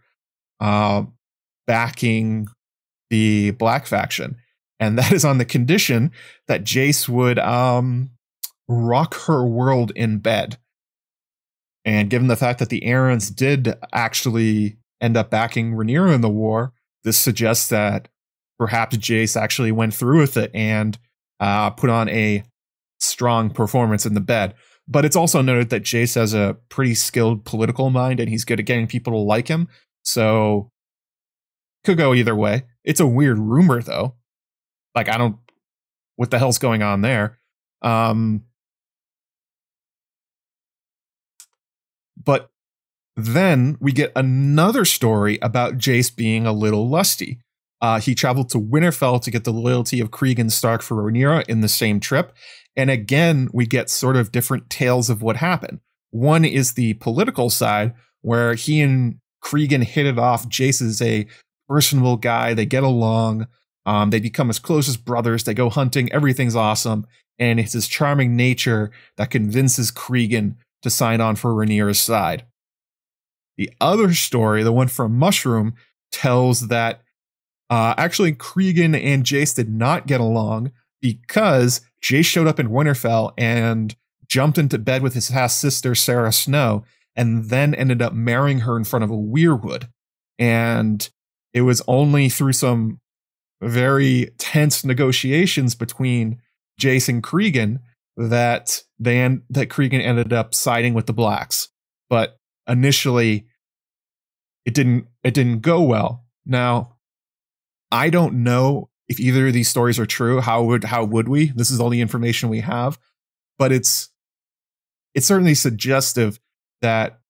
uh, 0.60 1.04
backing 1.68 2.48
the 3.10 3.52
Black 3.52 3.86
faction, 3.86 4.38
and 4.80 4.98
that 4.98 5.12
is 5.12 5.26
on 5.26 5.38
the 5.38 5.46
condition 5.46 6.12
that 6.48 6.64
Jace 6.64 7.08
would 7.08 7.40
um, 7.40 8.12
rock 8.68 9.16
her 9.28 9.46
world 9.46 9.92
in 9.96 10.20
bed. 10.20 10.58
And 11.84 12.10
given 12.10 12.28
the 12.28 12.36
fact 12.36 12.60
that 12.60 12.70
the 12.70 12.82
Arryns 12.82 13.34
did 13.34 13.76
actually 13.94 14.78
end 15.02 15.16
up 15.16 15.30
backing 15.30 15.74
Rhaenyra 15.74 16.16
in 16.16 16.22
the 16.22 16.30
war, 16.30 16.74
this 17.04 17.18
suggests 17.18 17.70
that 17.70 18.08
perhaps 18.58 18.98
Jace 18.98 19.40
actually 19.40 19.72
went 19.72 19.94
through 19.94 20.22
with 20.22 20.38
it 20.38 20.50
and 20.54 20.98
uh, 21.40 21.70
put 21.70 21.90
on 21.90 22.10
a 22.10 22.44
strong 23.00 23.52
performance 23.52 24.06
in 24.06 24.16
the 24.16 24.22
bed. 24.22 24.56
But 24.88 25.06
it's 25.06 25.16
also 25.16 25.42
noted 25.42 25.70
that 25.70 25.84
Jace 25.84 26.16
has 26.16 26.34
a 26.34 26.58
pretty 26.70 26.96
skilled 26.96 27.46
political 27.46 27.90
mind 27.90 28.20
and 28.20 28.30
he's 28.30 28.46
good 28.46 28.60
at 28.60 28.66
getting 28.66 28.88
people 28.88 29.14
to 29.14 29.20
like 29.20 29.48
him. 29.48 29.68
So 30.04 30.72
could 31.86 31.98
go 31.98 32.14
either 32.14 32.36
way. 32.36 32.64
It's 32.84 33.00
a 33.00 33.08
weird 33.08 33.40
rumor 33.40 33.82
though. 33.82 34.16
Like 34.96 35.10
I 35.10 35.18
don't 35.18 35.38
what 36.16 36.32
the 36.32 36.40
hell's 36.40 36.58
going 36.58 36.82
on 36.82 37.02
there. 37.02 37.40
Um 37.82 38.44
But 42.22 42.50
then 43.16 43.78
we 43.80 43.92
get 43.92 44.12
another 44.16 44.84
story 44.84 45.38
about 45.42 45.78
Jace 45.78 46.14
being 46.14 46.46
a 46.46 46.52
little 46.52 46.90
lusty. 46.90 47.40
Uh, 47.82 48.00
he 48.00 48.16
traveled 48.16 48.50
to 48.50 48.58
Winterfell 48.58 49.22
to 49.22 49.32
get 49.32 49.44
the 49.44 49.54
loyalty 49.54 50.00
of 50.00 50.12
Cregan 50.12 50.50
Stark 50.50 50.82
for 50.82 50.96
Rhaenyra 50.96 51.46
in 51.48 51.62
the 51.62 51.68
same 51.68 52.00
trip. 52.00 52.34
And 52.76 52.90
again, 52.90 53.48
we 53.54 53.66
get 53.66 53.90
sort 53.90 54.18
of 54.18 54.32
different 54.32 54.70
tales 54.70 55.10
of 55.10 55.22
what 55.22 55.38
happened. 55.38 55.80
One 56.12 56.46
is 56.46 56.74
the 56.74 56.96
political 56.96 57.50
side, 57.50 57.94
where 58.22 58.56
he 58.56 58.82
and 58.82 59.20
Cregan 59.42 59.84
hit 59.84 60.06
it 60.06 60.18
off. 60.18 60.50
Jace 60.50 60.82
is 60.82 61.02
a 61.02 61.28
personable 61.68 62.18
guy. 62.18 62.54
They 62.54 62.66
get 62.66 62.84
along. 62.84 63.48
Um, 63.86 64.10
they 64.10 64.20
become 64.20 64.50
as 64.50 64.60
close 64.60 64.90
as 64.90 64.98
brothers. 64.98 65.44
They 65.44 65.54
go 65.54 65.70
hunting. 65.70 66.12
Everything's 66.12 66.56
awesome. 66.56 67.06
And 67.38 67.60
it's 67.60 67.74
his 67.74 67.88
charming 67.88 68.36
nature 68.36 68.92
that 69.18 69.30
convinces 69.30 69.92
Cregan 69.92 70.58
to 70.82 70.90
sign 70.90 71.22
on 71.22 71.36
for 71.36 71.54
Rhaenyra's 71.54 72.00
side. 72.00 72.46
The 73.58 73.72
other 73.80 74.14
story, 74.14 74.64
the 74.64 74.72
one 74.72 74.88
from 74.88 75.18
Mushroom, 75.18 75.76
tells 76.12 76.68
that 76.68 77.02
uh, 77.70 77.94
actually 77.98 78.34
Cregan 78.34 78.96
and 78.96 79.24
Jace 79.24 79.56
did 79.56 79.70
not 79.70 80.08
get 80.08 80.22
along 80.22 80.72
because 81.02 81.82
Jace 82.02 82.26
showed 82.26 82.48
up 82.48 82.60
in 82.60 82.70
Winterfell 82.70 83.34
and 83.38 83.96
jumped 84.28 84.58
into 84.58 84.78
bed 84.78 85.02
with 85.02 85.14
his 85.14 85.30
half 85.30 85.52
sister 85.52 85.96
Sara 85.96 86.32
Snow, 86.32 86.84
and 87.16 87.46
then 87.46 87.74
ended 87.74 88.02
up 88.02 88.14
marrying 88.14 88.62
her 88.62 88.76
in 88.78 88.84
front 88.84 89.04
of 89.04 89.12
a 89.12 89.16
weirwood. 89.16 89.88
And 90.38 91.10
it 91.56 91.62
was 91.62 91.82
only 91.88 92.28
through 92.28 92.52
some 92.52 93.00
very 93.62 94.30
tense 94.38 94.84
negotiations 94.84 95.74
between 95.74 96.42
Jason 96.78 97.22
Cregan 97.22 97.80
that 98.18 98.84
they 99.00 99.38
that 99.50 99.70
Cregan 99.70 100.02
ended 100.02 100.34
up 100.34 100.54
siding 100.54 100.94
with 100.94 101.06
the 101.06 101.14
blacks. 101.14 101.70
But 102.10 102.38
initially 102.68 103.48
it 104.66 104.74
didn't 104.74 105.08
it 105.24 105.34
didn't 105.34 105.62
go 105.62 105.82
well. 105.82 106.26
Now, 106.46 106.98
I 107.90 108.10
don't 108.10 108.44
know 108.44 108.90
if 109.08 109.20
either 109.20 109.48
of 109.48 109.54
these 109.54 109.70
stories 109.70 109.98
are 109.98 110.06
true. 110.06 110.42
How 110.42 110.62
would 110.64 110.84
how 110.84 111.06
would 111.06 111.30
we? 111.30 111.54
This 111.56 111.72
is 111.72 111.80
all 111.80 111.90
the 111.90 112.02
information 112.02 112.50
we 112.50 112.60
have, 112.60 113.00
but 113.58 113.72
it's 113.72 114.10
it's 115.14 115.26
certainly 115.26 115.56
suggestive 115.56 116.38
that 116.82 117.22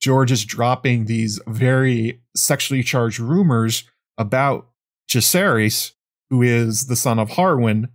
George 0.00 0.30
is 0.30 0.44
dropping 0.44 1.04
these 1.04 1.40
very 1.46 2.20
sexually 2.36 2.82
charged 2.82 3.18
rumors 3.18 3.84
about 4.16 4.68
Jacaerys, 5.10 5.92
who 6.30 6.42
is 6.42 6.86
the 6.86 6.96
son 6.96 7.18
of 7.18 7.30
Harwin, 7.30 7.88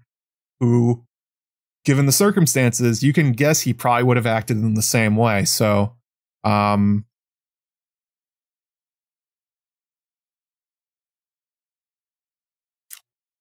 who 0.60 1.06
given 1.86 2.06
the 2.06 2.12
circumstances, 2.12 3.04
you 3.04 3.14
can 3.14 3.32
guess 3.34 3.62
he 3.62 3.74
probably 3.74 4.04
would 4.04 4.18
have 4.18 4.26
acted 4.26 4.58
in 4.58 4.74
the 4.74 4.82
same 4.82 5.16
way. 5.16 5.46
So, 5.46 5.96
um, 6.44 7.06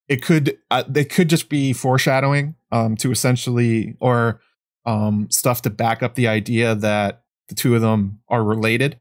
it 0.08 0.22
could 0.22 0.58
uh, 0.70 0.84
they 0.86 1.04
could 1.04 1.28
just 1.28 1.48
be 1.48 1.72
foreshadowing 1.72 2.54
um, 2.70 2.96
to 2.96 3.10
essentially 3.10 3.96
or 4.00 4.40
um, 4.84 5.28
stuff 5.30 5.62
to 5.62 5.70
back 5.70 6.02
up 6.02 6.16
the 6.16 6.28
idea 6.28 6.74
that 6.74 7.22
the 7.48 7.54
two 7.54 7.74
of 7.74 7.80
them 7.80 8.20
are 8.28 8.42
related. 8.42 9.00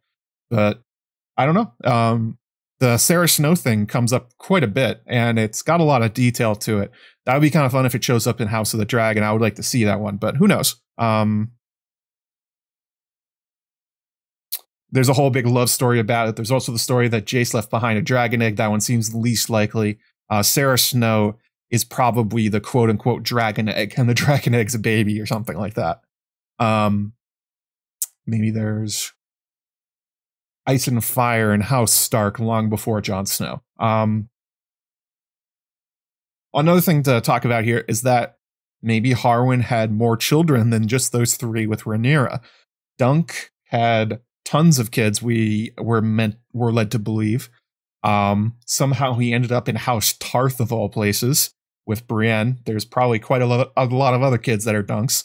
But 0.50 0.82
I 1.38 1.46
don't 1.46 1.56
know. 1.56 1.74
Um, 1.84 2.38
the 2.80 2.98
Sara 2.98 3.30
Snow 3.30 3.56
thing 3.56 3.86
comes 3.86 4.12
up 4.12 4.36
quite 4.38 4.64
a 4.64 4.68
bit, 4.68 5.02
and 5.06 5.38
it's 5.38 5.62
got 5.62 5.80
a 5.80 5.84
lot 5.84 6.02
of 6.02 6.14
detail 6.14 6.56
to 6.56 6.80
it. 6.80 6.92
That 7.26 7.36
would 7.36 7.42
be 7.42 7.52
kind 7.52 7.66
of 7.66 7.72
fun 7.72 7.86
if 7.86 7.94
it 7.94 8.04
shows 8.04 8.26
up 8.26 8.42
in 8.42 8.48
House 8.48 8.74
of 8.74 8.80
the 8.80 8.86
Dragon. 8.86 9.24
I 9.24 9.32
would 9.32 9.42
like 9.42 9.56
to 9.56 9.64
see 9.64 9.84
that 9.84 10.00
one, 10.00 10.18
but 10.18 10.38
who 10.38 10.48
knows? 10.48 10.78
Um, 10.98 11.52
there's 14.92 15.10
a 15.10 15.14
whole 15.14 15.30
big 15.30 15.46
love 15.46 15.70
story 15.70 16.00
about 16.00 16.28
it. 16.28 16.36
There's 16.36 16.52
also 16.52 16.72
the 16.72 16.80
story 16.80 17.08
that 17.08 17.26
Jace 17.26 17.54
left 17.54 17.70
behind 17.70 17.98
a 17.98 18.02
dragon 18.02 18.42
egg. 18.42 18.58
That 18.58 18.72
one 18.72 18.82
seems 18.82 19.16
least 19.16 19.50
likely. 19.50 20.00
Uh, 20.30 20.44
Sara 20.44 20.78
Snow 20.78 21.38
is 21.70 21.86
probably 21.86 22.50
the 22.50 22.60
quote 22.60 22.90
unquote 22.90 23.24
dragon 23.24 23.70
egg, 23.70 23.94
and 23.98 24.10
the 24.10 24.14
dragon 24.16 24.54
egg's 24.54 24.76
a 24.76 24.80
baby 24.80 25.20
or 25.22 25.26
something 25.26 25.58
like 25.58 25.76
that. 25.76 26.02
Um, 26.60 27.14
maybe 28.26 28.52
there's 28.52 29.14
Ice 30.68 30.88
and 30.88 31.04
Fire 31.04 31.52
and 31.52 31.64
House 31.64 31.92
Stark 31.92 32.40
long 32.40 32.70
before 32.70 33.02
Jon 33.02 33.26
Snow. 33.26 33.62
Um, 33.80 34.30
another 36.54 36.82
thing 36.82 37.04
to 37.04 37.22
talk 37.22 37.46
about 37.46 37.64
here 37.64 37.84
is 37.88 38.04
that 38.04 38.38
maybe 38.82 39.12
Harwin 39.12 39.62
had 39.62 39.92
more 39.92 40.18
children 40.18 40.70
than 40.70 40.88
just 40.88 41.12
those 41.12 41.36
three 41.36 41.66
with 41.66 41.84
Rhaenyra. 41.84 42.42
Dunk 42.98 43.52
had 43.66 44.22
tons 44.46 44.80
of 44.80 44.92
kids. 44.92 45.22
We 45.22 45.74
were 45.78 46.02
meant 46.02 46.36
were 46.54 46.72
led 46.72 46.92
to 46.92 47.00
believe. 47.00 47.50
Um, 48.04 48.56
somehow 48.66 49.14
he 49.16 49.34
ended 49.34 49.52
up 49.52 49.70
in 49.70 49.76
House 49.76 50.14
Tarth 50.20 50.60
of 50.60 50.72
all 50.72 50.90
places 50.90 51.54
with 51.86 52.08
Brienne. 52.08 52.60
There's 52.66 52.86
probably 52.86 53.20
quite 53.20 53.42
a 53.42 53.46
lot, 53.46 53.72
a 53.78 53.86
lot 53.86 54.14
of 54.14 54.24
other 54.24 54.38
kids 54.38 54.66
that 54.66 54.76
are 54.76 54.84
dunks. 54.84 55.24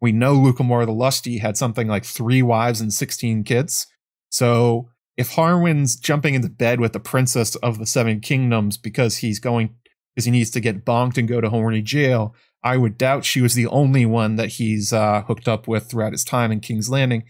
We 0.00 0.12
know 0.12 0.34
Lucamore 0.36 0.86
the 0.86 0.92
Lusty 0.92 1.38
had 1.38 1.56
something 1.56 1.88
like 1.88 2.04
three 2.04 2.42
wives 2.42 2.80
and 2.80 2.92
16 2.92 3.44
kids. 3.44 3.86
So 4.28 4.90
if 5.16 5.30
Harwin's 5.30 5.96
jumping 5.96 6.34
into 6.34 6.48
bed 6.48 6.80
with 6.80 6.92
the 6.92 7.00
princess 7.00 7.54
of 7.56 7.78
the 7.78 7.86
Seven 7.86 8.20
Kingdoms 8.20 8.76
because 8.76 9.18
he's 9.18 9.38
going 9.38 9.74
because 10.14 10.26
he 10.26 10.30
needs 10.30 10.50
to 10.50 10.60
get 10.60 10.84
bonked 10.84 11.18
and 11.18 11.28
go 11.28 11.40
to 11.40 11.50
Horny 11.50 11.82
jail, 11.82 12.34
I 12.62 12.76
would 12.76 12.98
doubt 12.98 13.24
she 13.24 13.40
was 13.40 13.54
the 13.54 13.66
only 13.66 14.06
one 14.06 14.36
that 14.36 14.48
he's 14.48 14.92
uh, 14.92 15.22
hooked 15.22 15.46
up 15.46 15.68
with 15.68 15.88
throughout 15.90 16.12
his 16.12 16.24
time 16.24 16.50
in 16.50 16.60
King's 16.60 16.90
Landing, 16.90 17.24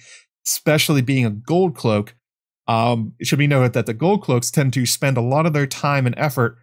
especially 0.46 1.02
being 1.02 1.26
a 1.26 1.30
gold 1.30 1.76
cloak. 1.76 2.14
Um, 2.68 3.12
it 3.18 3.26
should 3.26 3.38
be 3.38 3.46
noted 3.46 3.72
that 3.74 3.86
the 3.86 3.94
gold 3.94 4.22
cloaks 4.22 4.50
tend 4.50 4.72
to 4.74 4.86
spend 4.86 5.16
a 5.16 5.22
lot 5.22 5.46
of 5.46 5.52
their 5.52 5.66
time 5.66 6.06
and 6.06 6.14
effort 6.18 6.58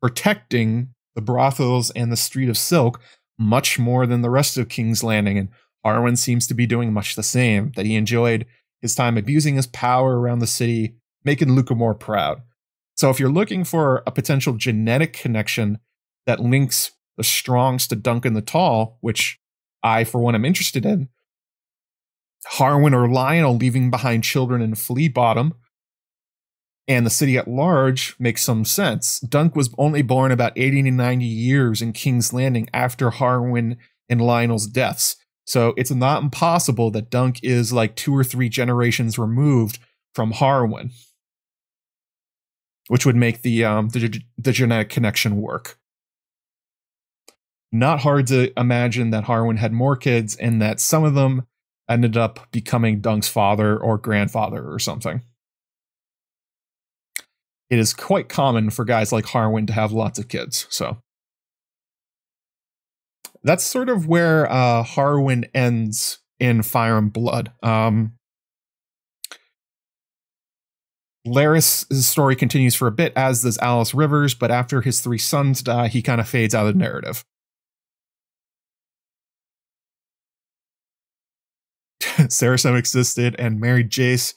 protecting 0.00 0.90
the 1.14 1.22
brothels 1.22 1.90
and 1.92 2.12
the 2.12 2.16
Street 2.16 2.48
of 2.48 2.58
Silk 2.58 3.00
much 3.38 3.78
more 3.78 4.06
than 4.06 4.22
the 4.22 4.30
rest 4.30 4.56
of 4.56 4.68
King's 4.68 5.04
Landing, 5.04 5.38
and 5.38 5.48
Harwin 5.84 6.16
seems 6.16 6.46
to 6.46 6.54
be 6.54 6.66
doing 6.66 6.92
much 6.92 7.14
the 7.14 7.22
same. 7.22 7.72
That 7.76 7.86
he 7.86 7.94
enjoyed 7.94 8.46
his 8.80 8.94
time 8.94 9.16
abusing 9.16 9.56
his 9.56 9.66
power 9.66 10.18
around 10.18 10.40
the 10.40 10.46
city, 10.46 10.96
making 11.24 11.48
Lucamore 11.48 11.98
proud. 11.98 12.42
So 12.94 13.10
if 13.10 13.20
you're 13.20 13.30
looking 13.30 13.64
for 13.64 14.02
a 14.06 14.10
potential 14.10 14.54
genetic 14.54 15.12
connection 15.12 15.78
that 16.24 16.40
links 16.40 16.92
the 17.16 17.24
Strongs 17.24 17.86
to 17.88 17.96
Duncan 17.96 18.34
the 18.34 18.42
Tall, 18.42 18.98
which 19.00 19.38
I, 19.82 20.04
for 20.04 20.18
one, 20.18 20.34
am 20.34 20.44
interested 20.44 20.84
in, 20.84 21.08
Harwin 22.52 22.94
or 22.94 23.08
Lyonel 23.08 23.60
leaving 23.60 23.90
behind 23.90 24.24
children 24.24 24.62
in 24.62 24.74
Flea 24.74 25.08
Bottom, 25.08 25.54
and 26.88 27.04
the 27.04 27.10
city 27.10 27.36
at 27.36 27.48
large 27.48 28.14
makes 28.18 28.42
some 28.44 28.64
sense. 28.64 29.20
Dunk 29.20 29.56
was 29.56 29.70
only 29.76 30.02
born 30.02 30.30
about 30.30 30.52
80 30.56 30.84
to 30.84 30.90
90 30.90 31.24
years 31.24 31.82
in 31.82 31.92
King's 31.92 32.32
Landing 32.32 32.68
after 32.72 33.10
Harwin 33.10 33.76
and 34.08 34.20
Lyonel's 34.20 34.66
deaths. 34.66 35.16
So 35.44 35.74
it's 35.76 35.90
not 35.90 36.22
impossible 36.22 36.90
that 36.92 37.10
Dunk 37.10 37.40
is 37.42 37.72
like 37.72 37.96
two 37.96 38.16
or 38.16 38.24
three 38.24 38.48
generations 38.48 39.18
removed 39.18 39.78
from 40.14 40.32
Harwin, 40.32 40.92
which 42.88 43.04
would 43.06 43.16
make 43.16 43.42
the 43.42 43.64
um, 43.64 43.88
the, 43.90 44.22
the 44.38 44.52
genetic 44.52 44.88
connection 44.88 45.40
work. 45.40 45.78
not 47.72 48.00
hard 48.00 48.26
to 48.28 48.52
imagine 48.58 49.10
that 49.10 49.24
Harwin 49.24 49.58
had 49.58 49.72
more 49.72 49.96
kids 49.96 50.36
and 50.36 50.62
that 50.62 50.80
some 50.80 51.04
of 51.04 51.14
them 51.14 51.46
ended 51.88 52.16
up 52.16 52.50
becoming 52.52 53.00
Dunk's 53.00 53.28
father 53.28 53.76
or 53.76 53.98
grandfather 53.98 54.64
or 54.72 54.78
something. 54.78 55.22
It 57.68 57.78
is 57.78 57.92
quite 57.94 58.28
common 58.28 58.70
for 58.70 58.84
guys 58.84 59.12
like 59.12 59.26
Harwin 59.26 59.66
to 59.66 59.72
have 59.72 59.92
lots 59.92 60.18
of 60.18 60.28
kids, 60.28 60.66
so 60.70 60.98
that's 63.42 63.64
sort 63.64 63.88
of 63.88 64.06
where 64.06 64.50
uh, 64.50 64.84
Harwin 64.84 65.48
ends 65.54 66.18
in 66.38 66.62
Fire 66.62 66.98
and 66.98 67.12
Blood. 67.12 67.52
Um, 67.62 68.12
Larys' 71.26 71.86
story 72.04 72.36
continues 72.36 72.74
for 72.74 72.86
a 72.86 72.92
bit, 72.92 73.12
as 73.16 73.42
does 73.42 73.58
Alys 73.58 73.94
Rivers, 73.94 74.34
but 74.34 74.50
after 74.50 74.80
his 74.80 75.00
three 75.00 75.18
sons 75.18 75.62
die, 75.62 75.88
he 75.88 76.02
kind 76.02 76.20
of 76.20 76.28
fades 76.28 76.54
out 76.54 76.66
of 76.66 76.74
the 76.74 76.78
narrative. 76.78 77.24
Sara 82.28 82.58
Snow 82.58 82.76
existed 82.76 83.34
and 83.38 83.60
married 83.60 83.90
Jace 83.90 84.34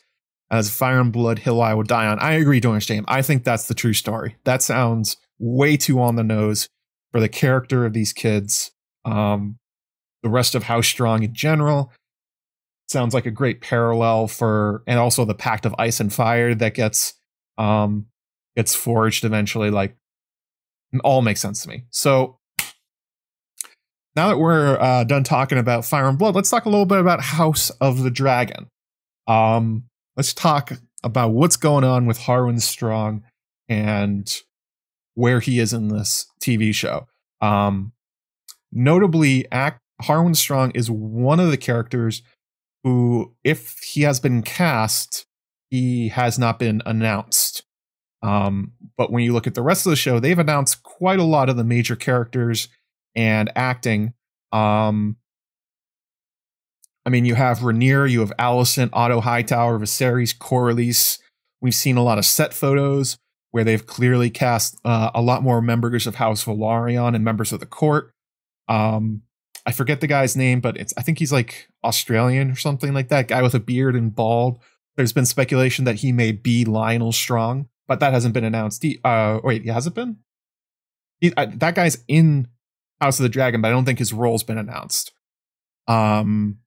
as 0.52 0.70
Fire 0.70 1.00
and 1.00 1.12
Blood 1.12 1.40
Hill 1.40 1.62
I 1.62 1.74
will 1.74 1.84
die 1.84 2.08
on. 2.08 2.20
I 2.20 2.34
agree, 2.34 2.60
Doing 2.60 2.80
Shame. 2.80 3.06
I 3.08 3.22
think 3.22 3.44
that's 3.44 3.68
the 3.68 3.74
true 3.74 3.94
story. 3.94 4.36
That 4.46 4.62
sounds 4.62 5.18
way 5.38 5.78
too 5.78 6.02
on 6.02 6.16
the 6.16 6.24
nose 6.24 6.68
for 7.12 7.20
the 7.20 7.30
character 7.30 7.86
of 7.86 7.94
these 7.94 8.14
kids. 8.14 8.72
Um, 9.06 9.58
the 10.24 10.30
rest 10.30 10.56
of 10.56 10.64
House 10.64 10.88
Strong 10.88 11.24
in 11.24 11.34
general 11.34 11.92
sounds 12.88 13.14
like 13.14 13.26
a 13.26 13.32
great 13.32 13.62
parallel 13.62 14.28
for, 14.28 14.84
and 14.88 15.00
also 15.00 15.24
the 15.26 15.36
Pact 15.36 15.66
of 15.66 15.76
Ice 15.78 16.00
and 16.00 16.12
Fire 16.12 16.56
that 16.56 16.74
gets 16.74 17.14
um 17.58 18.08
gets 18.56 18.76
forged 18.76 19.24
eventually. 19.24 19.70
Like, 19.70 19.96
all 21.04 21.22
makes 21.22 21.42
sense 21.42 21.64
to 21.64 21.70
me. 21.70 21.86
So 21.92 22.40
now 24.16 24.30
that 24.30 24.38
we're 24.38 24.78
uh, 24.80 25.04
done 25.04 25.24
talking 25.24 25.58
about 25.58 25.86
Fire 25.86 26.08
and 26.08 26.18
Blood, 26.18 26.36
let's 26.36 26.50
talk 26.50 26.66
a 26.66 26.70
little 26.70 26.86
bit 26.86 27.00
about 27.00 27.22
House 27.22 27.70
of 27.80 28.04
the 28.04 28.10
Dragon. 28.10 28.68
Um, 29.28 29.84
let's 30.20 30.34
talk 30.34 30.74
about 31.02 31.30
what's 31.30 31.56
going 31.56 31.86
on 31.86 32.06
with 32.06 32.20
Harwin 32.20 32.60
Strong 32.60 33.24
and 33.70 34.30
where 35.16 35.40
he 35.40 35.60
is 35.60 35.72
in 35.72 35.88
this 35.88 36.28
TV 36.44 36.76
show. 36.76 37.08
Um, 37.40 37.94
notably, 38.70 39.50
Act 39.50 39.80
Harwin 40.02 40.36
Strong 40.36 40.72
is 40.72 40.92
one 40.92 41.40
of 41.40 41.50
the 41.50 41.56
characters 41.56 42.22
who, 42.84 43.34
if 43.46 43.78
he 43.80 44.02
has 44.02 44.20
been 44.20 44.42
cast, 44.42 45.26
he 45.70 46.10
has 46.10 46.38
not 46.38 46.60
been 46.60 46.82
announced. 46.86 47.64
Um, 48.22 48.74
but 48.98 49.14
when 49.14 49.24
you 49.24 49.32
look 49.32 49.48
at 49.48 49.56
the 49.56 49.62
rest 49.62 49.86
of 49.86 49.92
the 49.92 49.96
show, 49.96 50.20
they've 50.20 50.38
announced 50.38 50.84
quite 50.84 51.20
a 51.20 51.24
lot 51.24 51.48
of 51.48 51.56
the 51.56 51.64
major 51.64 51.96
characters 51.96 52.68
and 53.16 53.50
acting. 53.56 54.12
Um, 54.52 55.16
I 57.06 57.10
mean, 57.10 57.26
you 57.26 57.36
have 57.36 57.60
Rhaenyra, 57.60 58.10
you 58.10 58.20
have 58.20 58.34
Alicent, 58.38 58.90
Otto 58.94 59.22
Hightower, 59.22 59.80
Viserys, 59.80 60.38
Corlys. 60.38 61.20
We've 61.62 61.76
seen 61.76 61.98
a 61.98 62.04
lot 62.04 62.18
of 62.18 62.26
set 62.26 62.54
photos 62.54 63.18
where 63.52 63.64
they've 63.64 63.86
clearly 63.86 64.30
cast 64.30 64.80
uh, 64.86 65.12
a 65.14 65.22
lot 65.22 65.44
more 65.44 65.62
members 65.62 66.06
of 66.06 66.16
House 66.16 66.46
Velaryon 66.46 67.16
and 67.16 67.24
members 67.24 67.52
of 67.52 67.60
the 67.60 67.66
court. 67.66 68.12
Um, 68.68 69.24
I 69.66 69.72
forget 69.72 70.02
the 70.02 70.08
guy's 70.08 70.38
name, 70.38 70.62
but 70.62 70.78
it's 70.78 70.94
I 70.98 71.02
think 71.02 71.20
he's 71.20 71.32
like 71.32 71.70
Australian 71.84 72.52
or 72.52 72.56
something 72.56 72.94
like 72.94 73.10
that. 73.10 73.28
Guy 73.28 73.42
with 73.42 73.56
a 73.56 73.60
beard 73.60 73.96
and 73.96 74.14
bald. 74.14 74.60
There's 74.96 75.14
been 75.14 75.26
speculation 75.26 75.86
that 75.86 75.96
he 75.96 76.12
may 76.12 76.32
be 76.32 76.66
Lyonel 76.66 77.14
Strong, 77.14 77.70
but 77.88 78.00
that 78.00 78.14
hasn't 78.14 78.34
been 78.34 78.44
announced. 78.44 78.86
Uh, 79.04 79.40
wait, 79.44 79.66
has 79.68 79.88
it 79.88 79.94
been? 79.94 80.18
He, 81.20 81.34
uh, 81.36 81.48
that 81.56 81.76
guy's 81.76 82.04
in 82.08 82.48
House 83.02 83.20
of 83.20 83.24
the 83.24 83.30
Dragon, 83.30 83.62
but 83.62 83.70
I 83.70 83.72
don't 83.72 83.86
think 83.86 84.00
his 84.00 84.14
role's 84.14 84.44
been 84.44 84.58
announced. 84.58 85.12
Um, 85.88 86.60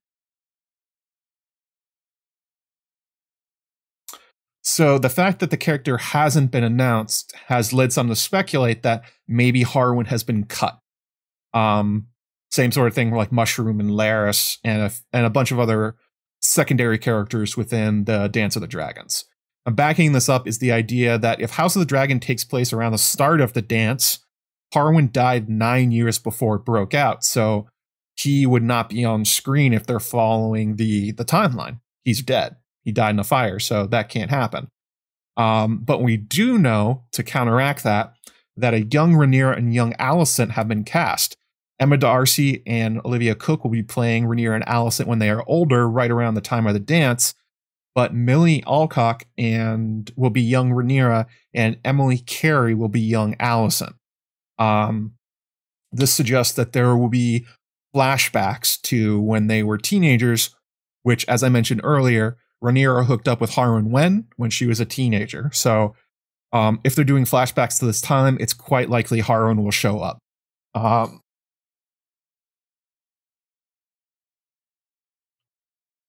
so 4.63 4.97
the 4.97 5.11
fact 5.11 5.41
that 5.41 5.51
the 5.51 5.57
character 5.57 5.99
hasn't 5.99 6.53
been 6.53 6.65
announced 6.65 7.35
has 7.49 7.73
led 7.73 7.93
some 7.93 8.09
to 8.09 8.17
speculate 8.17 8.83
that 8.83 9.03
maybe 9.27 9.65
Harwin 9.65 10.07
has 10.07 10.23
been 10.23 10.45
cut. 10.45 10.79
Um, 11.53 12.07
same 12.51 12.71
sort 12.71 12.89
of 12.89 12.95
thing 12.95 13.11
like 13.11 13.33
Mushroom 13.33 13.81
and 13.81 13.91
Larys 13.91 14.59
and 14.63 14.83
a, 14.83 14.93
and 15.13 15.27
a 15.27 15.31
bunch 15.31 15.51
of 15.51 15.59
other 15.59 15.97
secondary 16.41 16.99
characters 16.99 17.57
within 17.57 18.05
the 18.05 18.29
Dance 18.29 18.57
of 18.57 18.63
the 18.63 18.69
Dragons. 18.69 19.25
And 19.67 19.77
backing 19.77 20.13
this 20.13 20.29
up 20.29 20.47
is 20.47 20.59
the 20.59 20.73
idea 20.73 21.19
that 21.19 21.41
if 21.41 21.53
House 21.53 21.77
of 21.77 21.81
the 21.81 21.87
Dragon 21.87 22.21
takes 22.21 22.45
place 22.45 22.73
around 22.73 22.93
the 22.93 22.99
start 22.99 23.41
of 23.41 23.53
the 23.53 23.63
dance, 23.63 24.21
Harwin 24.75 25.13
died 25.13 25.49
nine 25.49 25.91
years 25.93 26.19
before 26.19 26.57
it 26.57 26.65
broke 26.65 26.95
out, 26.95 27.25
so 27.25 27.69
he 28.15 28.47
would 28.47 28.63
not 28.63 28.89
be 28.89 29.05
on 29.05 29.25
screen 29.25 29.73
if 29.73 29.87
they're 29.87 30.01
following 30.01 30.77
the 30.77 31.13
the 31.13 31.25
timeline. 31.25 31.81
He's 32.05 32.23
dead. 32.23 32.57
He 32.85 32.93
died 32.93 33.11
in 33.11 33.19
a 33.19 33.25
fire, 33.25 33.59
so 33.59 33.87
that 33.87 34.09
can't 34.09 34.31
happen. 34.31 34.69
Um, 35.37 35.79
but 35.79 36.03
we 36.03 36.17
do 36.17 36.59
know 36.59 37.05
to 37.13 37.23
counteract 37.23 37.85
that 37.85 38.15
that 38.57 38.75
a 38.75 38.83
young 38.83 39.15
Rhaenyra 39.15 39.57
and 39.57 39.73
young 39.73 39.95
Alicent 39.95 40.51
have 40.51 40.69
been 40.69 40.85
cast. 40.85 41.37
Emma 41.81 41.97
D'Arcy 41.97 42.63
and 42.67 43.01
Olivia 43.05 43.35
Cooke 43.35 43.65
will 43.65 43.71
be 43.71 43.83
playing 43.83 44.25
Rhaenyra 44.25 44.57
and 44.57 44.67
Alicent 44.67 45.07
when 45.07 45.19
they 45.19 45.31
are 45.31 45.45
older, 45.47 45.89
right 45.89 46.11
around 46.11 46.35
the 46.35 46.41
time 46.41 46.67
of 46.67 46.75
the 46.75 46.81
dance. 46.81 47.35
But 47.95 48.15
Millie 48.15 48.63
Alcock 48.67 49.25
and 49.37 50.11
will 50.17 50.31
be 50.31 50.43
young 50.43 50.71
Rhaenyra, 50.71 51.27
and 51.55 51.79
Emily 51.85 52.19
Carey 52.19 52.75
will 52.75 52.89
be 52.89 53.01
young 53.01 53.35
Alicent. 53.37 53.95
Um, 54.59 55.15
this 55.91 56.13
suggests 56.13 56.55
that 56.55 56.73
there 56.73 56.97
will 56.97 57.09
be 57.09 57.47
flashbacks 57.95 58.81
to 58.83 59.21
when 59.21 59.47
they 59.47 59.63
were 59.63 59.77
teenagers, 59.77 60.55
which, 61.03 61.27
as 61.27 61.43
I 61.43 61.49
mentioned 61.49 61.81
earlier, 61.85 62.39
Rhaenyra 62.63 63.07
hooked 63.07 63.29
up 63.29 63.41
with 63.41 63.51
Harwin 63.53 63.91
when 63.91 64.27
when 64.37 64.51
she 64.51 64.67
was 64.67 64.81
a 64.81 64.85
teenager. 64.85 65.51
So, 65.53 65.95
um, 66.53 66.81
if 66.85 66.95
they're 66.95 67.05
doing 67.05 67.25
flashbacks 67.25 67.79
to 67.81 67.87
this 67.87 68.01
time, 68.01 68.37
it's 68.41 68.55
quite 68.55 68.89
likely 68.89 69.21
Harwin 69.21 69.63
will 69.63 69.71
show 69.71 70.01
up. 70.01 70.19
Um, 70.75 71.21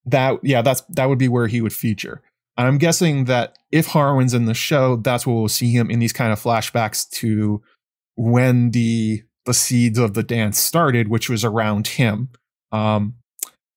that 0.05 0.39
yeah, 0.43 0.61
that's 0.61 0.81
that 0.89 1.09
would 1.09 1.19
be 1.19 1.27
where 1.27 1.47
he 1.47 1.61
would 1.61 1.73
feature. 1.73 2.21
And 2.57 2.67
I'm 2.67 2.77
guessing 2.77 3.25
that 3.25 3.57
if 3.71 3.87
Harwin's 3.87 4.33
in 4.33 4.45
the 4.45 4.53
show, 4.53 4.97
that's 4.97 5.25
where 5.25 5.35
we'll 5.35 5.47
see 5.47 5.71
him 5.71 5.89
in 5.89 5.99
these 5.99 6.13
kind 6.13 6.31
of 6.31 6.39
flashbacks 6.41 7.09
to 7.11 7.61
when 8.15 8.71
the 8.71 9.23
the 9.45 9.53
seeds 9.53 9.97
of 9.97 10.13
the 10.13 10.23
dance 10.23 10.59
started, 10.59 11.07
which 11.07 11.29
was 11.29 11.43
around 11.43 11.87
him. 11.87 12.29
Um, 12.71 13.15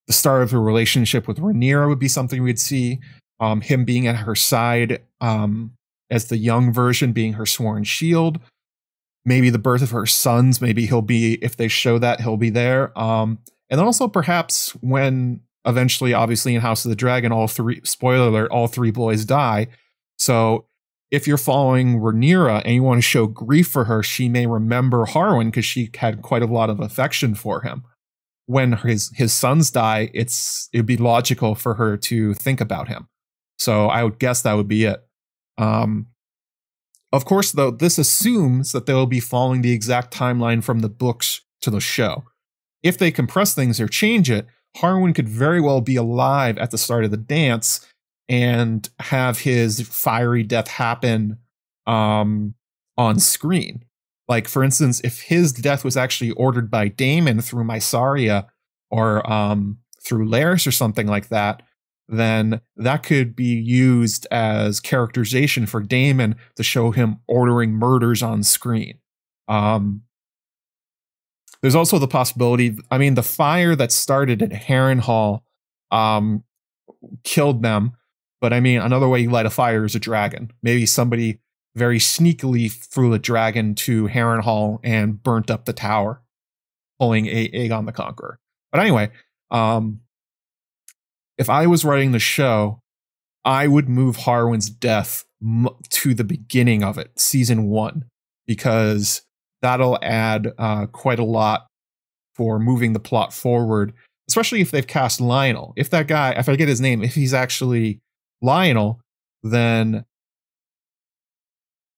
the 0.06 0.12
start 0.12 0.42
of 0.42 0.50
the 0.50 0.58
relationship 0.58 1.26
with 1.26 1.38
Rhaenyra 1.38 1.88
would 1.88 1.98
be 1.98 2.08
something 2.08 2.42
we'd 2.42 2.60
see. 2.60 3.00
Um, 3.38 3.60
him 3.60 3.84
being 3.84 4.06
at 4.06 4.16
her 4.16 4.34
side 4.34 5.02
um, 5.20 5.72
as 6.10 6.26
the 6.26 6.38
young 6.38 6.72
version, 6.72 7.12
being 7.12 7.34
her 7.34 7.46
sworn 7.46 7.84
shield. 7.84 8.38
Maybe 9.24 9.50
the 9.50 9.58
birth 9.58 9.82
of 9.82 9.90
her 9.90 10.06
sons. 10.06 10.60
Maybe 10.60 10.86
he'll 10.86 11.02
be 11.02 11.34
if 11.42 11.56
they 11.56 11.68
show 11.68 11.98
that 11.98 12.20
he'll 12.20 12.36
be 12.36 12.50
there. 12.50 12.96
Um, 12.98 13.40
and 13.68 13.80
also 13.80 14.08
perhaps 14.08 14.70
when 14.80 15.40
eventually, 15.66 16.14
obviously 16.14 16.54
in 16.54 16.60
House 16.60 16.84
of 16.84 16.90
the 16.90 16.96
Dragon, 16.96 17.32
all 17.32 17.48
three 17.48 17.80
spoiler 17.84 18.28
alert, 18.28 18.50
all 18.50 18.68
three 18.68 18.92
boys 18.92 19.24
die. 19.24 19.66
So 20.18 20.66
if 21.10 21.26
you're 21.26 21.36
following 21.36 21.98
Rhaenyra 22.00 22.62
and 22.64 22.74
you 22.74 22.82
want 22.82 22.98
to 22.98 23.02
show 23.02 23.26
grief 23.26 23.68
for 23.68 23.84
her, 23.84 24.02
she 24.02 24.28
may 24.28 24.46
remember 24.46 25.04
Harwin 25.06 25.46
because 25.46 25.64
she 25.64 25.90
had 25.96 26.22
quite 26.22 26.42
a 26.42 26.46
lot 26.46 26.70
of 26.70 26.80
affection 26.80 27.34
for 27.34 27.60
him. 27.62 27.82
When 28.46 28.72
his 28.72 29.10
his 29.14 29.32
sons 29.32 29.70
die, 29.70 30.10
it's 30.14 30.68
it'd 30.72 30.86
be 30.86 30.96
logical 30.96 31.54
for 31.54 31.74
her 31.74 31.96
to 31.96 32.34
think 32.34 32.60
about 32.60 32.88
him. 32.88 33.08
So 33.58 33.86
I 33.88 34.04
would 34.04 34.18
guess 34.18 34.42
that 34.42 34.54
would 34.54 34.68
be 34.68 34.84
it. 34.84 35.04
Um, 35.58 36.08
of 37.12 37.24
course, 37.24 37.52
though, 37.52 37.70
this 37.70 37.98
assumes 37.98 38.72
that 38.72 38.86
they'll 38.86 39.06
be 39.06 39.20
following 39.20 39.62
the 39.62 39.72
exact 39.72 40.12
timeline 40.12 40.62
from 40.62 40.80
the 40.80 40.88
books 40.88 41.40
to 41.62 41.70
the 41.70 41.80
show. 41.80 42.24
If 42.82 42.98
they 42.98 43.10
compress 43.10 43.54
things 43.54 43.80
or 43.80 43.88
change 43.88 44.30
it, 44.30 44.46
Harwin 44.76 45.14
could 45.14 45.28
very 45.28 45.60
well 45.60 45.80
be 45.80 45.96
alive 45.96 46.58
at 46.58 46.70
the 46.70 46.78
start 46.78 47.04
of 47.04 47.10
the 47.10 47.16
dance 47.16 47.86
and 48.28 48.88
have 49.00 49.40
his 49.40 49.80
fiery 49.80 50.42
death 50.42 50.68
happen 50.68 51.38
um, 51.86 52.54
on 52.98 53.18
screen. 53.18 53.85
Like, 54.28 54.48
for 54.48 54.64
instance, 54.64 55.00
if 55.04 55.22
his 55.22 55.52
death 55.52 55.84
was 55.84 55.96
actually 55.96 56.32
ordered 56.32 56.70
by 56.70 56.88
Daemon 56.88 57.40
through 57.40 57.64
Mysaria 57.64 58.46
or 58.90 59.28
um, 59.30 59.78
through 60.04 60.28
Larys 60.28 60.66
or 60.66 60.72
something 60.72 61.06
like 61.06 61.28
that, 61.28 61.62
then 62.08 62.60
that 62.76 63.02
could 63.02 63.34
be 63.34 63.54
used 63.54 64.26
as 64.30 64.80
characterization 64.80 65.66
for 65.66 65.80
Daemon 65.80 66.36
to 66.56 66.62
show 66.62 66.90
him 66.90 67.18
ordering 67.26 67.72
murders 67.72 68.22
on 68.22 68.42
screen. 68.42 68.98
Um, 69.48 70.02
there's 71.62 71.74
also 71.74 71.98
the 71.98 72.08
possibility, 72.08 72.76
I 72.90 72.98
mean, 72.98 73.14
the 73.14 73.22
fire 73.22 73.74
that 73.76 73.90
started 73.90 74.42
at 74.42 74.50
Harrenhal 74.50 75.40
um, 75.90 76.44
killed 77.24 77.62
them 77.62 77.92
but 78.40 78.52
I 78.52 78.60
mean, 78.60 78.80
another 78.80 79.08
way 79.08 79.20
you 79.20 79.30
light 79.30 79.46
a 79.46 79.50
fire 79.50 79.84
is 79.84 79.94
a 79.94 80.00
dragon. 80.00 80.50
Maybe 80.62 80.86
somebody 80.86 81.40
very 81.76 81.98
sneakily 81.98 82.72
threw 82.72 83.12
a 83.12 83.18
dragon 83.18 83.74
to 83.74 84.08
Harrenhal 84.08 84.80
and 84.82 85.22
burnt 85.22 85.50
up 85.50 85.66
the 85.66 85.72
tower. 85.72 86.22
pulling 86.98 87.26
a 87.26 87.48
Aegon 87.48 87.86
the 87.86 87.92
Conqueror. 87.92 88.38
But 88.72 88.80
anyway, 88.80 89.10
um, 89.50 90.00
if 91.38 91.50
I 91.50 91.66
was 91.66 91.84
writing 91.84 92.12
the 92.12 92.18
show, 92.18 92.80
I 93.44 93.68
would 93.68 93.88
move 93.88 94.16
Harwin's 94.16 94.68
death 94.70 95.24
to 95.90 96.14
the 96.14 96.24
beginning 96.24 96.82
of 96.82 96.98
it, 96.98 97.18
season 97.18 97.64
one, 97.68 98.06
because 98.46 99.22
that'll 99.62 99.98
add 100.02 100.52
uh, 100.58 100.86
quite 100.86 101.18
a 101.18 101.24
lot 101.24 101.66
for 102.34 102.58
moving 102.58 102.92
the 102.92 103.00
plot 103.00 103.32
forward, 103.32 103.92
especially 104.28 104.60
if 104.60 104.70
they've 104.70 104.86
cast 104.86 105.20
Lyonel. 105.20 105.72
If 105.76 105.90
that 105.90 106.08
guy, 106.08 106.32
if 106.32 106.48
I 106.48 106.56
get 106.56 106.68
his 106.68 106.80
name, 106.80 107.02
if 107.02 107.14
he's 107.14 107.34
actually 107.34 108.00
Lyonel, 108.42 108.98
then 109.42 110.04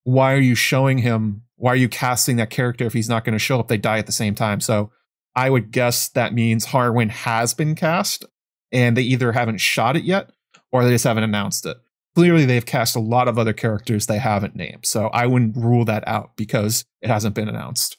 why 0.09 0.33
are 0.33 0.41
you 0.41 0.55
showing 0.55 0.97
him? 0.97 1.43
Why 1.57 1.73
are 1.73 1.77
you 1.77 1.89
casting 1.89 2.37
that 2.37 2.49
character 2.49 2.87
if 2.87 2.95
he's 2.95 3.11
not 3.11 3.27
going 3.27 3.35
to 3.35 3.39
show 3.39 3.61
up? 3.61 3.69
They 3.69 3.77
die 3.77 3.99
at 3.99 4.07
the 4.07 4.13
same 4.13 4.35
time. 4.35 4.59
So 4.59 4.91
I 5.37 5.51
would 5.51 5.71
guess 5.71 6.09
that 6.09 6.33
means 6.33 6.69
Harwin 6.69 7.11
has 7.11 7.53
been 7.53 7.75
cast 7.75 8.25
and 8.73 8.97
they 8.97 9.03
either 9.03 9.33
haven't 9.33 9.59
shot 9.59 9.97
it 9.97 10.05
yet 10.05 10.31
or 10.73 10.83
they 10.83 10.93
just 10.93 11.05
haven't 11.05 11.25
announced 11.25 11.67
it. 11.67 11.77
Clearly, 12.15 12.47
they've 12.47 12.65
cast 12.65 12.97
a 12.97 13.01
lot 13.01 13.29
of 13.29 13.39
other 13.39 13.53
characters 13.53 14.07
they 14.07 14.17
haven't 14.17 14.57
named. 14.57 14.87
So 14.87 15.09
I 15.09 15.27
wouldn't 15.27 15.59
rule 15.59 15.85
that 15.85 16.09
out 16.09 16.39
because 16.39 16.87
it 17.03 17.11
hasn't 17.11 17.35
been 17.35 17.49
announced. 17.49 17.99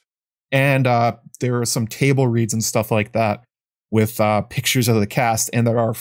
And 0.51 0.87
uh, 0.87 1.17
there 1.39 1.61
are 1.61 1.65
some 1.65 1.85
table 1.85 2.27
reads 2.27 2.53
and 2.53 2.63
stuff 2.63 2.89
like 2.89 3.11
that 3.11 3.43
with 3.91 4.19
uh, 4.19 4.41
pictures 4.41 4.87
of 4.87 4.99
the 4.99 5.05
cast. 5.05 5.51
And 5.53 5.67
there 5.67 5.77
are 5.77 5.93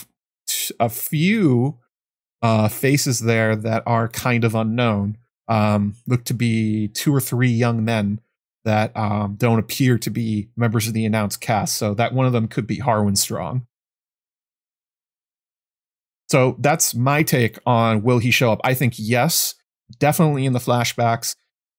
a 0.80 0.88
few 0.88 1.80
uh, 2.40 2.68
faces 2.68 3.20
there 3.20 3.54
that 3.54 3.82
are 3.86 4.08
kind 4.08 4.44
of 4.44 4.54
unknown. 4.54 5.18
Um, 5.48 5.94
look 6.06 6.24
to 6.26 6.34
be 6.34 6.88
two 6.88 7.14
or 7.14 7.20
three 7.20 7.50
young 7.50 7.84
men 7.84 8.20
that 8.64 8.94
um, 8.96 9.36
don't 9.36 9.58
appear 9.58 9.98
to 9.98 10.10
be 10.10 10.50
members 10.56 10.86
of 10.86 10.92
the 10.92 11.06
announced 11.06 11.40
cast. 11.40 11.76
So 11.76 11.94
that 11.94 12.12
one 12.12 12.26
of 12.26 12.32
them 12.32 12.48
could 12.48 12.66
be 12.66 12.78
Harwin 12.78 13.16
Strong. 13.16 13.66
So 16.28 16.56
that's 16.58 16.94
my 16.94 17.22
take 17.22 17.58
on 17.64 18.02
will 18.02 18.18
he 18.18 18.30
show 18.30 18.52
up? 18.52 18.60
I 18.62 18.74
think 18.74 18.94
yes, 18.98 19.54
definitely 19.98 20.44
in 20.44 20.52
the 20.52 20.58
flashbacks. 20.58 21.34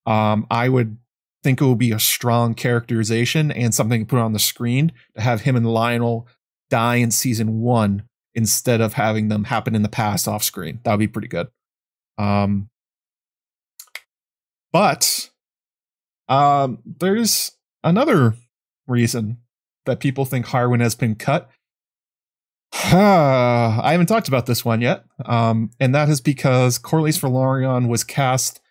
Um, 0.07 0.47
I 0.49 0.69
would 0.69 0.97
think 1.43 1.61
it 1.61 1.65
will 1.65 1.75
be 1.75 1.91
a 1.91 1.99
strong 1.99 2.55
characterization 2.55 3.51
and 3.51 3.73
something 3.73 4.01
to 4.01 4.05
put 4.05 4.19
on 4.19 4.33
the 4.33 4.39
screen 4.39 4.91
to 5.15 5.21
have 5.21 5.41
him 5.41 5.55
and 5.55 5.65
Lyonel 5.65 6.25
die 6.69 6.95
in 6.95 7.11
season 7.11 7.61
one 7.61 8.03
instead 8.33 8.81
of 8.81 8.93
having 8.93 9.27
them 9.27 9.45
happen 9.45 9.75
in 9.75 9.83
the 9.83 9.89
past 9.89 10.27
off 10.27 10.43
screen. 10.43 10.79
That 10.83 10.91
would 10.91 10.99
be 10.99 11.07
pretty 11.07 11.27
good. 11.27 11.47
Um, 12.17 12.68
but 14.71 15.29
um, 16.27 16.79
there's 16.85 17.51
another 17.83 18.35
reason 18.87 19.37
that 19.85 19.99
people 19.99 20.25
think 20.25 20.47
Harwin 20.47 20.81
has 20.81 20.95
been 20.95 21.15
cut, 21.15 21.49
I 22.73 23.91
haven't 23.91 24.07
talked 24.07 24.27
about 24.27 24.45
this 24.45 24.63
one 24.63 24.81
yet, 24.81 25.03
um, 25.25 25.71
and 25.79 25.95
that 25.95 26.09
is 26.09 26.21
because 26.21 26.77
Corlys 26.77 27.19
Velaryon 27.19 27.87
was 27.87 28.03
cast 28.03 28.61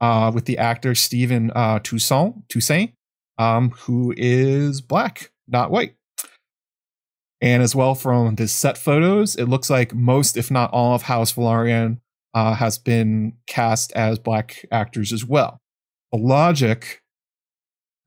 uh, 0.00 0.30
with 0.34 0.44
the 0.44 0.58
actor 0.58 0.94
Stephen 0.94 1.50
uh, 1.54 1.80
Toussaint, 1.80 2.48
Toussaint 2.48 2.92
um, 3.40 3.70
who 3.70 4.12
is 4.18 4.82
black, 4.82 5.32
not 5.48 5.70
white. 5.70 5.94
And 7.40 7.62
as 7.62 7.74
well 7.74 7.94
from 7.94 8.34
the 8.34 8.46
set 8.46 8.76
photos, 8.76 9.34
it 9.34 9.46
looks 9.46 9.70
like 9.70 9.94
most, 9.94 10.36
if 10.36 10.50
not 10.50 10.70
all, 10.72 10.94
of 10.94 11.02
House 11.02 11.32
Velaryon 11.32 12.00
uh, 12.34 12.54
has 12.54 12.78
been 12.78 13.34
cast 13.46 13.92
as 13.92 14.18
black 14.18 14.64
actors 14.70 15.12
as 15.12 15.24
well. 15.24 15.60
The 16.12 16.18
logic, 16.18 17.02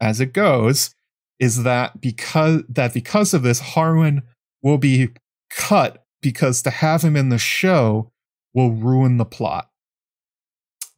as 0.02 0.22
it 0.22 0.34
goes, 0.34 0.94
is 1.40 1.64
that 1.64 2.00
because 2.02 2.64
that 2.70 2.94
because 2.94 3.34
of 3.34 3.44
this, 3.44 3.62
Harwin 3.62 4.24
will 4.62 4.78
be 4.78 5.10
cut 5.50 6.06
because 6.22 6.62
to 6.62 6.70
have 6.70 7.02
him 7.02 7.16
in 7.16 7.30
the 7.30 7.38
show 7.38 8.12
will 8.54 8.72
ruin 8.72 9.18
the 9.18 9.26
plot. 9.26 9.70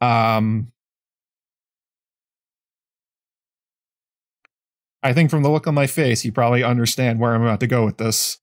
Um, 0.00 0.72
I 5.02 5.12
think 5.12 5.30
from 5.30 5.42
the 5.42 5.50
look 5.50 5.66
on 5.66 5.74
my 5.74 5.86
face, 5.86 6.24
you 6.24 6.32
probably 6.32 6.62
understand 6.62 7.20
where 7.20 7.34
I'm 7.34 7.42
about 7.42 7.60
to 7.60 7.66
go 7.66 7.84
with 7.84 7.98
this. 7.98 8.38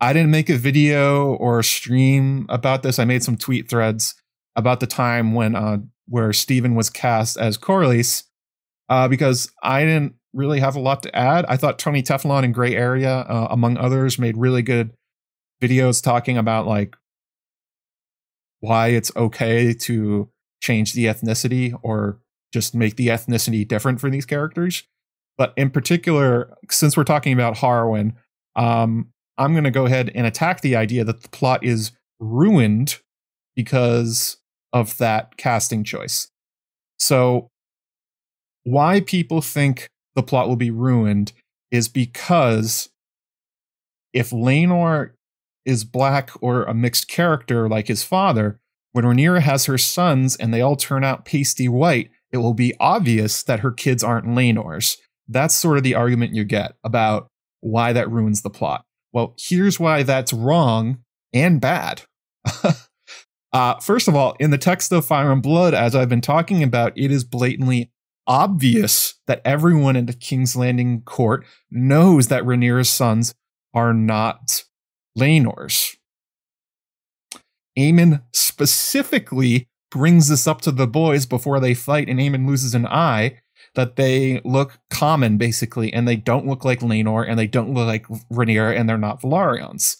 I 0.00 0.12
didn't 0.12 0.30
make 0.30 0.48
a 0.48 0.56
video 0.56 1.34
or 1.34 1.58
a 1.58 1.64
stream 1.64 2.46
about 2.48 2.82
this. 2.82 2.98
I 2.98 3.04
made 3.04 3.22
some 3.22 3.36
tweet 3.36 3.68
threads 3.68 4.14
about 4.56 4.80
the 4.80 4.86
time 4.86 5.34
when 5.34 5.54
uh, 5.54 5.78
where 6.08 6.32
Steven 6.32 6.74
was 6.74 6.90
cast 6.90 7.36
as 7.38 7.56
Corlys, 7.56 8.24
uh, 8.88 9.08
because 9.08 9.50
I 9.62 9.84
didn't 9.84 10.14
really 10.32 10.60
have 10.60 10.76
a 10.76 10.80
lot 10.80 11.02
to 11.02 11.16
add. 11.16 11.44
I 11.48 11.56
thought 11.56 11.78
Tony 11.78 12.02
Teflon 12.02 12.44
and 12.44 12.54
Gray 12.54 12.74
Area, 12.74 13.20
uh, 13.20 13.48
among 13.50 13.76
others, 13.76 14.18
made 14.18 14.36
really 14.36 14.62
good 14.62 14.92
videos 15.62 16.02
talking 16.02 16.38
about 16.38 16.66
like 16.66 16.96
why 18.60 18.88
it's 18.88 19.14
okay 19.16 19.72
to 19.72 20.28
change 20.62 20.92
the 20.92 21.06
ethnicity 21.06 21.78
or 21.82 22.20
just 22.52 22.74
make 22.74 22.96
the 22.96 23.08
ethnicity 23.08 23.66
different 23.66 24.00
for 24.00 24.10
these 24.10 24.26
characters. 24.26 24.84
But 25.38 25.54
in 25.56 25.70
particular, 25.70 26.54
since 26.70 26.96
we're 26.96 27.04
talking 27.04 27.32
about 27.32 27.56
Harwin, 27.56 28.14
um, 28.56 29.12
I'm 29.38 29.52
going 29.52 29.64
to 29.64 29.70
go 29.70 29.86
ahead 29.86 30.10
and 30.14 30.26
attack 30.26 30.60
the 30.60 30.76
idea 30.76 31.04
that 31.04 31.22
the 31.22 31.28
plot 31.30 31.64
is 31.64 31.92
ruined 32.18 32.98
because 33.56 34.36
of 34.72 34.96
that 34.98 35.36
casting 35.36 35.84
choice. 35.84 36.28
So, 36.98 37.48
why 38.64 39.00
people 39.00 39.40
think 39.40 39.88
the 40.14 40.22
plot 40.22 40.48
will 40.48 40.56
be 40.56 40.70
ruined 40.70 41.32
is 41.70 41.88
because 41.88 42.90
if 44.12 44.30
Laenor 44.30 45.12
is 45.64 45.84
black 45.84 46.30
or 46.40 46.64
a 46.64 46.74
mixed 46.74 47.08
character 47.08 47.68
like 47.68 47.88
his 47.88 48.02
father, 48.02 48.58
when 48.92 49.04
Rhaenyra 49.04 49.40
has 49.40 49.66
her 49.66 49.78
sons 49.78 50.36
and 50.36 50.52
they 50.52 50.60
all 50.60 50.76
turn 50.76 51.04
out 51.04 51.24
pasty 51.24 51.68
white, 51.68 52.10
it 52.32 52.38
will 52.38 52.54
be 52.54 52.74
obvious 52.80 53.42
that 53.42 53.60
her 53.60 53.70
kids 53.70 54.02
aren't 54.02 54.26
Laenor's. 54.26 54.96
That's 55.28 55.54
sort 55.54 55.76
of 55.78 55.84
the 55.84 55.94
argument 55.94 56.34
you 56.34 56.44
get 56.44 56.74
about 56.82 57.28
why 57.60 57.92
that 57.92 58.10
ruins 58.10 58.42
the 58.42 58.50
plot. 58.50 58.84
Well, 59.12 59.34
here's 59.38 59.78
why 59.78 60.02
that's 60.02 60.32
wrong 60.32 60.98
and 61.32 61.60
bad. 61.60 62.02
uh, 63.52 63.78
first 63.80 64.08
of 64.08 64.14
all, 64.14 64.36
in 64.38 64.50
the 64.50 64.58
text 64.58 64.92
of 64.92 65.04
Fire 65.04 65.32
and 65.32 65.42
Blood, 65.42 65.74
as 65.74 65.94
I've 65.94 66.08
been 66.08 66.20
talking 66.20 66.62
about, 66.62 66.92
it 66.96 67.10
is 67.10 67.24
blatantly 67.24 67.90
obvious 68.26 69.14
that 69.26 69.42
everyone 69.44 69.96
in 69.96 70.06
the 70.06 70.12
King's 70.12 70.54
Landing 70.54 71.02
court 71.02 71.44
knows 71.70 72.28
that 72.28 72.44
Rhaenyra's 72.44 72.90
sons 72.90 73.34
are 73.74 73.92
not 73.92 74.64
Laenor's. 75.18 75.96
Aemond 77.78 78.22
specifically 78.32 79.68
brings 79.90 80.28
this 80.28 80.46
up 80.46 80.60
to 80.60 80.70
the 80.70 80.86
boys 80.86 81.26
before 81.26 81.58
they 81.58 81.74
fight, 81.74 82.08
and 82.08 82.20
Aemond 82.20 82.46
loses 82.46 82.74
an 82.74 82.86
eye. 82.86 83.38
That 83.74 83.94
they 83.94 84.40
look 84.44 84.80
common, 84.90 85.36
basically, 85.36 85.92
and 85.92 86.08
they 86.08 86.16
don't 86.16 86.46
look 86.46 86.64
like 86.64 86.80
Laenor, 86.80 87.28
and 87.28 87.38
they 87.38 87.46
don't 87.46 87.72
look 87.72 87.86
like 87.86 88.06
Rhaenyra, 88.32 88.76
and 88.76 88.88
they're 88.88 88.98
not 88.98 89.20
Velaryons. 89.20 89.96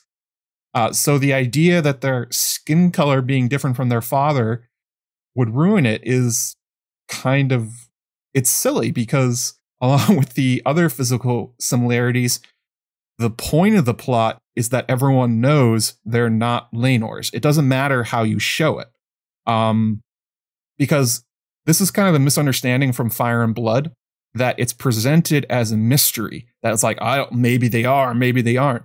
Uh, 0.74 0.92
so 0.92 1.18
the 1.18 1.32
idea 1.32 1.82
that 1.82 2.00
their 2.00 2.28
skin 2.30 2.90
color 2.90 3.20
being 3.20 3.48
different 3.48 3.76
from 3.76 3.88
their 3.88 4.00
father 4.00 4.68
would 5.34 5.54
ruin 5.54 5.84
it 5.84 6.00
is 6.04 6.56
kind 7.08 7.50
of 7.52 7.88
it's 8.34 8.50
silly 8.50 8.90
because 8.90 9.54
along 9.80 10.16
with 10.16 10.34
the 10.34 10.62
other 10.66 10.88
physical 10.88 11.54
similarities, 11.58 12.40
the 13.18 13.30
point 13.30 13.76
of 13.76 13.86
the 13.86 13.94
plot 13.94 14.38
is 14.54 14.68
that 14.68 14.84
everyone 14.88 15.40
knows 15.40 15.94
they're 16.04 16.30
not 16.30 16.70
Laenor's. 16.72 17.30
It 17.32 17.42
doesn't 17.42 17.66
matter 17.66 18.04
how 18.04 18.22
you 18.22 18.38
show 18.38 18.78
it. 18.78 18.88
Um, 19.46 20.02
because 20.78 21.24
this 21.66 21.80
is 21.80 21.90
kind 21.90 22.08
of 22.08 22.14
a 22.14 22.18
misunderstanding 22.18 22.92
from 22.92 23.10
Fire 23.10 23.42
and 23.42 23.54
Blood 23.54 23.92
that 24.34 24.54
it's 24.58 24.72
presented 24.72 25.46
as 25.48 25.72
a 25.72 25.76
mystery. 25.76 26.46
That 26.62 26.72
it's 26.72 26.82
like, 26.82 27.00
I 27.00 27.26
maybe 27.32 27.68
they 27.68 27.84
are, 27.84 28.14
maybe 28.14 28.42
they 28.42 28.56
aren't. 28.56 28.84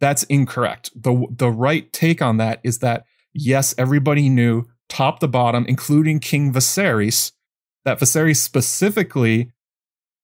That's 0.00 0.22
incorrect. 0.24 0.90
The 0.94 1.26
the 1.30 1.50
right 1.50 1.92
take 1.92 2.22
on 2.22 2.36
that 2.36 2.60
is 2.62 2.78
that 2.78 3.04
yes, 3.32 3.74
everybody 3.78 4.28
knew 4.28 4.64
top 4.88 5.20
to 5.20 5.28
bottom, 5.28 5.64
including 5.68 6.20
King 6.20 6.52
Viserys, 6.52 7.32
that 7.84 7.98
Viserys 7.98 8.36
specifically 8.36 9.52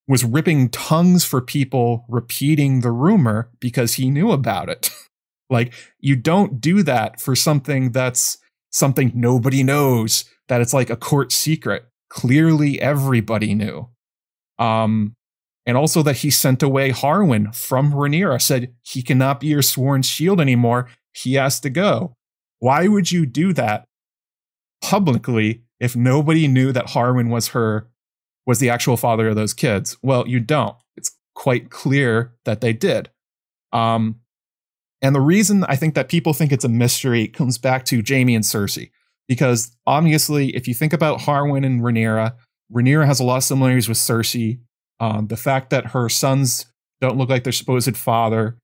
was 0.07 0.25
ripping 0.25 0.69
tongues 0.69 1.25
for 1.25 1.41
people 1.41 2.05
repeating 2.09 2.81
the 2.81 2.91
rumor 2.91 3.51
because 3.59 3.95
he 3.95 4.11
knew 4.11 4.33
about 4.33 4.69
it. 4.69 4.91
like, 5.51 5.73
you 5.99 6.17
don't 6.17 6.61
do 6.61 6.83
that 6.83 7.21
for 7.21 7.35
something 7.35 7.93
that's 7.93 8.39
something 8.71 9.13
nobody 9.15 9.63
knows, 9.63 10.25
that 10.49 10.61
it's 10.61 10.75
like 10.75 10.91
a 10.91 10.97
court 10.97 11.33
secret. 11.33 11.87
Clearly, 12.11 12.81
everybody 12.81 13.55
knew. 13.55 13.89
Um, 14.59 15.17
and 15.67 15.77
also 15.77 16.03
that 16.03 16.19
he 16.19 16.31
sent 16.31 16.63
away 16.63 16.91
Harwin 16.91 17.55
from 17.55 17.93
Rhaenyra, 17.93 18.41
said 18.41 18.75
he 18.83 19.03
cannot 19.03 19.41
be 19.41 19.49
your 19.49 19.63
sworn 19.63 20.03
shield 20.03 20.41
anymore. 20.41 20.89
He 21.13 21.35
has 21.35 21.61
to 21.61 21.71
go. 21.71 22.15
Why 22.59 22.89
would 22.89 23.11
you 23.11 23.27
do 23.27 23.53
that 23.55 23.87
publicly 24.83 25.63
if 25.81 25.97
nobody 25.97 26.47
knew 26.47 26.73
that 26.73 26.89
Harwin 26.89 27.31
was 27.31 27.49
her 27.49 27.89
was 28.47 28.59
the 28.59 28.71
actual 28.71 28.97
father 28.97 29.29
of 29.29 29.37
those 29.37 29.55
kids. 29.55 29.97
Well, 30.03 30.29
you 30.29 30.41
don't. 30.41 30.77
It's 30.97 31.17
quite 31.35 31.71
clear 31.71 32.35
that 32.45 32.61
they 32.61 32.73
did. 32.73 33.11
Um, 33.73 34.21
and 35.03 35.15
the 35.15 35.21
reason 35.21 35.65
I 35.65 35.77
think 35.77 35.95
that 35.95 36.09
people 36.09 36.33
think 36.33 36.53
it's 36.53 36.65
a 36.65 36.69
mystery 36.69 37.29
comes 37.29 37.59
back 37.59 37.85
to 37.87 38.03
Jaime 38.07 38.35
and 38.35 38.45
Cersei, 38.45 38.91
because 39.29 39.77
obviously, 39.87 40.55
if 40.55 40.69
you 40.69 40.75
think 40.75 40.93
about 40.93 41.21
Harwin 41.21 41.65
and 41.65 41.81
Rhaenyra, 41.81 42.35
Rhaenyra 42.73 43.07
has 43.07 43.21
a 43.21 43.25
lot 43.25 43.39
of 43.39 43.45
similarities 43.45 43.89
with 43.89 43.99
Cersei. 43.99 44.61
Um, 45.01 45.27
the 45.27 45.37
fact 45.37 45.71
that 45.71 45.89
her 45.89 46.09
sons 46.09 46.67
don't 47.01 47.17
look 47.17 47.29
like 47.29 47.45
their 47.45 47.53
supposed 47.53 47.97
father 47.97 48.57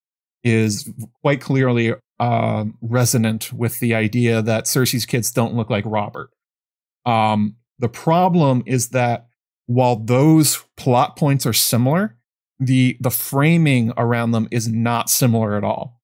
is 0.43 0.91
quite 1.23 1.41
clearly 1.41 1.95
uh, 2.19 2.65
resonant 2.81 3.53
with 3.53 3.81
the 3.81 3.95
idea 3.95 4.43
that 4.43 4.65
Cersei's 4.65 5.07
kids 5.07 5.31
don't 5.31 5.55
look 5.55 5.71
like 5.71 5.85
Robert. 5.87 6.31
Um, 7.05 7.57
the 7.79 7.89
problem 7.89 8.63
is 8.67 8.89
that 8.91 9.27
while 9.67 9.97
those 9.97 10.65
plot 10.77 11.17
points 11.17 11.47
are 11.47 11.53
similar, 11.53 12.17
the 12.59 12.99
the 13.01 13.11
framing 13.11 13.93
around 13.97 14.33
them 14.33 14.49
is 14.51 14.69
not 14.69 15.09
similar 15.09 15.57
at 15.57 15.65
all, 15.65 16.01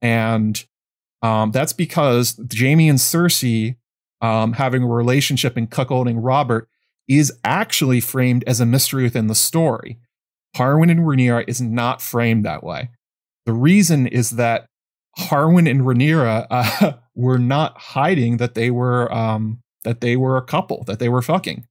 and 0.00 0.64
um, 1.20 1.50
that's 1.50 1.74
because 1.74 2.40
Jaime 2.56 2.88
and 2.88 2.98
Cersei 2.98 3.76
um, 4.22 4.54
having 4.54 4.82
a 4.82 4.88
relationship 4.88 5.56
and 5.56 5.70
cuckolding 5.70 6.18
Robert 6.18 6.68
is 7.08 7.32
actually 7.42 8.00
framed 8.00 8.44
as 8.46 8.60
a 8.60 8.66
mystery 8.66 9.02
within 9.02 9.26
the 9.26 9.34
story. 9.34 9.98
Harwin 10.56 10.90
and 10.90 11.00
Rhaenyra 11.00 11.44
is 11.48 11.60
not 11.60 12.02
framed 12.02 12.44
that 12.44 12.62
way. 12.62 12.90
The 13.46 13.52
reason 13.52 14.06
is 14.06 14.30
that 14.30 14.66
Harwin 15.18 15.68
and 15.68 15.82
Rhaenyra 15.82 16.46
uh, 16.50 16.92
were 17.14 17.38
not 17.38 17.78
hiding 17.78 18.36
that 18.36 18.54
they 18.54 18.70
were 18.70 19.12
um, 19.12 19.60
that 19.84 20.00
they 20.00 20.16
were 20.16 20.36
a 20.36 20.42
couple, 20.42 20.84
that 20.84 20.98
they 20.98 21.08
were 21.08 21.22
fucking. 21.22 21.66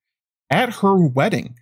At 0.49 0.75
her 0.75 0.95
wedding, 0.95 1.55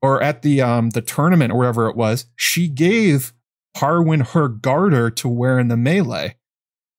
or 0.00 0.22
at 0.22 0.42
the 0.42 0.60
um, 0.62 0.90
the 0.90 1.02
tournament 1.02 1.52
or 1.52 1.58
wherever 1.58 1.88
it 1.88 1.96
was, 1.96 2.26
she 2.36 2.68
gave 2.68 3.32
Harwin 3.76 4.28
her 4.28 4.48
garter 4.48 5.10
to 5.10 5.28
wear 5.28 5.58
in 5.58 5.68
the 5.68 5.76
melee. 5.76 6.36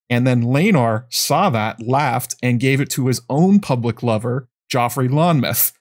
And 0.10 0.28
then 0.28 0.44
Laenor 0.44 1.06
saw 1.10 1.50
that, 1.50 1.82
laughed, 1.82 2.36
and 2.44 2.60
gave 2.60 2.80
it 2.80 2.90
to 2.92 3.08
his 3.08 3.22
own 3.30 3.60
public 3.60 4.04
lover, 4.04 4.48
Joffrey 4.72 5.10
Lonmouth. 5.10 5.72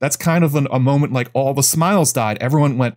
That's 0.00 0.16
kind 0.16 0.44
of 0.44 0.54
an, 0.54 0.68
a 0.70 0.78
moment 0.78 1.12
like 1.12 1.30
all 1.32 1.54
the 1.54 1.62
smiles 1.62 2.12
died. 2.12 2.38
Everyone 2.40 2.78
went, 2.78 2.96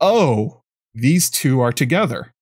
oh, 0.00 0.62
these 0.94 1.30
two 1.30 1.60
are 1.60 1.72
together. 1.72 2.34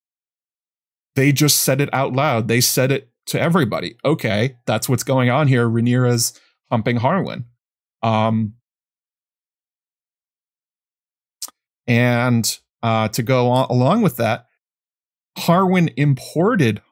They 1.16 1.32
just 1.32 1.58
said 1.58 1.80
it 1.80 1.92
out 1.92 2.12
loud. 2.12 2.48
They 2.48 2.60
said 2.60 2.92
it 2.92 3.10
to 3.26 3.40
everybody. 3.40 3.96
Okay, 4.04 4.56
that's 4.66 4.88
what's 4.88 5.02
going 5.02 5.30
on 5.30 5.48
here. 5.48 5.68
Rhaenyra's 5.68 6.38
humping 6.70 6.98
Harwin. 6.98 7.44
Um, 8.02 8.54
and 11.86 12.58
uh, 12.82 13.08
to 13.08 13.22
go 13.22 13.50
on, 13.50 13.66
along 13.68 14.02
with 14.02 14.16
that, 14.16 14.46
Harwin 15.38 15.92
imported 15.96 16.82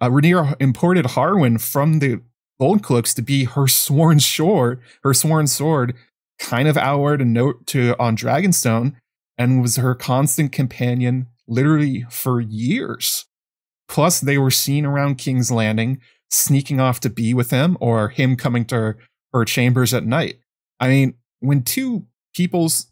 uh, 0.00 0.08
Rhaenyra 0.08 0.56
imported 0.60 1.04
Harwin 1.06 1.60
from 1.60 2.00
the 2.00 2.20
Gold 2.60 2.82
Cloaks 2.82 3.12
to 3.14 3.22
be 3.22 3.44
her 3.44 3.68
sworn 3.68 4.20
sword, 4.20 4.80
her 5.02 5.12
sworn 5.12 5.46
sword, 5.46 5.94
kind 6.38 6.68
of 6.68 6.76
outward 6.76 7.20
a 7.20 7.24
note 7.24 7.66
to 7.68 7.94
on 7.98 8.16
Dragonstone, 8.16 8.94
and 9.38 9.62
was 9.62 9.76
her 9.76 9.94
constant 9.94 10.52
companion 10.52 11.28
literally 11.46 12.06
for 12.10 12.40
years. 12.40 13.26
Plus, 13.88 14.20
they 14.20 14.38
were 14.38 14.50
seen 14.50 14.84
around 14.84 15.16
King's 15.16 15.50
Landing, 15.50 16.00
sneaking 16.30 16.80
off 16.80 17.00
to 17.00 17.10
be 17.10 17.34
with 17.34 17.50
him, 17.50 17.76
or 17.80 18.08
him 18.08 18.36
coming 18.36 18.64
to 18.66 18.74
her, 18.74 18.98
her 19.32 19.44
chambers 19.44 19.94
at 19.94 20.04
night. 20.04 20.38
I 20.80 20.88
mean, 20.88 21.14
when 21.40 21.62
two 21.62 22.06
people's 22.34 22.86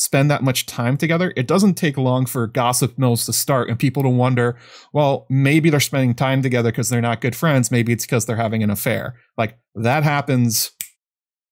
spend 0.00 0.30
that 0.30 0.42
much 0.42 0.64
time 0.64 0.96
together, 0.96 1.30
it 1.36 1.46
doesn't 1.46 1.74
take 1.74 1.98
long 1.98 2.24
for 2.24 2.46
gossip 2.46 2.98
mills 2.98 3.26
to 3.26 3.34
start 3.34 3.68
and 3.68 3.78
people 3.78 4.02
to 4.02 4.08
wonder, 4.08 4.56
well, 4.94 5.26
maybe 5.28 5.68
they're 5.68 5.78
spending 5.78 6.14
time 6.14 6.40
together 6.40 6.70
because 6.70 6.88
they're 6.88 7.02
not 7.02 7.20
good 7.20 7.36
friends. 7.36 7.70
Maybe 7.70 7.92
it's 7.92 8.06
because 8.06 8.24
they're 8.24 8.36
having 8.36 8.62
an 8.62 8.70
affair. 8.70 9.16
Like 9.36 9.58
that 9.74 10.02
happens 10.02 10.70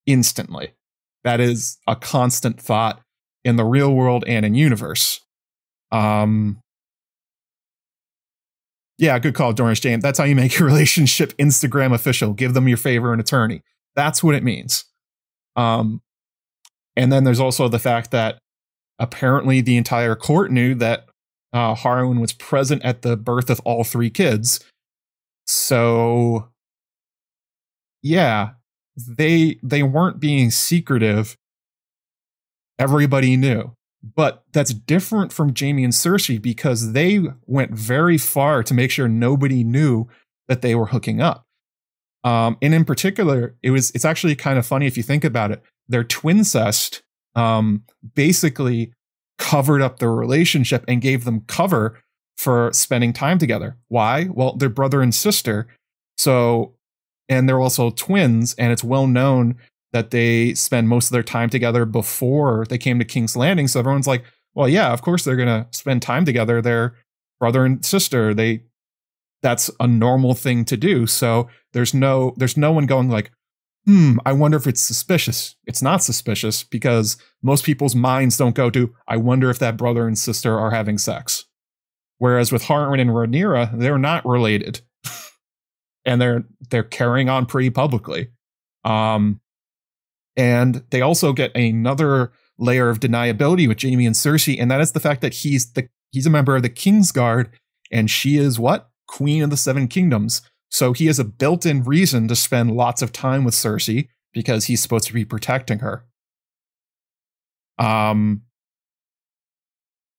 instantly. 0.06 0.72
That 1.24 1.40
is 1.40 1.76
a 1.86 1.94
constant 1.94 2.58
thought 2.58 3.02
in 3.44 3.56
the 3.56 3.66
real 3.66 3.92
world 3.92 4.24
and 4.26 4.46
in 4.46 4.54
universe. 4.54 5.20
Um, 5.92 6.62
yeah, 8.96 9.18
good 9.18 9.34
call, 9.34 9.52
Doris 9.52 9.78
James. 9.78 10.02
That's 10.02 10.18
how 10.18 10.24
you 10.24 10.34
make 10.34 10.56
your 10.58 10.66
relationship 10.66 11.36
Instagram 11.36 11.92
official. 11.92 12.32
Give 12.32 12.54
them 12.54 12.66
your 12.66 12.78
favor 12.78 13.12
and 13.12 13.20
attorney. 13.20 13.62
That's 13.94 14.24
what 14.24 14.34
it 14.34 14.42
means. 14.42 14.86
Um, 15.54 16.00
and 16.98 17.12
then 17.12 17.22
there's 17.22 17.40
also 17.40 17.68
the 17.68 17.78
fact 17.78 18.10
that 18.10 18.38
apparently 18.98 19.60
the 19.60 19.76
entire 19.76 20.16
court 20.16 20.50
knew 20.50 20.74
that 20.74 21.06
uh, 21.52 21.74
Harwin 21.74 22.20
was 22.20 22.32
present 22.32 22.82
at 22.84 23.02
the 23.02 23.16
birth 23.16 23.48
of 23.48 23.60
all 23.60 23.84
three 23.84 24.10
kids. 24.10 24.60
So, 25.46 26.48
yeah, 28.02 28.50
they 28.96 29.60
they 29.62 29.84
weren't 29.84 30.18
being 30.18 30.50
secretive. 30.50 31.36
Everybody 32.78 33.36
knew. 33.36 33.72
But 34.02 34.44
that's 34.52 34.72
different 34.72 35.32
from 35.32 35.54
Jaime 35.58 35.82
and 35.84 35.92
Cersei 35.92 36.40
because 36.40 36.92
they 36.92 37.20
went 37.46 37.72
very 37.72 38.18
far 38.18 38.62
to 38.62 38.74
make 38.74 38.90
sure 38.90 39.08
nobody 39.08 39.64
knew 39.64 40.06
that 40.46 40.62
they 40.62 40.74
were 40.74 40.86
hooking 40.86 41.20
up. 41.20 41.44
Um, 42.22 42.58
and 42.62 42.74
in 42.74 42.84
particular, 42.84 43.56
it 43.62 43.70
was 43.70 43.90
it's 43.92 44.04
actually 44.04 44.34
kind 44.34 44.58
of 44.58 44.66
funny 44.66 44.86
if 44.86 44.96
you 44.96 45.02
think 45.04 45.24
about 45.24 45.52
it 45.52 45.62
their 45.88 46.04
twincest 46.04 47.02
um, 47.34 47.84
basically 48.14 48.92
covered 49.38 49.80
up 49.80 49.98
their 49.98 50.12
relationship 50.12 50.84
and 50.88 51.00
gave 51.00 51.24
them 51.24 51.42
cover 51.46 52.00
for 52.36 52.72
spending 52.72 53.12
time 53.12 53.38
together. 53.38 53.76
Why? 53.88 54.28
Well, 54.30 54.56
they're 54.56 54.68
brother 54.68 55.02
and 55.02 55.14
sister. 55.14 55.66
So, 56.16 56.74
and 57.28 57.48
they're 57.48 57.60
also 57.60 57.90
twins, 57.90 58.54
and 58.54 58.72
it's 58.72 58.84
well 58.84 59.06
known 59.06 59.56
that 59.92 60.10
they 60.10 60.54
spend 60.54 60.88
most 60.88 61.06
of 61.06 61.12
their 61.12 61.22
time 61.22 61.50
together 61.50 61.84
before 61.84 62.66
they 62.68 62.78
came 62.78 62.98
to 62.98 63.04
King's 63.04 63.36
Landing. 63.36 63.68
So 63.68 63.80
everyone's 63.80 64.06
like, 64.06 64.24
well, 64.54 64.68
yeah, 64.68 64.92
of 64.92 65.02
course 65.02 65.24
they're 65.24 65.36
going 65.36 65.48
to 65.48 65.66
spend 65.70 66.02
time 66.02 66.24
together. 66.24 66.60
They're 66.60 66.94
brother 67.40 67.64
and 67.64 67.84
sister. 67.84 68.34
They, 68.34 68.64
that's 69.42 69.70
a 69.80 69.86
normal 69.86 70.34
thing 70.34 70.64
to 70.66 70.76
do. 70.76 71.06
So 71.06 71.48
there's 71.72 71.94
no, 71.94 72.34
there's 72.36 72.56
no 72.56 72.72
one 72.72 72.86
going 72.86 73.08
like, 73.08 73.30
hmm, 73.86 74.18
I 74.24 74.32
wonder 74.32 74.56
if 74.56 74.66
it's 74.66 74.80
suspicious. 74.80 75.56
It's 75.66 75.82
not 75.82 76.02
suspicious 76.02 76.62
because 76.62 77.16
most 77.42 77.64
people's 77.64 77.94
minds 77.94 78.36
don't 78.36 78.54
go 78.54 78.70
to, 78.70 78.94
I 79.06 79.16
wonder 79.16 79.50
if 79.50 79.58
that 79.58 79.76
brother 79.76 80.06
and 80.06 80.18
sister 80.18 80.58
are 80.58 80.70
having 80.70 80.98
sex. 80.98 81.44
Whereas 82.18 82.50
with 82.52 82.64
Harwin 82.64 83.00
and 83.00 83.10
Rhaenyra, 83.10 83.78
they're 83.78 83.98
not 83.98 84.26
related. 84.26 84.82
and 86.04 86.20
they're 86.20 86.44
they're 86.70 86.82
carrying 86.82 87.28
on 87.28 87.46
pretty 87.46 87.70
publicly. 87.70 88.28
Um, 88.84 89.40
and 90.36 90.82
they 90.90 91.00
also 91.00 91.32
get 91.32 91.54
another 91.56 92.32
layer 92.58 92.88
of 92.88 93.00
deniability 93.00 93.68
with 93.68 93.82
Jaime 93.82 94.06
and 94.06 94.14
Cersei, 94.14 94.60
and 94.60 94.70
that 94.70 94.80
is 94.80 94.92
the 94.92 95.00
fact 95.00 95.20
that 95.20 95.34
he's 95.34 95.72
the 95.72 95.88
he's 96.10 96.26
a 96.26 96.30
member 96.30 96.56
of 96.56 96.62
the 96.62 96.70
Kingsguard, 96.70 97.50
and 97.92 98.10
she 98.10 98.36
is 98.36 98.58
what? 98.58 98.90
Queen 99.06 99.42
of 99.42 99.50
the 99.50 99.56
Seven 99.56 99.88
Kingdoms. 99.88 100.42
So 100.70 100.92
he 100.92 101.06
has 101.06 101.18
a 101.18 101.24
built 101.24 101.64
in 101.64 101.82
reason 101.84 102.28
to 102.28 102.36
spend 102.36 102.76
lots 102.76 103.02
of 103.02 103.12
time 103.12 103.44
with 103.44 103.54
Cersei 103.54 104.08
because 104.32 104.66
he's 104.66 104.82
supposed 104.82 105.06
to 105.06 105.14
be 105.14 105.24
protecting 105.24 105.78
her. 105.78 106.04
Um, 107.78 108.42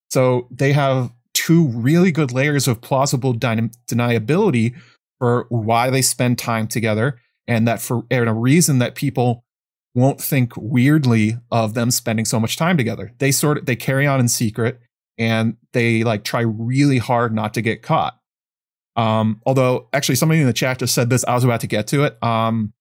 so 0.09 0.47
they 0.49 0.73
have 0.73 1.11
two 1.33 1.67
really 1.67 2.11
good 2.11 2.31
layers 2.31 2.67
of 2.67 2.81
plausible 2.81 3.33
deniability 3.33 4.75
for 5.19 5.45
why 5.49 5.89
they 5.89 6.01
spend 6.01 6.37
time 6.37 6.67
together, 6.67 7.19
and 7.47 7.67
that 7.67 7.81
for 7.81 8.03
and 8.09 8.29
a 8.29 8.33
reason 8.33 8.79
that 8.79 8.95
people 8.95 9.43
won't 9.95 10.21
think 10.21 10.53
weirdly 10.55 11.37
of 11.51 11.73
them 11.73 11.91
spending 11.91 12.25
so 12.25 12.39
much 12.39 12.57
time 12.57 12.77
together. 12.77 13.11
They 13.19 13.31
sort 13.31 13.57
of 13.57 13.65
they 13.65 13.75
carry 13.75 14.07
on 14.07 14.19
in 14.19 14.27
secret 14.27 14.79
and 15.17 15.57
they 15.73 16.03
like 16.03 16.23
try 16.23 16.41
really 16.41 16.97
hard 16.97 17.33
not 17.33 17.53
to 17.55 17.61
get 17.61 17.81
caught. 17.81 18.18
Um, 18.95 19.41
although 19.45 19.87
actually 19.93 20.15
somebody 20.15 20.41
in 20.41 20.47
the 20.47 20.53
chat 20.53 20.79
just 20.79 20.93
said 20.93 21.09
this, 21.09 21.23
I 21.25 21.35
was 21.35 21.43
about 21.43 21.61
to 21.61 21.67
get 21.67 21.87
to 21.87 22.03
it. 22.03 22.21
Um, 22.23 22.73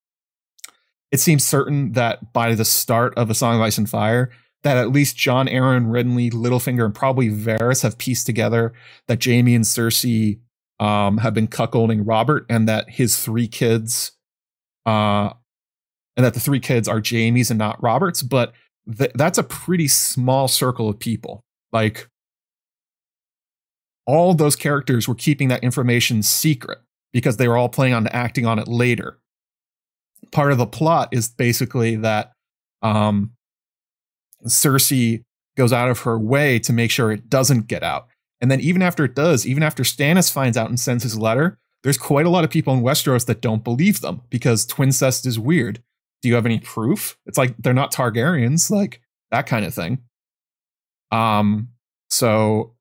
it 1.11 1.21
seems 1.21 1.45
certain 1.45 1.93
that 1.93 2.33
by 2.33 2.55
the 2.55 2.65
start 2.65 3.15
of 3.17 3.31
A 3.31 3.35
Song 3.35 3.57
of 3.57 3.63
Ice 3.63 3.79
and 3.79 3.89
Fire, 3.89 4.31
that 4.63 4.77
at 4.77 4.91
least 4.91 5.17
Jon, 5.17 5.47
Arryn, 5.47 5.87
Renly, 5.87 6.31
Littlefinger, 6.33 6.85
and 6.85 6.95
probably 6.95 7.31
Varys 7.31 7.83
have 7.83 7.99
pieced 7.99 8.27
together 8.27 8.73
that 9.07 9.25
Jaime 9.25 9.55
and 9.55 9.65
Cersei 9.65 10.41
um, 10.81 11.19
have 11.19 11.35
been 11.35 11.49
cuckolding 11.49 12.03
Robert, 12.05 12.45
and 12.49 12.69
that 12.69 12.91
his 12.91 13.17
three 13.17 13.49
kids, 13.49 14.13
uh, 14.87 15.31
and 16.17 16.27
that 16.27 16.35
the 16.35 16.41
three 16.41 16.61
kids 16.61 16.89
are 16.89 17.03
Jaime's 17.05 17.51
and 17.51 17.59
not 17.59 17.83
Robert's. 17.83 18.23
But 18.23 18.53
th- 18.97 19.13
that's 19.15 19.39
a 19.39 19.43
pretty 19.43 19.89
small 19.89 20.49
circle 20.49 20.89
of 20.89 20.99
people. 20.99 21.45
Like 21.73 22.09
all 24.09 24.33
those 24.33 24.57
characters 24.57 25.07
were 25.07 25.15
keeping 25.15 25.49
that 25.49 25.63
information 25.63 26.23
secret 26.23 26.79
because 27.13 27.37
they 27.37 27.47
were 27.47 27.59
all 27.59 27.69
planning 27.69 27.93
on 27.93 28.09
acting 28.09 28.47
on 28.47 28.59
it 28.59 28.67
later. 28.67 29.19
Part 30.33 30.51
of 30.51 30.57
the 30.57 30.67
plot 30.67 31.11
is 31.13 31.29
basically 31.29 31.95
that 31.97 32.33
um, 32.83 33.33
Cersei 34.47 35.23
goes 35.59 35.75
out 35.75 35.91
of 35.91 36.01
her 36.01 36.19
way 36.19 36.59
to 36.61 36.73
make 36.73 36.91
sure 36.91 37.13
it 37.13 37.29
doesn't 37.29 37.69
get 37.69 37.83
out. 37.83 38.09
And 38.41 38.51
then 38.51 38.61
even 38.61 38.81
after 38.81 39.05
it 39.05 39.15
does, 39.15 39.47
even 39.47 39.63
after 39.63 39.83
Stannis 39.83 40.33
finds 40.33 40.57
out 40.57 40.71
and 40.71 40.81
sends 40.81 41.03
his 41.03 41.19
letter, 41.19 41.59
there's 41.83 41.99
quite 41.99 42.25
a 42.25 42.31
lot 42.31 42.45
of 42.45 42.51
people 42.51 42.73
in 42.73 42.81
Westeros 42.81 43.27
that 43.27 43.43
don't 43.43 43.63
believe 43.63 44.01
them 44.01 44.23
because 44.31 44.65
twincest 44.65 45.27
is 45.27 45.39
weird. 45.39 45.83
Do 46.23 46.29
you 46.29 46.35
have 46.35 46.47
any 46.47 46.61
proof? 46.61 47.19
It's 47.27 47.37
like 47.37 47.55
they're 47.59 47.75
not 47.75 47.93
Targaryens, 47.93 48.71
like 48.71 49.03
that 49.31 49.47
kind 49.47 49.67
of 49.67 49.75
thing. 49.75 49.99
Um, 51.13 51.69
so 52.09 52.75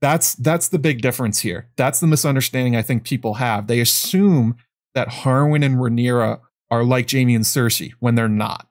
that's 0.00 0.34
that's 0.34 0.68
the 0.68 0.78
big 0.78 1.02
difference 1.02 1.40
here. 1.40 1.68
That's 1.76 2.00
the 2.00 2.06
misunderstanding 2.06 2.76
I 2.76 2.82
think 2.82 3.04
people 3.04 3.34
have. 3.34 3.66
They 3.66 3.80
assume 3.80 4.56
that 4.94 5.08
Harwin 5.08 5.64
and 5.64 5.76
Rhaenyra 5.76 6.40
are 6.70 6.84
like 6.84 7.10
Jaime 7.10 7.34
and 7.34 7.44
Cersei 7.44 7.92
when 7.98 8.14
they're 8.14 8.28
not. 8.28 8.68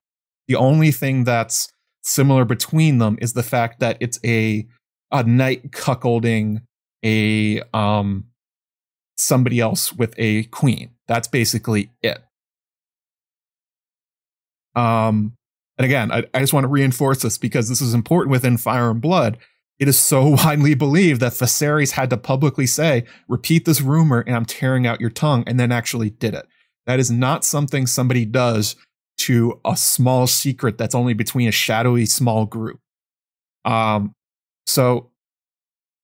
The 0.47 0.55
only 0.55 0.91
thing 0.91 1.23
that's 1.23 1.71
similar 2.03 2.45
between 2.45 2.99
them 2.99 3.17
is 3.21 3.33
the 3.33 3.43
fact 3.43 3.79
that 3.79 3.97
it's 3.99 4.19
a 4.23 4.65
a 5.11 5.23
knight 5.23 5.71
cuckolding 5.71 6.61
a 7.03 7.61
um 7.73 8.25
somebody 9.17 9.59
else 9.59 9.91
with 9.91 10.13
a 10.17 10.43
queen. 10.45 10.91
That's 11.07 11.27
basically 11.27 11.91
it. 12.01 12.23
Um 14.75 15.33
and 15.77 15.85
again, 15.85 16.11
I, 16.11 16.23
I 16.33 16.39
just 16.39 16.53
want 16.53 16.63
to 16.63 16.69
reinforce 16.69 17.21
this 17.21 17.37
because 17.37 17.69
this 17.69 17.81
is 17.81 17.93
important 17.93 18.31
within 18.31 18.57
Fire 18.57 18.89
and 18.89 19.01
Blood. 19.01 19.37
It 19.79 19.87
is 19.87 19.97
so 19.99 20.29
widely 20.43 20.73
believed 20.73 21.21
that 21.21 21.33
Viserys 21.33 21.91
had 21.91 22.09
to 22.09 22.17
publicly 22.17 22.67
say, 22.67 23.05
repeat 23.27 23.65
this 23.65 23.81
rumor 23.81 24.21
and 24.21 24.35
I'm 24.35 24.45
tearing 24.45 24.87
out 24.87 25.01
your 25.01 25.09
tongue, 25.09 25.43
and 25.47 25.59
then 25.59 25.71
actually 25.71 26.09
did 26.09 26.33
it. 26.33 26.47
That 26.85 26.99
is 26.99 27.11
not 27.11 27.43
something 27.43 27.85
somebody 27.85 28.25
does 28.25 28.75
to 29.19 29.59
a 29.65 29.75
small 29.75 30.27
secret 30.27 30.77
that's 30.77 30.95
only 30.95 31.13
between 31.13 31.47
a 31.47 31.51
shadowy 31.51 32.05
small 32.05 32.45
group. 32.45 32.79
Um, 33.65 34.13
so 34.65 35.11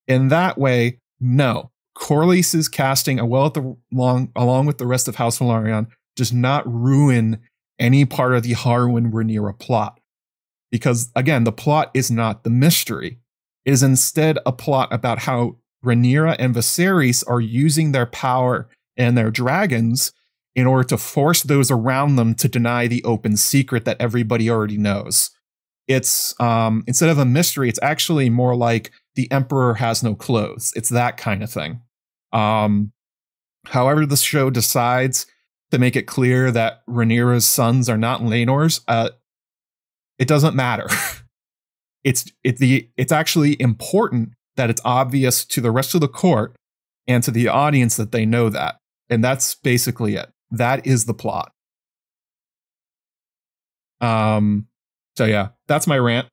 in 0.07 0.29
that 0.29 0.57
way, 0.57 0.99
no. 1.19 1.71
Corlys's 1.95 2.67
casting 2.67 3.19
a 3.19 3.25
well 3.25 3.45
at 3.45 3.53
the 3.53 3.77
long 3.91 4.31
along 4.35 4.65
with 4.65 4.77
the 4.77 4.87
rest 4.87 5.07
of 5.07 5.15
House 5.15 5.39
Velaryon 5.39 5.87
does 6.15 6.33
not 6.33 6.63
ruin 6.67 7.39
any 7.79 8.03
part 8.03 8.33
of 8.33 8.43
the 8.43 8.53
Harwin 8.53 9.11
Rhaenyra 9.11 9.57
plot. 9.59 9.99
Because 10.71 11.11
again, 11.15 11.43
the 11.43 11.51
plot 11.51 11.91
is 11.93 12.09
not 12.09 12.43
the 12.43 12.49
mystery. 12.49 13.19
Is 13.65 13.81
instead 13.83 14.39
a 14.45 14.51
plot 14.51 14.89
about 14.91 15.19
how 15.19 15.57
Rhaenyra 15.85 16.35
and 16.39 16.53
Viserys 16.55 17.23
are 17.27 17.41
using 17.41 17.91
their 17.91 18.05
power 18.05 18.69
and 18.97 19.17
their 19.17 19.31
dragons 19.31 20.11
in 20.55 20.67
order 20.67 20.83
to 20.83 20.97
force 20.97 21.43
those 21.43 21.71
around 21.71 22.15
them 22.15 22.35
to 22.35 22.47
deny 22.47 22.87
the 22.87 23.03
open 23.03 23.37
secret 23.37 23.85
that 23.85 23.99
everybody 23.99 24.49
already 24.49 24.77
knows. 24.77 25.31
It's 25.87 26.39
um, 26.39 26.83
instead 26.87 27.09
of 27.09 27.17
a 27.17 27.25
mystery, 27.25 27.69
it's 27.69 27.79
actually 27.81 28.29
more 28.29 28.55
like 28.55 28.91
the 29.15 29.29
emperor 29.31 29.75
has 29.75 30.03
no 30.03 30.15
clothes. 30.15 30.71
It's 30.75 30.89
that 30.89 31.17
kind 31.17 31.43
of 31.43 31.51
thing. 31.51 31.81
Um, 32.31 32.93
however, 33.65 34.05
the 34.05 34.17
show 34.17 34.49
decides 34.49 35.25
to 35.71 35.79
make 35.79 35.95
it 35.95 36.07
clear 36.07 36.51
that 36.51 36.85
Rhaenyra's 36.87 37.45
sons 37.45 37.89
are 37.89 37.97
not 37.97 38.21
Laenor's, 38.21 38.81
uh, 38.87 39.09
it 40.19 40.27
doesn't 40.27 40.55
matter. 40.55 40.87
it's 42.03 42.31
it 42.43 42.57
the 42.57 42.89
it's 42.97 43.11
actually 43.11 43.59
important 43.61 44.29
that 44.55 44.69
it's 44.69 44.81
obvious 44.85 45.45
to 45.45 45.61
the 45.61 45.71
rest 45.71 45.95
of 45.95 46.01
the 46.01 46.07
court 46.07 46.55
and 47.07 47.23
to 47.23 47.31
the 47.31 47.47
audience 47.47 47.97
that 47.97 48.11
they 48.11 48.25
know 48.25 48.49
that. 48.49 48.77
And 49.09 49.23
that's 49.23 49.55
basically 49.55 50.15
it. 50.15 50.29
That 50.51 50.85
is 50.85 51.05
the 51.05 51.13
plot. 51.13 51.51
Um 54.01 54.67
so 55.17 55.25
yeah, 55.25 55.49
that's 55.67 55.87
my 55.87 55.97
rant. 55.97 56.27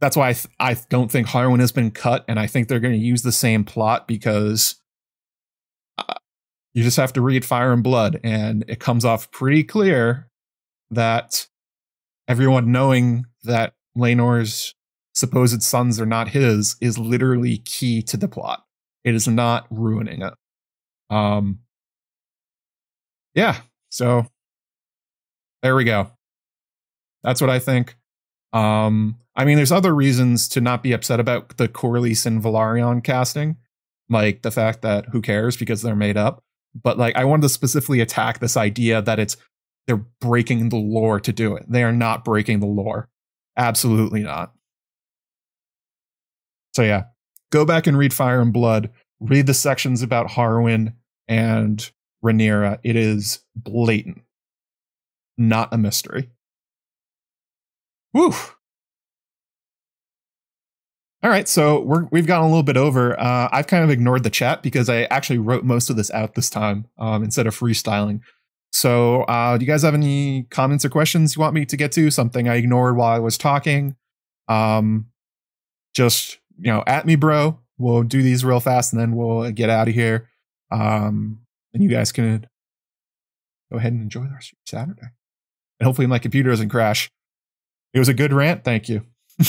That's 0.00 0.16
why 0.16 0.28
I, 0.28 0.32
th- 0.34 0.54
I 0.60 0.76
don't 0.90 1.10
think 1.10 1.28
Harwin 1.28 1.60
has 1.60 1.72
been 1.72 1.90
cut, 1.90 2.24
and 2.28 2.38
I 2.38 2.46
think 2.46 2.68
they're 2.68 2.80
going 2.80 2.98
to 2.98 3.06
use 3.06 3.22
the 3.22 3.32
same 3.32 3.64
plot 3.64 4.06
because 4.06 4.76
uh, 5.96 6.14
you 6.74 6.82
just 6.82 6.98
have 6.98 7.14
to 7.14 7.22
read 7.22 7.46
Fire 7.46 7.72
and 7.72 7.82
Blood, 7.82 8.20
and 8.22 8.64
it 8.68 8.78
comes 8.78 9.06
off 9.06 9.30
pretty 9.30 9.64
clear 9.64 10.28
that 10.90 11.46
everyone 12.28 12.72
knowing 12.72 13.24
that 13.44 13.72
Laenor's 13.96 14.74
supposed 15.14 15.62
sons 15.62 16.00
are 16.00 16.06
not 16.06 16.28
his 16.28 16.76
is 16.80 16.98
literally 16.98 17.58
key 17.58 18.02
to 18.02 18.16
the 18.16 18.28
plot. 18.28 18.64
It 19.04 19.14
is 19.14 19.26
not 19.26 19.66
ruining 19.70 20.22
it. 20.22 20.34
Um, 21.10 21.60
yeah, 23.34 23.60
so 23.88 24.26
there 25.62 25.76
we 25.76 25.84
go. 25.84 26.10
That's 27.22 27.40
what 27.40 27.50
I 27.50 27.58
think. 27.58 27.96
Um, 28.52 29.16
I 29.34 29.44
mean, 29.44 29.56
there's 29.56 29.72
other 29.72 29.94
reasons 29.94 30.48
to 30.48 30.60
not 30.60 30.82
be 30.82 30.92
upset 30.92 31.20
about 31.20 31.56
the 31.56 31.68
Corlys 31.68 32.24
and 32.24 32.42
Velaryon 32.42 33.04
casting, 33.04 33.56
like 34.08 34.42
the 34.42 34.50
fact 34.50 34.82
that 34.82 35.06
who 35.12 35.20
cares 35.20 35.56
because 35.56 35.82
they're 35.82 35.96
made 35.96 36.16
up. 36.16 36.42
But 36.74 36.98
like, 36.98 37.16
I 37.16 37.24
wanted 37.24 37.42
to 37.42 37.48
specifically 37.48 38.00
attack 38.00 38.38
this 38.38 38.56
idea 38.56 39.02
that 39.02 39.18
it's 39.18 39.36
they're 39.86 40.04
breaking 40.20 40.68
the 40.68 40.76
lore 40.76 41.20
to 41.20 41.32
do 41.32 41.54
it. 41.56 41.64
They 41.68 41.82
are 41.82 41.92
not 41.92 42.24
breaking 42.24 42.60
the 42.60 42.66
lore. 42.66 43.08
Absolutely 43.56 44.22
not. 44.22 44.52
So 46.74 46.82
yeah, 46.82 47.04
go 47.50 47.64
back 47.64 47.86
and 47.86 47.96
read 47.96 48.12
Fire 48.12 48.40
and 48.40 48.52
Blood. 48.52 48.90
Read 49.20 49.46
the 49.46 49.54
sections 49.54 50.02
about 50.02 50.28
Harwin 50.28 50.92
and 51.26 51.90
Rhaenyra. 52.22 52.78
It 52.82 52.96
is 52.96 53.40
blatant, 53.54 54.22
not 55.38 55.72
a 55.72 55.78
mystery. 55.78 56.30
Woo. 58.12 58.32
All 61.22 61.30
right, 61.30 61.48
so 61.48 61.80
we're, 61.80 62.04
we've 62.12 62.26
gone 62.26 62.42
a 62.42 62.46
little 62.46 62.62
bit 62.62 62.76
over. 62.76 63.18
Uh, 63.18 63.48
I've 63.50 63.66
kind 63.66 63.82
of 63.82 63.90
ignored 63.90 64.22
the 64.22 64.30
chat 64.30 64.62
because 64.62 64.88
I 64.88 65.04
actually 65.04 65.38
wrote 65.38 65.64
most 65.64 65.90
of 65.90 65.96
this 65.96 66.10
out 66.12 66.34
this 66.34 66.50
time 66.50 66.86
um, 66.98 67.24
instead 67.24 67.46
of 67.46 67.58
freestyling. 67.58 68.20
So, 68.76 69.22
uh, 69.22 69.56
do 69.56 69.64
you 69.64 69.72
guys 69.72 69.84
have 69.84 69.94
any 69.94 70.42
comments 70.50 70.84
or 70.84 70.90
questions 70.90 71.34
you 71.34 71.40
want 71.40 71.54
me 71.54 71.64
to 71.64 71.78
get 71.78 71.92
to? 71.92 72.10
Something 72.10 72.46
I 72.46 72.56
ignored 72.56 72.94
while 72.94 73.08
I 73.08 73.18
was 73.18 73.38
talking? 73.38 73.96
Um, 74.48 75.06
just 75.94 76.36
you 76.58 76.70
know, 76.70 76.84
at 76.86 77.06
me, 77.06 77.16
bro. 77.16 77.58
We'll 77.78 78.02
do 78.02 78.22
these 78.22 78.44
real 78.44 78.60
fast, 78.60 78.92
and 78.92 79.00
then 79.00 79.16
we'll 79.16 79.50
get 79.50 79.70
out 79.70 79.88
of 79.88 79.94
here. 79.94 80.28
Um, 80.70 81.40
and 81.72 81.82
you 81.82 81.88
guys 81.88 82.12
can 82.12 82.46
go 83.72 83.78
ahead 83.78 83.94
and 83.94 84.02
enjoy 84.02 84.24
the 84.24 84.34
rest 84.34 84.52
of 84.52 84.58
your 84.58 84.80
Saturday. 84.80 85.08
And 85.80 85.86
hopefully, 85.86 86.06
my 86.06 86.18
computer 86.18 86.50
doesn't 86.50 86.68
crash. 86.68 87.08
It 87.94 87.98
was 87.98 88.10
a 88.10 88.14
good 88.14 88.34
rant. 88.34 88.62
Thank 88.62 88.90
you. 88.90 89.06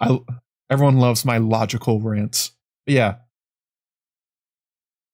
I 0.00 0.18
everyone 0.70 0.96
loves 0.96 1.26
my 1.26 1.36
logical 1.36 2.00
rants. 2.00 2.52
But 2.86 2.94
yeah. 2.94 3.14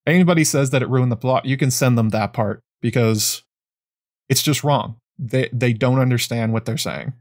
Anybody 0.05 0.43
says 0.43 0.71
that 0.71 0.81
it 0.81 0.89
ruined 0.89 1.11
the 1.11 1.15
plot, 1.17 1.45
you 1.45 1.57
can 1.57 1.71
send 1.71 1.97
them 1.97 2.09
that 2.09 2.33
part 2.33 2.63
because 2.81 3.43
it's 4.27 4.41
just 4.41 4.63
wrong. 4.63 4.97
They 5.17 5.49
they 5.51 5.73
don't 5.73 5.99
understand 5.99 6.53
what 6.53 6.65
they're 6.65 6.77
saying. 6.77 7.13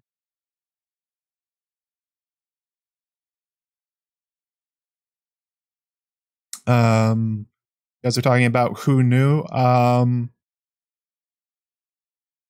Um 6.66 7.46
you 8.02 8.06
guys 8.06 8.16
are 8.18 8.22
talking 8.22 8.46
about 8.46 8.80
who 8.80 9.02
knew. 9.02 9.44
Um 9.46 10.30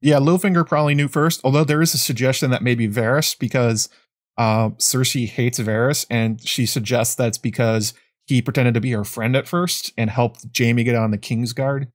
yeah, 0.01 0.17
Littlefinger 0.17 0.67
probably 0.67 0.95
knew 0.95 1.09
first, 1.09 1.41
although 1.43 1.65
there 1.65 1.83
is 1.83 1.93
a 1.95 1.99
suggestion 1.99 2.51
that 2.51 2.63
maybe 2.63 2.87
Varys, 2.87 3.37
because 3.37 3.89
uh, 4.37 4.71
Cersei 4.71 5.27
hates 5.29 5.59
Varys, 5.59 6.07
and 6.09 6.41
she 6.47 6.67
suggests 6.67 7.17
that's 7.17 7.39
because 7.39 7.95
he 8.29 8.43
pretended 8.43 8.75
to 8.75 8.81
be 8.81 8.91
her 8.93 9.05
friend 9.05 9.35
at 9.35 9.49
first 9.49 9.93
and 9.97 10.11
helped 10.11 10.47
Jaime 10.57 10.85
get 10.85 10.95
on 10.95 11.11
the 11.11 11.19
Kingsguard. 11.19 11.89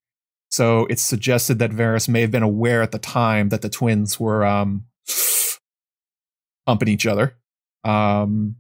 So 0.49 0.85
it's 0.87 1.01
suggested 1.01 1.59
that 1.59 1.71
Varys 1.71 2.09
may 2.09 2.21
have 2.21 2.31
been 2.31 2.43
aware 2.43 2.81
at 2.81 2.91
the 2.91 2.99
time 2.99 3.49
that 3.49 3.61
the 3.61 3.69
twins 3.69 4.19
were 4.19 4.43
um, 4.43 4.85
humping 6.67 6.87
each 6.87 7.05
other. 7.05 7.35
Um, 7.83 8.55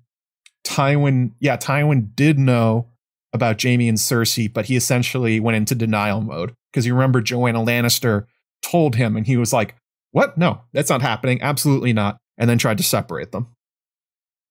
Tywin, 0.65 1.33
yeah, 1.39 1.57
Tywin 1.57 2.15
did 2.15 2.39
know 2.39 2.87
about 3.33 3.61
Jaime 3.61 3.89
and 3.89 3.97
Cersei, 3.97 4.51
but 4.51 4.65
he 4.65 4.75
essentially 4.75 5.39
went 5.39 5.57
into 5.57 5.75
denial 5.75 6.21
mode 6.21 6.53
because 6.71 6.85
you 6.85 6.93
remember 6.93 7.21
Joanna 7.21 7.59
Lannister 7.59 8.25
told 8.61 8.95
him, 8.95 9.15
and 9.15 9.25
he 9.25 9.37
was 9.37 9.51
like, 9.51 9.75
"What? 10.11 10.37
No, 10.37 10.61
that's 10.71 10.89
not 10.89 11.01
happening. 11.01 11.41
Absolutely 11.41 11.93
not." 11.93 12.17
And 12.37 12.49
then 12.49 12.57
tried 12.57 12.77
to 12.77 12.83
separate 12.83 13.31
them. 13.31 13.47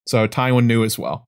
So 0.06 0.26
Tywin 0.28 0.66
knew 0.66 0.84
as 0.84 0.98
well. 0.98 1.26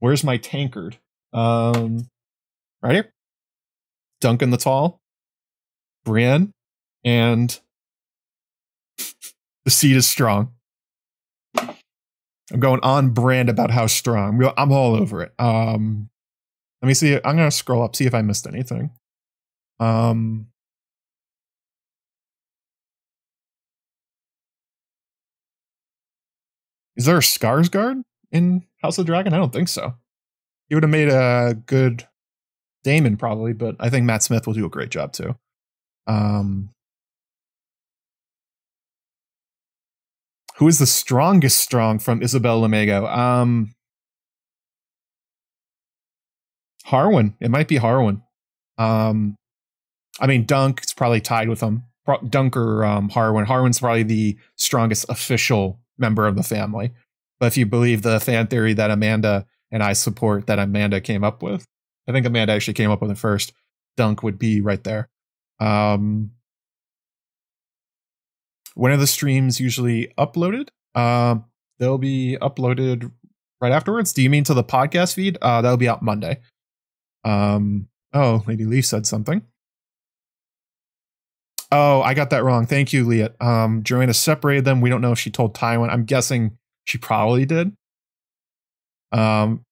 Where's 0.00 0.22
my 0.24 0.36
tankard? 0.36 0.98
Um, 1.32 2.08
right 2.82 2.94
here. 2.94 3.12
Duncan 4.20 4.50
the 4.50 4.56
Tall, 4.56 5.00
Brienne, 6.04 6.52
and 7.04 7.58
the 9.64 9.70
seed 9.70 9.96
is 9.96 10.08
strong. 10.08 10.52
I'm 11.56 12.60
going 12.60 12.80
on 12.82 13.10
brand 13.10 13.48
about 13.48 13.70
how 13.70 13.86
strong. 13.86 14.42
I'm 14.56 14.72
all 14.72 14.94
over 14.94 15.22
it. 15.22 15.32
Um, 15.38 16.08
let 16.82 16.88
me 16.88 16.94
see. 16.94 17.14
I'm 17.14 17.36
gonna 17.36 17.50
scroll 17.50 17.82
up, 17.82 17.94
see 17.94 18.06
if 18.06 18.14
I 18.14 18.22
missed 18.22 18.46
anything. 18.46 18.90
Um, 19.78 20.48
is 26.96 27.04
there 27.04 27.18
a 27.18 27.20
Skarsgård 27.20 28.02
in 28.32 28.64
House 28.78 28.98
of 28.98 29.06
Dragon? 29.06 29.32
I 29.32 29.38
don't 29.38 29.52
think 29.52 29.68
so. 29.68 29.94
He 30.68 30.74
would 30.74 30.84
have 30.84 30.90
made 30.90 31.08
a 31.08 31.56
good 31.66 32.06
Daemon 32.84 33.16
probably, 33.16 33.52
but 33.52 33.76
I 33.80 33.90
think 33.90 34.04
Matt 34.04 34.22
Smith 34.22 34.46
will 34.46 34.54
do 34.54 34.66
a 34.66 34.70
great 34.70 34.90
job 34.90 35.12
too. 35.12 35.34
Um, 36.06 36.70
who 40.56 40.68
is 40.68 40.78
the 40.78 40.86
strongest 40.86 41.58
strong 41.58 41.98
from 41.98 42.22
Isabel 42.22 42.60
Lamego? 42.60 43.08
Um, 43.08 43.74
Harwin. 46.86 47.34
It 47.40 47.50
might 47.50 47.68
be 47.68 47.78
Harwin. 47.78 48.22
Um, 48.78 49.36
I 50.20 50.26
mean, 50.26 50.46
Dunk 50.46 50.80
is 50.84 50.94
probably 50.94 51.20
tied 51.20 51.48
with 51.48 51.60
him. 51.60 51.84
Dunk 52.28 52.56
or 52.56 52.84
um, 52.84 53.10
Harwin. 53.10 53.46
Harwin's 53.46 53.80
probably 53.80 54.02
the 54.02 54.38
strongest 54.56 55.04
official 55.08 55.78
member 55.98 56.26
of 56.26 56.36
the 56.36 56.42
family. 56.42 56.92
But 57.40 57.46
if 57.46 57.56
you 57.56 57.66
believe 57.66 58.02
the 58.02 58.20
fan 58.20 58.46
theory 58.48 58.74
that 58.74 58.90
Amanda 58.90 59.46
and 59.70 59.82
I 59.82 59.92
support 59.92 60.46
that 60.46 60.58
Amanda 60.58 61.00
came 61.00 61.24
up 61.24 61.42
with, 61.42 61.66
I 62.08 62.12
think 62.12 62.26
Amanda 62.26 62.52
actually 62.52 62.74
came 62.74 62.90
up 62.90 63.00
with 63.00 63.10
it 63.10 63.18
first. 63.18 63.52
Dunk 63.96 64.22
would 64.22 64.38
be 64.38 64.60
right 64.60 64.82
there. 64.82 65.08
Um, 65.60 66.32
when 68.74 68.92
are 68.92 68.96
the 68.96 69.06
streams 69.06 69.60
usually 69.60 70.12
uploaded? 70.18 70.68
Um, 70.94 71.44
they'll 71.78 71.98
be 71.98 72.38
uploaded 72.40 73.10
right 73.60 73.72
afterwards. 73.72 74.12
Do 74.12 74.22
you 74.22 74.30
mean 74.30 74.44
to 74.44 74.54
the 74.54 74.64
podcast 74.64 75.14
feed? 75.14 75.36
Uh, 75.42 75.62
that'll 75.62 75.76
be 75.76 75.88
out 75.88 76.02
Monday. 76.02 76.40
Um, 77.24 77.88
oh, 78.12 78.42
Lady 78.46 78.64
Leaf 78.64 78.86
said 78.86 79.06
something. 79.06 79.42
Oh, 81.70 82.00
I 82.00 82.14
got 82.14 82.30
that 82.30 82.44
wrong. 82.44 82.66
Thank 82.66 82.92
you, 82.92 83.04
Leah. 83.04 83.34
Um, 83.40 83.82
Joanna 83.82 84.14
separated 84.14 84.64
them. 84.64 84.80
We 84.80 84.88
don't 84.88 85.02
know 85.02 85.12
if 85.12 85.18
she 85.18 85.30
told 85.30 85.54
Tywin. 85.54 85.90
I'm 85.90 86.04
guessing 86.04 86.56
she 86.88 86.96
probably 86.96 87.44
did. 87.44 87.76
Um, 89.12 89.64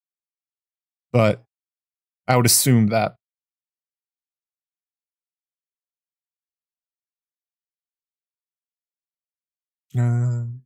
but 1.12 1.44
I 2.28 2.36
would 2.36 2.46
assume 2.46 2.88
that. 2.88 3.16
Um, 9.96 10.62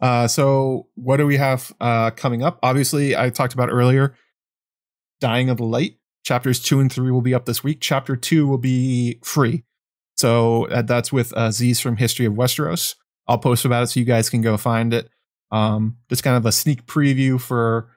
Uh, 0.00 0.26
so 0.26 0.86
what 0.94 1.18
do 1.18 1.26
we 1.26 1.36
have 1.36 1.72
uh, 1.80 2.10
coming 2.12 2.42
up? 2.42 2.58
Obviously, 2.62 3.14
I 3.14 3.28
talked 3.30 3.52
about 3.52 3.68
earlier. 3.70 4.14
Dying 5.20 5.50
of 5.50 5.58
the 5.58 5.64
Light 5.64 5.99
chapters 6.24 6.60
two 6.60 6.80
and 6.80 6.92
three 6.92 7.10
will 7.10 7.22
be 7.22 7.34
up 7.34 7.46
this 7.46 7.64
week. 7.64 7.78
Chapter 7.80 8.16
two 8.16 8.46
will 8.46 8.58
be 8.58 9.18
free, 9.22 9.64
so 10.16 10.66
uh, 10.66 10.82
that's 10.82 11.12
with 11.12 11.36
uh, 11.36 11.46
Aziz 11.46 11.80
from 11.80 11.96
History 11.96 12.26
of 12.26 12.34
Westeros. 12.34 12.94
I'll 13.26 13.38
post 13.38 13.64
about 13.64 13.84
it 13.84 13.86
so 13.88 14.00
you 14.00 14.06
guys 14.06 14.30
can 14.30 14.42
go 14.42 14.56
find 14.56 14.92
it. 14.92 15.08
Um, 15.52 15.96
just 16.08 16.22
kind 16.22 16.36
of 16.36 16.46
a 16.46 16.52
sneak 16.52 16.86
preview 16.86 17.40
for 17.40 17.90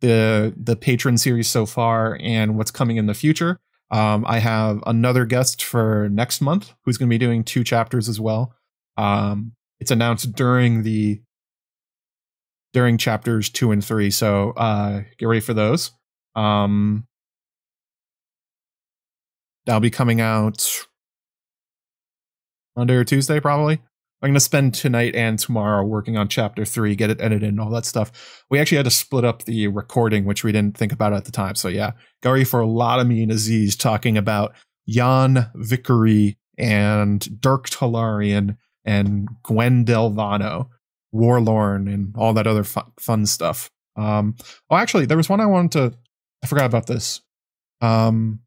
the 0.00 0.54
the 0.56 0.76
Patreon 0.76 1.18
series 1.18 1.48
so 1.48 1.66
far 1.66 2.18
and 2.20 2.56
what's 2.56 2.70
coming 2.70 2.96
in 2.96 3.06
the 3.06 3.14
future. 3.14 3.58
Um, 3.90 4.24
I 4.26 4.38
have 4.38 4.82
another 4.86 5.24
guest 5.24 5.64
for 5.64 6.08
next 6.10 6.40
month 6.40 6.72
who's 6.84 6.96
going 6.96 7.08
to 7.08 7.14
be 7.14 7.18
doing 7.18 7.42
two 7.42 7.64
chapters 7.64 8.08
as 8.08 8.20
well. 8.20 8.54
Um, 8.96 9.52
it's 9.80 9.90
announced 9.90 10.32
during 10.32 10.82
the 10.82 11.20
during 12.72 12.98
chapters 12.98 13.50
two 13.50 13.72
and 13.72 13.84
three. 13.84 14.10
So 14.10 14.52
uh, 14.52 15.02
get 15.18 15.26
ready 15.26 15.40
for 15.40 15.54
those. 15.54 15.90
Um, 16.36 17.06
that'll 19.70 19.80
be 19.80 19.88
coming 19.88 20.20
out 20.20 20.68
Monday 22.76 22.94
or 22.94 23.04
Tuesday, 23.04 23.38
probably. 23.38 23.74
I'm 24.20 24.26
going 24.30 24.34
to 24.34 24.40
spend 24.40 24.74
tonight 24.74 25.14
and 25.14 25.38
tomorrow 25.38 25.84
working 25.84 26.16
on 26.16 26.26
chapter 26.26 26.64
three, 26.64 26.96
get 26.96 27.08
it 27.08 27.20
edited 27.20 27.48
and 27.48 27.60
all 27.60 27.70
that 27.70 27.86
stuff. 27.86 28.42
We 28.50 28.58
actually 28.58 28.78
had 28.78 28.86
to 28.86 28.90
split 28.90 29.24
up 29.24 29.44
the 29.44 29.68
recording, 29.68 30.24
which 30.24 30.42
we 30.42 30.50
didn't 30.50 30.76
think 30.76 30.90
about 30.90 31.12
at 31.12 31.24
the 31.24 31.30
time. 31.30 31.54
So, 31.54 31.68
yeah, 31.68 31.92
Gary 32.20 32.42
for 32.42 32.58
a 32.58 32.66
lot 32.66 32.98
of 32.98 33.06
me 33.06 33.22
and 33.22 33.30
Aziz 33.30 33.76
talking 33.76 34.18
about 34.18 34.54
Jaan 34.88 35.54
Vikary 35.54 36.34
and 36.58 37.40
Dirk 37.40 37.70
t'Larien 37.70 38.56
and 38.84 39.28
Gwen 39.44 39.84
Delvano 39.84 40.68
Worlorn 41.14 41.86
and 41.86 42.12
all 42.16 42.34
that 42.34 42.48
other 42.48 42.64
fun, 42.64 42.90
fun 42.98 43.24
stuff. 43.24 43.70
Um, 43.94 44.34
oh, 44.68 44.76
actually, 44.76 45.06
there 45.06 45.16
was 45.16 45.28
one 45.28 45.40
I 45.40 45.46
wanted 45.46 45.72
to. 45.72 45.98
I 46.42 46.48
forgot 46.48 46.66
about 46.66 46.88
this. 46.88 47.20
Um, 47.80 48.40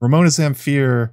Ramona 0.00 0.28
Zamfir, 0.28 1.12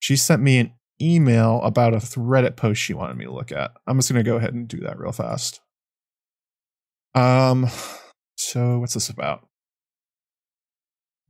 she 0.00 0.16
sent 0.16 0.42
me 0.42 0.58
an 0.58 0.72
email 1.00 1.60
about 1.62 1.94
a 1.94 1.98
Reddit 1.98 2.56
post 2.56 2.80
she 2.80 2.94
wanted 2.94 3.16
me 3.16 3.24
to 3.24 3.32
look 3.32 3.52
at. 3.52 3.72
I'm 3.86 3.98
just 3.98 4.10
going 4.10 4.24
to 4.24 4.28
go 4.28 4.36
ahead 4.36 4.54
and 4.54 4.66
do 4.68 4.80
that 4.80 4.98
real 4.98 5.12
fast. 5.12 5.60
Um, 7.14 7.68
so 8.36 8.78
what's 8.78 8.94
this 8.94 9.08
about? 9.08 9.46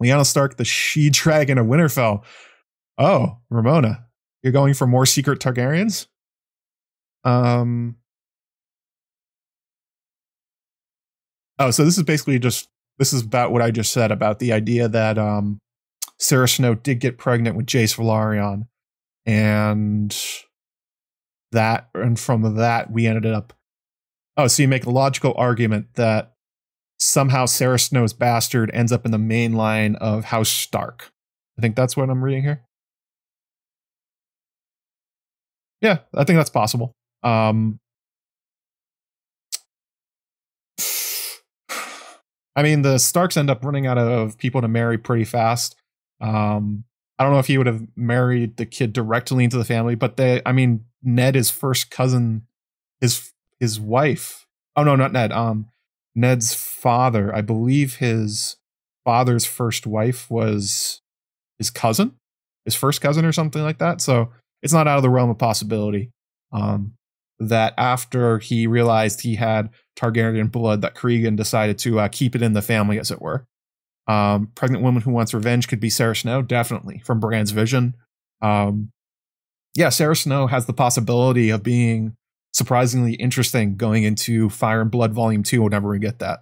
Lyanna 0.03 0.27
Stark, 0.27 0.57
the 0.57 0.65
she 0.65 1.11
dragon 1.11 1.59
of 1.59 1.67
Winterfell. 1.67 2.25
Oh, 2.99 3.39
Ramona, 3.51 4.07
you're 4.43 4.53
going 4.53 4.75
for 4.75 4.87
more 4.87 5.07
secret 5.07 5.41
Targaryens? 5.41 6.07
Um, 7.25 7.97
Oh, 11.59 11.71
so 11.71 11.85
this 11.85 11.97
is 11.97 12.03
basically 12.03 12.39
just 12.39 12.69
this 12.99 13.13
is 13.13 13.23
about 13.23 13.53
what 13.53 13.63
I 13.63 13.71
just 13.71 13.93
said 13.93 14.11
about 14.11 14.39
the 14.39 14.53
idea 14.53 14.89
that 14.89 15.19
um, 15.19 15.61
Sara 16.19 16.49
Snow 16.49 16.75
did 16.75 17.01
get 17.01 17.19
pregnant 17.19 17.57
with 17.57 17.67
Jace 17.67 17.97
Velaryon, 17.97 18.67
and 19.27 20.17
that 21.53 21.89
and 21.95 22.19
from 22.19 22.57
that 22.57 22.91
we 22.91 23.07
ended 23.07 23.33
up. 23.33 23.53
Oh, 24.37 24.47
so 24.49 24.63
you 24.63 24.69
make 24.69 24.85
a 24.85 24.91
logical 24.91 25.35
argument 25.37 25.95
that 25.95 26.35
somehow 26.99 27.47
Sara 27.47 27.79
Snow's 27.79 28.13
bastard 28.13 28.71
ends 28.75 28.93
up 28.93 29.05
in 29.05 29.13
the 29.13 29.19
main 29.19 29.53
line 29.53 29.97
of 29.97 30.25
House 30.25 30.49
Stark. 30.49 31.13
I 31.59 31.63
think 31.63 31.77
that's 31.77 31.97
what 31.97 32.11
I'm 32.11 32.23
reading 32.23 32.43
here. 32.43 32.65
Yeah, 35.81 35.99
I 36.15 36.25
think 36.25 36.39
that's 36.39 36.51
possible. 36.51 36.93
Um, 37.23 37.79
I 42.57 42.63
mean, 42.63 42.83
the 42.83 42.99
Starks 42.99 43.37
end 43.37 43.51
up 43.51 43.65
running 43.65 43.87
out 43.87 43.99
of 43.99 44.39
people 44.39 44.63
to 44.63 44.69
marry 44.69 44.99
pretty 44.99 45.25
fast. 45.25 45.77
Um, 46.21 46.85
I 47.19 47.25
don't 47.25 47.33
know 47.33 47.39
if 47.39 47.47
he 47.47 47.59
would 47.59 47.67
have 47.67 47.87
married 47.97 48.57
the 48.57 48.67
kid 48.67 48.93
directly 48.93 49.45
into 49.45 49.59
the 49.59 49.65
family, 49.65 49.95
but 49.95 50.17
they, 50.17 50.43
I 50.45 50.53
mean, 50.53 50.85
Ned 51.03 51.37
is 51.37 51.51
first 51.51 51.91
cousin, 51.91 52.43
his 53.01 53.33
his 53.61 53.79
wife. 53.79 54.47
Oh 54.77 54.83
no, 54.83 54.97
not 54.97 55.13
Ned. 55.13 55.33
Um, 55.33 55.67
Ned's 56.15 56.55
father. 56.55 57.35
I 57.35 57.41
believe 57.41 57.97
his 57.97 58.57
father's 59.05 59.45
first 59.45 59.87
wife 59.87 60.31
was 60.31 61.01
his 61.59 61.71
cousin, 61.71 62.17
his 62.65 62.75
first 62.75 63.01
cousin 63.01 63.25
or 63.25 63.33
something 63.33 63.63
like 63.63 63.79
that. 63.79 64.01
So 64.01 64.33
it's 64.63 64.73
not 64.73 64.89
out 64.89 64.97
of 64.97 65.03
the 65.03 65.11
realm 65.11 65.31
of 65.31 65.39
possibility. 65.39 66.11
Um, 66.53 66.95
that 67.39 67.75
after 67.77 68.39
he 68.39 68.67
realized 68.67 69.21
he 69.21 69.35
had 69.35 69.71
Targaryen 69.97 70.51
blood, 70.51 70.83
that 70.83 70.95
Cregan 70.95 71.37
decided 71.37 71.79
to 71.79 72.01
uh, 72.01 72.09
keep 72.09 72.35
it 72.35 72.43
in 72.43 72.53
the 72.53 72.63
family, 72.63 72.99
as 72.99 73.11
it 73.11 73.21
were. 73.21 73.45
Um, 74.07 74.49
pregnant 74.55 74.83
woman 74.83 75.03
who 75.03 75.11
wants 75.11 75.33
revenge 75.33 75.69
could 75.69 75.81
be 75.81 75.91
Sara 75.91 76.15
Snow, 76.15 76.43
definitely 76.43 77.01
from 77.05 77.21
Bran's 77.21 77.53
vision. 77.53 77.95
Um, 78.43 78.91
yeah, 79.75 79.89
Sara 79.89 80.15
Snow 80.15 80.47
has 80.47 80.67
the 80.67 80.73
possibility 80.73 81.51
of 81.51 81.63
being 81.63 82.15
surprisingly 82.53 83.15
interesting 83.15 83.77
going 83.77 84.05
into 84.05 84.49
Fire 84.49 84.81
and 84.81 84.91
Blood 84.91 85.13
Volume 85.13 85.43
2 85.43 85.63
whenever 85.63 85.89
we 85.89 85.99
get 85.99 86.21
that. 86.21 86.41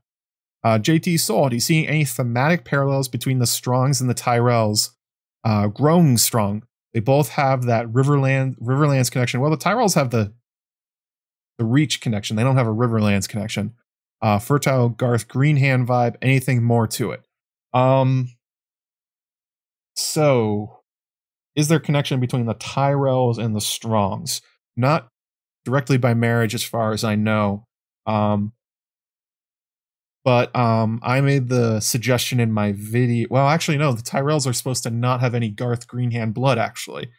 Uh, 0.64 0.78
JT 0.78 1.18
Soul, 1.18 1.48
do 1.48 1.56
you 1.56 1.60
see 1.60 1.86
any 1.86 2.04
thematic 2.04 2.64
parallels 2.64 3.08
between 3.08 3.38
the 3.38 3.46
Strongs 3.46 4.00
and 4.00 4.08
the 4.08 4.14
Tyrells 4.14 4.90
uh, 5.44 5.68
growing 5.68 6.18
strong? 6.18 6.64
They 6.92 7.00
both 7.00 7.30
have 7.30 7.64
that 7.64 7.86
Riverland 7.86 8.58
Riverlands 8.60 9.10
connection. 9.10 9.40
Well, 9.40 9.50
the 9.50 9.56
Tyrells 9.56 9.94
have 9.94 10.10
the 10.10 10.32
the 11.58 11.64
Reach 11.64 12.00
connection. 12.00 12.36
They 12.36 12.42
don't 12.42 12.56
have 12.56 12.66
a 12.66 12.74
Riverlands 12.74 13.28
connection. 13.28 13.74
Uh, 14.20 14.38
fertile 14.38 14.88
Garth 14.88 15.28
Greenhand 15.28 15.86
vibe. 15.86 16.16
Anything 16.22 16.62
more 16.62 16.86
to 16.88 17.10
it? 17.10 17.22
Um. 17.74 18.28
So, 19.94 20.80
is 21.54 21.68
there 21.68 21.78
connection 21.78 22.18
between 22.18 22.46
the 22.46 22.54
Tyrells 22.54 23.38
and 23.38 23.54
the 23.54 23.60
Strongs? 23.60 24.40
Not 24.76 25.08
directly 25.64 25.98
by 25.98 26.14
marriage, 26.14 26.54
as 26.54 26.64
far 26.64 26.92
as 26.92 27.04
I 27.04 27.14
know. 27.14 27.66
Um, 28.06 28.52
but 30.24 30.54
um, 30.56 31.00
I 31.02 31.20
made 31.20 31.48
the 31.48 31.80
suggestion 31.80 32.40
in 32.40 32.52
my 32.52 32.72
video. 32.72 33.28
Well, 33.30 33.48
actually, 33.48 33.76
no. 33.76 33.92
The 33.92 34.02
Tyrells 34.02 34.46
are 34.46 34.52
supposed 34.52 34.82
to 34.84 34.90
not 34.90 35.20
have 35.20 35.34
any 35.34 35.50
Garth 35.50 35.86
Greenhand 35.86 36.32
blood. 36.32 36.58
Actually, 36.58 37.10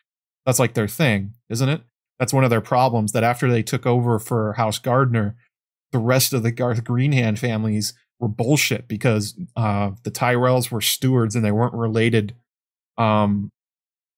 that's 0.46 0.60
like 0.60 0.74
their 0.74 0.88
thing, 0.88 1.34
isn't 1.50 1.70
it? 1.70 1.82
that's 2.20 2.34
one 2.34 2.44
of 2.44 2.50
their 2.50 2.62
problems 2.62 3.12
that 3.12 3.24
after 3.24 3.52
they 3.52 3.64
took 3.64 3.86
over 3.86 4.20
for 4.20 4.54
House 4.54 4.80
Gardner, 4.80 5.36
the 5.92 6.00
rest 6.00 6.34
of 6.34 6.44
the 6.44 6.52
Garth 6.52 6.84
Greenhand 6.84 7.40
families 7.40 7.94
were 8.20 8.28
bullshit 8.28 8.88
because 8.88 9.36
uh, 9.56 9.92
the 10.04 10.12
Tyrells 10.12 10.72
were 10.72 10.82
stewards 10.82 11.36
and 11.36 11.44
they 11.44 11.52
weren't 11.52 11.74
related. 11.74 12.36
Um, 12.98 13.52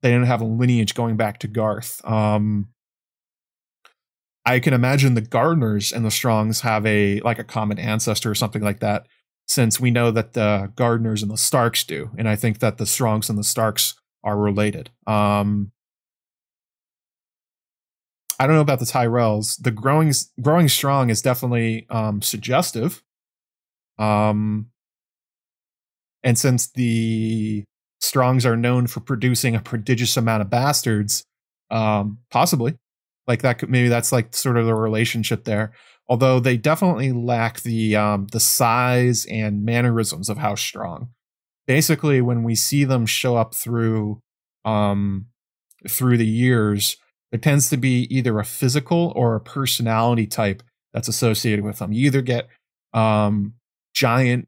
they 0.01 0.11
didn't 0.11 0.27
have 0.27 0.41
a 0.41 0.45
lineage 0.45 0.93
going 0.93 1.17
back 1.17 1.39
to 1.39 1.47
Garth. 1.47 2.01
Um, 2.05 2.69
I 4.45 4.59
can 4.59 4.73
imagine 4.73 5.15
the 5.15 5.22
Gardners 5.22 5.91
and 5.91 6.05
the 6.05 6.11
Strongs 6.11 6.61
have 6.61 6.85
a 6.85 7.19
like 7.22 7.39
a 7.39 7.43
common 7.43 7.80
ancestor 7.80 8.30
or 8.30 8.35
something 8.35 8.61
like 8.61 8.80
that, 8.80 9.07
since 9.47 9.80
we 9.80 9.89
know 9.89 10.11
that 10.11 10.34
the 10.34 10.72
Gardners 10.76 11.23
and 11.23 11.31
the 11.31 11.38
Starks 11.38 11.84
do, 11.84 12.11
and 12.17 12.30
I 12.30 12.35
think 12.35 12.59
that 12.59 12.77
the 12.77 12.85
Strongs 12.85 13.30
and 13.30 13.39
the 13.39 13.43
Starks 13.43 13.95
are 14.23 14.38
related. 14.38 14.91
Um, 15.07 15.72
I 18.39 18.45
don't 18.45 18.55
know 18.55 18.61
about 18.61 18.80
the 18.80 18.85
Tyrells. 18.85 19.61
The 19.61 19.72
growing 19.72 20.13
growing 20.41 20.67
strong 20.67 21.09
is 21.09 21.22
definitely 21.22 21.88
um, 21.89 22.22
suggestive. 22.22 23.01
Um, 23.97 24.67
and 26.23 26.38
since 26.38 26.72
the 26.72 27.63
Strongs 28.01 28.45
are 28.45 28.57
known 28.57 28.88
for 28.88 28.99
producing 28.99 29.55
a 29.55 29.61
prodigious 29.61 30.17
amount 30.17 30.41
of 30.41 30.49
bastards, 30.49 31.23
um, 31.72 32.19
possibly 32.30 32.77
like 33.27 33.41
that 33.41 33.59
could 33.59 33.69
maybe 33.69 33.88
that's 33.88 34.11
like 34.11 34.35
sort 34.35 34.57
of 34.57 34.65
the 34.65 34.76
relationship 34.76 35.45
there. 35.45 35.73
Although 36.07 36.39
they 36.39 36.57
definitely 36.57 37.11
lack 37.11 37.61
the 37.61 37.95
um, 37.95 38.27
the 38.31 38.39
size 38.39 39.26
and 39.26 39.65
mannerisms 39.65 40.30
of 40.30 40.38
how 40.38 40.55
Strong. 40.55 41.09
Basically, 41.65 42.22
when 42.22 42.43
we 42.43 42.53
see 42.53 42.84
them 42.84 43.07
show 43.07 43.35
up 43.35 43.55
through 43.55 44.22
um, 44.65 45.27
through 45.89 46.17
the 46.17 46.27
years, 46.27 46.97
there 47.31 47.39
tends 47.39 47.69
to 47.72 47.77
be 47.77 48.07
either 48.15 48.39
a 48.39 48.45
physical 48.45 49.13
or 49.15 49.35
a 49.35 49.41
personality 49.41 50.27
type 50.27 50.61
that's 50.93 51.07
associated 51.07 51.65
with 51.65 51.80
them. 51.80 51.91
You 51.91 52.05
either 52.05 52.22
get 52.22 52.49
um, 52.93 53.53
giant 53.95 54.47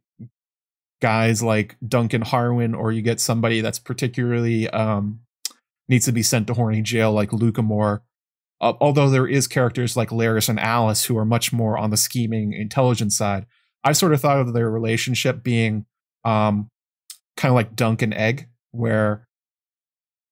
guys 1.01 1.41
like 1.41 1.77
Duncan 1.87 2.21
Harwin, 2.21 2.77
or 2.77 2.91
you 2.91 3.01
get 3.01 3.19
somebody 3.19 3.61
that's 3.61 3.79
particularly 3.79 4.69
um, 4.69 5.21
needs 5.87 6.05
to 6.05 6.11
be 6.11 6.21
sent 6.21 6.47
to 6.47 6.53
horny 6.53 6.81
jail 6.81 7.11
like 7.11 7.29
Lucamore. 7.29 8.01
Uh, 8.59 8.73
although 8.81 9.09
there 9.09 9.27
is 9.27 9.47
characters 9.47 9.95
like 9.95 10.09
Larys 10.09 10.49
and 10.49 10.59
Alys 10.59 11.05
who 11.05 11.17
are 11.17 11.25
much 11.25 11.53
more 11.53 11.77
on 11.77 11.91
the 11.91 11.97
scheming, 11.97 12.53
intelligence 12.53 13.15
side. 13.15 13.45
I 13.83 13.93
sort 13.93 14.13
of 14.13 14.21
thought 14.21 14.39
of 14.39 14.53
their 14.53 14.69
relationship 14.69 15.43
being 15.43 15.85
um, 16.25 16.69
kind 17.37 17.51
of 17.51 17.55
like 17.55 17.75
Dunk 17.75 18.01
and 18.01 18.13
Egg, 18.13 18.47
where 18.71 19.27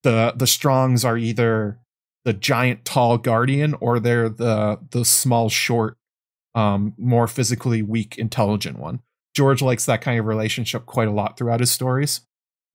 the 0.02 0.34
the 0.36 0.46
Strongs 0.46 1.04
are 1.04 1.16
either 1.16 1.78
the 2.24 2.32
giant 2.32 2.84
tall 2.84 3.16
guardian 3.16 3.74
or 3.80 4.00
they're 4.00 4.28
the 4.28 4.80
the 4.90 5.04
small 5.04 5.48
short 5.48 5.96
um 6.56 6.94
more 6.98 7.28
physically 7.28 7.82
weak 7.82 8.18
intelligent 8.18 8.78
one. 8.78 9.00
George 9.34 9.62
likes 9.62 9.84
that 9.84 10.00
kind 10.00 10.18
of 10.18 10.26
relationship 10.26 10.86
quite 10.86 11.06
a 11.06 11.12
lot 11.12 11.36
throughout 11.36 11.60
his 11.60 11.70
stories. 11.70 12.22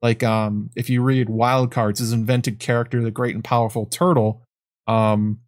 Like 0.01 0.23
um 0.23 0.69
if 0.75 0.89
you 0.89 1.01
read 1.01 1.29
wild 1.29 1.71
cards 1.71 1.99
his 1.99 2.13
invented 2.13 2.59
character 2.59 3.01
the 3.01 3.11
great 3.11 3.35
and 3.35 3.43
powerful 3.43 3.85
turtle 3.85 4.43
um 4.87 5.39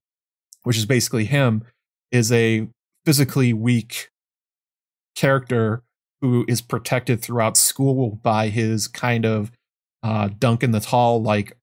which 0.64 0.78
is 0.78 0.86
basically 0.86 1.26
him 1.26 1.64
is 2.12 2.32
a 2.32 2.68
physically 3.06 3.54
weak 3.54 4.10
character 5.16 5.84
who 6.22 6.46
is 6.48 6.62
protected 6.62 7.22
throughout 7.22 7.58
school 7.58 8.20
by 8.22 8.50
his 8.50 8.88
kind 8.88 9.26
of 9.26 9.52
uh 10.04 10.30
duncan 10.40 10.72
the 10.72 10.80
tall 10.80 11.22
like 11.22 11.58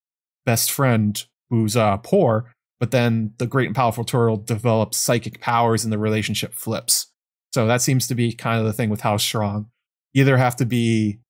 best 0.44 0.70
friend 0.70 1.26
who's 1.50 1.76
uh, 1.76 1.96
poor, 1.98 2.52
but 2.80 2.90
then 2.90 3.34
the 3.38 3.46
great 3.46 3.66
and 3.66 3.76
powerful 3.76 4.04
turtle 4.04 4.38
develops 4.38 4.96
psychic 4.96 5.40
powers 5.40 5.84
and 5.84 5.92
the 5.92 5.98
relationship 5.98 6.54
flips. 6.54 7.06
So 7.52 7.66
that 7.66 7.82
seems 7.82 8.08
to 8.08 8.14
be 8.14 8.32
kind 8.32 8.58
of 8.58 8.64
the 8.64 8.72
thing 8.72 8.90
with 8.90 9.02
House 9.02 9.22
Strong. 9.22 9.68
Either 10.14 10.36
have 10.36 10.56
to 10.56 10.66
be 10.66 11.20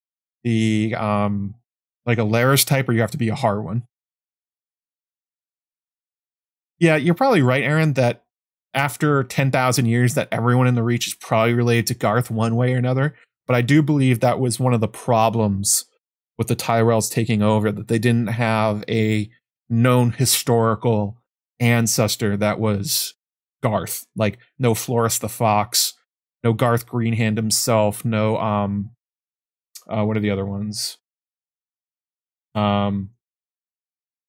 the 0.44 0.94
um 0.96 1.54
like 2.06 2.18
a 2.18 2.22
Larys 2.24 2.64
type 2.64 2.88
or 2.88 2.92
you 2.92 3.00
have 3.02 3.10
to 3.10 3.18
be 3.18 3.28
a 3.28 3.34
Harwin. 3.34 3.82
Yeah, 6.78 6.96
you're 6.96 7.14
probably 7.14 7.42
right, 7.42 7.62
Aaron, 7.62 7.92
that 7.94 8.24
after 8.72 9.22
10,000 9.22 9.84
years 9.84 10.14
that 10.14 10.28
everyone 10.32 10.66
in 10.66 10.76
the 10.76 10.82
Reach 10.82 11.06
is 11.06 11.14
probably 11.14 11.52
related 11.52 11.88
to 11.88 11.94
Garth 11.94 12.30
one 12.30 12.56
way 12.56 12.72
or 12.72 12.78
another. 12.78 13.14
But 13.46 13.56
I 13.56 13.62
do 13.62 13.82
believe 13.82 14.20
that 14.20 14.40
was 14.40 14.58
one 14.58 14.72
of 14.72 14.80
the 14.80 14.88
problems 14.88 15.84
with 16.38 16.48
the 16.48 16.56
Tyrells 16.56 17.10
taking 17.10 17.42
over, 17.42 17.70
that 17.70 17.88
they 17.88 17.98
didn't 17.98 18.28
have 18.28 18.82
a 18.88 19.28
known 19.68 20.12
historical 20.12 21.19
ancestor 21.60 22.36
that 22.38 22.58
was 22.58 23.14
Garth. 23.62 24.06
Like 24.16 24.38
no 24.58 24.74
Floris 24.74 25.18
the 25.18 25.28
Fox, 25.28 25.94
no 26.42 26.52
Garth 26.52 26.86
Greenhand 26.86 27.36
himself, 27.36 28.04
no 28.04 28.38
um 28.38 28.90
uh 29.88 30.04
what 30.04 30.16
are 30.16 30.20
the 30.20 30.30
other 30.30 30.46
ones? 30.46 30.98
Um 32.54 33.10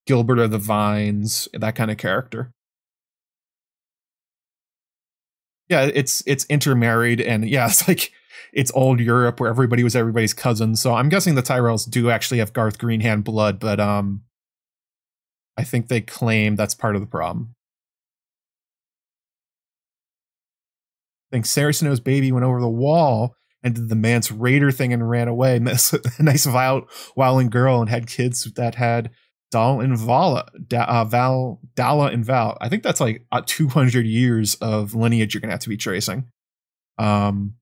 Gilbert 0.06 0.38
of 0.38 0.50
the 0.50 0.58
Vines, 0.58 1.48
that 1.52 1.74
kind 1.74 1.90
of 1.90 1.96
character. 1.96 2.52
Yeah, 5.68 5.90
it's 5.94 6.22
it's 6.26 6.44
intermarried 6.46 7.20
and 7.20 7.48
yeah, 7.48 7.66
it's 7.68 7.88
like 7.88 8.12
it's 8.52 8.72
old 8.74 9.00
Europe 9.00 9.40
where 9.40 9.48
everybody 9.48 9.82
was 9.82 9.96
everybody's 9.96 10.34
cousin. 10.34 10.76
So 10.76 10.94
I'm 10.94 11.08
guessing 11.08 11.34
the 11.34 11.42
Tyrells 11.42 11.88
do 11.88 12.10
actually 12.10 12.38
have 12.38 12.52
Garth 12.52 12.78
Greenhand 12.78 13.24
blood, 13.24 13.58
but 13.58 13.80
um 13.80 14.22
I 15.62 15.64
think 15.64 15.86
they 15.86 16.00
claim 16.00 16.56
that's 16.56 16.74
part 16.74 16.96
of 16.96 17.00
the 17.00 17.06
problem. 17.06 17.54
I 21.30 21.36
think 21.36 21.46
Saraceno's 21.46 22.00
baby 22.00 22.32
went 22.32 22.44
over 22.44 22.60
the 22.60 22.68
wall 22.68 23.36
and 23.62 23.76
did 23.76 23.88
the 23.88 23.94
Mance 23.94 24.30
Rayder 24.30 24.74
thing 24.74 24.92
and 24.92 25.08
ran 25.08 25.28
away. 25.28 25.54
a 26.18 26.22
nice 26.22 26.48
wild, 26.48 26.90
wilding 27.14 27.48
girl 27.48 27.80
and 27.80 27.88
had 27.88 28.08
kids 28.08 28.42
that 28.54 28.74
had 28.74 29.10
Dal 29.52 29.78
and 29.78 29.96
Vala, 29.96 30.46
da, 30.66 30.82
uh, 30.82 31.04
Val, 31.04 31.60
Dalla 31.76 32.06
and 32.06 32.24
Val. 32.24 32.58
I 32.60 32.68
think 32.68 32.82
that's 32.82 33.00
like 33.00 33.24
uh, 33.30 33.42
200 33.46 34.04
years 34.04 34.56
of 34.56 34.96
lineage 34.96 35.34
you're 35.34 35.42
gonna 35.42 35.52
have 35.52 35.60
to 35.60 35.68
be 35.68 35.76
tracing. 35.76 36.24
Um, 36.98 37.54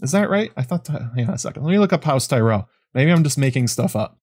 is 0.00 0.12
that 0.12 0.30
right? 0.30 0.50
I 0.56 0.62
thought. 0.62 0.86
That, 0.86 1.10
hang 1.14 1.28
on 1.28 1.34
a 1.34 1.38
second. 1.38 1.62
Let 1.62 1.72
me 1.72 1.78
look 1.78 1.92
up 1.92 2.04
House 2.04 2.26
Tyrell. 2.26 2.70
Maybe 2.94 3.12
I'm 3.12 3.22
just 3.22 3.36
making 3.36 3.68
stuff 3.68 3.94
up. 3.94 4.18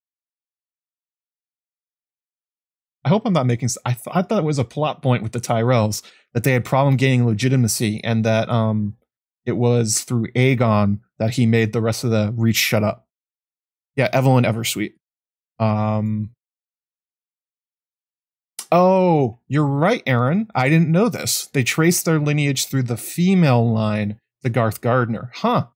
I 3.05 3.09
hope 3.09 3.25
I'm 3.25 3.33
not 3.33 3.45
making. 3.45 3.69
I, 3.85 3.93
th- 3.93 4.07
I 4.11 4.21
thought 4.21 4.39
it 4.39 4.45
was 4.45 4.59
a 4.59 4.63
plot 4.63 5.01
point 5.01 5.23
with 5.23 5.33
the 5.33 5.41
Tyrells 5.41 6.01
that 6.33 6.43
they 6.43 6.53
had 6.53 6.65
problem 6.65 6.95
gaining 6.95 7.25
legitimacy, 7.25 8.01
and 8.03 8.23
that 8.23 8.49
um, 8.49 8.95
it 9.45 9.53
was 9.53 10.01
through 10.01 10.27
Aegon 10.31 10.99
that 11.19 11.31
he 11.31 11.45
made 11.45 11.73
the 11.73 11.81
rest 11.81 12.03
of 12.03 12.11
the 12.11 12.33
Reach 12.35 12.55
shut 12.55 12.83
up. 12.83 13.07
Yeah, 13.95 14.09
Evelyn 14.13 14.45
Eversweet. 14.45 14.93
Um. 15.59 16.31
Oh, 18.71 19.39
you're 19.47 19.67
right, 19.67 20.01
Aaron. 20.07 20.47
I 20.55 20.67
didn't 20.67 20.89
know 20.89 21.07
this. 21.07 21.47
They 21.53 21.63
traced 21.63 22.05
their 22.05 22.19
lineage 22.19 22.65
through 22.65 22.83
the 22.83 22.97
female 22.97 23.71
line, 23.71 24.19
the 24.41 24.49
Garth 24.49 24.81
Gardner. 24.81 25.31
Huh. 25.35 25.67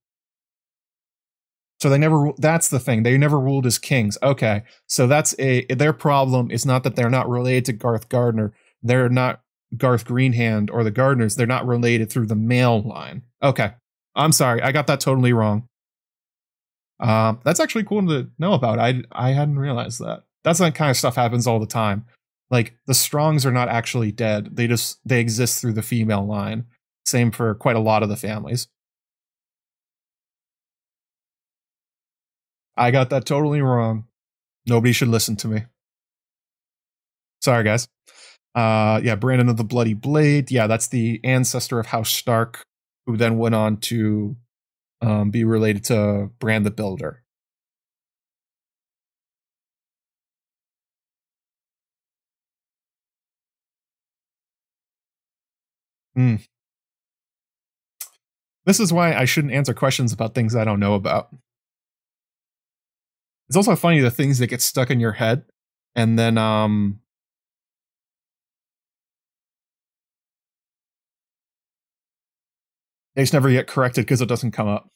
So 1.79 1.89
they 1.89 1.97
never 1.97 2.31
that's 2.37 2.69
the 2.69 2.79
thing. 2.79 3.03
They 3.03 3.17
never 3.17 3.39
ruled 3.39 3.65
as 3.65 3.77
kings. 3.77 4.17
Okay. 4.23 4.63
So 4.87 5.05
that's 5.05 5.35
a 5.39 5.65
their 5.65 5.93
problem 5.93 6.49
is 6.49 6.65
not 6.65 6.83
that 6.83 6.95
they're 6.95 7.09
not 7.09 7.29
related 7.29 7.65
to 7.65 7.73
Garth 7.73 8.09
Gardner. 8.09 8.53
They're 8.81 9.09
not 9.09 9.41
Garth 9.75 10.05
Greenhand 10.05 10.71
or 10.71 10.83
the 10.83 10.91
Gardeners. 10.91 11.35
They're 11.35 11.45
not 11.45 11.67
related 11.67 12.09
through 12.11 12.27
the 12.27 12.35
male 12.35 12.81
line. 12.81 13.23
Okay. 13.43 13.71
I'm 14.15 14.31
sorry. 14.31 14.61
I 14.61 14.71
got 14.71 14.87
that 14.87 14.99
totally 14.99 15.33
wrong. 15.33 15.67
Um, 16.99 17.39
that's 17.43 17.59
actually 17.59 17.83
cool 17.83 18.07
to 18.07 18.29
know 18.39 18.53
about. 18.53 18.79
I 18.79 19.03
I 19.11 19.31
hadn't 19.31 19.59
realized 19.59 19.99
that. 19.99 20.23
That's 20.43 20.59
that 20.59 20.75
kind 20.75 20.89
of 20.89 20.97
stuff 20.97 21.15
happens 21.15 21.45
all 21.45 21.59
the 21.59 21.67
time. 21.67 22.05
Like 22.49 22.75
the 22.87 22.93
Strongs 22.93 23.45
are 23.45 23.51
not 23.51 23.69
actually 23.69 24.11
dead. 24.11 24.55
They 24.55 24.65
just 24.67 24.99
they 25.05 25.19
exist 25.19 25.61
through 25.61 25.73
the 25.73 25.83
female 25.83 26.25
line. 26.25 26.65
Same 27.05 27.31
for 27.31 27.53
quite 27.55 27.75
a 27.75 27.81
lot 27.81 28.01
of 28.03 28.09
the 28.09 28.15
families. 28.15 28.67
I 32.77 32.91
got 32.91 33.09
that 33.09 33.25
totally 33.25 33.61
wrong. 33.61 34.05
Nobody 34.67 34.93
should 34.93 35.07
listen 35.07 35.35
to 35.37 35.47
me. 35.47 35.63
Sorry, 37.41 37.63
guys. 37.63 37.87
Uh, 38.53 38.99
yeah, 39.03 39.15
Brandon 39.15 39.49
of 39.49 39.57
the 39.57 39.63
Bloody 39.63 39.93
Blade. 39.93 40.51
Yeah, 40.51 40.67
that's 40.67 40.87
the 40.87 41.19
ancestor 41.23 41.79
of 41.79 41.87
House 41.87 42.09
Stark, 42.09 42.65
who 43.05 43.17
then 43.17 43.37
went 43.37 43.55
on 43.55 43.77
to 43.77 44.35
um, 45.01 45.31
be 45.31 45.43
related 45.43 45.83
to 45.85 46.31
Bran 46.39 46.63
the 46.63 46.71
Builder. 46.71 47.23
Mm. 56.17 56.43
This 58.65 58.79
is 58.79 58.91
why 58.91 59.13
I 59.13 59.25
shouldn't 59.25 59.53
answer 59.53 59.73
questions 59.73 60.11
about 60.11 60.33
things 60.35 60.55
I 60.55 60.65
don't 60.65 60.79
know 60.79 60.95
about. 60.95 61.29
It's 63.49 63.55
also 63.55 63.75
funny 63.75 63.99
the 63.99 64.11
things 64.11 64.39
that 64.39 64.47
get 64.47 64.61
stuck 64.61 64.89
in 64.89 64.99
your 64.99 65.13
head, 65.13 65.43
and 65.95 66.19
then 66.19 66.37
um, 66.37 66.99
They 73.17 73.23
just 73.23 73.33
never 73.33 73.49
get 73.49 73.65
corrected 73.65 74.05
because 74.05 74.21
it 74.21 74.27
doesn't 74.27 74.51
come 74.51 74.67
up. 74.67 74.91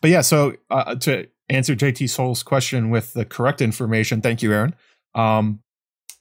But 0.00 0.10
yeah, 0.10 0.20
so 0.20 0.54
uh, 0.70 0.94
to 0.94 1.26
answer 1.48 1.74
JT 1.74 2.08
Soul's 2.08 2.44
question 2.44 2.90
with 2.90 3.12
the 3.12 3.24
correct 3.24 3.60
information, 3.60 4.22
thank 4.22 4.40
you, 4.40 4.52
Aaron. 4.52 4.76
Um, 5.16 5.62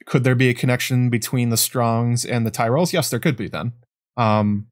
could 0.08 0.24
there 0.24 0.34
be 0.34 0.50
a 0.50 0.56
connection 0.56 1.12
between 1.12 1.50
the 1.50 1.56
Strongs 1.56 2.26
and 2.26 2.44
the 2.44 2.52
Tyrells? 2.52 2.92
Yes, 2.92 3.12
there 3.12 3.20
could 3.20 3.38
be 3.38 3.48
then. 3.48 3.74
Um, 4.18 4.70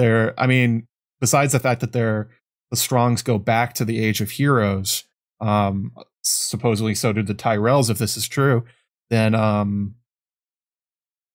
there, 0.00 0.34
I 0.40 0.46
mean, 0.46 0.86
besides 1.20 1.52
the 1.52 1.60
fact 1.60 1.82
that 1.82 1.92
they're 1.92 2.30
the 2.70 2.76
Strongs 2.76 3.22
go 3.22 3.38
back 3.38 3.74
to 3.74 3.84
the 3.84 4.02
Age 4.02 4.20
of 4.20 4.30
Heroes, 4.30 5.04
um, 5.40 5.92
supposedly 6.22 6.94
so 6.94 7.12
did 7.12 7.26
the 7.26 7.34
Tyrells. 7.34 7.90
If 7.90 7.98
this 7.98 8.16
is 8.16 8.26
true, 8.26 8.64
then 9.10 9.34
um, 9.34 9.96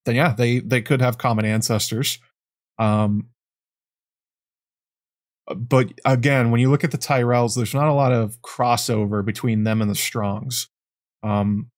then 0.05 0.15
yeah, 0.15 0.33
they 0.33 0.59
they 0.59 0.81
could 0.81 1.01
have 1.01 1.17
common 1.17 1.45
ancestors. 1.45 2.19
Um, 2.79 3.29
but 5.55 5.93
again, 6.03 6.49
when 6.49 6.59
you 6.59 6.71
look 6.71 6.83
at 6.83 6.91
the 6.91 6.97
Tyrells, 6.97 7.55
there's 7.55 7.75
not 7.75 7.87
a 7.87 7.93
lot 7.93 8.11
of 8.11 8.41
crossover 8.41 9.23
between 9.23 9.63
them 9.63 9.81
and 9.81 9.91
the 9.91 9.95
Strongs. 9.95 10.69
Um, 11.21 11.69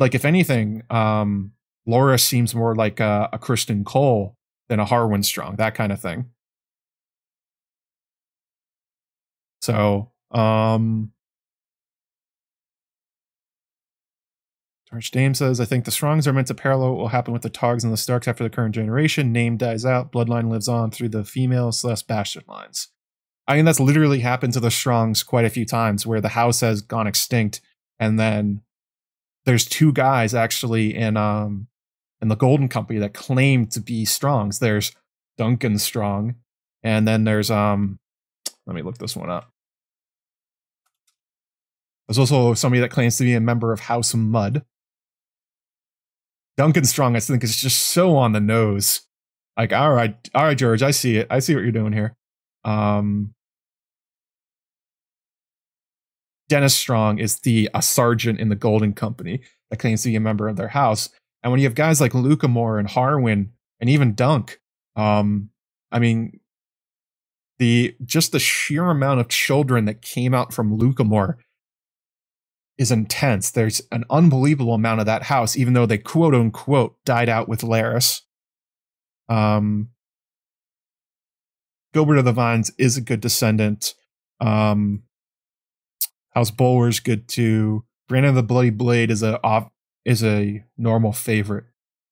like 0.00 0.16
if 0.16 0.24
anything, 0.24 0.82
um, 0.90 1.52
Loras 1.86 2.22
seems 2.22 2.52
more 2.52 2.74
like 2.74 2.98
a, 2.98 3.28
a 3.32 3.38
Criston 3.38 3.84
Cole 3.84 4.36
than 4.72 4.80
a 4.80 4.86
Harwin 4.86 5.22
Strong, 5.22 5.56
that 5.56 5.74
kind 5.74 5.92
of 5.92 6.00
thing. 6.00 6.30
So, 9.60 10.12
um, 10.30 11.12
George 14.90 15.10
Dame 15.10 15.34
says, 15.34 15.60
I 15.60 15.66
think 15.66 15.84
the 15.84 15.90
Strongs 15.90 16.26
are 16.26 16.32
meant 16.32 16.46
to 16.46 16.54
parallel 16.54 16.92
what 16.92 16.98
will 17.00 17.08
happen 17.08 17.34
with 17.34 17.42
the 17.42 17.50
Togs 17.50 17.84
and 17.84 17.92
the 17.92 17.98
Starks 17.98 18.26
after 18.26 18.42
the 18.42 18.48
current 18.48 18.74
generation. 18.74 19.30
Name 19.30 19.58
dies 19.58 19.84
out, 19.84 20.10
bloodline 20.10 20.50
lives 20.50 20.68
on 20.68 20.90
through 20.90 21.10
the 21.10 21.22
female 21.22 21.70
slash 21.70 22.02
bastard 22.02 22.48
lines. 22.48 22.88
I 23.46 23.56
mean, 23.56 23.66
that's 23.66 23.78
literally 23.78 24.20
happened 24.20 24.54
to 24.54 24.60
the 24.60 24.70
Strongs 24.70 25.22
quite 25.22 25.44
a 25.44 25.50
few 25.50 25.66
times 25.66 26.06
where 26.06 26.22
the 26.22 26.30
house 26.30 26.60
has 26.60 26.80
gone 26.80 27.06
extinct 27.06 27.60
and 28.00 28.18
then 28.18 28.62
there's 29.44 29.66
two 29.66 29.92
guys 29.92 30.34
actually 30.34 30.94
in 30.94 31.18
um 31.18 31.66
in 32.22 32.28
the 32.28 32.36
Golden 32.36 32.68
Company 32.68 33.00
that 33.00 33.12
claim 33.12 33.66
to 33.66 33.80
be 33.80 34.04
Strongs. 34.04 34.60
There's 34.60 34.92
Duncan 35.36 35.78
Strong, 35.78 36.36
and 36.82 37.06
then 37.06 37.24
there's 37.24 37.50
um 37.50 37.98
let 38.66 38.74
me 38.74 38.82
look 38.82 38.98
this 38.98 39.16
one 39.16 39.28
up. 39.28 39.50
There's 42.06 42.18
also 42.18 42.54
somebody 42.54 42.80
that 42.80 42.90
claims 42.90 43.16
to 43.18 43.24
be 43.24 43.34
a 43.34 43.40
member 43.40 43.72
of 43.72 43.80
House 43.80 44.14
Mudd. 44.14 44.64
Duncan 46.56 46.84
Strong, 46.84 47.16
I 47.16 47.20
think, 47.20 47.42
is 47.42 47.56
just 47.56 47.88
so 47.88 48.16
on 48.16 48.32
the 48.32 48.40
nose. 48.40 49.02
Like, 49.56 49.72
all 49.72 49.92
right, 49.92 50.14
all 50.34 50.44
right, 50.44 50.56
George, 50.56 50.82
I 50.82 50.90
see 50.90 51.16
it. 51.16 51.26
I 51.30 51.40
see 51.40 51.54
what 51.54 51.62
you're 51.62 51.72
doing 51.72 51.92
here. 51.92 52.16
Um, 52.64 53.34
Denys 56.50 56.72
Strong 56.72 57.18
is 57.18 57.40
the 57.40 57.68
a 57.74 57.82
sergeant 57.82 58.38
in 58.38 58.48
the 58.48 58.56
Golden 58.56 58.92
Company 58.92 59.40
that 59.70 59.78
claims 59.78 60.02
to 60.02 60.10
be 60.10 60.16
a 60.16 60.20
member 60.20 60.48
of 60.48 60.56
their 60.56 60.68
house. 60.68 61.08
And 61.42 61.50
when 61.50 61.60
you 61.60 61.66
have 61.66 61.74
guys 61.74 62.00
like 62.00 62.12
Lucamore 62.12 62.78
and 62.78 62.88
Harwin 62.88 63.50
and 63.80 63.90
even 63.90 64.14
Dunk, 64.14 64.60
um, 64.96 65.50
I 65.90 65.98
mean, 65.98 66.40
the 67.58 67.94
just 68.04 68.32
the 68.32 68.38
sheer 68.38 68.90
amount 68.90 69.20
of 69.20 69.28
children 69.28 69.84
that 69.84 70.02
came 70.02 70.34
out 70.34 70.52
from 70.52 70.78
Lucamore 70.78 71.36
is 72.78 72.90
intense. 72.90 73.50
There's 73.50 73.82
an 73.92 74.04
unbelievable 74.10 74.74
amount 74.74 75.00
of 75.00 75.06
that 75.06 75.24
house, 75.24 75.56
even 75.56 75.72
though 75.72 75.86
they 75.86 75.98
quote 75.98 76.34
unquote 76.34 76.96
died 77.04 77.28
out 77.28 77.48
with 77.48 77.60
Larys. 77.62 78.22
Um, 79.28 79.88
Gilbert 81.92 82.18
of 82.18 82.24
the 82.24 82.32
Vines 82.32 82.72
is 82.78 82.96
a 82.96 83.02
good 83.02 83.20
descendant. 83.20 83.94
Um, 84.40 85.02
House 86.30 86.50
Bulwer's 86.50 87.00
good 87.00 87.28
too. 87.28 87.84
Brandon 88.08 88.30
of 88.30 88.36
the 88.36 88.42
Bloody 88.42 88.70
Blade 88.70 89.10
is 89.10 89.22
a 89.22 89.40
off, 89.44 89.70
is 90.04 90.24
a 90.24 90.64
normal 90.76 91.12
favorite. 91.12 91.64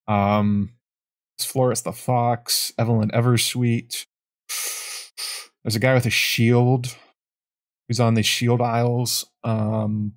Um, 0.06 0.70
Floris 1.38 1.80
the 1.80 1.92
Fox, 1.92 2.72
Evelyn 2.78 3.10
Eversweet. 3.10 4.06
There's 5.64 5.76
a 5.76 5.80
guy 5.80 5.94
with 5.94 6.06
a 6.06 6.10
shield 6.10 6.96
who's 7.88 8.00
on 8.00 8.14
the 8.14 8.22
Shield 8.22 8.60
Isles. 8.60 9.26
Um, 9.44 10.12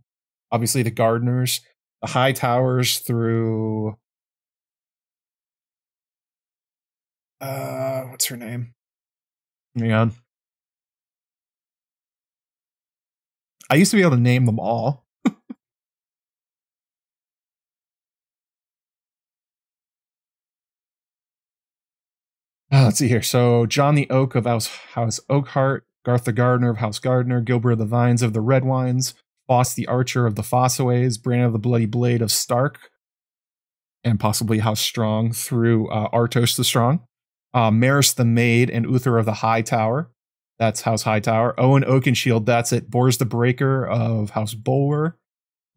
obviously 0.51 0.83
the 0.83 0.91
gardeners, 0.91 1.61
the 2.01 2.07
high 2.09 2.31
towers 2.31 2.99
through 2.99 3.97
uh 7.41 8.03
what's 8.03 8.25
her 8.27 8.37
name? 8.37 8.73
Hang 9.77 9.91
on. 9.91 10.13
I 13.69 13.75
used 13.75 13.91
to 13.91 13.97
be 13.97 14.03
able 14.03 14.11
to 14.11 14.17
name 14.17 14.45
them 14.45 14.59
all. 14.59 15.02
Uh, 22.73 22.85
let's 22.85 22.97
see 22.97 23.07
here. 23.07 23.21
So 23.21 23.67
John 23.67 23.93
the 23.93 24.09
Oak 24.09 24.33
of 24.33 24.45
House, 24.45 24.65
House 24.65 25.19
Oakheart, 25.29 25.81
Garth 26.03 26.23
the 26.23 26.33
Gardener 26.33 26.71
of 26.71 26.77
House 26.77 26.97
Gardener, 26.97 27.39
Gilbert 27.39 27.73
of 27.73 27.77
the 27.77 27.85
Vines 27.85 28.23
of 28.23 28.33
the 28.33 28.41
Redwynes, 28.41 29.13
Foss 29.47 29.75
the 29.75 29.85
Archer 29.85 30.25
of 30.25 30.33
the 30.33 30.41
Fossaways, 30.41 31.21
Bran 31.21 31.41
of 31.43 31.53
the 31.53 31.59
Bloody 31.59 31.85
Blade 31.85 32.23
of 32.23 32.31
Stark, 32.31 32.89
and 34.03 34.19
possibly 34.19 34.57
House 34.57 34.81
Strong 34.81 35.33
through 35.33 35.87
uh, 35.89 36.09
Artos 36.09 36.57
the 36.57 36.63
Strong, 36.63 37.01
uh, 37.53 37.69
Maris 37.69 38.11
the 38.11 38.25
Maid, 38.25 38.71
and 38.71 38.87
Uthor 38.87 39.19
of 39.19 39.25
the 39.25 39.33
High 39.33 39.61
Tower. 39.61 40.09
That's 40.57 40.81
House 40.81 41.03
Hightower. 41.03 41.59
Owen 41.59 41.83
Oakenshield, 41.83 42.47
that's 42.47 42.73
it. 42.73 42.89
Bors 42.89 43.19
the 43.19 43.25
Breaker 43.25 43.85
of 43.85 44.31
House 44.31 44.55
Bulwer. 44.55 45.19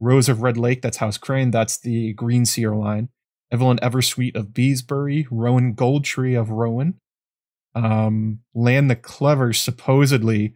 Rose 0.01 0.31
of 0.31 0.40
Red 0.40 0.56
Lake, 0.56 0.81
that's 0.81 0.98
House 0.98 1.18
Crane. 1.18 1.51
That's 1.51 1.78
the 1.78 2.14
Green 2.14 2.47
Seer 2.47 2.74
line. 2.74 3.10
Evelyn 3.52 3.78
Eversweet 3.78 4.35
of 4.36 4.48
Beesbury. 4.48 5.27
Rowan 5.31 5.74
Goldtree 5.74 6.39
of 6.39 6.51
Rowan. 6.51 6.94
Um, 7.74 8.40
Lann 8.55 8.89
the 8.89 8.97
Clever, 8.97 9.52
supposedly 9.52 10.55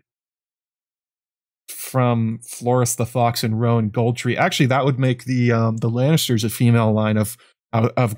from 1.69 2.41
Floris 2.43 2.95
the 2.95 3.07
Fox 3.07 3.45
and 3.45 3.61
Rowan 3.61 3.91
Goldtree. 3.91 4.37
Actually, 4.37 4.67
that 4.67 4.85
would 4.85 4.99
make 4.99 5.25
the 5.25 5.53
um, 5.53 5.77
the 5.79 5.91
Lannisters 5.91 6.45
a 6.45 6.49
female 6.49 6.93
line 6.93 7.17
of 7.17 7.37
of 7.73 8.17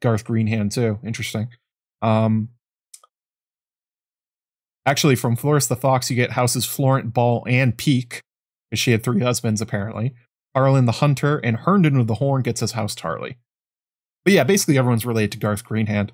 Garth 0.00 0.24
Greenhand 0.24 0.72
too. 0.72 0.98
Interesting. 1.04 1.48
Um, 2.02 2.48
actually, 4.86 5.16
from 5.16 5.36
Floris 5.36 5.66
the 5.66 5.76
Fox, 5.76 6.10
you 6.10 6.16
get 6.16 6.32
houses 6.32 6.64
Florent, 6.64 7.12
Ball, 7.12 7.44
and 7.46 7.76
Peake, 7.76 8.22
she 8.74 8.92
had 8.92 9.02
three 9.02 9.20
husbands 9.20 9.60
apparently. 9.60 10.14
Arlen 10.54 10.86
the 10.86 10.92
Hunter 10.92 11.38
and 11.38 11.56
Herndon 11.58 11.96
of 11.96 12.06
the 12.06 12.14
Horn 12.14 12.42
gets 12.42 12.60
his 12.60 12.72
house 12.72 12.94
Tarly. 12.94 13.36
But 14.24 14.34
yeah, 14.34 14.44
basically 14.44 14.78
everyone's 14.78 15.06
related 15.06 15.32
to 15.32 15.38
Garth 15.38 15.64
Greenhand. 15.64 16.10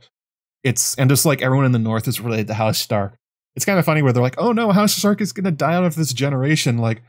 It's 0.63 0.95
and 0.97 1.11
just 1.11 1.27
like 1.27 1.43
everyone 1.43 1.67
in 1.67 1.73
the 1.73 1.79
North 1.79 2.09
is 2.09 2.21
related 2.21 2.47
to 2.49 2.55
House 2.55 2.79
Stark 2.79 3.19
it's 3.57 3.65
kind 3.65 3.79
of 3.79 3.85
funny 3.87 4.03
where 4.03 4.13
they're 4.13 4.23
like, 4.23 4.39
oh 4.39 4.53
no, 4.53 4.71
House 4.71 4.95
Stark 4.95 5.21
is 5.21 5.33
going 5.33 5.45
to 5.45 5.51
die 5.51 5.75
out 5.75 5.85
of 5.85 5.95
this 5.95 6.13
generation, 6.13 6.77
like 6.77 7.03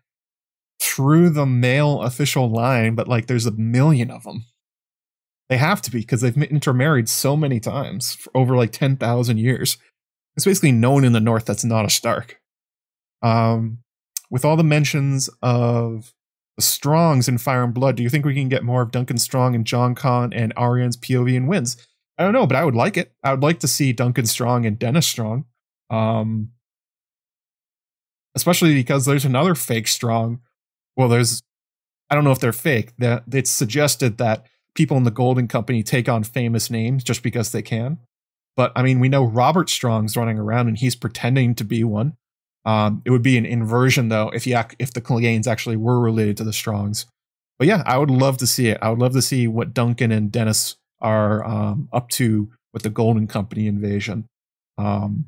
through 0.81 1.29
the 1.29 1.45
male 1.45 2.01
official 2.01 2.49
line, 2.49 2.95
but 2.95 3.07
like 3.07 3.27
there's 3.27 3.45
a 3.45 3.51
million 3.51 4.09
of 4.09 4.23
them. 4.23 4.45
They 5.49 5.57
have 5.57 5.81
to 5.83 5.91
be 5.91 5.99
because 5.99 6.21
they've 6.21 6.37
intermarried 6.37 7.09
so 7.09 7.35
many 7.35 7.59
times 7.59 8.17
over 8.33 8.55
like 8.55 8.71
10,000 8.71 9.37
years. 9.37 9.77
It's 10.35 10.45
basically 10.45 10.71
no 10.71 10.91
one 10.91 11.03
in 11.03 11.13
the 11.13 11.19
North 11.19 11.45
that's 11.45 11.65
not 11.65 11.85
a 11.85 11.89
Stark. 11.89 12.39
Um, 13.21 13.79
with 14.29 14.45
all 14.45 14.55
the 14.55 14.63
mentions 14.63 15.29
of 15.41 16.13
the 16.57 16.63
Strongs 16.63 17.27
in 17.27 17.37
Fire 17.37 17.63
and 17.63 17.73
Blood, 17.73 17.95
do 17.95 18.03
you 18.03 18.09
think 18.09 18.25
we 18.25 18.33
can 18.33 18.49
get 18.49 18.63
more 18.63 18.81
of 18.81 18.91
Duncan 18.91 19.17
Strong 19.17 19.55
and 19.55 19.65
Jon 19.65 19.95
Con 19.95 20.33
and 20.33 20.53
Arianne's 20.55 20.97
POV 20.97 21.37
and 21.37 21.47
wins? 21.47 21.77
I 22.17 22.23
don't 22.23 22.33
know, 22.33 22.47
but 22.47 22.57
I 22.57 22.65
would 22.65 22.75
like 22.75 22.97
it. 22.97 23.13
I 23.23 23.31
would 23.31 23.43
like 23.43 23.59
to 23.59 23.67
see 23.67 23.93
Duncan 23.93 24.25
Strong 24.25 24.65
and 24.65 24.79
Denys 24.79 25.03
Strong. 25.03 25.45
Um, 25.91 26.49
especially 28.35 28.73
because 28.73 29.05
there's 29.05 29.25
another 29.25 29.55
fake 29.55 29.87
strong. 29.87 30.39
Well, 30.95 31.07
there's, 31.07 31.43
I 32.09 32.15
don't 32.15 32.23
know 32.23 32.31
if 32.31 32.39
they're 32.39 32.51
fake. 32.51 32.93
That 32.97 33.23
it's 33.31 33.51
suggested 33.51 34.17
that 34.17 34.47
people 34.73 34.97
in 34.97 35.03
the 35.03 35.11
Golden 35.11 35.47
Company 35.47 35.83
take 35.83 36.09
on 36.09 36.23
famous 36.23 36.69
names 36.71 37.03
just 37.03 37.21
because 37.21 37.51
they 37.51 37.61
can. 37.61 37.99
But 38.55 38.71
I 38.75 38.81
mean, 38.81 38.99
we 38.99 39.09
know 39.09 39.23
Robert 39.23 39.69
Strong's 39.69 40.17
running 40.17 40.39
around 40.39 40.67
and 40.67 40.77
he's 40.77 40.95
pretending 40.95 41.53
to 41.55 41.63
be 41.63 41.83
one. 41.83 42.17
Um, 42.65 43.01
it 43.05 43.11
would 43.11 43.21
be 43.21 43.37
an 43.37 43.45
inversion 43.45 44.09
though 44.09 44.29
if 44.29 44.45
you 44.45 44.59
if 44.79 44.93
the 44.93 45.01
Cleganes 45.01 45.47
actually 45.47 45.77
were 45.77 45.99
related 45.99 46.37
to 46.37 46.43
the 46.43 46.53
Strongs. 46.53 47.05
But 47.59 47.67
yeah, 47.67 47.81
I 47.85 47.97
would 47.97 48.11
love 48.11 48.37
to 48.37 48.47
see 48.47 48.67
it. 48.67 48.77
I 48.81 48.89
would 48.89 48.99
love 48.99 49.13
to 49.13 49.21
see 49.21 49.47
what 49.47 49.73
Duncan 49.73 50.11
and 50.11 50.31
Denys 50.31 50.75
are 51.01 51.43
um, 51.45 51.89
up 51.91 52.09
to 52.09 52.49
with 52.73 52.83
the 52.83 52.89
Golden 52.89 53.27
Company 53.27 53.67
invasion. 53.67 54.25
Um, 54.77 55.25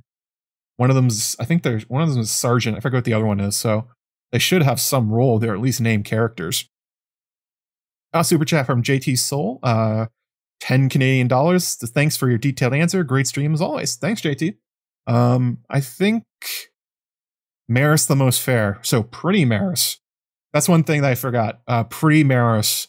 one 0.78 0.90
of 0.90 0.96
them's 0.96 1.36
I 1.40 1.46
think 1.46 1.64
there's 1.64 1.90
one 1.90 2.02
of 2.02 2.10
them 2.10 2.20
is 2.20 2.32
sergeant. 2.32 2.78
I 2.78 2.80
forget 2.82 2.98
what 2.98 3.06
the 3.06 3.14
other 3.14 3.26
one 3.26 3.40
is. 3.40 3.56
So 3.56 3.88
they 4.32 4.40
should 4.40 4.64
have 4.64 4.80
some 4.80 5.12
role. 5.12 5.40
They're 5.40 5.54
at 5.54 5.62
least 5.62 5.82
named 5.82 6.06
characters. 6.06 6.66
A 8.14 8.24
super 8.24 8.46
chat 8.46 8.66
from 8.66 8.84
JT 8.84 9.18
Soul. 9.20 9.60
Uh, 9.64 10.08
10 10.60 10.90
Canadian 10.90 11.28
dollars. 11.28 11.76
Thanks 11.76 12.18
for 12.18 12.30
your 12.30 12.38
detailed 12.38 12.74
answer. 12.74 13.04
Great 13.04 13.28
stream 13.28 13.54
as 13.54 13.62
always. 13.62 13.96
Thanks, 13.96 14.22
JT. 14.22 14.56
Um, 15.08 15.60
I 15.70 15.80
think 15.80 16.24
Maris 17.70 18.06
the 18.06 18.16
most 18.16 18.42
fair. 18.42 18.80
So 18.82 19.04
pretty 19.04 19.46
Maris. 19.46 20.00
That's 20.52 20.68
one 20.68 20.84
thing 20.84 21.04
that 21.04 21.12
I 21.12 21.16
forgot. 21.16 21.62
Uh, 21.68 21.86
pretty 21.86 22.24
Maris 22.24 22.88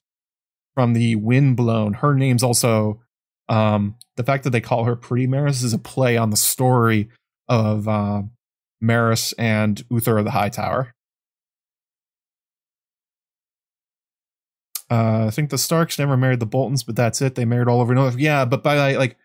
from 0.74 0.94
the 0.94 1.14
Windblown. 1.16 1.94
Her 1.94 2.14
name's 2.14 2.42
also 2.42 3.02
um, 3.50 3.96
the 4.16 4.24
fact 4.24 4.44
that 4.44 4.50
they 4.50 4.60
call 4.60 4.84
her 4.84 4.96
Pretty 4.96 5.26
Maris 5.26 5.62
is 5.62 5.74
a 5.74 5.78
play 5.78 6.16
on 6.16 6.30
the 6.30 6.36
story 6.36 7.10
of 7.48 7.86
uh, 7.86 8.22
Maris 8.80 9.32
and 9.34 9.86
Uthor 9.88 10.18
of 10.18 10.24
the 10.24 10.30
High 10.30 10.48
Tower. 10.48 10.94
Uh, 14.90 15.26
I 15.26 15.30
think 15.30 15.50
the 15.50 15.58
Starks 15.58 15.98
never 15.98 16.16
married 16.16 16.40
the 16.40 16.46
Boltons, 16.46 16.82
but 16.82 16.96
that's 16.96 17.20
it. 17.20 17.34
They 17.34 17.44
married 17.44 17.68
all 17.68 17.80
over 17.80 17.94
North. 17.94 18.18
Yeah, 18.18 18.44
but 18.44 18.62
by 18.62 18.96
like 18.96 19.16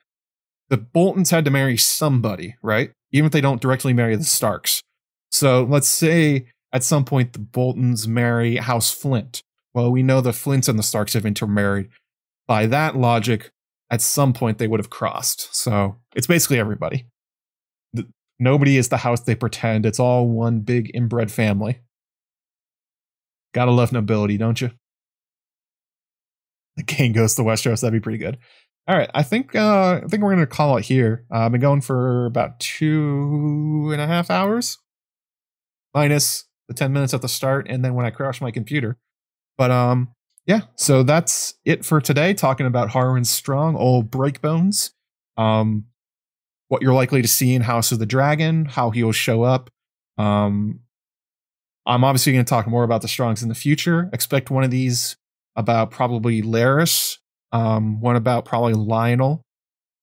the 0.70 0.78
Boltons 0.78 1.30
had 1.30 1.46
to 1.46 1.52
marry 1.52 1.78
somebody, 1.78 2.56
right? 2.62 2.92
Even 3.12 3.28
if 3.28 3.32
they 3.32 3.42
don't 3.42 3.62
directly 3.62 3.94
marry 3.94 4.16
the 4.16 4.24
Starks. 4.24 4.82
So 5.32 5.64
let's 5.64 5.88
say 5.88 6.48
at 6.72 6.84
some 6.84 7.06
point 7.06 7.34
the 7.34 7.40
Boltons 7.40 8.08
marry 8.08 8.58
House 8.58 8.92
Flint. 8.92 9.42
Well, 9.74 9.92
we 9.92 10.04
know 10.04 10.22
the 10.22 10.34
Flints 10.34 10.68
and 10.68 10.80
the 10.80 10.84
Starks 10.84 11.14
have 11.14 11.26
intermarried. 11.26 11.90
By 12.48 12.66
that 12.68 12.96
logic, 12.96 13.52
at 13.90 14.02
some 14.02 14.34
point 14.34 14.58
they 14.58 14.68
would 14.68 14.80
have 14.80 14.90
crossed. 14.90 15.54
So 15.56 15.98
it's 16.16 16.28
basically 16.28 16.60
everybody. 16.60 17.08
The, 17.94 18.08
nobody 18.40 18.78
is 18.78 18.90
the 18.90 18.98
house 18.98 19.22
they 19.22 19.36
pretend. 19.36 19.86
It's 19.86 20.00
all 20.00 20.28
one 20.28 20.60
big 20.60 20.92
inbred 20.94 21.32
family. 21.32 21.82
Gotta 23.54 23.72
love 23.72 23.92
nobility, 23.92 24.38
don't 24.38 24.60
you? 24.60 24.72
The 26.76 26.84
king 26.84 27.14
goes 27.14 27.36
to 27.36 27.42
Westeros. 27.42 27.82
That'd 27.82 27.94
be 27.94 28.04
pretty 28.04 28.18
good. 28.18 28.38
All 28.88 28.98
right, 28.98 29.10
I 29.16 29.24
think 29.24 29.56
uh, 29.56 30.02
I 30.04 30.08
think 30.08 30.22
we're 30.22 30.34
gonna 30.34 30.46
call 30.46 30.78
it 30.78 30.86
here. 30.86 31.26
Uh, 31.34 31.40
I've 31.40 31.52
been 31.52 31.62
going 31.62 31.82
for 31.82 32.26
about 32.28 32.60
two 32.60 33.90
and 33.92 34.00
a 34.02 34.06
half 34.06 34.30
hours, 34.30 34.78
minus 35.96 36.46
the 36.68 36.76
ten 36.76 36.94
minutes 36.94 37.14
at 37.14 37.24
the 37.24 37.28
start, 37.28 37.66
and 37.68 37.84
then 37.84 37.96
when 37.96 38.06
I 38.06 38.12
crash 38.12 38.42
my 38.42 38.52
computer. 38.52 38.98
But 39.58 39.72
um, 39.72 40.10
yeah, 40.46 40.62
so 40.76 41.02
that's 41.02 41.56
it 41.66 41.84
for 41.84 42.00
today. 42.02 42.34
Talking 42.34 42.68
about 42.68 42.90
Harwin 42.90 43.26
Strong, 43.26 43.76
old 43.78 44.12
Breakbones, 44.12 44.92
um, 45.38 45.86
what 46.68 46.82
you're 46.82 46.94
likely 46.94 47.22
to 47.22 47.28
see 47.28 47.56
in 47.56 47.62
House 47.64 47.92
of 47.92 48.00
the 48.00 48.06
Dragon, 48.06 48.66
how 48.66 48.92
he 48.92 49.04
will 49.04 49.12
show 49.12 49.44
up. 49.44 49.72
Um, 50.18 50.82
I'm 51.86 52.04
obviously 52.04 52.34
going 52.34 52.44
to 52.44 52.50
talk 52.50 52.68
more 52.68 52.84
about 52.84 53.02
the 53.02 53.08
Strongs 53.08 53.44
in 53.44 53.50
the 53.50 53.56
future. 53.56 54.10
Expect 54.12 54.50
one 54.50 54.64
of 54.64 54.72
these 54.72 55.18
about 55.56 55.92
probably 55.92 56.42
Larys, 56.42 57.18
um, 57.52 58.02
one 58.02 58.16
about 58.16 58.46
probably 58.46 58.74
Lyonel, 58.74 59.42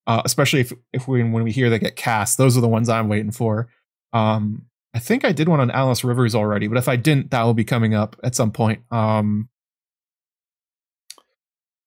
uh, 0.07 0.21
especially 0.25 0.61
if 0.61 0.73
if 0.91 1.07
we 1.07 1.23
when 1.23 1.43
we 1.43 1.51
hear 1.51 1.69
they 1.69 1.79
get 1.79 1.95
cast. 1.95 2.37
Those 2.37 2.57
are 2.57 2.61
the 2.61 2.67
ones 2.67 2.89
I'm 2.89 3.09
waiting 3.09 3.31
for. 3.31 3.67
Um, 4.13 4.65
I 4.93 4.99
think 4.99 5.25
I 5.25 5.31
did 5.31 5.49
one 5.49 5.59
on 5.59 5.71
Alys 5.71 6.03
Rivers 6.03 6.35
already, 6.35 6.67
but 6.67 6.77
if 6.77 6.87
I 6.87 6.95
didn't, 6.95 7.31
that 7.31 7.43
will 7.43 7.55
be 7.55 7.63
coming 7.63 7.95
up 7.95 8.15
at 8.23 8.35
some 8.35 8.51
point. 8.51 8.83
Um, 8.91 9.49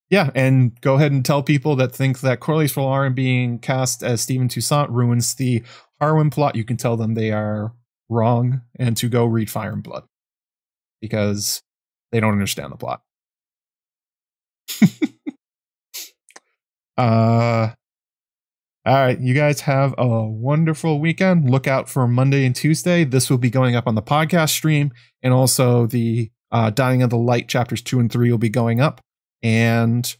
yeah, 0.09 0.29
and 0.35 0.79
go 0.81 0.95
ahead 0.95 1.11
and 1.11 1.23
tell 1.23 1.43
people 1.43 1.75
that 1.77 1.93
think 1.93 2.19
that 2.21 2.39
Corlys 2.39 2.73
Velaryon 2.73 3.15
being 3.15 3.59
cast 3.59 4.03
as 4.03 4.21
Stephen 4.21 4.47
Toussaint 4.47 4.89
ruins 4.89 5.35
the 5.35 5.63
Harwin 6.01 6.31
plot. 6.31 6.55
You 6.55 6.63
can 6.63 6.77
tell 6.77 6.95
them 6.97 7.13
they 7.13 7.31
are 7.31 7.73
wrong 8.09 8.61
and 8.77 8.95
to 8.97 9.09
go 9.09 9.25
read 9.25 9.49
Fire 9.49 9.73
and 9.73 9.83
Blood 9.83 10.03
because 11.01 11.61
they 12.11 12.19
don't 12.19 12.33
understand 12.33 12.71
the 12.71 12.77
plot. 12.77 13.01
uh 16.97 17.69
all 18.87 18.95
right, 18.95 19.19
you 19.19 19.33
guys 19.33 19.59
have 19.61 19.93
a 19.97 20.23
wonderful 20.23 21.01
weekend. 21.01 21.49
Look 21.49 21.67
out 21.67 21.89
for 21.89 22.07
Monday 22.07 22.45
and 22.45 22.55
Tuesday. 22.55 23.03
This 23.03 23.29
will 23.29 23.37
be 23.37 23.49
going 23.49 23.75
up 23.75 23.85
on 23.85 23.95
the 23.95 24.01
podcast 24.01 24.51
stream, 24.51 24.93
and 25.21 25.33
also 25.33 25.87
the 25.87 26.31
uh, 26.53 26.69
Dying 26.69 27.03
of 27.03 27.09
the 27.09 27.17
Light 27.17 27.49
chapters 27.49 27.81
two 27.81 27.99
and 27.99 28.09
three 28.09 28.31
will 28.31 28.37
be 28.37 28.47
going 28.47 28.79
up. 28.79 29.01
And 29.43 30.15